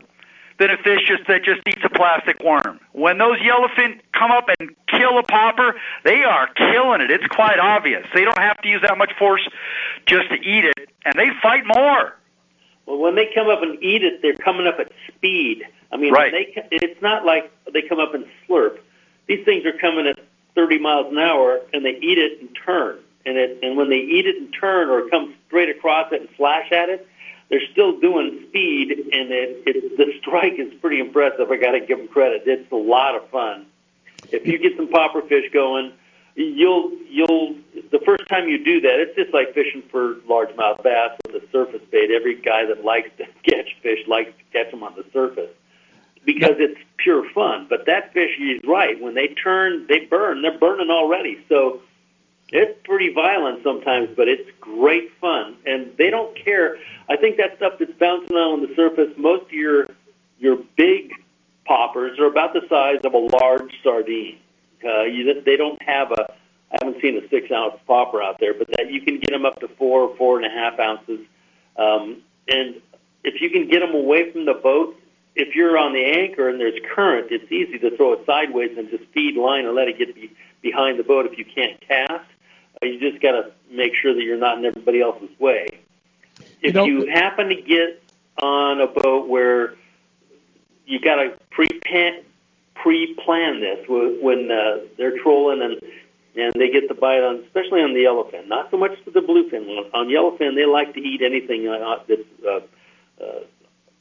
than 0.63 0.71
a 0.71 0.77
fish 0.77 1.01
just 1.09 1.27
that 1.27 1.43
just 1.43 1.61
eats 1.67 1.83
a 1.85 1.89
plastic 1.89 2.41
worm. 2.41 2.79
When 2.93 3.19
those 3.19 3.39
yellowfin 3.41 3.99
come 4.13 4.31
up 4.31 4.47
and 4.61 4.71
kill 4.87 5.19
a 5.19 5.25
popper, 5.25 5.75
they 6.05 6.23
are 6.23 6.47
killing 6.55 7.01
it. 7.01 7.11
It's 7.11 7.27
quite 7.27 7.59
obvious. 7.59 8.07
They 8.15 8.23
don't 8.25 8.39
have 8.39 8.59
to 8.63 8.69
use 8.69 8.81
that 8.83 8.97
much 8.97 9.13
force 9.19 9.43
just 10.07 10.29
to 10.31 10.37
eat 10.37 10.65
it, 10.65 10.89
and 11.05 11.15
they 11.17 11.31
fight 11.43 11.65
more. 11.67 12.17
Well, 12.87 12.99
when 12.99 13.17
they 13.17 13.29
come 13.35 13.49
up 13.49 13.63
and 13.63 13.83
eat 13.83 14.05
it, 14.05 14.23
they're 14.23 14.37
coming 14.37 14.69
up 14.69 14.79
at 14.79 14.93
speed. 15.09 15.65
I 15.91 15.97
mean, 15.97 16.13
Right. 16.13 16.31
they 16.31 16.63
it's 16.71 17.03
not 17.03 17.25
like 17.25 17.51
they 17.73 17.83
come 17.83 17.99
up 17.99 18.15
and 18.15 18.25
slurp. 18.47 18.79
These 19.27 19.45
things 19.45 19.67
are 19.67 19.73
coming 19.73 20.07
at 20.07 20.19
30 20.55 20.79
miles 20.79 21.11
an 21.11 21.19
hour, 21.19 21.61
and 21.73 21.85
they 21.85 21.97
eat 22.01 22.19
it 22.19 22.41
and 22.41 22.57
turn. 22.65 22.99
And 23.27 23.37
it, 23.37 23.59
and 23.63 23.77
when 23.77 23.91
they 23.91 23.99
eat 23.99 24.27
it 24.27 24.37
and 24.37 24.53
turn, 24.53 24.91
or 24.91 25.09
come 25.09 25.35
straight 25.49 25.71
across 25.71 26.13
it 26.13 26.21
and 26.21 26.31
flash 26.31 26.71
at 26.71 26.89
it, 26.89 27.07
they're 27.53 27.61
still 27.71 28.01
doing 28.01 28.47
speed, 28.49 28.93
and 29.13 29.31
it, 29.31 29.63
it, 29.67 29.97
the 29.99 30.15
strike 30.21 30.55
is 30.59 30.73
pretty 30.81 31.01
impressive. 31.01 31.51
I 31.51 31.59
got 31.59 31.73
to 31.73 31.81
give 31.81 31.99
them 31.99 32.09
credit. 32.09 32.45
It's 32.47 32.73
a 32.73 32.77
lot 32.77 33.15
of 33.15 33.29
fun. 33.29 33.67
If 34.31 34.47
you 34.47 34.59
get 34.59 34.75
some 34.79 34.89
popper 34.89 35.21
fish 35.21 35.53
going, 35.53 35.93
you'll 36.35 36.93
you'll 37.11 37.57
the 37.91 38.01
first 38.07 38.27
time 38.31 38.49
you 38.49 38.65
do 38.65 38.81
that, 38.81 38.99
it's 39.01 39.15
just 39.15 39.35
like 39.35 39.53
fishing 39.53 39.83
for 39.91 40.15
largemouth 40.27 40.83
bass 40.83 41.11
with 41.27 41.43
a 41.43 41.47
surface 41.53 41.83
bait. 41.91 42.11
Every 42.11 42.41
guy 42.41 42.65
that 42.65 42.85
likes 42.87 43.11
to 43.19 43.27
catch 43.51 43.77
fish 43.83 43.99
likes 44.09 44.33
to 44.39 44.45
catch 44.59 44.71
them 44.71 44.83
on 44.83 44.95
the 44.95 45.05
surface 45.13 45.51
because 46.25 46.55
it's 46.57 46.81
pure 46.97 47.29
fun. 47.35 47.67
But 47.69 47.85
that 47.85 48.15
fish, 48.15 48.31
he's 48.39 48.63
right. 48.65 48.99
When 48.99 49.15
they 49.15 49.29
turn, 49.29 49.87
they 49.91 50.07
burn. 50.07 50.41
They're 50.41 50.59
burning 50.59 50.89
already. 50.89 51.45
So 51.51 51.83
it's 52.53 52.79
pretty 52.85 53.13
violent 53.13 53.63
sometimes, 53.65 54.11
but 54.15 54.29
it's 54.29 54.49
great 54.61 55.11
fun, 55.21 55.57
and 55.65 55.91
they 55.97 56.11
don't 56.11 56.37
care. 56.37 56.77
I 57.09 57.17
think 57.17 57.39
that 57.39 57.57
stuff 57.57 57.75
that's 57.79 57.93
bouncing 57.99 58.37
out 58.37 58.53
on 58.53 58.61
the 58.61 58.75
surface, 58.77 59.13
most 59.17 59.45
of 59.47 59.53
your 59.53 59.87
your 60.39 60.59
big 60.77 61.13
poppers 61.65 62.19
are 62.19 62.27
about 62.27 62.53
the 62.53 62.63
size 62.69 63.01
of 63.05 63.15
a 63.15 63.19
large 63.19 63.73
sardine. 63.83 64.39
Uh, 64.85 65.05
you, 65.05 65.43
they 65.43 65.57
don't 65.57 65.81
have 65.83 66.13
a. 66.13 66.33
I 66.73 66.79
haven't 66.83 67.01
seen 67.03 67.17
a 67.17 67.29
six 67.29 67.51
ounce 67.51 67.77
popper 67.87 68.23
out 68.23 68.39
there, 68.39 68.55
but 68.55 68.69
that 68.77 68.91
you 68.91 69.01
can 69.01 69.19
get 69.19 69.31
them 69.31 69.47
up 69.47 69.61
to 69.61 69.69
four, 69.69 70.03
or 70.03 70.17
four 70.17 70.39
and 70.39 70.47
a 70.47 70.51
half 70.51 70.79
ounces. 70.79 71.21
Um, 71.77 72.23
and 72.49 72.81
if 73.25 73.41
you 73.41 73.51
can 73.51 73.69
get 73.69 73.81
them 73.81 73.95
away 73.95 74.31
from 74.33 74.45
the 74.47 74.55
boat, 74.55 74.97
if 75.35 75.55
you're 75.55 75.79
on 75.79 75.93
the 75.93 76.05
anchor 76.05 76.49
and 76.49 76.61
there's 76.61 76.79
current, 76.95 77.29
it's 77.31 77.51
easy 77.51 77.79
to 77.79 77.97
throw 77.97 78.13
it 78.15 78.27
sideways 78.27 78.77
and 78.77 78.91
just 78.91 79.05
feed 79.15 79.37
line 79.37 79.65
and 79.65 79.75
let 79.75 79.89
it 79.89 79.99
get 79.99 80.15
be, 80.15 80.31
behind 80.61 80.99
the 80.99 81.03
boat 81.03 81.27
if 81.27 81.39
you 81.39 81.45
can't 81.45 81.81
cast. 81.81 82.12
Uh, 82.83 82.87
you 82.87 82.99
just 82.99 83.23
got 83.23 83.33
to 83.33 83.51
make 83.71 83.95
sure 83.95 84.15
that 84.15 84.23
you're 84.23 84.39
not 84.39 84.59
in 84.59 84.65
everybody 84.65 85.01
else's 85.01 85.31
way. 85.39 85.69
If 86.61 86.75
you 86.75 87.07
happen 87.07 87.49
to 87.49 87.55
get 87.55 88.03
on 88.43 88.81
a 88.81 88.87
boat 88.87 89.29
where 89.29 89.75
you 90.87 91.01
got 91.01 91.17
to 91.17 91.39
pre-plan, 91.51 92.23
pre-plan 92.75 93.61
this 93.61 93.85
when 93.89 94.51
uh, 94.51 94.79
they're 94.97 95.19
trolling 95.19 95.63
and 95.63 95.81
and 96.35 96.53
they 96.55 96.71
get 96.71 96.89
the 96.89 96.95
bite 96.95 97.23
on, 97.23 97.45
especially 97.45 97.83
on 97.83 97.93
the 97.93 98.05
yellowfin. 98.05 98.49
Not 98.49 98.71
so 98.71 98.79
much 98.79 98.93
for 99.05 99.11
the 99.11 99.21
bluefin. 99.21 99.69
On 99.93 100.09
yellowfin, 100.09 100.55
they 100.55 100.65
like 100.65 100.95
to 100.95 101.01
eat 101.01 101.21
anything 101.21 101.69
uh, 101.69 101.99
that's 102.09 102.23
uh, 102.47 103.23
uh, 103.23 103.41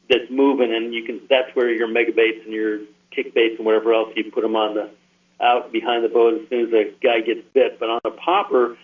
that's 0.09 0.31
moving, 0.31 0.73
and 0.73 0.93
you 0.93 1.03
can. 1.03 1.19
That's 1.29 1.53
where 1.55 1.69
your 1.69 1.89
Megabaits 1.89 2.45
and 2.45 2.53
your 2.53 2.79
kick 3.11 3.33
baits 3.33 3.57
and 3.57 3.65
whatever 3.65 3.93
else 3.93 4.13
you 4.15 4.31
put 4.31 4.43
them 4.43 4.55
on 4.55 4.75
the 4.75 4.89
out 5.41 5.71
behind 5.71 6.03
the 6.03 6.09
boat 6.09 6.41
as 6.41 6.49
soon 6.49 6.65
as 6.65 6.71
the 6.71 6.93
guy 7.01 7.21
gets 7.21 7.41
bit. 7.53 7.79
But 7.79 7.89
on 7.89 8.01
a 8.05 8.11
popper, 8.11 8.77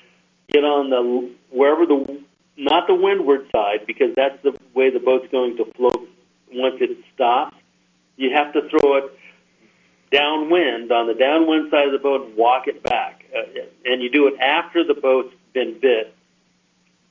get 0.49 0.63
on 0.63 0.89
the 0.89 1.31
wherever 1.51 1.85
the 1.85 2.21
not 2.57 2.87
the 2.87 2.95
windward 2.95 3.47
side 3.55 3.85
because 3.85 4.15
that's 4.15 4.41
the 4.43 4.57
way 4.73 4.89
the 4.89 4.99
boat's 4.99 5.31
going 5.31 5.57
to 5.57 5.65
float 5.73 6.09
once 6.51 6.77
it 6.81 6.97
stops. 7.13 7.55
You 8.15 8.33
have 8.33 8.53
to 8.53 8.67
throw 8.69 8.95
it 8.97 9.19
downwind 10.11 10.91
on 10.91 11.07
the 11.07 11.13
downwind 11.13 11.69
side 11.69 11.85
of 11.85 11.91
the 11.91 11.99
boat 11.99 12.27
and 12.27 12.35
walk 12.35 12.67
it 12.67 12.81
back, 12.81 13.25
uh, 13.35 13.41
and 13.85 14.01
you 14.01 14.09
do 14.09 14.27
it 14.27 14.39
after 14.39 14.83
the 14.83 14.93
boat's 14.93 15.33
been 15.53 15.79
bit. 15.79 16.13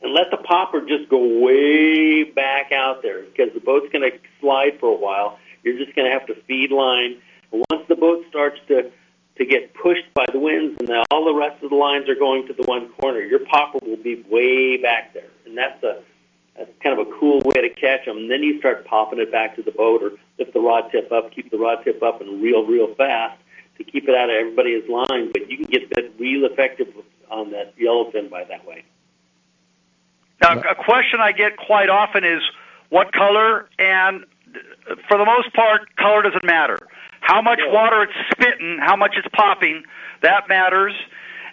And 0.02 0.12
let 0.12 0.30
the 0.30 0.36
popper 0.36 0.82
just 0.82 1.08
go 1.08 1.40
way 1.40 2.22
back 2.24 2.70
out 2.70 3.02
there 3.02 3.22
because 3.22 3.54
the 3.54 3.60
boat's 3.60 3.90
going 3.92 4.10
to 4.10 4.18
slide 4.40 4.78
for 4.78 4.90
a 4.90 4.96
while. 4.96 5.38
You're 5.62 5.78
just 5.78 5.96
going 5.96 6.06
to 6.06 6.12
have 6.12 6.26
to 6.26 6.34
feed 6.42 6.70
line. 6.70 7.16
Once 7.50 7.82
the 7.88 7.96
boat 7.96 8.24
starts 8.28 8.60
to 8.68 8.90
to 9.38 9.44
get 9.44 9.74
pushed 9.74 10.12
by 10.14 10.24
the 10.32 10.38
winds 10.38 10.76
and 10.80 10.88
then 10.88 11.02
all 11.10 11.24
the 11.24 11.34
rest 11.34 11.62
of 11.62 11.70
the 11.70 11.76
lines 11.76 12.08
are 12.08 12.14
going 12.14 12.46
to 12.46 12.54
the 12.54 12.62
one 12.64 12.88
corner, 13.00 13.20
your 13.20 13.40
popper 13.40 13.78
will 13.82 13.96
be 13.96 14.24
way 14.30 14.76
back 14.76 15.12
there. 15.12 15.28
And 15.44 15.56
that's 15.56 15.82
a 15.82 16.02
that's 16.56 16.70
kind 16.82 16.98
of 16.98 17.06
a 17.06 17.10
cool 17.18 17.42
way 17.44 17.60
to 17.60 17.68
catch 17.68 18.06
them. 18.06 18.16
And 18.16 18.30
then 18.30 18.42
you 18.42 18.58
start 18.60 18.86
popping 18.86 19.18
it 19.18 19.30
back 19.30 19.56
to 19.56 19.62
the 19.62 19.72
boat 19.72 20.02
or 20.02 20.12
lift 20.38 20.54
the 20.54 20.60
rod 20.60 20.90
tip 20.90 21.12
up, 21.12 21.30
keep 21.32 21.50
the 21.50 21.58
rod 21.58 21.84
tip 21.84 22.02
up 22.02 22.22
and 22.22 22.42
reel 22.42 22.64
real 22.64 22.94
fast 22.94 23.38
to 23.76 23.84
keep 23.84 24.08
it 24.08 24.14
out 24.14 24.30
of 24.30 24.36
everybody's 24.36 24.88
line. 24.88 25.32
But 25.32 25.50
you 25.50 25.58
can 25.58 25.66
get 25.66 25.90
bit 25.90 26.14
real 26.18 26.46
effective 26.46 26.88
on 27.30 27.50
that 27.50 27.76
yellowfin 27.76 28.30
by 28.30 28.44
that 28.44 28.66
way. 28.66 28.84
Now, 30.40 30.60
a 30.60 30.74
question 30.74 31.20
I 31.20 31.32
get 31.32 31.56
quite 31.56 31.88
often 31.88 32.24
is 32.24 32.42
what 32.90 33.12
color, 33.12 33.68
and 33.78 34.24
uh, 34.54 34.94
for 35.08 35.18
the 35.18 35.24
most 35.24 35.52
part, 35.54 35.94
color 35.96 36.22
doesn't 36.22 36.44
matter. 36.44 36.78
How 37.26 37.42
much 37.42 37.58
water 37.66 38.04
it's 38.04 38.12
spitting, 38.30 38.78
how 38.80 38.94
much 38.94 39.14
it's 39.16 39.26
popping, 39.34 39.82
that 40.22 40.48
matters. 40.48 40.94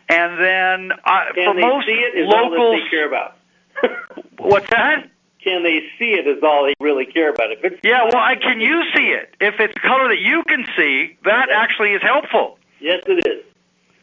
And 0.07 0.39
then 0.39 0.91
uh, 1.03 1.33
Can 1.33 1.45
for 1.45 1.55
they 1.55 1.61
most 1.61 1.87
see 1.87 1.93
it 1.93 2.15
is 2.15 2.31
all 2.31 2.51
locals, 2.51 2.81
they 2.83 2.89
care 2.89 3.07
about. 3.07 3.37
what's 4.37 4.69
that? 4.69 5.09
Can 5.43 5.63
they 5.63 5.81
see 5.97 6.13
it 6.13 6.27
is 6.27 6.43
all 6.43 6.65
they 6.65 6.73
really 6.79 7.05
care 7.05 7.31
about. 7.31 7.51
If 7.51 7.63
it's 7.63 7.79
Yeah, 7.83 8.03
well, 8.03 8.21
I, 8.21 8.35
can 8.35 8.61
you 8.61 8.83
see 8.95 9.07
it? 9.07 9.35
If 9.41 9.55
it's 9.59 9.73
color 9.79 10.09
that 10.09 10.19
you 10.19 10.43
can 10.43 10.65
see, 10.77 11.17
that 11.25 11.49
actually 11.49 11.93
is 11.93 12.01
helpful. 12.03 12.59
Yes, 12.79 13.03
it 13.07 13.25
is. 13.27 13.43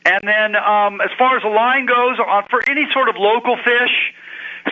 And 0.05 0.26
then, 0.26 0.56
um, 0.56 1.01
as 1.01 1.10
far 1.18 1.36
as 1.36 1.42
the 1.42 1.51
line 1.51 1.86
goes, 1.86 2.18
on 2.18 2.44
for 2.51 2.60
any 2.68 2.90
sort 2.92 3.09
of 3.09 3.16
local 3.16 3.56
fish, 3.56 4.12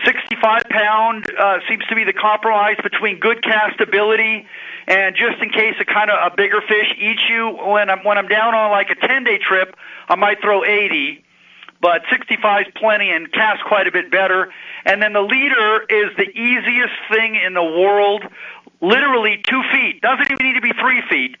65 0.05 0.63
pound 0.69 1.25
uh, 1.37 1.59
seems 1.67 1.85
to 1.87 1.95
be 1.95 2.03
the 2.03 2.13
compromise 2.13 2.77
between 2.83 3.19
good 3.19 3.41
castability 3.41 4.45
and 4.87 5.15
just 5.15 5.41
in 5.41 5.49
case 5.49 5.75
a 5.79 5.85
kind 5.85 6.09
of 6.09 6.31
a 6.31 6.35
bigger 6.35 6.61
fish 6.61 6.93
eats 6.97 7.23
you. 7.29 7.49
When 7.49 7.89
I'm 7.89 8.03
when 8.03 8.17
I'm 8.17 8.27
down 8.27 8.53
on 8.53 8.71
like 8.71 8.89
a 8.89 8.95
10 8.95 9.23
day 9.23 9.37
trip, 9.37 9.75
I 10.07 10.15
might 10.15 10.41
throw 10.41 10.63
80, 10.63 11.23
but 11.81 12.01
65 12.11 12.67
is 12.67 12.73
plenty 12.75 13.09
and 13.09 13.31
cast 13.31 13.63
quite 13.65 13.87
a 13.87 13.91
bit 13.91 14.11
better. 14.11 14.51
And 14.85 15.01
then 15.01 15.13
the 15.13 15.21
leader 15.21 15.85
is 15.89 16.15
the 16.17 16.29
easiest 16.29 16.93
thing 17.11 17.35
in 17.35 17.53
the 17.53 17.63
world. 17.63 18.23
Literally 18.81 19.41
two 19.43 19.61
feet. 19.71 20.01
Doesn't 20.01 20.31
even 20.31 20.45
need 20.45 20.55
to 20.55 20.61
be 20.61 20.71
three 20.79 21.01
feet. 21.09 21.35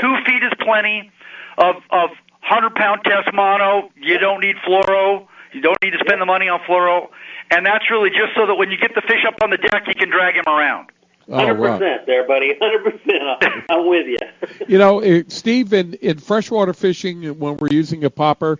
Two 0.00 0.16
feet 0.24 0.42
is 0.42 0.52
plenty 0.60 1.10
of 1.58 1.76
of 1.90 2.10
100 2.48 2.74
pound 2.74 3.00
test 3.04 3.32
mono. 3.32 3.90
You 3.96 4.18
don't 4.18 4.40
need 4.40 4.56
fluoro. 4.56 5.26
You 5.52 5.60
don't 5.60 5.78
need 5.82 5.92
to 5.92 5.98
spend 6.00 6.20
the 6.20 6.26
money 6.26 6.48
on 6.48 6.60
fluoro. 6.60 7.08
And 7.50 7.64
that's 7.64 7.90
really 7.90 8.10
just 8.10 8.34
so 8.36 8.46
that 8.46 8.54
when 8.54 8.70
you 8.70 8.76
get 8.76 8.94
the 8.94 9.02
fish 9.02 9.24
up 9.26 9.34
on 9.42 9.50
the 9.50 9.58
deck, 9.58 9.84
you 9.86 9.94
can 9.94 10.10
drag 10.10 10.34
him 10.34 10.44
around. 10.46 10.90
Oh, 11.28 11.36
Hundred 11.36 11.58
wow. 11.58 11.78
percent 11.78 12.06
there, 12.06 12.26
buddy. 12.26 12.54
Hundred 12.60 12.92
percent. 12.92 13.64
I'm 13.70 13.88
with 13.88 14.06
you. 14.06 14.18
You 14.68 14.78
know, 14.78 15.00
eh, 15.00 15.22
Steve, 15.28 15.72
in, 15.72 15.94
in 15.94 16.18
freshwater 16.18 16.72
fishing, 16.72 17.38
when 17.38 17.56
we're 17.56 17.68
using 17.70 18.04
a 18.04 18.10
popper, 18.10 18.58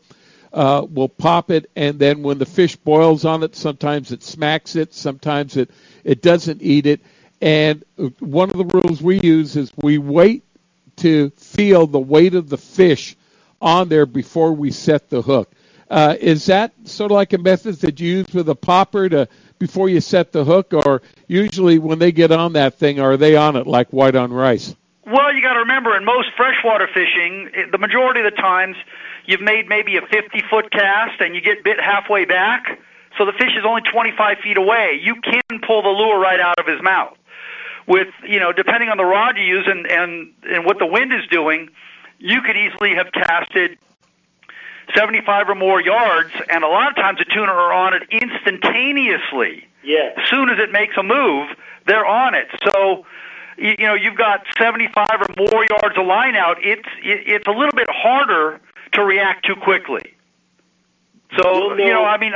uh, 0.52 0.86
we'll 0.88 1.08
pop 1.08 1.50
it, 1.50 1.70
and 1.76 1.98
then 1.98 2.22
when 2.22 2.38
the 2.38 2.46
fish 2.46 2.76
boils 2.76 3.24
on 3.24 3.42
it, 3.42 3.54
sometimes 3.56 4.12
it 4.12 4.22
smacks 4.22 4.76
it, 4.76 4.94
sometimes 4.94 5.56
it, 5.56 5.70
it 6.04 6.22
doesn't 6.22 6.62
eat 6.62 6.86
it. 6.86 7.00
And 7.40 7.84
uh, 7.98 8.08
one 8.20 8.50
of 8.50 8.56
the 8.56 8.64
rules 8.64 9.02
we 9.02 9.20
use 9.20 9.56
is 9.56 9.72
we 9.76 9.98
wait 9.98 10.44
to 10.96 11.30
feel 11.30 11.86
the 11.86 11.98
weight 11.98 12.34
of 12.34 12.48
the 12.48 12.58
fish 12.58 13.16
on 13.60 13.88
there 13.88 14.06
before 14.06 14.52
we 14.52 14.70
set 14.70 15.10
the 15.10 15.22
hook. 15.22 15.50
Uh, 15.90 16.16
is 16.20 16.46
that 16.46 16.72
sort 16.84 17.10
of 17.10 17.14
like 17.14 17.32
a 17.32 17.38
method 17.38 17.76
that 17.76 18.00
you 18.00 18.18
use 18.18 18.26
with 18.32 18.48
a 18.48 18.54
popper 18.54 19.08
to 19.08 19.28
before 19.58 19.88
you 19.88 20.00
set 20.00 20.32
the 20.32 20.44
hook, 20.44 20.72
or 20.72 21.02
usually 21.28 21.78
when 21.78 21.98
they 21.98 22.12
get 22.12 22.32
on 22.32 22.52
that 22.54 22.74
thing, 22.74 23.00
are 23.00 23.16
they 23.16 23.36
on 23.36 23.56
it 23.56 23.66
like 23.66 23.88
white 23.90 24.16
on 24.16 24.32
rice? 24.32 24.74
Well, 25.06 25.34
you 25.34 25.42
got 25.42 25.54
to 25.54 25.60
remember, 25.60 25.96
in 25.96 26.04
most 26.04 26.28
freshwater 26.36 26.88
fishing, 26.88 27.50
the 27.70 27.78
majority 27.78 28.20
of 28.20 28.24
the 28.24 28.40
times, 28.40 28.76
you've 29.26 29.42
made 29.42 29.68
maybe 29.68 29.96
a 29.96 30.00
50 30.00 30.42
foot 30.50 30.70
cast 30.70 31.20
and 31.20 31.34
you 31.34 31.40
get 31.40 31.62
bit 31.62 31.78
halfway 31.80 32.24
back, 32.24 32.78
so 33.18 33.26
the 33.26 33.32
fish 33.32 33.52
is 33.56 33.64
only 33.66 33.82
25 33.82 34.38
feet 34.38 34.56
away. 34.56 34.98
You 35.02 35.16
can 35.20 35.60
pull 35.66 35.82
the 35.82 35.88
lure 35.88 36.18
right 36.18 36.40
out 36.40 36.58
of 36.58 36.66
his 36.66 36.82
mouth. 36.82 37.16
With 37.86 38.08
you 38.26 38.40
know, 38.40 38.50
depending 38.50 38.88
on 38.88 38.96
the 38.96 39.04
rod 39.04 39.36
you 39.36 39.44
use 39.44 39.66
and 39.66 39.86
and 39.86 40.32
and 40.44 40.64
what 40.64 40.78
the 40.78 40.86
wind 40.86 41.12
is 41.12 41.26
doing, 41.30 41.68
you 42.18 42.40
could 42.40 42.56
easily 42.56 42.94
have 42.94 43.12
casted 43.12 43.78
75 44.94 45.48
or 45.48 45.54
more 45.54 45.80
yards, 45.80 46.30
and 46.48 46.64
a 46.64 46.68
lot 46.68 46.90
of 46.90 46.96
times 46.96 47.18
the 47.18 47.24
tuna 47.24 47.52
are 47.52 47.72
on 47.72 47.94
it 47.94 48.02
instantaneously. 48.10 49.66
Yes. 49.82 50.14
As 50.16 50.28
soon 50.28 50.50
as 50.50 50.58
it 50.58 50.72
makes 50.72 50.96
a 50.96 51.02
move, 51.02 51.48
they're 51.86 52.06
on 52.06 52.34
it. 52.34 52.48
So, 52.64 53.06
you, 53.56 53.74
you 53.78 53.86
know, 53.86 53.94
you've 53.94 54.16
got 54.16 54.44
75 54.58 55.06
or 55.12 55.26
more 55.36 55.64
yards 55.68 55.96
of 55.98 56.06
line 56.06 56.36
out. 56.36 56.56
It's 56.62 56.88
it, 57.02 57.24
it's 57.26 57.46
a 57.46 57.52
little 57.52 57.74
bit 57.74 57.88
harder 57.90 58.60
to 58.92 59.04
react 59.04 59.46
too 59.46 59.56
quickly. 59.56 60.14
So, 61.36 61.76
you 61.76 61.90
know, 61.90 62.04
I 62.04 62.18
mean, 62.18 62.32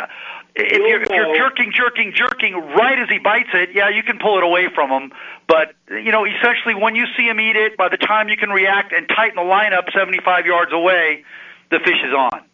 if 0.56 0.78
you're, 0.78 1.02
if 1.02 1.08
you're 1.08 1.36
jerking, 1.36 1.72
jerking, 1.72 2.12
jerking 2.12 2.54
right 2.54 2.98
as 2.98 3.08
he 3.08 3.18
bites 3.18 3.50
it, 3.54 3.70
yeah, 3.74 3.88
you 3.88 4.02
can 4.02 4.18
pull 4.18 4.38
it 4.38 4.44
away 4.44 4.68
from 4.74 4.90
him. 4.90 5.12
But 5.46 5.74
you 5.88 6.10
know, 6.10 6.24
essentially, 6.24 6.74
when 6.74 6.96
you 6.96 7.06
see 7.16 7.28
him 7.28 7.40
eat 7.40 7.56
it, 7.56 7.76
by 7.76 7.88
the 7.88 7.96
time 7.96 8.28
you 8.28 8.36
can 8.36 8.50
react 8.50 8.92
and 8.92 9.08
tighten 9.08 9.36
the 9.36 9.48
line 9.48 9.72
up 9.72 9.86
75 9.94 10.46
yards 10.46 10.72
away, 10.72 11.24
the 11.70 11.78
fish 11.80 12.02
is 12.04 12.14
on. 12.14 12.44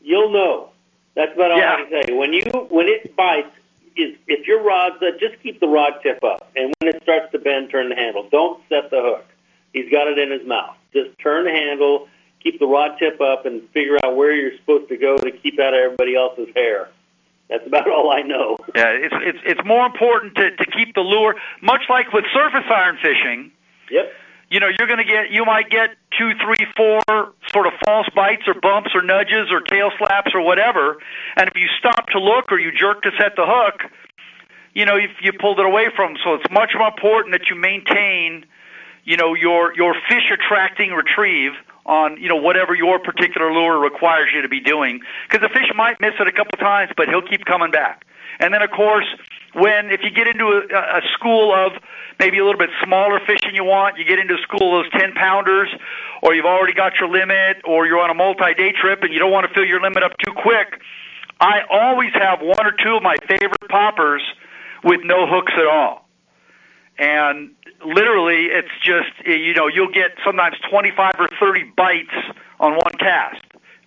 You'll 0.00 0.32
know. 0.32 0.70
That's 1.14 1.32
about 1.34 1.52
all 1.52 1.58
Yeah. 1.58 1.74
I 1.74 1.76
can 1.82 1.90
tell 1.90 2.02
you. 2.08 2.16
When 2.16 2.32
you 2.32 2.42
when 2.70 2.86
it 2.88 3.16
bites, 3.16 3.48
is 3.96 4.14
if 4.26 4.46
your 4.46 4.62
rod's 4.62 5.02
uh, 5.02 5.12
just 5.18 5.42
keep 5.42 5.60
the 5.60 5.68
rod 5.68 5.94
tip 6.02 6.22
up, 6.22 6.50
and 6.54 6.72
when 6.78 6.94
it 6.94 7.02
starts 7.02 7.32
to 7.32 7.38
bend, 7.38 7.70
turn 7.70 7.88
the 7.88 7.96
handle. 7.96 8.28
Don't 8.30 8.62
set 8.68 8.90
the 8.90 9.00
hook. 9.00 9.24
He's 9.72 9.90
got 9.90 10.08
it 10.08 10.18
in 10.18 10.30
his 10.30 10.46
mouth. 10.46 10.76
Just 10.92 11.18
turn 11.18 11.44
the 11.44 11.50
handle, 11.50 12.08
keep 12.42 12.58
the 12.58 12.66
rod 12.66 12.98
tip 12.98 13.20
up, 13.20 13.46
and 13.46 13.68
figure 13.70 13.98
out 14.02 14.16
where 14.16 14.32
you're 14.32 14.56
supposed 14.58 14.88
to 14.88 14.96
go 14.96 15.16
to 15.16 15.30
keep 15.30 15.58
out 15.58 15.74
of 15.74 15.80
everybody 15.80 16.14
else's 16.14 16.48
hair. 16.54 16.88
That's 17.48 17.66
about 17.66 17.90
all 17.90 18.10
I 18.10 18.22
know. 18.22 18.56
Yeah, 18.74 18.90
it's 18.90 19.14
it's 19.20 19.38
it's 19.44 19.64
more 19.64 19.86
important 19.86 20.34
to 20.36 20.50
to 20.54 20.66
keep 20.66 20.94
the 20.94 21.00
lure, 21.00 21.36
much 21.62 21.82
like 21.88 22.12
with 22.12 22.24
surface 22.32 22.64
iron 22.70 22.98
fishing. 23.02 23.50
Yep. 23.90 24.12
You 24.48 24.60
know, 24.60 24.68
you're 24.68 24.86
going 24.86 24.98
to 24.98 25.04
get 25.04 25.30
you 25.30 25.44
might 25.44 25.70
get 25.70 25.96
two, 26.16 26.32
three, 26.42 26.66
four 26.76 27.00
sort 27.52 27.66
of 27.66 27.72
false 27.84 28.08
bites 28.14 28.42
or 28.46 28.54
bumps 28.54 28.90
or 28.94 29.02
nudges 29.02 29.50
or 29.50 29.60
tail 29.60 29.90
slaps 29.98 30.32
or 30.34 30.40
whatever, 30.40 30.98
and 31.36 31.48
if 31.48 31.56
you 31.56 31.66
stop 31.78 32.08
to 32.10 32.20
look 32.20 32.52
or 32.52 32.58
you 32.58 32.70
jerk 32.70 33.02
to 33.02 33.10
set 33.18 33.34
the 33.34 33.44
hook, 33.44 33.90
you 34.72 34.84
know, 34.86 34.96
you 34.96 35.08
you 35.20 35.32
pulled 35.32 35.58
it 35.58 35.66
away 35.66 35.86
from. 35.94 36.12
'em. 36.12 36.16
So 36.22 36.34
it's 36.34 36.50
much 36.50 36.72
more 36.78 36.88
important 36.88 37.32
that 37.32 37.50
you 37.50 37.56
maintain, 37.56 38.46
you 39.04 39.16
know, 39.16 39.34
your 39.34 39.74
your 39.74 39.94
fish 40.08 40.30
attracting 40.30 40.92
retrieve 40.92 41.52
on 41.86 42.16
you 42.20 42.28
know 42.28 42.36
whatever 42.36 42.74
your 42.74 42.98
particular 42.98 43.52
lure 43.52 43.78
requires 43.78 44.30
you 44.34 44.42
to 44.42 44.48
be 44.48 44.60
doing 44.60 45.00
because 45.28 45.40
the 45.40 45.52
fish 45.52 45.70
might 45.74 46.00
miss 46.00 46.14
it 46.20 46.26
a 46.26 46.32
couple 46.32 46.58
times 46.58 46.90
but 46.96 47.08
he'll 47.08 47.22
keep 47.22 47.44
coming 47.44 47.70
back 47.70 48.04
and 48.40 48.52
then 48.52 48.60
of 48.60 48.70
course 48.70 49.06
when 49.56 49.90
if 49.90 50.00
you 50.02 50.10
get 50.10 50.28
into 50.28 50.44
a, 50.46 50.98
a 50.98 51.02
school 51.14 51.52
of 51.54 51.72
maybe 52.18 52.38
a 52.38 52.44
little 52.44 52.58
bit 52.58 52.70
smaller 52.84 53.20
fish 53.26 53.40
than 53.44 53.54
you 53.54 53.64
want 53.64 53.98
you 53.98 54.04
get 54.04 54.18
into 54.18 54.34
a 54.34 54.42
school 54.42 54.78
of 54.78 54.84
those 54.84 55.00
10 55.00 55.12
pounders 55.14 55.68
or 56.22 56.34
you've 56.34 56.46
already 56.46 56.72
got 56.74 56.94
your 57.00 57.08
limit 57.08 57.58
or 57.64 57.86
you're 57.86 58.00
on 58.00 58.10
a 58.10 58.14
multi-day 58.14 58.72
trip 58.72 59.02
and 59.02 59.12
you 59.12 59.18
don't 59.18 59.32
want 59.32 59.46
to 59.46 59.52
fill 59.54 59.64
your 59.64 59.80
limit 59.80 60.02
up 60.02 60.12
too 60.24 60.32
quick 60.32 60.80
i 61.40 61.60
always 61.70 62.12
have 62.14 62.40
one 62.40 62.64
or 62.66 62.72
two 62.72 62.96
of 62.96 63.02
my 63.02 63.16
favorite 63.28 63.68
poppers 63.68 64.22
with 64.86 65.00
no 65.04 65.26
hooks 65.26 65.52
at 65.56 65.66
all. 65.66 66.08
And 66.98 67.50
literally 67.84 68.46
it's 68.46 68.72
just 68.82 69.12
you 69.26 69.52
know 69.52 69.66
you'll 69.68 69.92
get 69.92 70.12
sometimes 70.24 70.56
25 70.70 71.12
or 71.18 71.28
30 71.38 71.72
bites 71.76 72.14
on 72.58 72.72
one 72.72 72.94
cast. 72.98 73.42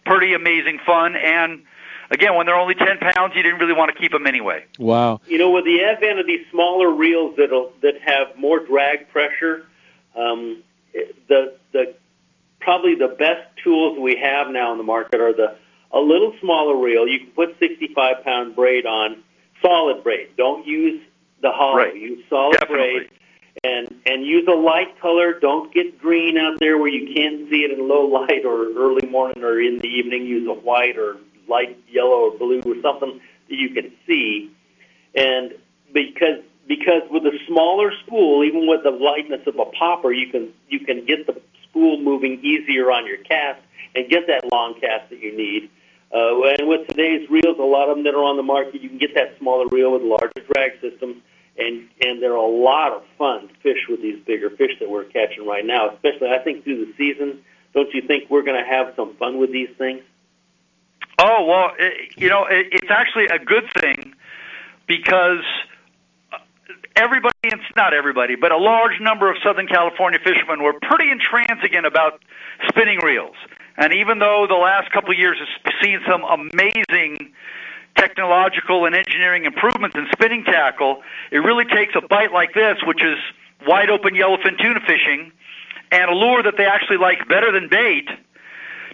Pretty 0.05 0.33
amazing 0.33 0.79
fun 0.85 1.15
and 1.15 1.63
again 2.11 2.35
when 2.35 2.45
they're 2.45 2.55
only 2.55 2.75
10 2.75 2.97
pounds 2.97 3.33
you 3.35 3.43
didn't 3.43 3.59
really 3.59 3.73
want 3.73 3.91
to 3.93 3.99
keep 3.99 4.11
them 4.11 4.25
anyway 4.27 4.63
Wow. 4.79 5.19
You 5.27 5.37
know, 5.37 5.51
with 5.51 5.65
the 5.65 5.83
advent 5.83 6.19
of 6.19 6.25
these 6.25 6.45
smaller 6.51 6.89
reels 6.89 7.35
that'll 7.37 7.73
that 7.81 7.95
have 8.01 8.37
more 8.37 8.59
drag 8.65 9.09
pressure, 9.09 9.65
um, 10.15 10.63
the 11.27 11.57
the 11.73 11.95
probably 12.59 12.95
the 12.95 13.09
best 13.09 13.47
tools 13.63 13.99
we 13.99 14.15
have 14.15 14.51
now 14.51 14.71
in 14.71 14.77
the 14.77 14.83
market 14.83 15.19
are 15.19 15.33
the 15.33 15.55
a 15.91 15.99
little 15.99 16.33
smaller 16.39 16.75
reel. 16.77 17.07
You 17.07 17.19
can 17.19 17.31
put 17.31 17.57
65 17.59 18.23
pound 18.23 18.55
braid 18.55 18.85
on, 18.85 19.23
solid 19.61 20.03
braid. 20.03 20.29
Don't 20.37 20.65
use 20.65 21.01
the 21.41 21.51
hollow. 21.51 21.77
Right. 21.77 21.95
Use 21.95 22.23
solid 22.29 22.59
braid. 22.67 23.09
And 23.63 23.93
and 24.05 24.25
use 24.25 24.47
a 24.47 24.55
light 24.55 24.99
color. 25.01 25.37
Don't 25.39 25.73
get 25.73 25.99
green 25.99 26.37
out 26.37 26.59
there 26.59 26.77
where 26.77 26.89
you 26.89 27.13
can't 27.13 27.49
see 27.49 27.63
it 27.63 27.77
in 27.77 27.87
low 27.87 28.05
light 28.05 28.45
or 28.45 28.71
early 28.77 29.07
morning 29.07 29.43
or 29.43 29.59
in 29.59 29.79
the 29.79 29.87
evening. 29.87 30.25
Use 30.25 30.47
a 30.47 30.53
white 30.53 30.97
or 30.97 31.17
light 31.49 31.77
yellow 31.89 32.29
or 32.29 32.37
blue 32.37 32.61
or 32.65 32.75
something 32.81 33.19
that 33.49 33.55
you 33.55 33.69
can 33.69 33.91
see 34.05 34.51
and 35.15 35.53
because 35.93 36.39
because 36.67 37.01
with 37.09 37.23
a 37.25 37.37
smaller 37.47 37.91
spool, 38.05 38.43
even 38.43 38.67
with 38.67 38.83
the 38.83 38.91
lightness 38.91 39.41
of 39.47 39.57
a 39.59 39.65
popper, 39.65 40.11
you 40.11 40.29
can 40.29 40.53
you 40.69 40.79
can 40.79 41.05
get 41.05 41.25
the 41.25 41.41
spool 41.63 41.99
moving 41.99 42.39
easier 42.43 42.91
on 42.91 43.07
your 43.07 43.17
cast 43.17 43.61
and 43.95 44.09
get 44.09 44.27
that 44.27 44.49
long 44.51 44.79
cast 44.79 45.09
that 45.09 45.19
you 45.19 45.35
need. 45.35 45.69
Uh, 46.13 46.41
and 46.57 46.67
with 46.67 46.87
today's 46.87 47.29
reels, 47.29 47.57
a 47.59 47.63
lot 47.63 47.89
of 47.89 47.97
them 47.97 48.03
that 48.03 48.15
are 48.15 48.23
on 48.23 48.37
the 48.37 48.43
market, 48.43 48.81
you 48.81 48.89
can 48.89 48.97
get 48.97 49.13
that 49.15 49.37
smaller 49.37 49.67
reel 49.67 49.91
with 49.91 50.01
larger 50.01 50.41
drag 50.53 50.79
systems, 50.81 51.17
and 51.57 51.89
and 52.01 52.21
they're 52.21 52.35
a 52.35 52.47
lot 52.47 52.93
of 52.93 53.03
fun 53.17 53.47
to 53.47 53.53
fish 53.61 53.87
with 53.89 54.01
these 54.01 54.19
bigger 54.25 54.49
fish 54.51 54.71
that 54.79 54.89
we're 54.89 55.05
catching 55.05 55.45
right 55.45 55.65
now. 55.65 55.89
Especially, 55.89 56.29
I 56.29 56.39
think 56.39 56.63
through 56.63 56.85
the 56.85 56.93
season, 56.97 57.41
don't 57.73 57.93
you 57.93 58.01
think 58.05 58.29
we're 58.29 58.43
going 58.43 58.63
to 58.63 58.69
have 58.69 58.93
some 58.95 59.15
fun 59.15 59.39
with 59.39 59.51
these 59.51 59.69
things? 59.77 60.03
Oh 61.21 61.43
well, 61.43 61.71
it, 61.77 62.13
you 62.15 62.29
know, 62.29 62.45
it, 62.45 62.67
it's 62.71 62.89
actually 62.89 63.25
a 63.25 63.39
good 63.39 63.69
thing 63.81 64.13
because 64.87 65.43
everybody, 66.95 67.35
it's 67.43 67.75
not 67.75 67.93
everybody, 67.93 68.35
but 68.35 68.53
a 68.53 68.57
large 68.57 69.01
number 69.01 69.29
of 69.29 69.35
Southern 69.43 69.67
California 69.67 70.17
fishermen 70.23 70.63
were 70.63 70.73
pretty 70.81 71.11
intransigent 71.11 71.85
about 71.85 72.21
spinning 72.69 72.99
reels. 73.03 73.35
And 73.75 73.91
even 73.93 74.19
though 74.19 74.45
the 74.47 74.55
last 74.55 74.91
couple 74.93 75.11
of 75.11 75.19
years 75.19 75.37
has 75.39 75.73
seen 75.83 75.99
some 76.07 76.23
amazing 76.23 77.33
technological 77.95 78.85
and 78.85 78.95
engineering 78.95 79.43
improvements 79.43 79.97
in 79.97 80.07
spinning 80.13 80.45
tackle, 80.45 81.03
it 81.31 81.39
really 81.39 81.65
takes 81.65 81.95
a 81.95 82.01
bite 82.07 82.31
like 82.31 82.53
this, 82.53 82.77
which 82.85 83.03
is 83.03 83.17
wide 83.67 83.89
open 83.89 84.13
yellowfin 84.13 84.57
tuna 84.57 84.79
fishing, 84.87 85.33
and 85.91 86.09
a 86.09 86.13
lure 86.13 86.43
that 86.43 86.55
they 86.55 86.65
actually 86.65 86.97
like 86.97 87.27
better 87.27 87.51
than 87.51 87.67
bait 87.67 88.07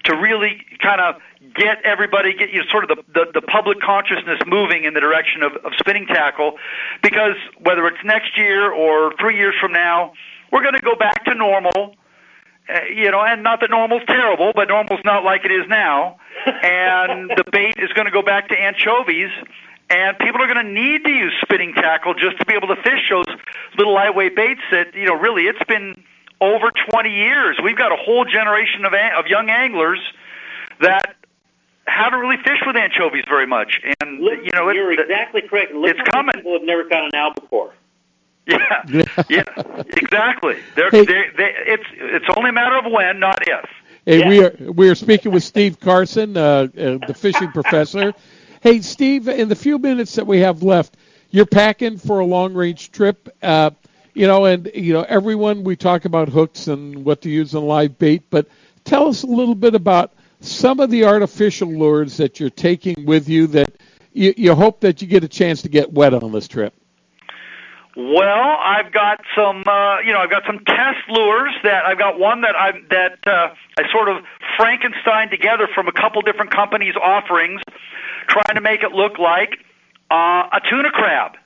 to 0.05 0.15
really 0.15 0.61
kind 0.81 1.01
of 1.01 1.21
get 1.55 1.81
everybody, 1.83 2.33
get 2.33 2.49
you 2.51 2.59
know, 2.59 2.65
sort 2.69 2.89
of 2.89 2.97
the, 2.97 3.03
the, 3.13 3.39
the 3.39 3.41
public 3.41 3.79
consciousness 3.79 4.39
moving 4.45 4.83
in 4.83 4.93
the 4.93 4.99
direction 4.99 5.43
of, 5.43 5.53
of 5.63 5.73
spinning 5.77 6.05
tackle. 6.07 6.57
Because 7.01 7.35
whether 7.59 7.85
it's 7.87 8.03
next 8.03 8.37
year 8.37 8.71
or 8.71 9.13
three 9.19 9.37
years 9.37 9.55
from 9.59 9.71
now, 9.71 10.13
we're 10.51 10.61
going 10.61 10.75
to 10.75 10.81
go 10.81 10.95
back 10.95 11.25
to 11.25 11.35
normal. 11.35 11.95
Uh, 12.67 12.79
you 12.93 13.11
know, 13.11 13.21
and 13.21 13.43
not 13.43 13.61
that 13.61 13.69
normal's 13.69 14.03
terrible, 14.07 14.51
but 14.55 14.67
normal's 14.69 15.03
not 15.05 15.23
like 15.23 15.45
it 15.45 15.51
is 15.51 15.67
now. 15.67 16.17
and 16.45 17.29
the 17.29 17.43
bait 17.51 17.75
is 17.77 17.91
going 17.93 18.05
to 18.05 18.11
go 18.11 18.21
back 18.21 18.49
to 18.49 18.55
anchovies. 18.55 19.29
And 19.87 20.17
people 20.17 20.41
are 20.41 20.51
going 20.51 20.65
to 20.65 20.71
need 20.71 21.03
to 21.03 21.11
use 21.11 21.33
spinning 21.41 21.73
tackle 21.73 22.15
just 22.15 22.39
to 22.39 22.45
be 22.45 22.55
able 22.55 22.69
to 22.69 22.75
fish 22.81 23.05
those 23.11 23.27
little 23.77 23.93
lightweight 23.93 24.35
baits 24.35 24.61
that, 24.71 24.95
you 24.95 25.05
know, 25.05 25.13
really 25.13 25.43
it's 25.43 25.63
been 25.67 26.03
over 26.41 26.71
20 26.91 27.09
years. 27.09 27.57
We've 27.63 27.77
got 27.77 27.91
a 27.91 27.95
whole 27.95 28.25
generation 28.25 28.85
of, 28.85 28.93
of 28.93 29.27
young 29.27 29.49
anglers 29.49 29.99
that 30.81 31.15
haven't 31.87 32.19
really 32.19 32.37
fished 32.37 32.65
with 32.65 32.75
anchovies 32.75 33.23
very 33.27 33.47
much. 33.47 33.79
And, 34.01 34.19
you 34.19 34.51
know, 34.53 34.69
You're 34.69 34.91
it, 34.91 34.99
exactly 34.99 35.41
correct. 35.41 35.73
Look 35.73 35.91
it's 35.91 35.99
how 36.13 36.21
many 36.21 36.31
coming. 36.31 36.33
People 36.35 36.53
have 36.53 36.63
never 36.63 36.83
caught 36.85 37.05
an 37.05 37.15
albacore. 37.15 37.73
Yeah, 38.47 38.83
yeah, 39.29 39.43
exactly. 39.97 40.57
They're, 40.75 40.91
Hey. 40.91 41.05
they 41.05 41.23
they 41.35 41.53
it's 41.65 41.83
it's 41.95 42.25
only 42.37 42.51
a 42.51 42.53
matter 42.53 42.77
of 42.77 42.91
when, 42.91 43.19
not 43.19 43.39
if. 43.47 43.69
Hey, 44.05 44.27
we 44.27 44.43
are 44.43 44.55
we 44.71 44.89
are 44.89 44.95
speaking 44.95 45.31
with 45.31 45.43
Steve 45.43 45.79
Carson, 45.79 46.37
uh, 46.37 46.39
uh, 46.39 46.67
the 47.07 47.15
fishing 47.17 47.51
professor. 47.51 48.13
Hey, 48.61 48.81
Steve, 48.81 49.27
in 49.27 49.49
the 49.49 49.55
few 49.55 49.79
minutes 49.79 50.15
that 50.15 50.27
we 50.27 50.41
have 50.41 50.61
left, 50.61 50.95
you're 51.31 51.47
packing 51.47 51.97
for 51.97 52.19
a 52.19 52.25
long 52.25 52.53
range 52.53 52.91
trip. 52.91 53.29
Uh, 53.41 53.71
you 54.15 54.25
know, 54.25 54.45
and 54.45 54.71
you 54.73 54.93
know, 54.93 55.05
everyone 55.07 55.63
we 55.63 55.75
talk 55.75 56.05
about 56.05 56.29
hooks 56.29 56.67
and 56.67 57.05
what 57.05 57.21
to 57.21 57.29
use 57.29 57.53
on 57.53 57.65
live 57.65 57.99
bait, 57.99 58.23
but 58.31 58.47
tell 58.85 59.07
us 59.07 59.21
a 59.21 59.27
little 59.27 59.55
bit 59.55 59.75
about 59.75 60.13
some 60.39 60.79
of 60.79 60.89
the 60.89 61.05
artificial 61.05 61.67
lures 61.67 62.17
that 62.17 62.39
you're 62.39 62.49
taking 62.49 63.05
with 63.05 63.29
you 63.29 63.45
that 63.47 63.69
you, 64.13 64.33
you 64.37 64.55
hope 64.55 64.79
that 64.79 65.01
you 65.01 65.07
get 65.07 65.23
a 65.23 65.27
chance 65.27 65.61
to 65.63 65.69
get 65.69 65.91
wet 65.91 66.13
on 66.13 66.31
this 66.31 66.47
trip. 66.47 66.73
Well, 67.97 68.57
I've 68.59 68.91
got 68.91 69.21
some, 69.35 69.63
uh, 69.65 69.99
you 69.99 70.11
know, 70.11 70.19
I've 70.19 70.29
got 70.29 70.43
some 70.45 70.59
test 70.65 71.09
lures 71.09 71.53
that 71.63 71.85
I've 71.85 71.97
got 71.97 72.19
one 72.19 72.41
that 72.41 72.55
I 72.55 72.71
that 72.89 73.19
uh, 73.25 73.53
I 73.77 73.91
sort 73.91 74.09
of 74.09 74.23
Frankenstein 74.57 75.29
together 75.29 75.67
from 75.73 75.87
a 75.87 75.93
couple 75.93 76.21
different 76.21 76.51
companies' 76.51 76.95
offerings, 77.01 77.61
trying 78.27 78.55
to 78.55 78.61
make 78.61 78.83
it 78.83 78.91
look 78.91 79.17
like 79.17 79.59
uh, 80.11 80.49
a 80.51 80.61
tuna 80.69 80.91
crab. 80.91 81.37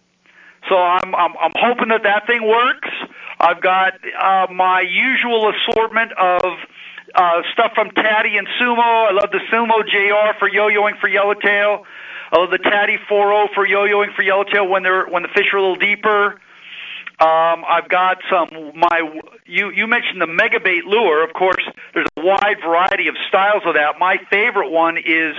So 0.67 0.75
I'm, 0.75 1.15
I'm 1.15 1.33
I'm 1.39 1.51
hoping 1.55 1.89
that 1.89 2.03
that 2.03 2.27
thing 2.27 2.47
works. 2.47 2.89
I've 3.39 3.61
got 3.61 3.93
uh, 4.19 4.51
my 4.51 4.81
usual 4.81 5.49
assortment 5.49 6.11
of 6.13 6.43
uh, 7.15 7.41
stuff 7.53 7.71
from 7.73 7.89
Tady 7.91 8.37
and 8.37 8.47
Sumo. 8.59 9.09
I 9.09 9.11
love 9.11 9.31
the 9.31 9.39
Sumo 9.51 9.83
JR 9.87 10.37
for 10.37 10.49
yo-yoing 10.49 10.99
for 10.99 11.07
yellowtail. 11.07 11.85
I 12.31 12.37
love 12.37 12.51
the 12.51 12.59
Tady 12.59 12.97
4.0 13.09 13.53
for 13.55 13.65
yo-yoing 13.65 14.13
for 14.15 14.21
yellowtail 14.21 14.67
when 14.67 14.83
they're 14.83 15.05
when 15.07 15.23
the 15.23 15.29
fish 15.29 15.53
are 15.53 15.57
a 15.57 15.61
little 15.61 15.75
deeper. 15.77 16.39
Um, 17.21 17.65
I've 17.67 17.89
got 17.89 18.19
some 18.29 18.47
my 18.75 19.21
you 19.45 19.71
you 19.71 19.87
mentioned 19.87 20.21
the 20.21 20.27
Megabait 20.27 20.83
lure. 20.85 21.23
Of 21.23 21.33
course, 21.33 21.63
there's 21.93 22.07
a 22.17 22.21
wide 22.21 22.57
variety 22.63 23.07
of 23.07 23.15
styles 23.27 23.63
of 23.65 23.75
that. 23.75 23.99
My 23.99 24.17
favorite 24.29 24.69
one 24.69 24.97
is 24.97 25.35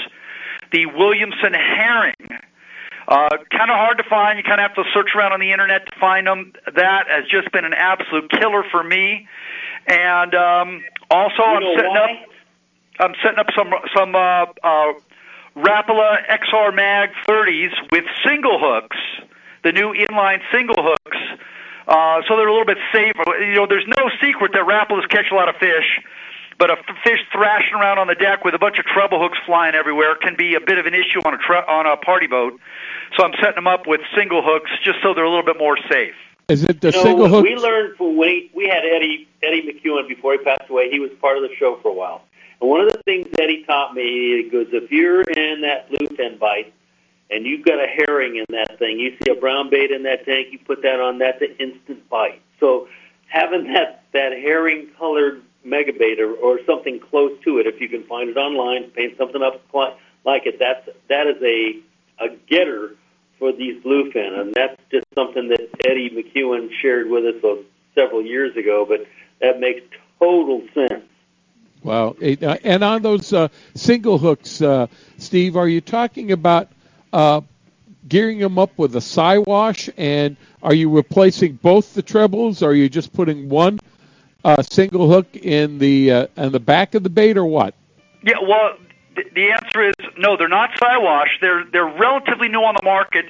the 0.72 0.86
Williamson 0.86 1.54
herring. 1.54 2.14
Uh, 3.10 3.28
kind 3.50 3.72
of 3.72 3.76
hard 3.76 3.98
to 3.98 4.04
find. 4.04 4.38
You 4.38 4.44
kind 4.44 4.60
of 4.60 4.70
have 4.70 4.76
to 4.76 4.84
search 4.94 5.16
around 5.16 5.32
on 5.32 5.40
the 5.40 5.50
internet 5.50 5.84
to 5.86 5.98
find 5.98 6.28
them. 6.28 6.52
That 6.76 7.08
has 7.08 7.26
just 7.28 7.50
been 7.50 7.64
an 7.64 7.74
absolute 7.74 8.30
killer 8.30 8.62
for 8.70 8.84
me. 8.84 9.26
And 9.88 10.32
um, 10.36 10.84
also, 11.10 11.42
I'm 11.42 11.74
setting 11.74 11.90
why? 11.90 12.22
up. 12.22 12.30
I'm 13.00 13.14
setting 13.20 13.40
up 13.40 13.48
some 13.56 13.72
some 13.96 14.14
uh, 14.14 14.46
uh, 14.62 14.92
Rapala 15.56 16.18
XR 16.30 16.72
Mag 16.72 17.10
30s 17.26 17.72
with 17.90 18.04
single 18.24 18.60
hooks, 18.60 18.98
the 19.64 19.72
new 19.72 19.92
inline 19.92 20.40
single 20.52 20.76
hooks. 20.78 21.18
Uh, 21.88 22.22
so 22.28 22.36
they're 22.36 22.46
a 22.46 22.52
little 22.52 22.66
bit 22.66 22.78
safer. 22.92 23.24
You 23.42 23.56
know, 23.56 23.66
there's 23.66 23.88
no 23.88 24.08
secret 24.22 24.52
that 24.52 24.62
Rapalas 24.62 25.08
catch 25.08 25.32
a 25.32 25.34
lot 25.34 25.48
of 25.48 25.56
fish 25.56 25.98
but 26.60 26.70
a 26.70 26.76
fish 27.02 27.20
thrashing 27.32 27.74
around 27.74 27.98
on 27.98 28.06
the 28.06 28.14
deck 28.14 28.44
with 28.44 28.54
a 28.54 28.58
bunch 28.58 28.78
of 28.78 28.84
treble 28.84 29.18
hooks 29.18 29.38
flying 29.46 29.74
everywhere 29.74 30.14
can 30.14 30.36
be 30.36 30.54
a 30.54 30.60
bit 30.60 30.76
of 30.76 30.84
an 30.84 30.92
issue 30.94 31.18
on 31.24 31.32
a 31.32 31.38
tre- 31.38 31.64
on 31.66 31.86
a 31.86 31.96
party 31.96 32.26
boat. 32.26 32.60
So 33.16 33.24
I'm 33.24 33.32
setting 33.40 33.56
them 33.56 33.66
up 33.66 33.86
with 33.86 34.02
single 34.14 34.42
hooks 34.44 34.70
just 34.84 34.98
so 35.02 35.14
they're 35.14 35.24
a 35.24 35.28
little 35.30 35.44
bit 35.44 35.58
more 35.58 35.78
safe. 35.90 36.14
Is 36.48 36.62
it 36.64 36.82
the 36.82 36.90
you 36.90 36.96
know, 36.98 37.02
single 37.02 37.28
hook? 37.28 37.44
We 37.44 37.56
learned 37.56 37.96
from 37.96 38.16
when 38.16 38.28
he, 38.28 38.50
we 38.54 38.68
had 38.68 38.84
Eddie 38.84 39.26
Eddie 39.42 39.62
McEwen 39.62 40.06
before 40.06 40.32
he 40.32 40.38
passed 40.44 40.68
away. 40.68 40.90
He 40.90 41.00
was 41.00 41.10
part 41.20 41.38
of 41.38 41.42
the 41.42 41.56
show 41.56 41.78
for 41.80 41.88
a 41.88 41.94
while, 41.94 42.22
and 42.60 42.68
one 42.68 42.82
of 42.82 42.92
the 42.92 43.02
things 43.04 43.26
Eddie 43.40 43.64
taught 43.64 43.94
me 43.94 44.42
he 44.44 44.50
goes, 44.50 44.66
if 44.70 44.92
you're 44.92 45.22
in 45.22 45.62
that 45.62 45.90
bluefin 45.90 46.38
bite 46.38 46.74
and 47.30 47.46
you've 47.46 47.64
got 47.64 47.78
a 47.78 47.86
herring 47.86 48.36
in 48.36 48.44
that 48.50 48.78
thing, 48.78 48.98
you 48.98 49.16
see 49.22 49.30
a 49.30 49.34
brown 49.34 49.70
bait 49.70 49.90
in 49.92 50.02
that 50.02 50.26
tank, 50.26 50.48
you 50.50 50.58
put 50.58 50.82
that 50.82 51.00
on, 51.00 51.18
that's 51.18 51.40
an 51.40 51.56
instant 51.58 52.06
bite. 52.10 52.42
So 52.58 52.88
having 53.28 53.72
that 53.72 54.04
that 54.12 54.32
herring 54.32 54.88
colored 54.98 55.42
megabait 55.66 56.18
or, 56.18 56.32
or 56.34 56.60
something 56.64 57.00
close 57.00 57.32
to 57.44 57.58
it, 57.58 57.66
if 57.66 57.80
you 57.80 57.88
can 57.88 58.04
find 58.04 58.28
it 58.30 58.36
online, 58.36 58.90
paint 58.90 59.16
something 59.16 59.42
up 59.42 59.62
like 60.24 60.46
it, 60.46 60.58
that's 60.58 60.88
that 61.08 61.26
is 61.26 61.42
a 61.42 61.80
a 62.22 62.36
getter 62.48 62.96
for 63.38 63.52
these 63.52 63.82
bluefin, 63.82 64.38
and 64.38 64.54
that's 64.54 64.80
just 64.90 65.06
something 65.14 65.48
that 65.48 65.68
Eddie 65.86 66.10
McEwen 66.10 66.70
shared 66.80 67.08
with 67.08 67.24
us 67.24 67.42
uh, 67.42 67.56
several 67.94 68.22
years 68.22 68.56
ago. 68.56 68.84
But 68.86 69.06
that 69.40 69.58
makes 69.60 69.82
total 70.18 70.62
sense. 70.74 71.04
Wow! 71.82 72.16
Uh, 72.20 72.56
and 72.62 72.84
on 72.84 73.00
those 73.00 73.32
uh, 73.32 73.48
single 73.74 74.18
hooks, 74.18 74.60
uh, 74.60 74.86
Steve, 75.16 75.56
are 75.56 75.68
you 75.68 75.80
talking 75.80 76.32
about 76.32 76.68
uh, 77.12 77.40
gearing 78.06 78.38
them 78.38 78.58
up 78.58 78.76
with 78.76 78.94
a 78.96 79.00
Siwash, 79.00 79.88
and 79.96 80.36
are 80.62 80.74
you 80.74 80.90
replacing 80.90 81.54
both 81.54 81.94
the 81.94 82.02
trebles? 82.02 82.62
Or 82.62 82.70
are 82.70 82.74
you 82.74 82.90
just 82.90 83.14
putting 83.14 83.48
one 83.48 83.80
uh, 84.44 84.62
single 84.62 85.08
hook 85.08 85.34
in 85.36 85.78
the 85.78 86.10
uh, 86.10 86.26
in 86.36 86.52
the 86.52 86.60
back 86.60 86.94
of 86.94 87.02
the 87.02 87.10
bait, 87.10 87.36
or 87.36 87.44
what? 87.44 87.74
Yeah, 88.22 88.36
well, 88.42 88.76
the 89.14 89.52
answer 89.52 89.88
is 89.88 89.94
no. 90.16 90.36
They're 90.36 90.48
not 90.48 90.70
Siwash. 90.78 91.40
They're 91.40 91.64
they're 91.64 91.86
relatively 91.86 92.48
new 92.48 92.60
on 92.60 92.74
the 92.74 92.84
market. 92.84 93.26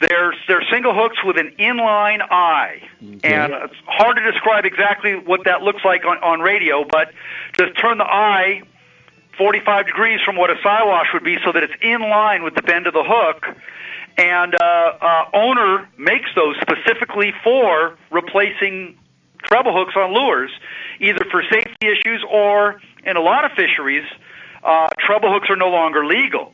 They're 0.00 0.34
they're 0.46 0.64
single 0.70 0.94
hooks 0.94 1.18
with 1.24 1.38
an 1.38 1.54
inline 1.58 2.20
eye, 2.30 2.82
okay. 3.02 3.34
and 3.34 3.52
it's 3.52 3.74
hard 3.86 4.16
to 4.16 4.32
describe 4.32 4.64
exactly 4.64 5.16
what 5.16 5.44
that 5.44 5.62
looks 5.62 5.84
like 5.84 6.04
on 6.04 6.18
on 6.18 6.40
radio. 6.40 6.84
But 6.84 7.12
to 7.54 7.72
turn 7.72 7.98
the 7.98 8.04
eye 8.04 8.62
45 9.38 9.86
degrees 9.86 10.20
from 10.24 10.36
what 10.36 10.50
a 10.50 10.56
Siwash 10.56 11.12
would 11.14 11.24
be, 11.24 11.38
so 11.44 11.52
that 11.52 11.62
it's 11.62 11.74
in 11.80 12.00
line 12.00 12.42
with 12.42 12.54
the 12.54 12.62
bend 12.62 12.86
of 12.86 12.92
the 12.92 13.04
hook. 13.04 13.46
And 14.18 14.56
uh, 14.60 14.92
uh, 15.00 15.24
owner 15.32 15.88
makes 15.96 16.28
those 16.34 16.56
specifically 16.60 17.32
for 17.44 17.96
replacing 18.10 18.98
treble 19.42 19.72
hooks 19.72 19.94
on 19.96 20.12
lures, 20.14 20.50
either 21.00 21.24
for 21.30 21.42
safety 21.50 21.86
issues 21.86 22.24
or 22.30 22.80
in 23.04 23.16
a 23.16 23.20
lot 23.20 23.44
of 23.44 23.52
fisheries, 23.52 24.04
uh, 24.62 24.88
treble 24.98 25.32
hooks 25.32 25.48
are 25.50 25.56
no 25.56 25.68
longer 25.68 26.04
legal. 26.04 26.52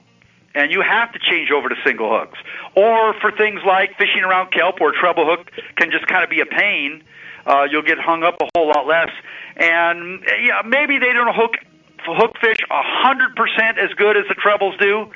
And 0.55 0.71
you 0.71 0.83
have 0.83 1.13
to 1.13 1.19
change 1.19 1.51
over 1.51 1.69
to 1.69 1.75
single 1.85 2.09
hooks. 2.17 2.39
Or 2.77 3.13
for 3.15 3.33
things 3.33 3.61
like 3.67 3.97
fishing 3.99 4.23
around 4.23 4.53
kelp 4.53 4.79
where 4.81 4.93
treble 4.93 5.27
hook 5.27 5.51
can 5.77 5.91
just 5.91 6.07
kind 6.07 6.23
of 6.23 6.31
be 6.31 6.41
a 6.41 6.47
pain, 6.47 7.03
uh, 7.45 7.67
you'll 7.69 7.83
get 7.83 7.99
hung 7.99 8.23
up 8.23 8.37
a 8.41 8.49
whole 8.55 8.69
lot 8.69 8.87
less. 8.87 9.11
And 9.57 10.23
yeah, 10.43 10.63
maybe 10.65 10.99
they 10.99 11.13
don't 11.13 11.35
hook 11.35 11.57
hook 12.07 12.37
fish 12.39 12.59
a 12.71 12.83
hundred 12.83 13.35
percent 13.35 13.79
as 13.79 13.91
good 13.95 14.17
as 14.17 14.25
the 14.29 14.35
trebles 14.35 14.77
do, 14.77 15.11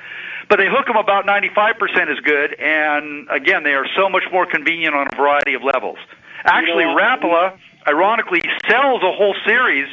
but 0.48 0.56
they 0.56 0.66
hook 0.66 0.86
them 0.86 0.96
about 0.96 1.26
ninety 1.26 1.50
five 1.54 1.78
percent 1.78 2.10
as 2.10 2.18
good. 2.20 2.54
And 2.58 3.28
again, 3.30 3.62
they 3.62 3.74
are 3.74 3.86
so 3.96 4.08
much 4.08 4.24
more 4.32 4.46
convenient 4.46 4.94
on 4.94 5.06
a 5.12 5.16
variety 5.16 5.54
of 5.54 5.62
levels. 5.62 5.98
Actually, 6.48 6.84
you 6.84 6.94
know, 6.94 6.96
Rapala, 6.96 7.58
ironically, 7.86 8.42
sells 8.68 9.02
a 9.02 9.12
whole 9.12 9.34
series 9.46 9.88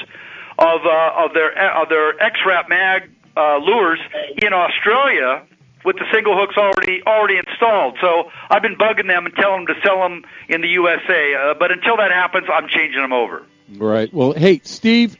of 0.58 0.82
uh, 0.86 1.26
of 1.26 1.34
their 1.34 1.52
of 1.78 1.90
their 1.90 2.20
X-Rap 2.22 2.70
Mag 2.70 3.10
uh, 3.36 3.58
lures 3.58 4.00
in 4.42 4.54
Australia 4.54 5.44
with 5.84 5.98
the 5.98 6.06
single 6.12 6.36
hooks 6.38 6.56
already 6.58 7.04
already 7.06 7.38
installed. 7.38 7.98
So 8.02 8.32
I've 8.50 8.62
been 8.62 8.76
bugging 8.76 9.08
them 9.08 9.26
and 9.26 9.36
telling 9.36 9.66
them 9.66 9.76
to 9.76 9.82
sell 9.82 10.00
them 10.00 10.24
in 10.50 10.62
the 10.62 10.70
USA. 10.70 11.36
Uh, 11.36 11.54
but 11.54 11.72
until 11.72 11.98
that 11.98 12.12
happens, 12.12 12.48
I'm 12.52 12.68
changing 12.68 13.02
them 13.02 13.14
over. 13.14 13.44
Right. 13.78 14.14
Well, 14.14 14.34
hey, 14.34 14.62
Steve. 14.64 15.18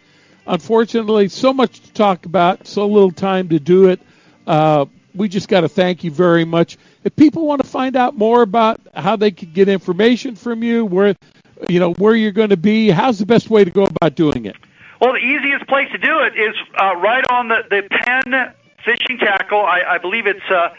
Unfortunately, 0.48 1.28
so 1.28 1.54
much 1.54 1.80
to 1.82 1.94
talk 1.94 2.28
about, 2.28 2.68
so 2.68 2.86
little 2.86 3.10
time 3.12 3.50
to 3.50 3.60
do 3.60 3.90
it. 3.90 4.00
Uh, 4.46 4.86
we 5.16 5.28
just 5.28 5.48
got 5.48 5.62
to 5.62 5.70
thank 5.70 6.04
you 6.04 6.12
very 6.12 6.46
much. 6.46 6.78
If 7.06 7.16
people 7.16 7.46
want 7.46 7.64
to 7.64 7.70
find 7.70 7.96
out 7.96 8.18
more 8.18 8.42
about 8.42 8.82
how 8.96 9.16
they 9.16 9.30
can 9.30 9.52
get 9.54 9.70
information 9.70 10.36
from 10.36 10.64
you, 10.64 10.84
where 10.84 11.16
you 11.70 11.80
know 11.80 11.94
where 11.94 12.16
you're 12.16 12.32
going 12.32 12.50
to 12.50 12.58
be, 12.58 12.90
how's 12.90 13.20
the 13.20 13.28
best 13.28 13.50
way 13.50 13.64
to 13.64 13.70
go 13.70 13.84
about 13.86 14.16
doing 14.16 14.46
it? 14.46 14.56
Well, 15.00 15.14
the 15.14 15.20
easiest 15.20 15.68
place 15.68 15.88
to 15.92 16.00
do 16.00 16.20
it 16.22 16.36
is 16.36 16.56
uh, 16.82 16.96
right 16.98 17.24
on 17.30 17.48
the 17.48 17.64
the 17.70 17.84
Penn 17.90 18.54
Fishing 18.84 19.20
Tackle. 19.20 19.60
I, 19.60 19.82
I 19.88 19.98
believe 20.00 20.26
it's 20.26 20.50
uh, 20.50 20.74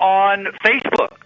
on 0.00 0.46
Facebook. 0.64 1.21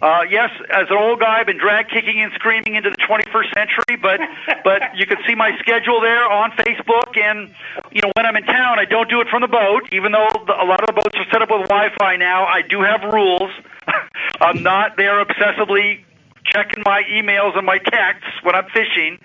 Uh, 0.00 0.22
yes, 0.30 0.50
as 0.70 0.88
an 0.88 0.96
old 0.96 1.20
guy, 1.20 1.40
I've 1.40 1.46
been 1.46 1.58
drag 1.58 1.88
kicking 1.88 2.22
and 2.22 2.32
screaming 2.32 2.74
into 2.74 2.88
the 2.88 2.96
21st 2.96 3.52
century, 3.54 3.96
but 4.00 4.20
but 4.64 4.96
you 4.96 5.06
can 5.06 5.18
see 5.26 5.34
my 5.34 5.56
schedule 5.58 6.00
there 6.00 6.24
on 6.24 6.52
Facebook. 6.52 7.18
And 7.18 7.52
you 7.92 8.00
know, 8.00 8.10
when 8.16 8.24
I'm 8.24 8.36
in 8.36 8.44
town, 8.44 8.78
I 8.78 8.86
don't 8.86 9.10
do 9.10 9.20
it 9.20 9.28
from 9.28 9.42
the 9.42 9.48
boat, 9.48 9.88
even 9.92 10.12
though 10.12 10.28
the, 10.46 10.54
a 10.54 10.64
lot 10.64 10.80
of 10.80 10.86
the 10.86 10.94
boats 10.94 11.16
are 11.16 11.26
set 11.30 11.42
up 11.42 11.50
with 11.50 11.68
Wi-Fi 11.68 12.16
now. 12.16 12.46
I 12.46 12.62
do 12.62 12.80
have 12.80 13.12
rules. 13.12 13.50
I'm 14.40 14.62
not 14.62 14.96
there 14.96 15.22
obsessively 15.22 16.04
checking 16.50 16.82
my 16.84 17.02
emails 17.10 17.56
and 17.56 17.64
my 17.64 17.78
texts 17.78 18.42
when 18.42 18.54
I'm 18.54 18.66
fishing, 18.66 19.18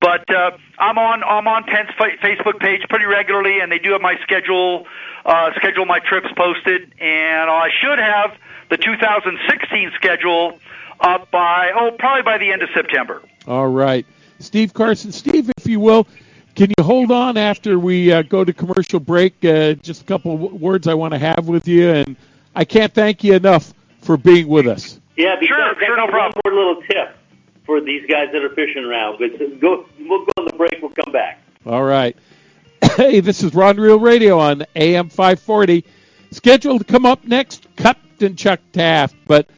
but 0.00 0.28
uh, 0.30 0.52
I'm 0.78 0.98
on 0.98 1.22
I'm 1.24 1.46
on 1.46 1.64
Penn's 1.64 1.90
Facebook 1.98 2.60
page 2.60 2.82
pretty 2.88 3.06
regularly, 3.06 3.60
and 3.60 3.70
they 3.70 3.78
do 3.78 3.92
have 3.92 4.00
my 4.00 4.16
schedule 4.22 4.86
uh, 5.24 5.50
schedule 5.56 5.84
my 5.84 5.98
trips 6.00 6.28
posted, 6.36 6.92
and 7.00 7.50
I 7.50 7.68
should 7.80 7.98
have 7.98 8.36
the 8.70 8.76
2016 8.76 9.92
schedule 9.94 10.58
up 11.00 11.30
by 11.30 11.72
oh 11.74 11.92
probably 11.98 12.22
by 12.22 12.38
the 12.38 12.50
end 12.52 12.62
of 12.62 12.68
September. 12.74 13.22
All 13.46 13.68
right, 13.68 14.06
Steve 14.38 14.74
Carson, 14.74 15.12
Steve, 15.12 15.50
if 15.58 15.66
you 15.66 15.80
will. 15.80 16.06
Can 16.54 16.70
you 16.76 16.84
hold 16.84 17.12
on 17.12 17.36
after 17.36 17.78
we 17.78 18.12
uh, 18.12 18.22
go 18.22 18.44
to 18.44 18.52
commercial 18.52 18.98
break? 18.98 19.44
Uh, 19.44 19.74
just 19.74 20.02
a 20.02 20.04
couple 20.04 20.34
of 20.34 20.60
words 20.60 20.88
I 20.88 20.94
want 20.94 21.12
to 21.12 21.18
have 21.18 21.46
with 21.46 21.68
you, 21.68 21.88
and 21.90 22.16
I 22.56 22.64
can't 22.64 22.92
thank 22.92 23.22
you 23.22 23.34
enough 23.34 23.72
for 24.00 24.16
being 24.16 24.48
with 24.48 24.66
us. 24.66 24.98
Yeah, 25.18 25.34
because 25.34 25.48
sure, 25.48 25.74
sure, 25.84 25.96
no 25.96 26.06
problem. 26.06 26.40
One 26.44 26.54
more 26.54 26.64
little 26.64 26.82
tip 26.82 27.16
for 27.66 27.80
these 27.80 28.08
guys 28.08 28.28
that 28.32 28.44
are 28.44 28.54
fishing 28.54 28.84
around. 28.84 29.18
But 29.18 29.60
go, 29.60 29.84
we'll 29.98 30.24
go 30.24 30.32
on 30.38 30.44
the 30.44 30.56
break. 30.56 30.78
We'll 30.80 30.92
come 30.92 31.12
back. 31.12 31.42
All 31.66 31.82
right. 31.82 32.16
hey, 32.96 33.18
this 33.18 33.42
is 33.42 33.52
Rod 33.52 33.78
Reel 33.78 33.98
Radio 33.98 34.38
on 34.38 34.64
AM 34.76 35.08
540. 35.08 35.84
Scheduled 36.30 36.86
to 36.86 36.92
come 36.92 37.04
up 37.04 37.24
next, 37.24 37.66
Captain 37.74 38.36
Chuck 38.36 38.60
Taft. 38.72 39.16
But 39.26 39.50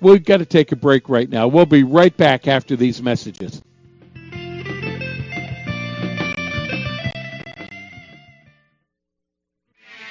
we've 0.00 0.24
got 0.24 0.36
to 0.36 0.46
take 0.46 0.70
a 0.70 0.76
break 0.76 1.08
right 1.08 1.28
now. 1.28 1.48
We'll 1.48 1.66
be 1.66 1.82
right 1.82 2.16
back 2.16 2.46
after 2.46 2.76
these 2.76 3.02
messages. 3.02 3.60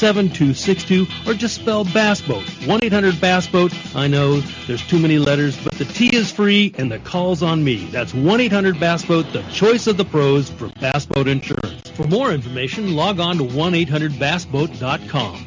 7262 0.00 1.30
or 1.30 1.34
just 1.34 1.56
spell 1.56 1.84
Bass 1.84 2.22
Boat. 2.22 2.44
1-800 2.44 3.20
Bass 3.20 3.46
Boat. 3.46 3.74
I 3.94 4.08
know 4.08 4.40
there's 4.66 4.80
too 4.86 4.98
many 4.98 5.18
letters, 5.18 5.62
but 5.62 5.74
the 5.74 5.84
T 5.84 6.16
is 6.16 6.32
free 6.32 6.74
and 6.78 6.90
the 6.90 6.98
call's 7.00 7.42
on 7.42 7.62
me. 7.62 7.84
That's 7.86 8.12
1-800 8.12 8.80
Bass 8.80 9.04
Boat, 9.04 9.30
the 9.34 9.42
choice 9.52 9.86
of 9.86 9.98
the 9.98 10.06
pros 10.06 10.48
for 10.48 10.68
bass 10.80 11.04
boat 11.04 11.28
insurance. 11.28 11.90
For 11.90 12.06
more 12.06 12.32
information, 12.32 12.96
log 12.96 13.20
on 13.20 13.36
to 13.38 13.44
1-800bassboat.com. 13.44 15.46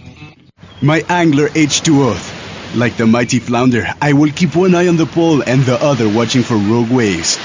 My 0.84 1.04
angler 1.10 1.50
H2O. 1.50 2.76
Like 2.76 2.98
the 2.98 3.08
mighty 3.08 3.40
flounder, 3.40 3.88
I 4.02 4.14
will 4.14 4.32
keep 4.32 4.56
one 4.56 4.76
eye 4.76 4.88
on 4.88 4.98
the 4.98 5.08
pole 5.08 5.42
and 5.42 5.64
the 5.64 5.82
other 5.82 6.08
watching 6.10 6.44
for 6.44 6.58
rogue 6.58 6.92
waves. 6.92 7.40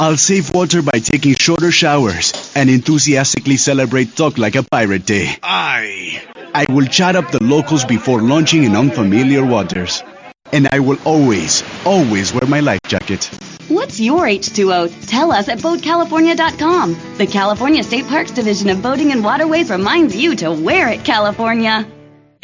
I'll 0.00 0.16
save 0.16 0.52
water 0.54 0.82
by 0.82 0.98
taking 0.98 1.34
shorter 1.34 1.70
showers 1.70 2.52
and 2.54 2.68
enthusiastically 2.68 3.56
celebrate 3.56 4.16
Talk 4.16 4.38
Like 4.38 4.56
a 4.56 4.62
Pirate 4.62 5.06
Day. 5.06 5.36
I. 5.42 6.22
I 6.54 6.66
will 6.70 6.86
chat 6.86 7.16
up 7.16 7.30
the 7.30 7.42
locals 7.42 7.84
before 7.84 8.20
launching 8.20 8.64
in 8.64 8.76
unfamiliar 8.76 9.44
waters. 9.44 10.02
And 10.52 10.68
I 10.68 10.80
will 10.80 10.98
always, 11.04 11.62
always 11.86 12.32
wear 12.32 12.46
my 12.46 12.60
life 12.60 12.80
jacket. 12.86 13.24
What's 13.68 14.00
your 14.00 14.24
H2O? 14.24 15.06
Tell 15.06 15.32
us 15.32 15.48
at 15.48 15.58
BoatCalifornia.com. 15.58 17.16
The 17.16 17.26
California 17.26 17.82
State 17.82 18.06
Parks 18.06 18.32
Division 18.32 18.68
of 18.68 18.82
Boating 18.82 19.12
and 19.12 19.24
Waterways 19.24 19.70
reminds 19.70 20.14
you 20.14 20.36
to 20.36 20.52
wear 20.52 20.88
it, 20.88 21.04
California. 21.04 21.86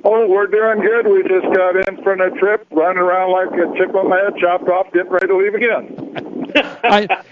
Oh, 0.06 0.28
we're 0.28 0.46
doing 0.46 0.80
good. 0.80 1.06
We 1.06 1.22
just 1.22 1.46
got 1.54 1.88
in 1.88 2.02
from 2.02 2.20
a 2.20 2.30
trip, 2.38 2.66
running 2.70 2.98
around 2.98 3.32
like 3.32 3.48
a 3.58 3.76
chip 3.78 3.94
on 3.94 4.10
my 4.10 4.18
head, 4.18 4.34
chopped 4.38 4.68
off, 4.68 4.92
getting 4.92 5.10
ready 5.10 5.26
to 5.28 5.36
leave 5.36 5.54
again. 5.54 6.52
I, 6.84 7.24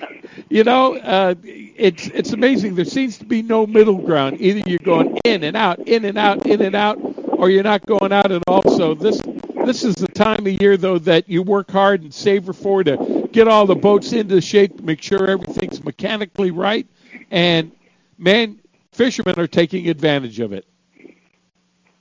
you 0.48 0.64
know, 0.64 0.96
uh, 0.96 1.34
it's 1.44 2.08
it's 2.08 2.32
amazing. 2.32 2.74
There 2.74 2.86
seems 2.86 3.18
to 3.18 3.26
be 3.26 3.42
no 3.42 3.66
middle 3.66 3.98
ground. 3.98 4.40
Either 4.40 4.62
you're 4.68 4.78
going 4.82 5.18
in 5.24 5.44
and 5.44 5.54
out, 5.54 5.86
in 5.86 6.06
and 6.06 6.16
out, 6.16 6.46
in 6.46 6.62
and 6.62 6.74
out, 6.74 6.98
or 7.42 7.50
you're 7.50 7.64
not 7.64 7.84
going 7.84 8.12
out 8.12 8.30
at 8.30 8.40
all. 8.46 8.62
So 8.62 8.94
this 8.94 9.20
this 9.66 9.82
is 9.82 9.96
the 9.96 10.06
time 10.06 10.46
of 10.46 10.62
year 10.62 10.76
though 10.76 10.98
that 10.98 11.28
you 11.28 11.42
work 11.42 11.72
hard 11.72 12.02
and 12.02 12.14
savor 12.14 12.52
for 12.52 12.84
to 12.84 13.28
get 13.32 13.48
all 13.48 13.66
the 13.66 13.74
boats 13.74 14.12
into 14.12 14.40
shape, 14.40 14.80
make 14.80 15.02
sure 15.02 15.28
everything's 15.28 15.82
mechanically 15.82 16.52
right, 16.52 16.86
and 17.32 17.72
man, 18.16 18.60
fishermen 18.92 19.38
are 19.40 19.48
taking 19.48 19.88
advantage 19.88 20.38
of 20.38 20.52
it. 20.52 20.66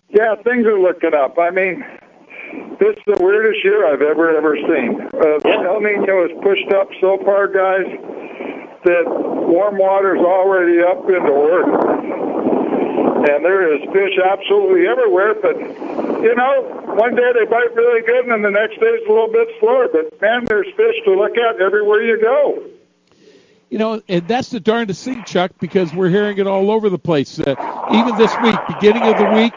Yeah, 0.09 0.35
things 0.43 0.67
are 0.67 0.79
looking 0.79 1.15
up. 1.15 1.39
I 1.39 1.49
mean, 1.49 1.83
this 2.79 2.95
is 2.97 3.03
the 3.07 3.17
weirdest 3.19 3.63
year 3.63 3.91
I've 3.91 4.03
ever 4.03 4.37
ever 4.37 4.55
seen. 4.55 5.01
Uh, 5.11 5.39
El 5.65 5.81
Nino 5.81 6.27
has 6.27 6.37
pushed 6.43 6.71
up 6.73 6.89
so 7.01 7.17
far, 7.25 7.47
guys, 7.47 7.87
that 8.85 9.05
warm 9.07 9.79
water's 9.79 10.19
already 10.19 10.81
up 10.81 11.09
into 11.09 11.31
work. 11.31 12.21
And 13.21 13.45
there 13.45 13.75
is 13.75 13.81
fish 13.93 14.17
absolutely 14.17 14.87
everywhere, 14.87 15.35
but 15.35 15.55
you 16.23 16.35
know, 16.35 16.83
one 16.95 17.15
day 17.15 17.31
they 17.33 17.45
bite 17.45 17.73
really 17.75 18.01
good, 18.01 18.25
and 18.25 18.31
then 18.31 18.41
the 18.41 18.49
next 18.49 18.79
day 18.79 18.87
it's 18.87 19.07
a 19.07 19.11
little 19.11 19.31
bit 19.31 19.47
slower. 19.59 19.87
But 19.91 20.19
man, 20.19 20.45
there's 20.45 20.67
fish 20.75 20.95
to 21.05 21.13
look 21.13 21.37
at 21.37 21.61
everywhere 21.61 22.01
you 22.01 22.19
go. 22.19 22.63
You 23.69 23.77
know, 23.77 24.01
and 24.07 24.27
that's 24.27 24.49
the 24.49 24.59
darndest 24.59 25.03
thing, 25.05 25.23
Chuck, 25.23 25.51
because 25.59 25.93
we're 25.93 26.09
hearing 26.09 26.37
it 26.39 26.47
all 26.47 26.71
over 26.71 26.89
the 26.89 26.99
place. 26.99 27.39
Uh, 27.39 27.55
even 27.93 28.17
this 28.17 28.35
week, 28.43 28.55
beginning 28.67 29.03
of 29.03 29.17
the 29.17 29.29
week, 29.35 29.53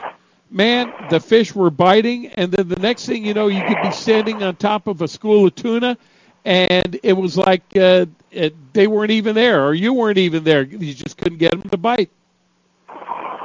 man, 0.50 0.92
the 1.10 1.18
fish 1.18 1.54
were 1.54 1.70
biting, 1.70 2.28
and 2.28 2.52
then 2.52 2.68
the 2.68 2.76
next 2.76 3.06
thing 3.06 3.24
you 3.24 3.34
know, 3.34 3.48
you 3.48 3.62
could 3.64 3.82
be 3.82 3.90
standing 3.90 4.42
on 4.42 4.56
top 4.56 4.86
of 4.86 5.02
a 5.02 5.08
school 5.08 5.46
of 5.46 5.54
tuna, 5.54 5.96
and 6.44 7.00
it 7.02 7.14
was 7.14 7.36
like 7.38 7.62
uh, 7.76 8.06
it, 8.30 8.54
they 8.74 8.86
weren't 8.86 9.10
even 9.10 9.34
there, 9.34 9.66
or 9.66 9.74
you 9.74 9.94
weren't 9.94 10.18
even 10.18 10.44
there. 10.44 10.62
You 10.62 10.94
just 10.94 11.16
couldn't 11.16 11.38
get 11.38 11.50
them 11.52 11.68
to 11.70 11.76
bite. 11.76 12.10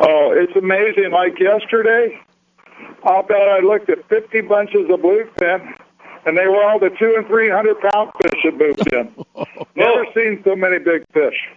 Oh, 0.02 0.32
it's 0.36 0.56
amazing. 0.56 1.12
Like 1.12 1.40
yesterday, 1.40 2.20
I'll 3.04 3.24
bet 3.24 3.48
I 3.48 3.60
looked 3.60 3.90
at 3.90 4.08
50 4.08 4.42
bunches 4.42 4.90
of 4.90 5.00
bluefin, 5.02 5.74
and 6.26 6.38
they 6.38 6.48
were 6.48 6.64
all 6.64 6.80
the 6.80 6.90
two 6.98 7.16
and 7.18 7.28
three 7.28 7.50
hundred 7.50 7.78
pound 7.92 8.12
fish 8.22 8.42
that 8.44 8.58
moved 8.58 8.94
in. 8.94 9.14
Never 9.76 10.06
seen 10.14 10.42
so 10.44 10.56
many 10.56 10.80
big 10.80 11.06
fish. 11.14 11.50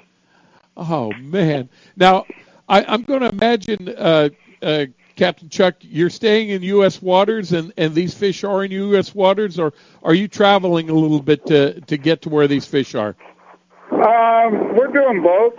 Oh 0.76 1.12
man! 1.20 1.68
Now 1.96 2.24
I, 2.68 2.84
I'm 2.84 3.02
going 3.02 3.20
to 3.20 3.28
imagine, 3.28 3.88
uh, 3.90 4.30
uh, 4.62 4.86
Captain 5.16 5.48
Chuck, 5.50 5.74
you're 5.80 6.10
staying 6.10 6.48
in 6.48 6.62
U.S. 6.62 7.02
waters, 7.02 7.52
and, 7.52 7.72
and 7.76 7.94
these 7.94 8.14
fish 8.14 8.44
are 8.44 8.64
in 8.64 8.70
U.S. 8.70 9.14
waters, 9.14 9.58
or 9.58 9.74
are 10.02 10.14
you 10.14 10.26
traveling 10.26 10.88
a 10.88 10.94
little 10.94 11.20
bit 11.20 11.44
to 11.46 11.80
to 11.82 11.96
get 11.98 12.22
to 12.22 12.28
where 12.30 12.48
these 12.48 12.66
fish 12.66 12.94
are? 12.94 13.14
Um, 13.90 14.74
we're 14.74 14.88
doing 14.88 15.22
both. 15.22 15.54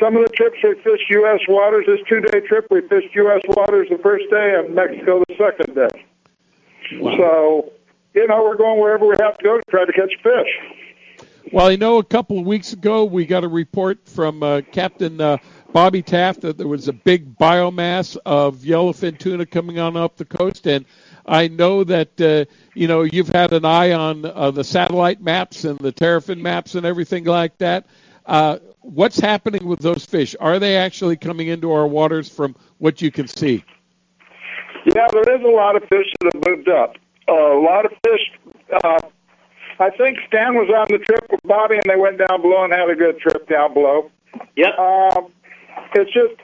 Some 0.00 0.16
of 0.16 0.22
the 0.24 0.30
trips 0.30 0.56
we 0.64 0.74
fished 0.82 1.10
U.S. 1.10 1.40
waters. 1.46 1.84
This 1.86 2.00
two-day 2.08 2.40
trip, 2.48 2.66
we 2.70 2.80
fished 2.88 3.14
U.S. 3.14 3.42
waters 3.48 3.88
the 3.90 3.98
first 3.98 4.24
day 4.30 4.56
and 4.58 4.74
Mexico 4.74 5.22
the 5.28 5.36
second 5.36 5.74
day. 5.74 6.06
So, 7.16 7.72
you 8.14 8.26
know, 8.26 8.42
we're 8.42 8.56
going 8.56 8.80
wherever 8.80 9.06
we 9.06 9.14
have 9.20 9.38
to 9.38 9.44
go 9.44 9.56
to 9.58 9.62
try 9.70 9.84
to 9.84 9.92
catch 9.92 10.12
fish. 10.22 11.52
Well, 11.52 11.66
I 11.66 11.76
know 11.76 11.98
a 11.98 12.04
couple 12.04 12.38
of 12.38 12.46
weeks 12.46 12.72
ago 12.72 13.04
we 13.04 13.26
got 13.26 13.44
a 13.44 13.48
report 13.48 14.08
from 14.08 14.42
uh, 14.42 14.62
Captain 14.72 15.20
uh, 15.20 15.38
Bobby 15.72 16.02
Taft 16.02 16.42
that 16.42 16.58
there 16.58 16.68
was 16.68 16.88
a 16.88 16.92
big 16.92 17.36
biomass 17.36 18.16
of 18.24 18.58
yellowfin 18.58 19.18
tuna 19.18 19.46
coming 19.46 19.78
on 19.78 19.96
up 19.96 20.16
the 20.16 20.24
coast, 20.24 20.66
and 20.66 20.84
I 21.26 21.48
know 21.48 21.84
that 21.84 22.20
uh, 22.20 22.44
you 22.74 22.86
know 22.86 23.02
you've 23.02 23.28
had 23.28 23.52
an 23.52 23.64
eye 23.64 23.92
on 23.92 24.24
uh, 24.24 24.50
the 24.50 24.64
satellite 24.64 25.20
maps 25.20 25.64
and 25.64 25.78
the 25.78 25.92
terrafin 25.92 26.40
maps 26.40 26.74
and 26.74 26.86
everything 26.86 27.24
like 27.24 27.58
that. 27.58 27.86
Uh, 28.30 28.60
what's 28.82 29.18
happening 29.18 29.66
with 29.66 29.80
those 29.80 30.06
fish? 30.06 30.36
Are 30.38 30.60
they 30.60 30.76
actually 30.76 31.16
coming 31.16 31.48
into 31.48 31.72
our 31.72 31.88
waters 31.88 32.28
from 32.28 32.54
what 32.78 33.02
you 33.02 33.10
can 33.10 33.26
see? 33.26 33.64
Yeah, 34.86 35.08
there 35.12 35.36
is 35.36 35.42
a 35.44 35.48
lot 35.48 35.74
of 35.74 35.82
fish 35.88 36.06
that 36.20 36.32
have 36.32 36.46
moved 36.46 36.68
up. 36.68 36.94
Uh, 37.28 37.32
a 37.32 37.60
lot 37.60 37.84
of 37.84 37.92
fish. 38.04 38.32
Uh, 38.84 39.00
I 39.80 39.90
think 39.90 40.18
Stan 40.28 40.54
was 40.54 40.70
on 40.70 40.86
the 40.88 41.04
trip 41.04 41.26
with 41.28 41.40
Bobby, 41.42 41.74
and 41.74 41.84
they 41.88 41.96
went 41.96 42.18
down 42.18 42.40
below 42.40 42.62
and 42.62 42.72
had 42.72 42.88
a 42.88 42.94
good 42.94 43.18
trip 43.18 43.48
down 43.48 43.74
below. 43.74 44.08
Yep. 44.54 44.78
Um, 44.78 45.32
it's 45.94 46.12
just 46.12 46.34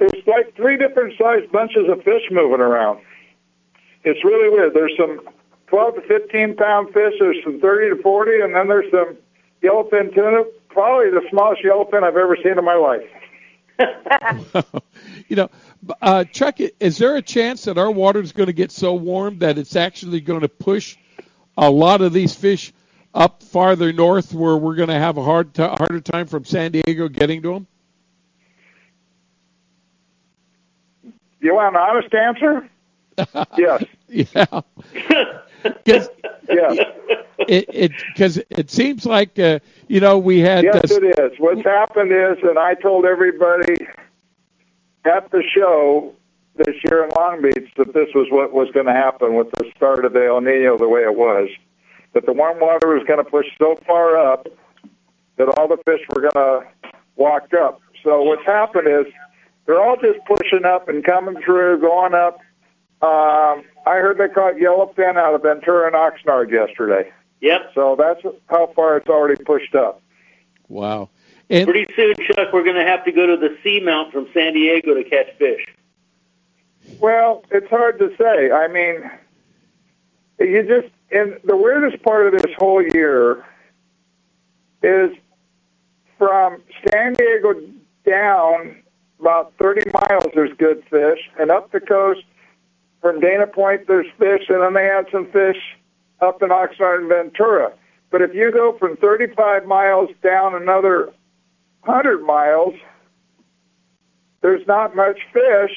it's 0.00 0.26
like 0.28 0.54
three 0.54 0.76
different 0.76 1.14
sized 1.18 1.50
bunches 1.50 1.88
of 1.88 2.04
fish 2.04 2.22
moving 2.30 2.60
around. 2.60 3.00
It's 4.04 4.22
really 4.24 4.50
weird. 4.50 4.72
There's 4.72 4.96
some 4.96 5.20
12 5.66 5.96
to 5.96 6.00
15 6.02 6.54
pound 6.54 6.94
fish. 6.94 7.14
There's 7.18 7.42
some 7.42 7.60
30 7.60 7.96
to 7.96 8.02
40, 8.02 8.40
and 8.40 8.54
then 8.54 8.68
there's 8.68 8.90
some 8.92 9.16
yellowfin 9.64 10.14
tuna. 10.14 10.44
Probably 10.68 11.10
the 11.10 11.22
smallest 11.30 11.62
yellowfin 11.62 12.02
I've 12.02 12.16
ever 12.16 12.36
seen 12.42 12.58
in 12.58 12.64
my 12.64 12.74
life. 12.74 13.02
you 15.28 15.36
know, 15.36 15.50
uh, 16.00 16.24
Chuck, 16.24 16.58
is 16.80 16.98
there 16.98 17.16
a 17.16 17.22
chance 17.22 17.64
that 17.64 17.78
our 17.78 17.90
water 17.90 18.20
is 18.20 18.32
going 18.32 18.46
to 18.46 18.52
get 18.52 18.70
so 18.70 18.94
warm 18.94 19.38
that 19.40 19.58
it's 19.58 19.76
actually 19.76 20.20
going 20.20 20.42
to 20.42 20.48
push 20.48 20.96
a 21.56 21.70
lot 21.70 22.00
of 22.00 22.12
these 22.12 22.34
fish 22.34 22.72
up 23.14 23.42
farther 23.42 23.92
north, 23.92 24.34
where 24.34 24.56
we're 24.56 24.74
going 24.74 24.88
to 24.88 24.98
have 24.98 25.16
a 25.16 25.22
hard 25.22 25.54
t- 25.54 25.62
harder 25.62 26.00
time 26.00 26.26
from 26.26 26.44
San 26.44 26.72
Diego 26.72 27.08
getting 27.08 27.42
to 27.42 27.54
them? 27.54 27.66
You 31.40 31.54
want 31.54 31.76
an 31.76 31.82
honest 31.82 32.14
answer? 32.14 32.68
yes. 33.58 33.84
Yeah. 34.14 34.44
Cause 35.86 36.08
yes. 36.48 36.78
It 37.38 37.92
because 38.08 38.36
it, 38.36 38.46
it, 38.50 38.70
seems 38.70 39.06
like 39.06 39.38
uh, 39.38 39.58
you 39.88 39.98
know 39.98 40.18
we 40.18 40.40
had. 40.40 40.64
Yes, 40.64 40.92
uh, 40.92 41.00
it 41.00 41.18
is. 41.18 41.38
What's 41.38 41.62
happened 41.62 42.12
is, 42.12 42.36
and 42.42 42.58
I 42.58 42.74
told 42.74 43.06
everybody 43.06 43.86
at 45.04 45.30
the 45.30 45.42
show 45.42 46.14
this 46.56 46.76
year 46.84 47.04
in 47.04 47.10
Long 47.16 47.42
Beach 47.42 47.72
that 47.76 47.92
this 47.94 48.08
was 48.14 48.28
what 48.30 48.52
was 48.52 48.70
going 48.72 48.86
to 48.86 48.92
happen 48.92 49.34
with 49.34 49.50
the 49.52 49.70
start 49.74 50.04
of 50.04 50.12
the 50.12 50.26
El 50.26 50.40
Nino 50.40 50.78
the 50.78 50.88
way 50.88 51.02
it 51.02 51.16
was. 51.16 51.48
That 52.12 52.26
the 52.26 52.32
warm 52.32 52.60
water 52.60 52.88
was 52.94 53.02
going 53.08 53.24
to 53.24 53.28
push 53.28 53.46
so 53.58 53.76
far 53.86 54.16
up 54.16 54.46
that 55.36 55.48
all 55.58 55.66
the 55.66 55.78
fish 55.84 56.00
were 56.14 56.22
going 56.22 56.32
to 56.34 56.90
walk 57.16 57.52
up. 57.54 57.80
So 58.02 58.22
what's 58.22 58.46
happened 58.46 58.86
is 58.86 59.12
they're 59.66 59.82
all 59.82 59.96
just 59.96 60.20
pushing 60.26 60.64
up 60.64 60.88
and 60.88 61.02
coming 61.02 61.42
through, 61.42 61.80
going 61.80 62.14
up. 62.14 62.38
Um, 63.04 63.64
I 63.84 63.96
heard 63.96 64.16
they 64.16 64.28
caught 64.28 64.54
yellowfin 64.54 65.18
out 65.18 65.34
of 65.34 65.42
Ventura 65.42 65.86
and 65.86 65.94
Oxnard 65.94 66.50
yesterday. 66.50 67.12
Yep. 67.42 67.72
So 67.74 67.96
that's 67.98 68.22
how 68.46 68.72
far 68.74 68.96
it's 68.96 69.10
already 69.10 69.44
pushed 69.44 69.74
up. 69.74 70.00
Wow. 70.68 71.10
And 71.50 71.68
Pretty 71.68 71.86
soon, 71.94 72.14
Chuck, 72.14 72.54
we're 72.54 72.64
going 72.64 72.76
to 72.76 72.84
have 72.86 73.04
to 73.04 73.12
go 73.12 73.26
to 73.26 73.36
the 73.36 73.58
seamount 73.62 74.10
from 74.10 74.26
San 74.32 74.54
Diego 74.54 74.94
to 74.94 75.04
catch 75.04 75.36
fish. 75.36 75.66
Well, 76.98 77.44
it's 77.50 77.68
hard 77.68 77.98
to 77.98 78.10
say. 78.16 78.50
I 78.50 78.68
mean, 78.68 79.10
you 80.40 80.62
just 80.62 80.94
and 81.10 81.38
the 81.44 81.56
weirdest 81.56 82.02
part 82.02 82.26
of 82.32 82.40
this 82.40 82.54
whole 82.56 82.82
year 82.82 83.44
is 84.82 85.14
from 86.16 86.62
San 86.88 87.12
Diego 87.12 87.54
down 88.06 88.82
about 89.20 89.52
30 89.58 89.90
miles. 89.90 90.24
There's 90.34 90.56
good 90.56 90.82
fish, 90.88 91.18
and 91.38 91.50
up 91.50 91.70
the 91.70 91.80
coast 91.80 92.22
from 93.04 93.20
Dana 93.20 93.46
Point, 93.46 93.86
there's 93.86 94.06
fish, 94.18 94.44
and 94.48 94.62
then 94.62 94.72
they 94.72 94.86
had 94.86 95.04
some 95.12 95.30
fish 95.30 95.58
up 96.22 96.42
in 96.42 96.48
Oxnard 96.48 97.00
and 97.00 97.08
Ventura. 97.10 97.70
But 98.10 98.22
if 98.22 98.34
you 98.34 98.50
go 98.50 98.78
from 98.78 98.96
35 98.96 99.66
miles 99.66 100.08
down 100.22 100.54
another 100.54 101.12
100 101.82 102.22
miles, 102.24 102.72
there's 104.40 104.66
not 104.66 104.96
much 104.96 105.18
fish. 105.34 105.72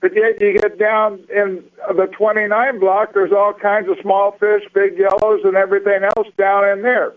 But 0.00 0.14
yet 0.14 0.40
you 0.40 0.60
get 0.60 0.78
down 0.78 1.24
in 1.34 1.64
the 1.88 2.06
29 2.06 2.78
block, 2.78 3.14
there's 3.14 3.32
all 3.32 3.52
kinds 3.52 3.88
of 3.88 3.96
small 4.00 4.30
fish, 4.38 4.62
big 4.72 4.96
yellows, 4.96 5.40
and 5.42 5.56
everything 5.56 6.04
else 6.04 6.28
down 6.38 6.68
in 6.68 6.82
there. 6.82 7.14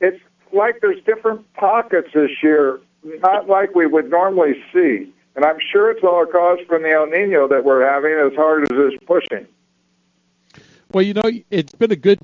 It's 0.00 0.22
like 0.52 0.76
there's 0.80 1.02
different 1.02 1.52
pockets 1.54 2.10
this 2.14 2.30
year, 2.40 2.78
not 3.02 3.48
like 3.48 3.74
we 3.74 3.86
would 3.86 4.10
normally 4.10 4.62
see. 4.72 5.12
And 5.36 5.44
I'm 5.44 5.58
sure 5.72 5.90
it's 5.90 6.04
all 6.04 6.24
caused 6.26 6.66
from 6.66 6.82
the 6.82 6.90
El 6.90 7.06
Nino 7.06 7.48
that 7.48 7.64
we're 7.64 7.84
having 7.84 8.12
as 8.12 8.36
hard 8.36 8.64
as 8.64 8.70
it's 8.72 9.04
pushing. 9.04 9.46
Well, 10.92 11.02
you 11.02 11.14
know, 11.14 11.28
it's 11.50 11.74
been 11.74 11.90
a 11.90 11.96
good, 11.96 12.20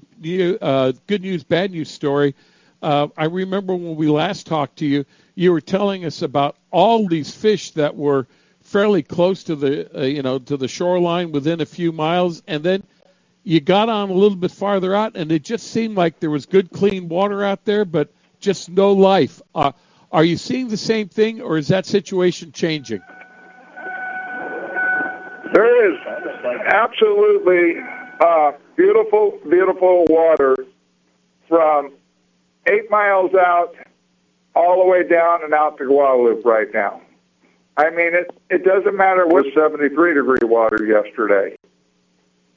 uh, 0.61 0.93
good 1.09 1.23
news, 1.23 1.43
bad 1.43 1.73
news 1.73 1.91
story. 1.91 2.37
Uh, 2.83 3.09
I 3.17 3.25
remember 3.25 3.75
when 3.75 3.97
we 3.97 4.07
last 4.09 4.47
talked 4.47 4.79
to 4.79 4.87
you, 4.87 5.05
you 5.35 5.53
were 5.53 5.61
telling 5.61 6.05
us 6.05 6.23
about 6.23 6.57
all 6.71 7.09
these 7.09 7.35
fish 7.35 7.73
that 7.73 7.97
were 7.97 8.27
fairly 8.63 9.03
close 9.03 9.45
to 9.45 9.57
the, 9.57 10.01
uh, 10.01 10.05
you 10.05 10.23
know, 10.23 10.39
to 10.39 10.57
the 10.57 10.69
shoreline 10.69 11.33
within 11.33 11.61
a 11.61 11.67
few 11.67 11.91
miles, 11.91 12.43
and 12.47 12.63
then 12.63 12.85
you 13.43 13.61
got 13.61 13.89
on 13.89 14.11
a 14.11 14.15
little 14.15 14.37
bit 14.37 14.53
farther 14.53 14.95
out, 14.95 15.17
and 15.17 15.33
it 15.33 15.43
just 15.43 15.69
seemed 15.69 15.97
like 15.97 16.21
there 16.21 16.31
was 16.31 16.47
good, 16.47 16.71
clean 16.71 17.09
water 17.09 17.43
out 17.43 17.65
there, 17.65 17.85
but 17.85 18.13
just 18.39 18.71
no 18.71 18.93
life. 18.93 19.43
Uh, 19.55 19.73
are 20.13 20.25
you 20.25 20.37
seeing 20.37 20.69
the 20.69 20.77
same 20.77 21.09
thing, 21.09 21.41
or 21.41 21.57
is 21.57 21.69
that 21.69 21.87
situation 21.87 22.51
changing? 22.53 23.01
There 25.53 25.93
is 25.93 25.99
absolutely 26.67 27.81
uh, 28.21 28.53
beautiful, 28.77 29.39
beautiful 29.49 30.05
water 30.09 30.57
from 31.49 31.93
eight 32.67 32.91
miles 32.91 33.35
out 33.35 33.75
all 34.55 34.83
the 34.83 34.89
way 34.89 35.07
down 35.07 35.45
and 35.45 35.55
out 35.55 35.79
to 35.79 35.87
Guadalupe 35.87 36.43
right 36.45 36.73
now. 36.75 37.01
I 37.77 37.91
mean, 37.91 38.15
it 38.15 38.31
it 38.51 38.65
doesn't 38.65 38.97
matter 38.97 39.27
what 39.27 39.47
73 39.55 40.15
degree 40.15 40.39
water 40.43 40.85
yesterday, 40.85 41.57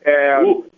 and 0.06 0.48
Ooh. 0.48 0.72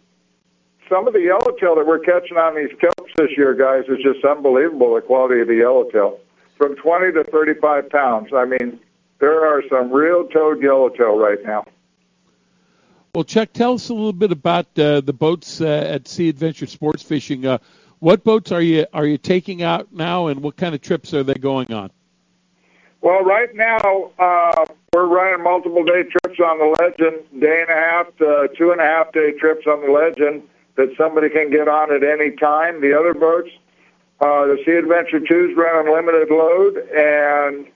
some 0.90 1.08
of 1.08 1.14
the 1.14 1.22
yellowtail 1.22 1.76
that 1.76 1.88
we're 1.88 2.00
catching 2.00 2.38
on 2.38 2.56
these 2.56 2.70
kelps 2.78 3.14
this 3.16 3.32
year, 3.38 3.54
guys, 3.54 3.86
is 3.88 4.04
just 4.04 4.24
unbelievable. 4.26 4.96
The 4.96 5.02
quality 5.02 5.42
of 5.42 5.48
the 5.48 5.56
yellowtail 5.56 6.20
from 6.58 6.76
20 6.76 7.14
to 7.14 7.24
35 7.26 7.90
pounds. 7.90 8.30
I 8.34 8.46
mean, 8.46 8.80
there 9.20 9.46
are 9.46 9.64
some 9.70 9.92
real 9.92 10.28
toad 10.28 10.62
yellowtail 10.62 11.18
right 11.18 11.44
now. 11.44 11.66
Well, 13.14 13.24
Chuck, 13.24 13.54
tell 13.54 13.74
us 13.74 13.90
a 13.90 13.94
little 13.94 14.14
bit 14.14 14.32
about 14.32 14.68
uh, 14.78 15.00
the 15.02 15.14
boats 15.14 15.62
uh, 15.62 15.66
at 15.66 16.08
Sea 16.08 16.28
Adventure 16.28 16.66
Sports 16.66 17.02
Fishing. 17.02 17.46
Uh, 17.46 17.60
what 18.00 18.26
boats 18.26 18.52
are 18.52 18.62
you 18.62 18.86
are 18.94 19.06
you 19.06 19.18
taking 19.18 19.64
out 19.64 19.94
now, 19.94 20.28
and 20.28 20.44
what 20.44 20.58
kind 20.58 20.76
of 20.76 20.82
trips 20.82 21.14
are 21.14 21.24
they 21.24 21.36
going 21.36 21.72
on? 21.72 21.92
Well, 23.00 23.24
right 23.24 23.56
now 23.56 24.12
uh, 24.20 24.66
we're 24.94 25.06
running 25.06 25.44
multiple 25.44 25.84
day 25.86 26.04
trips 26.04 26.40
on 26.40 26.60
the 26.60 26.76
Legend, 26.80 27.42
day 27.42 27.62
and 27.62 27.70
a 27.70 27.82
half 27.82 28.18
to 28.18 28.50
two 28.58 28.72
and 28.72 28.82
a 28.82 28.84
half 28.84 29.14
day 29.14 29.32
trips 29.32 29.66
on 29.66 29.82
the 29.82 29.92
Legend 29.92 30.44
that 30.76 30.90
somebody 30.98 31.30
can 31.30 31.50
get 31.50 31.68
on 31.68 31.96
at 31.96 32.04
any 32.04 32.32
time. 32.32 32.82
The 32.82 32.98
other 33.00 33.14
boats 33.14 33.50
uh, 34.20 34.46
the 34.46 34.58
Sea 34.66 34.74
Adventure 34.74 35.20
2s 35.20 35.56
run 35.56 35.88
unlimited 35.88 36.30
load, 36.30 36.78
and 36.78 37.68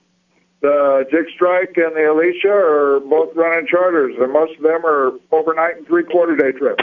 the 0.60 1.06
Jig 1.10 1.26
Strike 1.34 1.76
and 1.76 1.94
the 1.96 2.10
Alicia 2.10 2.52
are 2.52 3.00
both 3.00 3.34
running 3.34 3.66
charters, 3.66 4.14
and 4.18 4.32
most 4.32 4.56
of 4.56 4.62
them 4.62 4.84
are 4.84 5.12
overnight 5.32 5.76
and 5.76 5.86
three 5.86 6.04
quarter 6.04 6.36
day 6.36 6.52
trips. 6.52 6.82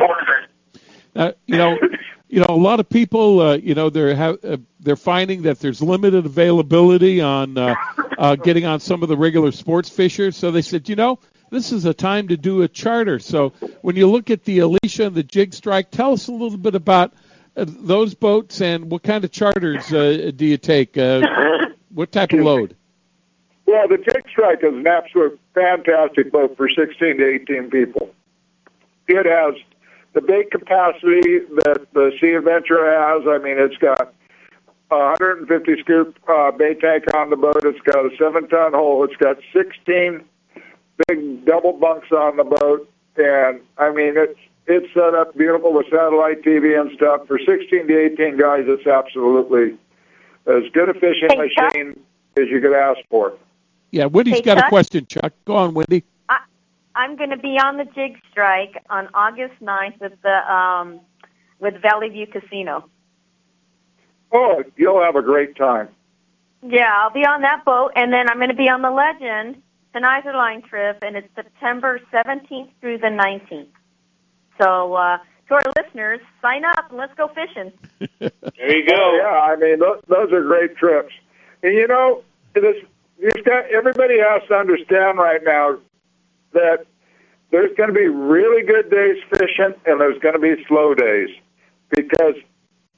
Uh, 1.16 1.32
you 1.46 1.58
know, 1.58 1.78
you 2.30 2.40
know, 2.40 2.48
a 2.50 2.56
lot 2.56 2.80
of 2.80 2.90
people, 2.90 3.40
uh, 3.40 3.58
you 3.58 3.76
know, 3.76 3.90
they're 3.90 4.16
ha- 4.16 4.38
uh, 4.44 4.58
they're 4.80 4.96
finding 4.96 5.44
that 5.44 5.60
there's 5.60 5.82
limited 5.82 6.26
availability 6.26 7.22
on 7.22 7.58
uh, 7.58 7.76
uh, 8.18 8.36
getting 8.36 8.66
on 8.66 8.80
some 8.80 9.04
of 9.04 9.10
the 9.10 9.18
regular 9.18 9.52
sports 9.52 9.90
fishers. 9.90 10.36
So 10.36 10.52
they 10.52 10.62
said, 10.62 10.90
you 10.90 10.96
know, 10.96 11.20
this 11.50 11.72
is 11.72 11.86
a 11.86 11.94
time 11.94 12.28
to 12.28 12.38
do 12.38 12.62
a 12.64 12.68
charter. 12.68 13.20
So 13.20 13.50
when 13.82 13.96
you 13.96 14.10
look 14.10 14.30
at 14.30 14.44
the 14.44 14.60
Alicia 14.60 15.08
and 15.08 15.16
the 15.16 15.24
Jig 15.24 15.54
Strike, 15.54 15.92
tell 15.92 16.14
us 16.14 16.28
a 16.28 16.32
little 16.32 16.58
bit 16.58 16.76
about 16.76 17.14
those 17.66 18.14
boats 18.14 18.62
and 18.62 18.92
what 18.92 19.04
kind 19.04 19.24
of 19.24 19.32
charters 19.32 19.92
uh, 19.92 20.32
do 20.36 20.46
you 20.46 20.58
take? 20.58 20.98
Uh, 20.98 21.22
what 21.94 22.12
type 22.12 22.32
of 22.34 22.40
load? 22.40 22.76
Well, 23.66 23.88
the 23.88 23.98
Jig 23.98 24.24
Strike 24.30 24.64
is 24.64 24.74
an 24.74 24.88
absolute 24.88 25.40
fantastic 25.54 26.32
boat 26.32 26.56
for 26.56 26.70
16 26.70 27.18
to 27.18 27.34
18 27.42 27.70
people. 27.70 28.14
It 29.08 29.26
has 29.26 29.56
the 30.14 30.22
big 30.22 30.52
capacity 30.52 31.40
that 31.64 31.86
the 31.94 32.12
Sea 32.20 32.34
Adventure 32.34 32.86
has. 32.86 33.28
I 33.28 33.40
mean, 33.40 33.60
it's 33.60 33.78
got 33.78 34.14
a 34.90 34.96
150 34.96 35.82
scoop 35.82 36.18
uh, 36.30 36.52
bait 36.52 36.80
tank 36.80 37.14
on 37.14 37.30
the 37.30 37.36
boat. 37.36 37.64
It's 37.64 37.82
got 37.82 38.06
a 38.06 38.16
seven 38.18 38.48
ton 38.48 38.74
hole. 38.74 39.04
It's 39.04 39.16
got 39.18 39.38
16 39.54 40.24
big 41.08 41.46
double 41.46 41.74
bunks 41.74 42.12
on 42.12 42.38
the 42.38 42.44
boat, 42.44 42.90
and 43.18 43.62
I 43.78 43.92
mean 43.92 44.14
it's 44.18 44.40
it's 44.68 44.94
set 44.94 45.16
up 45.16 45.36
beautiful 45.38 45.74
with 45.74 45.86
satellite 45.90 46.42
TV 46.44 46.80
and 46.80 46.92
stuff. 46.96 47.26
For 47.28 47.40
16 47.40 47.88
to 47.88 48.06
18 48.14 48.38
guys, 48.38 48.66
it's 48.68 48.86
absolutely 48.86 49.78
as 50.46 50.64
good 50.74 50.90
a 50.90 50.94
fishing 50.94 51.30
Hey, 51.30 51.50
Chuck? 51.56 51.74
machine 51.74 52.00
as 52.38 52.50
you 52.50 52.62
could 52.62 52.74
ask 52.74 53.00
for. 53.10 53.34
Yeah, 53.92 54.06
Wendy's 54.06 54.36
Hey, 54.36 54.42
got 54.42 54.58
a 54.58 54.68
question, 54.70 55.06
Chuck. 55.06 55.34
Go 55.46 55.56
on, 55.56 55.74
Wendy. 55.74 56.04
I, 56.28 56.40
I'm 56.96 57.16
going 57.16 57.30
to 57.30 57.38
be 57.38 57.58
on 57.58 57.78
the 57.78 57.86
jig 57.86 58.18
strike 58.30 58.84
on 58.90 59.08
August 59.14 59.54
9th 59.62 60.00
with 60.02 60.14
the 60.22 60.54
um, 60.54 61.00
with 61.60 61.82
Valley 61.82 62.10
View 62.10 62.28
Casino. 62.28 62.90
Oh, 64.34 64.64
you'll 64.76 65.02
have 65.02 65.16
a 65.16 65.22
great 65.22 65.56
time. 65.56 65.88
Yeah, 66.62 66.94
I'll 66.98 67.14
be 67.14 67.26
on 67.26 67.42
that 67.42 67.64
boat, 67.64 67.94
and 67.96 68.12
then 68.12 68.30
I'm 68.30 68.38
going 68.38 68.50
to 68.50 68.56
be 68.56 68.68
on 68.68 68.82
the 68.82 68.92
Legend, 68.92 69.62
an 69.94 70.04
Line 70.04 70.62
trip, 70.62 71.00
and 71.02 71.16
it's 71.16 71.28
September 71.34 72.00
17th 72.12 72.70
through 72.82 72.98
the 72.98 73.08
19th. 73.08 73.68
So, 74.62 74.94
uh, 74.94 75.18
to 75.48 75.54
our 75.54 75.62
listeners, 75.78 76.20
sign 76.42 76.66
up 76.66 76.90
and 76.90 76.98
let's 76.98 77.14
go 77.16 77.30
fishing. 77.30 77.72
There 78.58 78.76
you 78.76 78.88
go. 78.88 79.18
yeah, 79.18 79.40
I 79.40 79.56
mean 79.56 79.80
those, 79.80 80.02
those 80.08 80.32
are 80.34 80.42
great 80.42 80.76
trips, 80.78 81.14
and 81.62 81.76
you 81.76 81.88
know 81.88 82.24
this. 82.54 82.76
You've 83.20 83.46
got 83.46 83.66
everybody 83.66 84.18
has 84.20 84.42
to 84.48 84.56
understand 84.56 85.20
right 85.20 85.42
now 85.44 85.78
that 86.54 86.86
there's 87.52 87.76
going 87.78 87.90
to 87.90 87.94
be 87.94 88.08
really 88.08 88.66
good 88.66 88.90
days 88.90 89.24
fishing, 89.30 89.76
and 89.86 90.02
there's 90.02 90.20
going 90.20 90.34
to 90.34 90.40
be 90.40 90.56
slow 90.68 90.96
days 90.96 91.30
because 91.90 92.34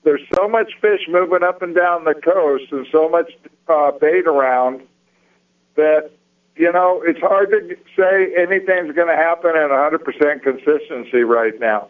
there's 0.04 0.22
so 0.34 0.48
much 0.48 0.72
fish 0.82 1.02
moving 1.10 1.44
up 1.44 1.62
and 1.62 1.76
down 1.76 2.06
the 2.06 2.16
coast 2.16 2.72
and 2.72 2.88
so 2.92 3.10
much 3.10 3.32
uh, 3.68 3.92
bait 4.00 4.26
around 4.26 4.82
that 5.76 6.12
you 6.60 6.72
know 6.74 7.02
it's 7.06 7.22
hard 7.22 7.50
to 7.52 7.78
say 7.96 8.36
anything's 8.38 8.94
going 8.94 9.08
to 9.08 9.16
happen 9.16 9.52
at 9.56 9.72
100% 9.72 10.44
consistency 10.44 11.24
right 11.24 11.58
now. 11.58 11.88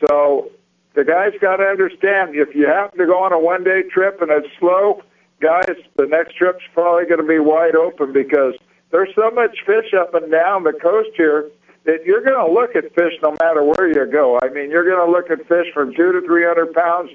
So 0.00 0.50
the 0.94 1.04
guys 1.04 1.32
got 1.42 1.56
to 1.56 1.64
understand 1.64 2.34
if 2.34 2.54
you 2.54 2.66
happen 2.66 2.98
to 2.98 3.06
go 3.06 3.22
on 3.22 3.34
a 3.34 3.38
one 3.38 3.64
day 3.64 3.82
trip 3.82 4.22
and 4.22 4.30
it's 4.30 4.48
slow, 4.58 5.02
guys, 5.42 5.76
the 5.96 6.06
next 6.06 6.36
trip's 6.36 6.64
probably 6.72 7.04
going 7.04 7.20
to 7.20 7.28
be 7.28 7.38
wide 7.38 7.76
open 7.76 8.14
because 8.14 8.54
there's 8.90 9.14
so 9.14 9.30
much 9.30 9.58
fish 9.66 9.92
up 9.92 10.14
and 10.14 10.32
down 10.32 10.64
the 10.64 10.72
coast 10.72 11.10
here 11.14 11.50
that 11.84 12.04
you're 12.06 12.24
going 12.24 12.40
to 12.40 12.50
look 12.50 12.74
at 12.76 12.84
fish 12.94 13.12
no 13.22 13.36
matter 13.40 13.62
where 13.62 13.88
you 13.88 14.10
go. 14.10 14.38
I 14.42 14.48
mean, 14.48 14.70
you're 14.70 14.88
going 14.88 15.04
to 15.04 15.12
look 15.12 15.30
at 15.30 15.46
fish 15.46 15.66
from 15.74 15.94
two 15.94 16.12
to 16.12 16.22
three 16.22 16.44
hundred 16.44 16.72
pounds 16.72 17.10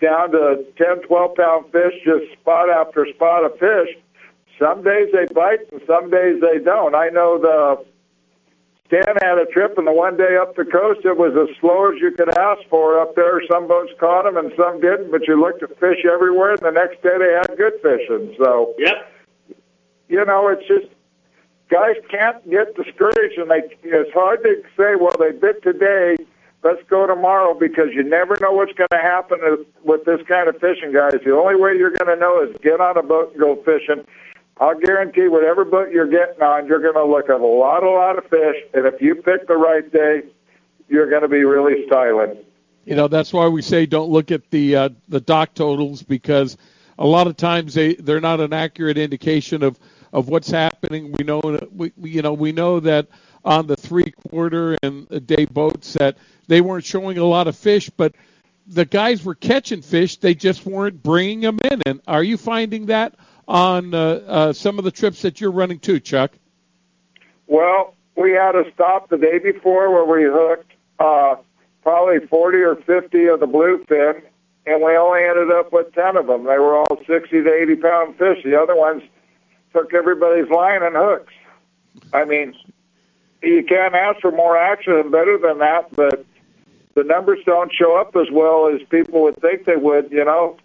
down 0.00 0.32
to 0.32 0.64
ten, 0.76 1.02
twelve 1.06 1.36
pound 1.36 1.70
fish, 1.70 1.94
just 2.04 2.32
spot 2.32 2.68
after 2.68 3.06
spot 3.14 3.44
of 3.44 3.56
fish. 3.60 3.94
Some 4.58 4.82
days 4.82 5.08
they 5.12 5.26
bite 5.32 5.60
and 5.72 5.80
some 5.86 6.10
days 6.10 6.40
they 6.40 6.58
don't. 6.58 6.94
I 6.94 7.08
know 7.08 7.38
the 7.38 7.84
Stan 8.92 9.16
had 9.22 9.38
a 9.38 9.46
trip, 9.46 9.78
and 9.78 9.86
the 9.86 9.92
one 9.92 10.18
day 10.18 10.36
up 10.36 10.54
the 10.54 10.66
coast, 10.66 11.00
it 11.04 11.16
was 11.16 11.32
as 11.32 11.56
slow 11.60 11.90
as 11.90 11.98
you 11.98 12.10
could 12.10 12.36
ask 12.36 12.60
for 12.68 13.00
up 13.00 13.16
there. 13.16 13.40
Some 13.50 13.66
boats 13.66 13.90
caught 13.98 14.24
them, 14.24 14.36
and 14.36 14.52
some 14.54 14.82
didn't. 14.82 15.10
But 15.10 15.26
you 15.26 15.40
looked 15.40 15.62
at 15.62 15.70
fish 15.80 16.04
everywhere, 16.04 16.52
and 16.52 16.60
the 16.60 16.72
next 16.72 17.02
day 17.02 17.16
they 17.16 17.32
had 17.32 17.56
good 17.56 17.72
fishing. 17.80 18.34
So, 18.36 18.74
yep, 18.76 19.10
you 20.08 20.22
know, 20.26 20.48
it's 20.48 20.68
just 20.68 20.92
guys 21.70 21.96
can't 22.10 22.38
get 22.50 22.76
discouraged, 22.76 23.38
and 23.38 23.50
they 23.50 23.62
it's 23.82 24.12
hard 24.12 24.42
to 24.42 24.62
say, 24.76 24.96
well, 24.96 25.16
they 25.18 25.32
bit 25.32 25.62
today. 25.62 26.16
Let's 26.62 26.82
go 26.88 27.06
tomorrow 27.06 27.54
because 27.58 27.88
you 27.94 28.04
never 28.04 28.36
know 28.42 28.52
what's 28.52 28.74
going 28.74 28.92
to 28.92 28.98
happen 28.98 29.64
with 29.82 30.04
this 30.04 30.20
kind 30.28 30.48
of 30.48 30.60
fishing, 30.60 30.92
guys. 30.92 31.14
The 31.24 31.34
only 31.34 31.56
way 31.56 31.76
you're 31.76 31.90
going 31.90 32.14
to 32.14 32.20
know 32.20 32.42
is 32.42 32.54
get 32.62 32.78
on 32.78 32.98
a 32.98 33.02
boat 33.02 33.32
and 33.32 33.40
go 33.40 33.56
fishing. 33.64 34.06
I'll 34.60 34.78
guarantee 34.78 35.28
whatever 35.28 35.64
boat 35.64 35.90
you're 35.90 36.06
getting 36.06 36.42
on, 36.42 36.66
you're 36.66 36.80
going 36.80 36.94
to 36.94 37.04
look 37.04 37.28
at 37.28 37.40
a 37.40 37.46
lot, 37.46 37.82
a 37.82 37.90
lot 37.90 38.18
of 38.18 38.26
fish, 38.26 38.56
and 38.74 38.86
if 38.86 39.00
you 39.00 39.16
pick 39.16 39.46
the 39.48 39.56
right 39.56 39.90
day, 39.90 40.22
you're 40.88 41.08
going 41.08 41.22
to 41.22 41.28
be 41.28 41.44
really 41.44 41.86
styling. 41.86 42.36
You 42.84 42.96
know 42.96 43.08
that's 43.08 43.32
why 43.32 43.46
we 43.46 43.62
say 43.62 43.86
don't 43.86 44.10
look 44.10 44.32
at 44.32 44.50
the 44.50 44.76
uh, 44.76 44.88
the 45.08 45.20
dock 45.20 45.54
totals 45.54 46.02
because 46.02 46.56
a 46.98 47.06
lot 47.06 47.28
of 47.28 47.36
times 47.36 47.74
they 47.74 47.94
they're 47.94 48.20
not 48.20 48.40
an 48.40 48.52
accurate 48.52 48.98
indication 48.98 49.62
of 49.62 49.78
of 50.12 50.28
what's 50.28 50.50
happening. 50.50 51.12
We 51.16 51.24
know 51.24 51.40
we 51.74 51.92
you 52.02 52.22
know 52.22 52.32
we 52.32 52.50
know 52.50 52.80
that 52.80 53.06
on 53.44 53.68
the 53.68 53.76
three 53.76 54.12
quarter 54.28 54.76
and 54.82 55.26
day 55.26 55.44
boats 55.44 55.92
that 55.94 56.16
they 56.48 56.60
weren't 56.60 56.84
showing 56.84 57.18
a 57.18 57.24
lot 57.24 57.46
of 57.46 57.56
fish, 57.56 57.88
but 57.90 58.14
the 58.66 58.84
guys 58.84 59.24
were 59.24 59.34
catching 59.34 59.82
fish. 59.82 60.16
They 60.16 60.34
just 60.34 60.66
weren't 60.66 61.02
bringing 61.02 61.40
them 61.40 61.58
in. 61.70 61.82
And 61.86 62.00
are 62.06 62.22
you 62.22 62.36
finding 62.36 62.86
that 62.86 63.14
on 63.52 63.92
uh, 63.92 63.98
uh, 64.26 64.52
some 64.54 64.78
of 64.78 64.84
the 64.84 64.90
trips 64.90 65.20
that 65.22 65.38
you're 65.38 65.50
running 65.50 65.78
too, 65.78 66.00
Chuck? 66.00 66.32
Well, 67.46 67.94
we 68.16 68.32
had 68.32 68.56
a 68.56 68.64
stop 68.72 69.10
the 69.10 69.18
day 69.18 69.38
before 69.38 69.92
where 69.92 70.06
we 70.06 70.24
hooked 70.24 70.72
uh, 70.98 71.36
probably 71.82 72.26
40 72.26 72.58
or 72.58 72.76
50 72.76 73.26
of 73.26 73.40
the 73.40 73.46
bluefin, 73.46 74.22
and 74.64 74.82
we 74.82 74.96
only 74.96 75.24
ended 75.24 75.50
up 75.50 75.70
with 75.70 75.94
10 75.94 76.16
of 76.16 76.28
them. 76.28 76.44
They 76.44 76.58
were 76.58 76.76
all 76.76 76.96
60 77.06 77.42
to 77.42 77.54
80 77.54 77.76
pound 77.76 78.16
fish. 78.16 78.42
The 78.42 78.58
other 78.58 78.74
ones 78.74 79.02
took 79.74 79.92
everybody's 79.92 80.48
line 80.48 80.82
and 80.82 80.96
hooks. 80.96 81.34
I 82.14 82.24
mean, 82.24 82.54
you 83.42 83.64
can't 83.64 83.94
ask 83.94 84.20
for 84.20 84.32
more 84.32 84.56
action 84.56 84.94
and 84.94 85.12
better 85.12 85.36
than 85.36 85.58
that, 85.58 85.94
but 85.94 86.24
the 86.94 87.04
numbers 87.04 87.40
don't 87.44 87.70
show 87.70 87.98
up 87.98 88.16
as 88.16 88.30
well 88.32 88.68
as 88.68 88.80
people 88.88 89.22
would 89.24 89.36
think 89.42 89.66
they 89.66 89.76
would, 89.76 90.10
you 90.10 90.24
know. 90.24 90.56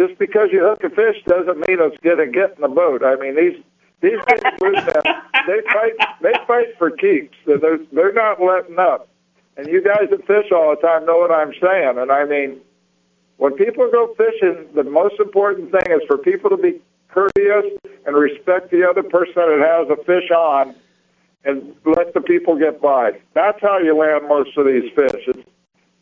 Just 0.00 0.18
because 0.18 0.48
you 0.50 0.60
hook 0.62 0.82
a 0.82 0.88
fish 0.88 1.22
doesn't 1.26 1.58
mean 1.68 1.76
it's 1.78 1.96
going 2.02 2.16
to 2.16 2.26
get 2.26 2.56
in 2.56 2.62
the 2.62 2.68
boat. 2.68 3.04
I 3.04 3.16
mean, 3.16 3.36
these 3.36 3.62
these 4.00 4.18
big 4.26 4.40
bluefin, 4.58 5.02
they 5.46 5.60
fight 5.70 5.92
they 6.22 6.32
fight 6.46 6.78
for 6.78 6.90
keeps. 6.90 7.36
They're 7.44 7.78
they're 7.92 8.14
not 8.14 8.40
letting 8.40 8.78
up. 8.78 9.08
And 9.58 9.66
you 9.66 9.84
guys 9.84 10.08
that 10.08 10.26
fish 10.26 10.50
all 10.52 10.74
the 10.74 10.80
time 10.80 11.04
know 11.04 11.18
what 11.18 11.30
I'm 11.30 11.52
saying. 11.60 11.98
And 11.98 12.10
I 12.10 12.24
mean, 12.24 12.62
when 13.36 13.52
people 13.56 13.90
go 13.92 14.14
fishing, 14.16 14.68
the 14.74 14.84
most 14.84 15.20
important 15.20 15.70
thing 15.70 15.92
is 15.92 16.00
for 16.06 16.16
people 16.16 16.48
to 16.48 16.56
be 16.56 16.80
courteous 17.08 17.66
and 18.06 18.16
respect 18.16 18.70
the 18.70 18.88
other 18.88 19.02
person 19.02 19.34
that 19.36 19.60
has 19.60 19.98
a 19.98 20.02
fish 20.04 20.30
on, 20.30 20.74
and 21.44 21.74
let 21.84 22.14
the 22.14 22.22
people 22.22 22.56
get 22.56 22.80
by. 22.80 23.20
That's 23.34 23.60
how 23.60 23.76
you 23.76 23.94
land 23.94 24.26
most 24.26 24.56
of 24.56 24.64
these 24.64 24.90
fish. 24.94 25.24
It's, 25.26 25.46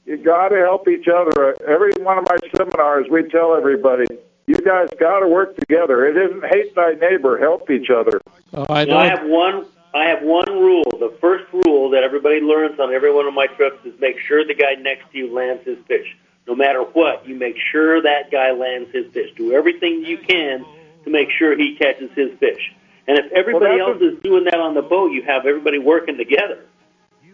you 0.08 0.16
got 0.16 0.48
to 0.48 0.56
help 0.56 0.88
each 0.88 1.06
other. 1.06 1.54
Every 1.66 1.92
one 1.98 2.16
of 2.16 2.24
my 2.28 2.38
seminars, 2.56 3.06
we 3.10 3.28
tell 3.28 3.54
everybody, 3.54 4.06
you 4.46 4.54
guys 4.54 4.88
got 4.98 5.20
to 5.20 5.28
work 5.28 5.54
together. 5.56 6.06
It 6.06 6.16
isn't 6.16 6.44
hate 6.46 6.74
thy 6.74 6.94
neighbor, 6.94 7.38
help 7.38 7.70
each 7.70 7.90
other. 7.90 8.18
Oh, 8.54 8.64
I 8.70 8.86
Well, 8.86 8.96
I 8.96 9.06
have 9.06 9.28
one. 9.28 9.66
I 9.94 10.04
have 10.04 10.22
one 10.22 10.48
rule. 10.48 10.84
The 10.98 11.14
first 11.20 11.44
rule 11.52 11.90
that 11.90 12.02
everybody 12.02 12.40
learns 12.40 12.78
on 12.78 12.92
every 12.92 13.12
one 13.12 13.26
of 13.26 13.34
my 13.34 13.46
trips 13.46 13.84
is 13.84 13.98
make 14.00 14.18
sure 14.18 14.46
the 14.46 14.54
guy 14.54 14.74
next 14.74 15.10
to 15.12 15.18
you 15.18 15.32
lands 15.32 15.64
his 15.64 15.78
fish. 15.86 16.16
No 16.46 16.54
matter 16.54 16.82
what, 16.82 17.26
you 17.26 17.34
make 17.34 17.56
sure 17.70 18.00
that 18.02 18.30
guy 18.30 18.52
lands 18.52 18.90
his 18.92 19.10
fish. 19.12 19.30
Do 19.36 19.52
everything 19.52 20.04
you 20.04 20.18
can 20.18 20.64
to 21.04 21.10
make 21.10 21.30
sure 21.30 21.56
he 21.56 21.74
catches 21.76 22.10
his 22.12 22.32
fish. 22.38 22.72
And 23.06 23.18
if 23.18 23.32
everybody 23.32 23.76
Well, 23.76 23.92
else 23.92 24.02
is 24.02 24.18
doing 24.22 24.44
that 24.44 24.60
on 24.60 24.74
the 24.74 24.82
boat, 24.82 25.12
you 25.12 25.22
have 25.22 25.46
everybody 25.46 25.78
working 25.78 26.16
together. 26.16 26.64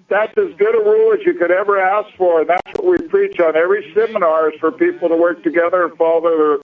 That's 0.09 0.36
as 0.36 0.55
good 0.56 0.74
a 0.74 0.85
rule 0.85 1.14
as 1.14 1.24
you 1.24 1.35
could 1.35 1.51
ever 1.51 1.81
ask 1.81 2.14
for, 2.16 2.40
and 2.40 2.48
that's 2.48 2.78
what 2.78 2.86
we 2.86 3.09
preach 3.09 3.40
on 3.40 3.56
every 3.56 3.90
seminar 3.94 4.52
is 4.52 4.60
for 4.60 4.70
people 4.70 5.09
to 5.09 5.16
work 5.16 5.43
together 5.43 5.85
and 5.85 5.97
follow 5.97 6.20
their 6.20 6.59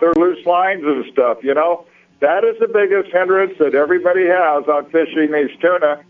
their 0.00 0.14
loose 0.14 0.44
lines 0.46 0.84
and 0.84 1.04
stuff. 1.12 1.38
You 1.42 1.54
know, 1.54 1.86
that 2.20 2.44
is 2.44 2.56
the 2.60 2.68
biggest 2.68 3.12
hindrance 3.12 3.54
that 3.58 3.74
everybody 3.74 4.26
has 4.26 4.64
on 4.68 4.90
fishing 4.90 5.32
these 5.32 5.56
tuna. 5.60 6.02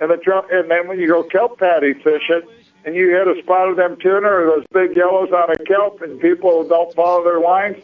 And 0.00 0.10
the 0.10 0.16
tr- 0.16 0.52
and 0.52 0.70
then 0.70 0.88
when 0.88 0.98
you 0.98 1.08
go 1.08 1.22
kelp 1.22 1.58
patty 1.58 1.94
fishing, 1.94 2.42
and 2.84 2.94
you 2.94 3.10
hit 3.10 3.28
a 3.28 3.40
spot 3.42 3.68
of 3.68 3.76
them 3.76 3.96
tuna 4.00 4.28
or 4.28 4.46
those 4.46 4.64
big 4.72 4.96
yellows 4.96 5.30
on 5.32 5.50
a 5.50 5.58
kelp, 5.64 6.00
and 6.02 6.20
people 6.20 6.66
don't 6.66 6.94
follow 6.94 7.24
their 7.24 7.40
lines, 7.40 7.82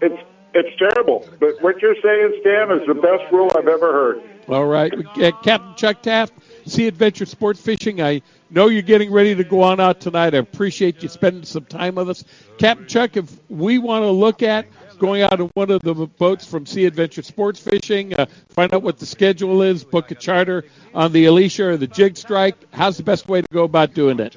it's 0.00 0.22
it's 0.54 0.78
terrible. 0.78 1.28
But 1.40 1.60
what 1.62 1.80
you're 1.80 1.96
saying, 2.02 2.38
Stan, 2.40 2.70
is 2.72 2.86
the 2.86 2.94
best 2.94 3.30
rule 3.32 3.50
I've 3.56 3.68
ever 3.68 3.92
heard. 3.92 4.22
All 4.48 4.66
right, 4.66 4.92
uh, 4.94 5.32
Captain 5.42 5.74
Chuck 5.76 6.02
Taft, 6.02 6.34
Sea 6.66 6.86
Adventure 6.86 7.26
Sports 7.26 7.60
Fishing. 7.60 8.02
I 8.02 8.22
know 8.50 8.68
you're 8.68 8.82
getting 8.82 9.12
ready 9.12 9.34
to 9.34 9.44
go 9.44 9.62
on 9.62 9.80
out 9.80 10.00
tonight. 10.00 10.34
I 10.34 10.38
appreciate 10.38 11.02
you 11.02 11.08
spending 11.08 11.44
some 11.44 11.64
time 11.64 11.94
with 11.96 12.10
us, 12.10 12.24
Captain 12.58 12.86
Chuck. 12.86 13.16
If 13.16 13.30
we 13.48 13.78
want 13.78 14.02
to 14.04 14.10
look 14.10 14.42
at 14.42 14.66
going 14.98 15.22
out 15.22 15.40
on 15.40 15.50
one 15.54 15.70
of 15.70 15.82
the 15.82 15.94
boats 15.94 16.46
from 16.46 16.64
Sea 16.64 16.86
Adventure 16.86 17.22
Sports 17.22 17.60
Fishing, 17.60 18.14
uh, 18.14 18.26
find 18.50 18.72
out 18.72 18.82
what 18.82 18.98
the 18.98 19.06
schedule 19.06 19.62
is, 19.62 19.82
book 19.84 20.10
a 20.10 20.14
charter 20.14 20.64
on 20.94 21.12
the 21.12 21.24
Alicia 21.24 21.70
or 21.70 21.76
the 21.76 21.88
Jig 21.88 22.16
Strike. 22.16 22.56
How's 22.72 22.96
the 22.96 23.02
best 23.02 23.28
way 23.28 23.42
to 23.42 23.48
go 23.52 23.64
about 23.64 23.94
doing 23.94 24.20
it? 24.20 24.36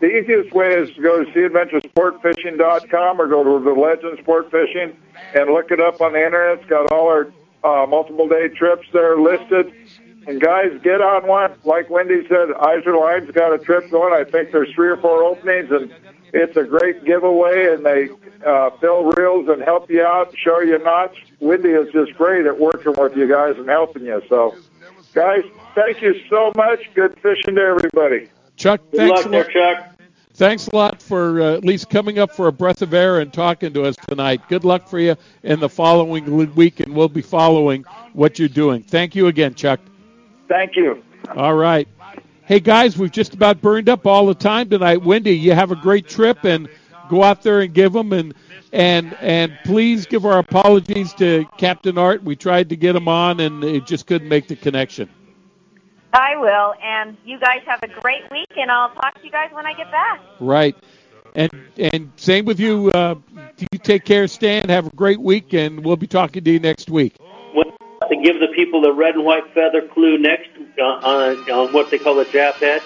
The 0.00 0.06
easiest 0.06 0.54
way 0.54 0.74
is 0.74 0.90
to 0.94 1.02
go 1.02 1.22
to 1.22 1.30
SeaAdventureSportFishing.com 1.32 3.20
or 3.20 3.26
go 3.26 3.58
to 3.58 3.62
the 3.62 3.72
Legend 3.72 4.18
Sport 4.20 4.50
Fishing 4.50 4.96
and 5.34 5.50
look 5.50 5.70
it 5.70 5.80
up 5.80 6.00
on 6.00 6.14
the 6.14 6.24
internet. 6.24 6.60
It's 6.60 6.70
got 6.70 6.90
all 6.90 7.08
our 7.08 7.32
uh, 7.62 7.86
multiple 7.86 8.26
day 8.26 8.48
trips 8.48 8.86
there 8.92 9.18
listed. 9.20 9.74
And 10.26 10.40
guys, 10.40 10.78
get 10.82 11.00
on 11.00 11.26
one. 11.26 11.52
Like 11.64 11.88
Wendy 11.90 12.22
said, 12.28 12.48
Izorline's 12.50 13.30
got 13.32 13.52
a 13.52 13.58
trip 13.58 13.90
going. 13.90 14.12
I 14.12 14.28
think 14.30 14.52
there's 14.52 14.72
three 14.74 14.88
or 14.88 14.96
four 14.98 15.22
openings, 15.24 15.70
and 15.70 15.92
It's 16.32 16.56
a 16.56 16.62
great 16.62 17.04
giveaway, 17.04 17.74
and 17.74 17.84
they 17.84 18.08
uh, 18.46 18.70
fill 18.80 19.04
reels 19.04 19.48
and 19.48 19.60
help 19.62 19.90
you 19.90 20.02
out, 20.04 20.32
show 20.36 20.60
you 20.60 20.78
knots. 20.78 21.16
Wendy 21.40 21.70
is 21.70 21.92
just 21.92 22.14
great 22.14 22.46
at 22.46 22.58
working 22.58 22.92
with 22.96 23.16
you 23.16 23.26
guys 23.28 23.56
and 23.56 23.68
helping 23.68 24.04
you. 24.04 24.22
So, 24.28 24.54
guys, 25.12 25.42
thank 25.74 26.00
you 26.02 26.14
so 26.28 26.52
much. 26.54 26.80
Good 26.94 27.18
fishing 27.20 27.56
to 27.56 27.62
everybody. 27.62 28.28
Chuck, 28.56 28.80
Good 28.92 28.98
thanks 28.98 29.16
luck 29.16 29.26
a 29.26 29.28
there, 29.30 29.44
lot. 29.44 29.52
Chuck. 29.52 29.86
Thanks 30.34 30.68
a 30.68 30.76
lot 30.76 31.02
for 31.02 31.42
uh, 31.42 31.54
at 31.54 31.64
least 31.64 31.90
coming 31.90 32.18
up 32.18 32.30
for 32.30 32.46
a 32.46 32.52
breath 32.52 32.80
of 32.80 32.94
air 32.94 33.18
and 33.20 33.32
talking 33.32 33.72
to 33.74 33.82
us 33.84 33.96
tonight. 34.08 34.40
Good 34.48 34.64
luck 34.64 34.88
for 34.88 34.98
you 35.00 35.16
in 35.42 35.58
the 35.60 35.68
following 35.68 36.54
week, 36.54 36.80
and 36.80 36.94
we'll 36.94 37.08
be 37.08 37.22
following 37.22 37.82
what 38.12 38.38
you're 38.38 38.48
doing. 38.48 38.82
Thank 38.82 39.14
you 39.16 39.26
again, 39.26 39.54
Chuck. 39.54 39.80
Thank 40.50 40.74
you. 40.74 41.02
All 41.36 41.54
right. 41.54 41.86
Hey, 42.44 42.58
guys, 42.58 42.98
we've 42.98 43.12
just 43.12 43.34
about 43.34 43.62
burned 43.62 43.88
up 43.88 44.04
all 44.04 44.26
the 44.26 44.34
time 44.34 44.68
tonight. 44.68 45.00
Wendy, 45.00 45.36
you 45.36 45.52
have 45.52 45.70
a 45.70 45.76
great 45.76 46.08
trip, 46.08 46.44
and 46.44 46.68
go 47.08 47.22
out 47.22 47.44
there 47.44 47.60
and 47.60 47.72
give 47.72 47.92
them. 47.92 48.12
And 48.12 48.34
and 48.72 49.16
and 49.20 49.56
please 49.64 50.06
give 50.06 50.26
our 50.26 50.38
apologies 50.38 51.14
to 51.14 51.46
Captain 51.56 51.96
Art. 51.96 52.24
We 52.24 52.34
tried 52.34 52.68
to 52.70 52.76
get 52.76 52.96
him 52.96 53.06
on, 53.06 53.38
and 53.38 53.62
it 53.62 53.86
just 53.86 54.08
couldn't 54.08 54.28
make 54.28 54.48
the 54.48 54.56
connection. 54.56 55.08
I 56.12 56.36
will, 56.36 56.74
and 56.82 57.16
you 57.24 57.38
guys 57.38 57.60
have 57.66 57.84
a 57.84 58.00
great 58.00 58.28
week, 58.32 58.50
and 58.56 58.72
I'll 58.72 58.92
talk 58.94 59.14
to 59.14 59.24
you 59.24 59.30
guys 59.30 59.50
when 59.52 59.64
I 59.66 59.74
get 59.74 59.92
back. 59.92 60.20
Right. 60.40 60.76
And 61.36 61.52
and 61.78 62.10
same 62.16 62.44
with 62.44 62.58
you. 62.58 62.90
Uh, 62.90 63.14
you 63.60 63.78
take 63.78 64.04
care, 64.04 64.26
Stan. 64.26 64.68
Have 64.68 64.88
a 64.88 64.96
great 64.96 65.20
week, 65.20 65.54
and 65.54 65.84
we'll 65.84 65.96
be 65.96 66.08
talking 66.08 66.42
to 66.42 66.50
you 66.50 66.58
next 66.58 66.90
week. 66.90 67.14
What, 67.52 67.68
to 68.10 68.16
give 68.16 68.40
the 68.40 68.48
people 68.48 68.80
the 68.80 68.92
red 68.92 69.14
and 69.14 69.24
white 69.24 69.52
feather 69.54 69.82
clue 69.82 70.18
next 70.18 70.50
uh, 70.78 70.82
on, 70.82 71.50
on 71.50 71.72
what 71.72 71.90
they 71.90 71.98
call 71.98 72.18
a 72.20 72.24
jap 72.26 72.54
head. 72.54 72.82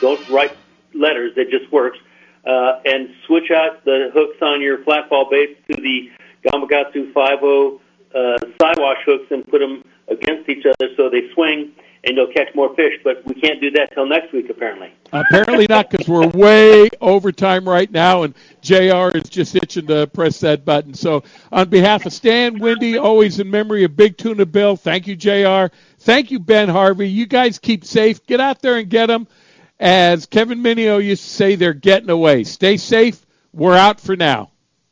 Don't 0.00 0.28
write 0.28 0.56
letters; 0.94 1.32
it 1.36 1.50
just 1.50 1.70
works. 1.72 1.98
Uh, 2.46 2.80
and 2.86 3.10
switch 3.26 3.50
out 3.50 3.84
the 3.84 4.10
hooks 4.14 4.36
on 4.40 4.62
your 4.62 4.82
flat 4.84 5.10
ball 5.10 5.28
baits 5.30 5.60
to 5.70 5.76
the 5.76 6.10
Gamakatsu 6.46 7.12
50 7.12 7.80
uh, 8.14 8.38
Siwash 8.58 9.02
hooks 9.04 9.30
and 9.30 9.46
put 9.46 9.58
them 9.58 9.84
against 10.08 10.48
each 10.48 10.64
other 10.64 10.88
so 10.96 11.10
they 11.10 11.30
swing 11.34 11.72
and 12.04 12.16
you'll 12.16 12.32
catch 12.32 12.54
more 12.54 12.74
fish. 12.74 12.94
But 13.04 13.24
we 13.26 13.34
can't 13.34 13.60
do 13.60 13.70
that 13.72 13.92
till 13.92 14.06
next 14.06 14.32
week, 14.32 14.48
apparently. 14.50 14.92
Apparently 15.12 15.66
not, 15.68 15.90
because 15.90 16.08
we're 16.08 16.28
way 16.28 16.88
over 17.00 17.32
time 17.32 17.68
right 17.68 17.90
now, 17.90 18.22
and 18.22 18.34
JR 18.62 19.10
is 19.16 19.28
just 19.28 19.54
itching 19.56 19.86
to 19.88 20.06
press 20.06 20.40
that 20.40 20.64
button. 20.64 20.94
So, 20.94 21.24
on 21.52 21.68
behalf 21.68 22.06
of 22.06 22.12
Stan, 22.12 22.58
Wendy, 22.58 22.96
always 22.96 23.40
in 23.40 23.50
memory 23.50 23.84
of 23.84 23.96
Big 23.96 24.16
Tuna 24.16 24.46
Bill, 24.46 24.76
thank 24.76 25.06
you, 25.06 25.16
JR. 25.16 25.74
Thank 25.98 26.30
you, 26.30 26.38
Ben 26.38 26.68
Harvey. 26.68 27.08
You 27.08 27.26
guys 27.26 27.58
keep 27.58 27.84
safe. 27.84 28.24
Get 28.26 28.40
out 28.40 28.62
there 28.62 28.76
and 28.76 28.88
get 28.88 29.06
them. 29.06 29.26
As 29.78 30.26
Kevin 30.26 30.62
Minio 30.62 31.02
used 31.02 31.22
to 31.24 31.30
say, 31.30 31.54
they're 31.54 31.72
getting 31.72 32.10
away. 32.10 32.44
Stay 32.44 32.76
safe. 32.76 33.24
We're 33.52 33.76
out 33.76 34.00
for 34.00 34.14
now. 34.14 34.50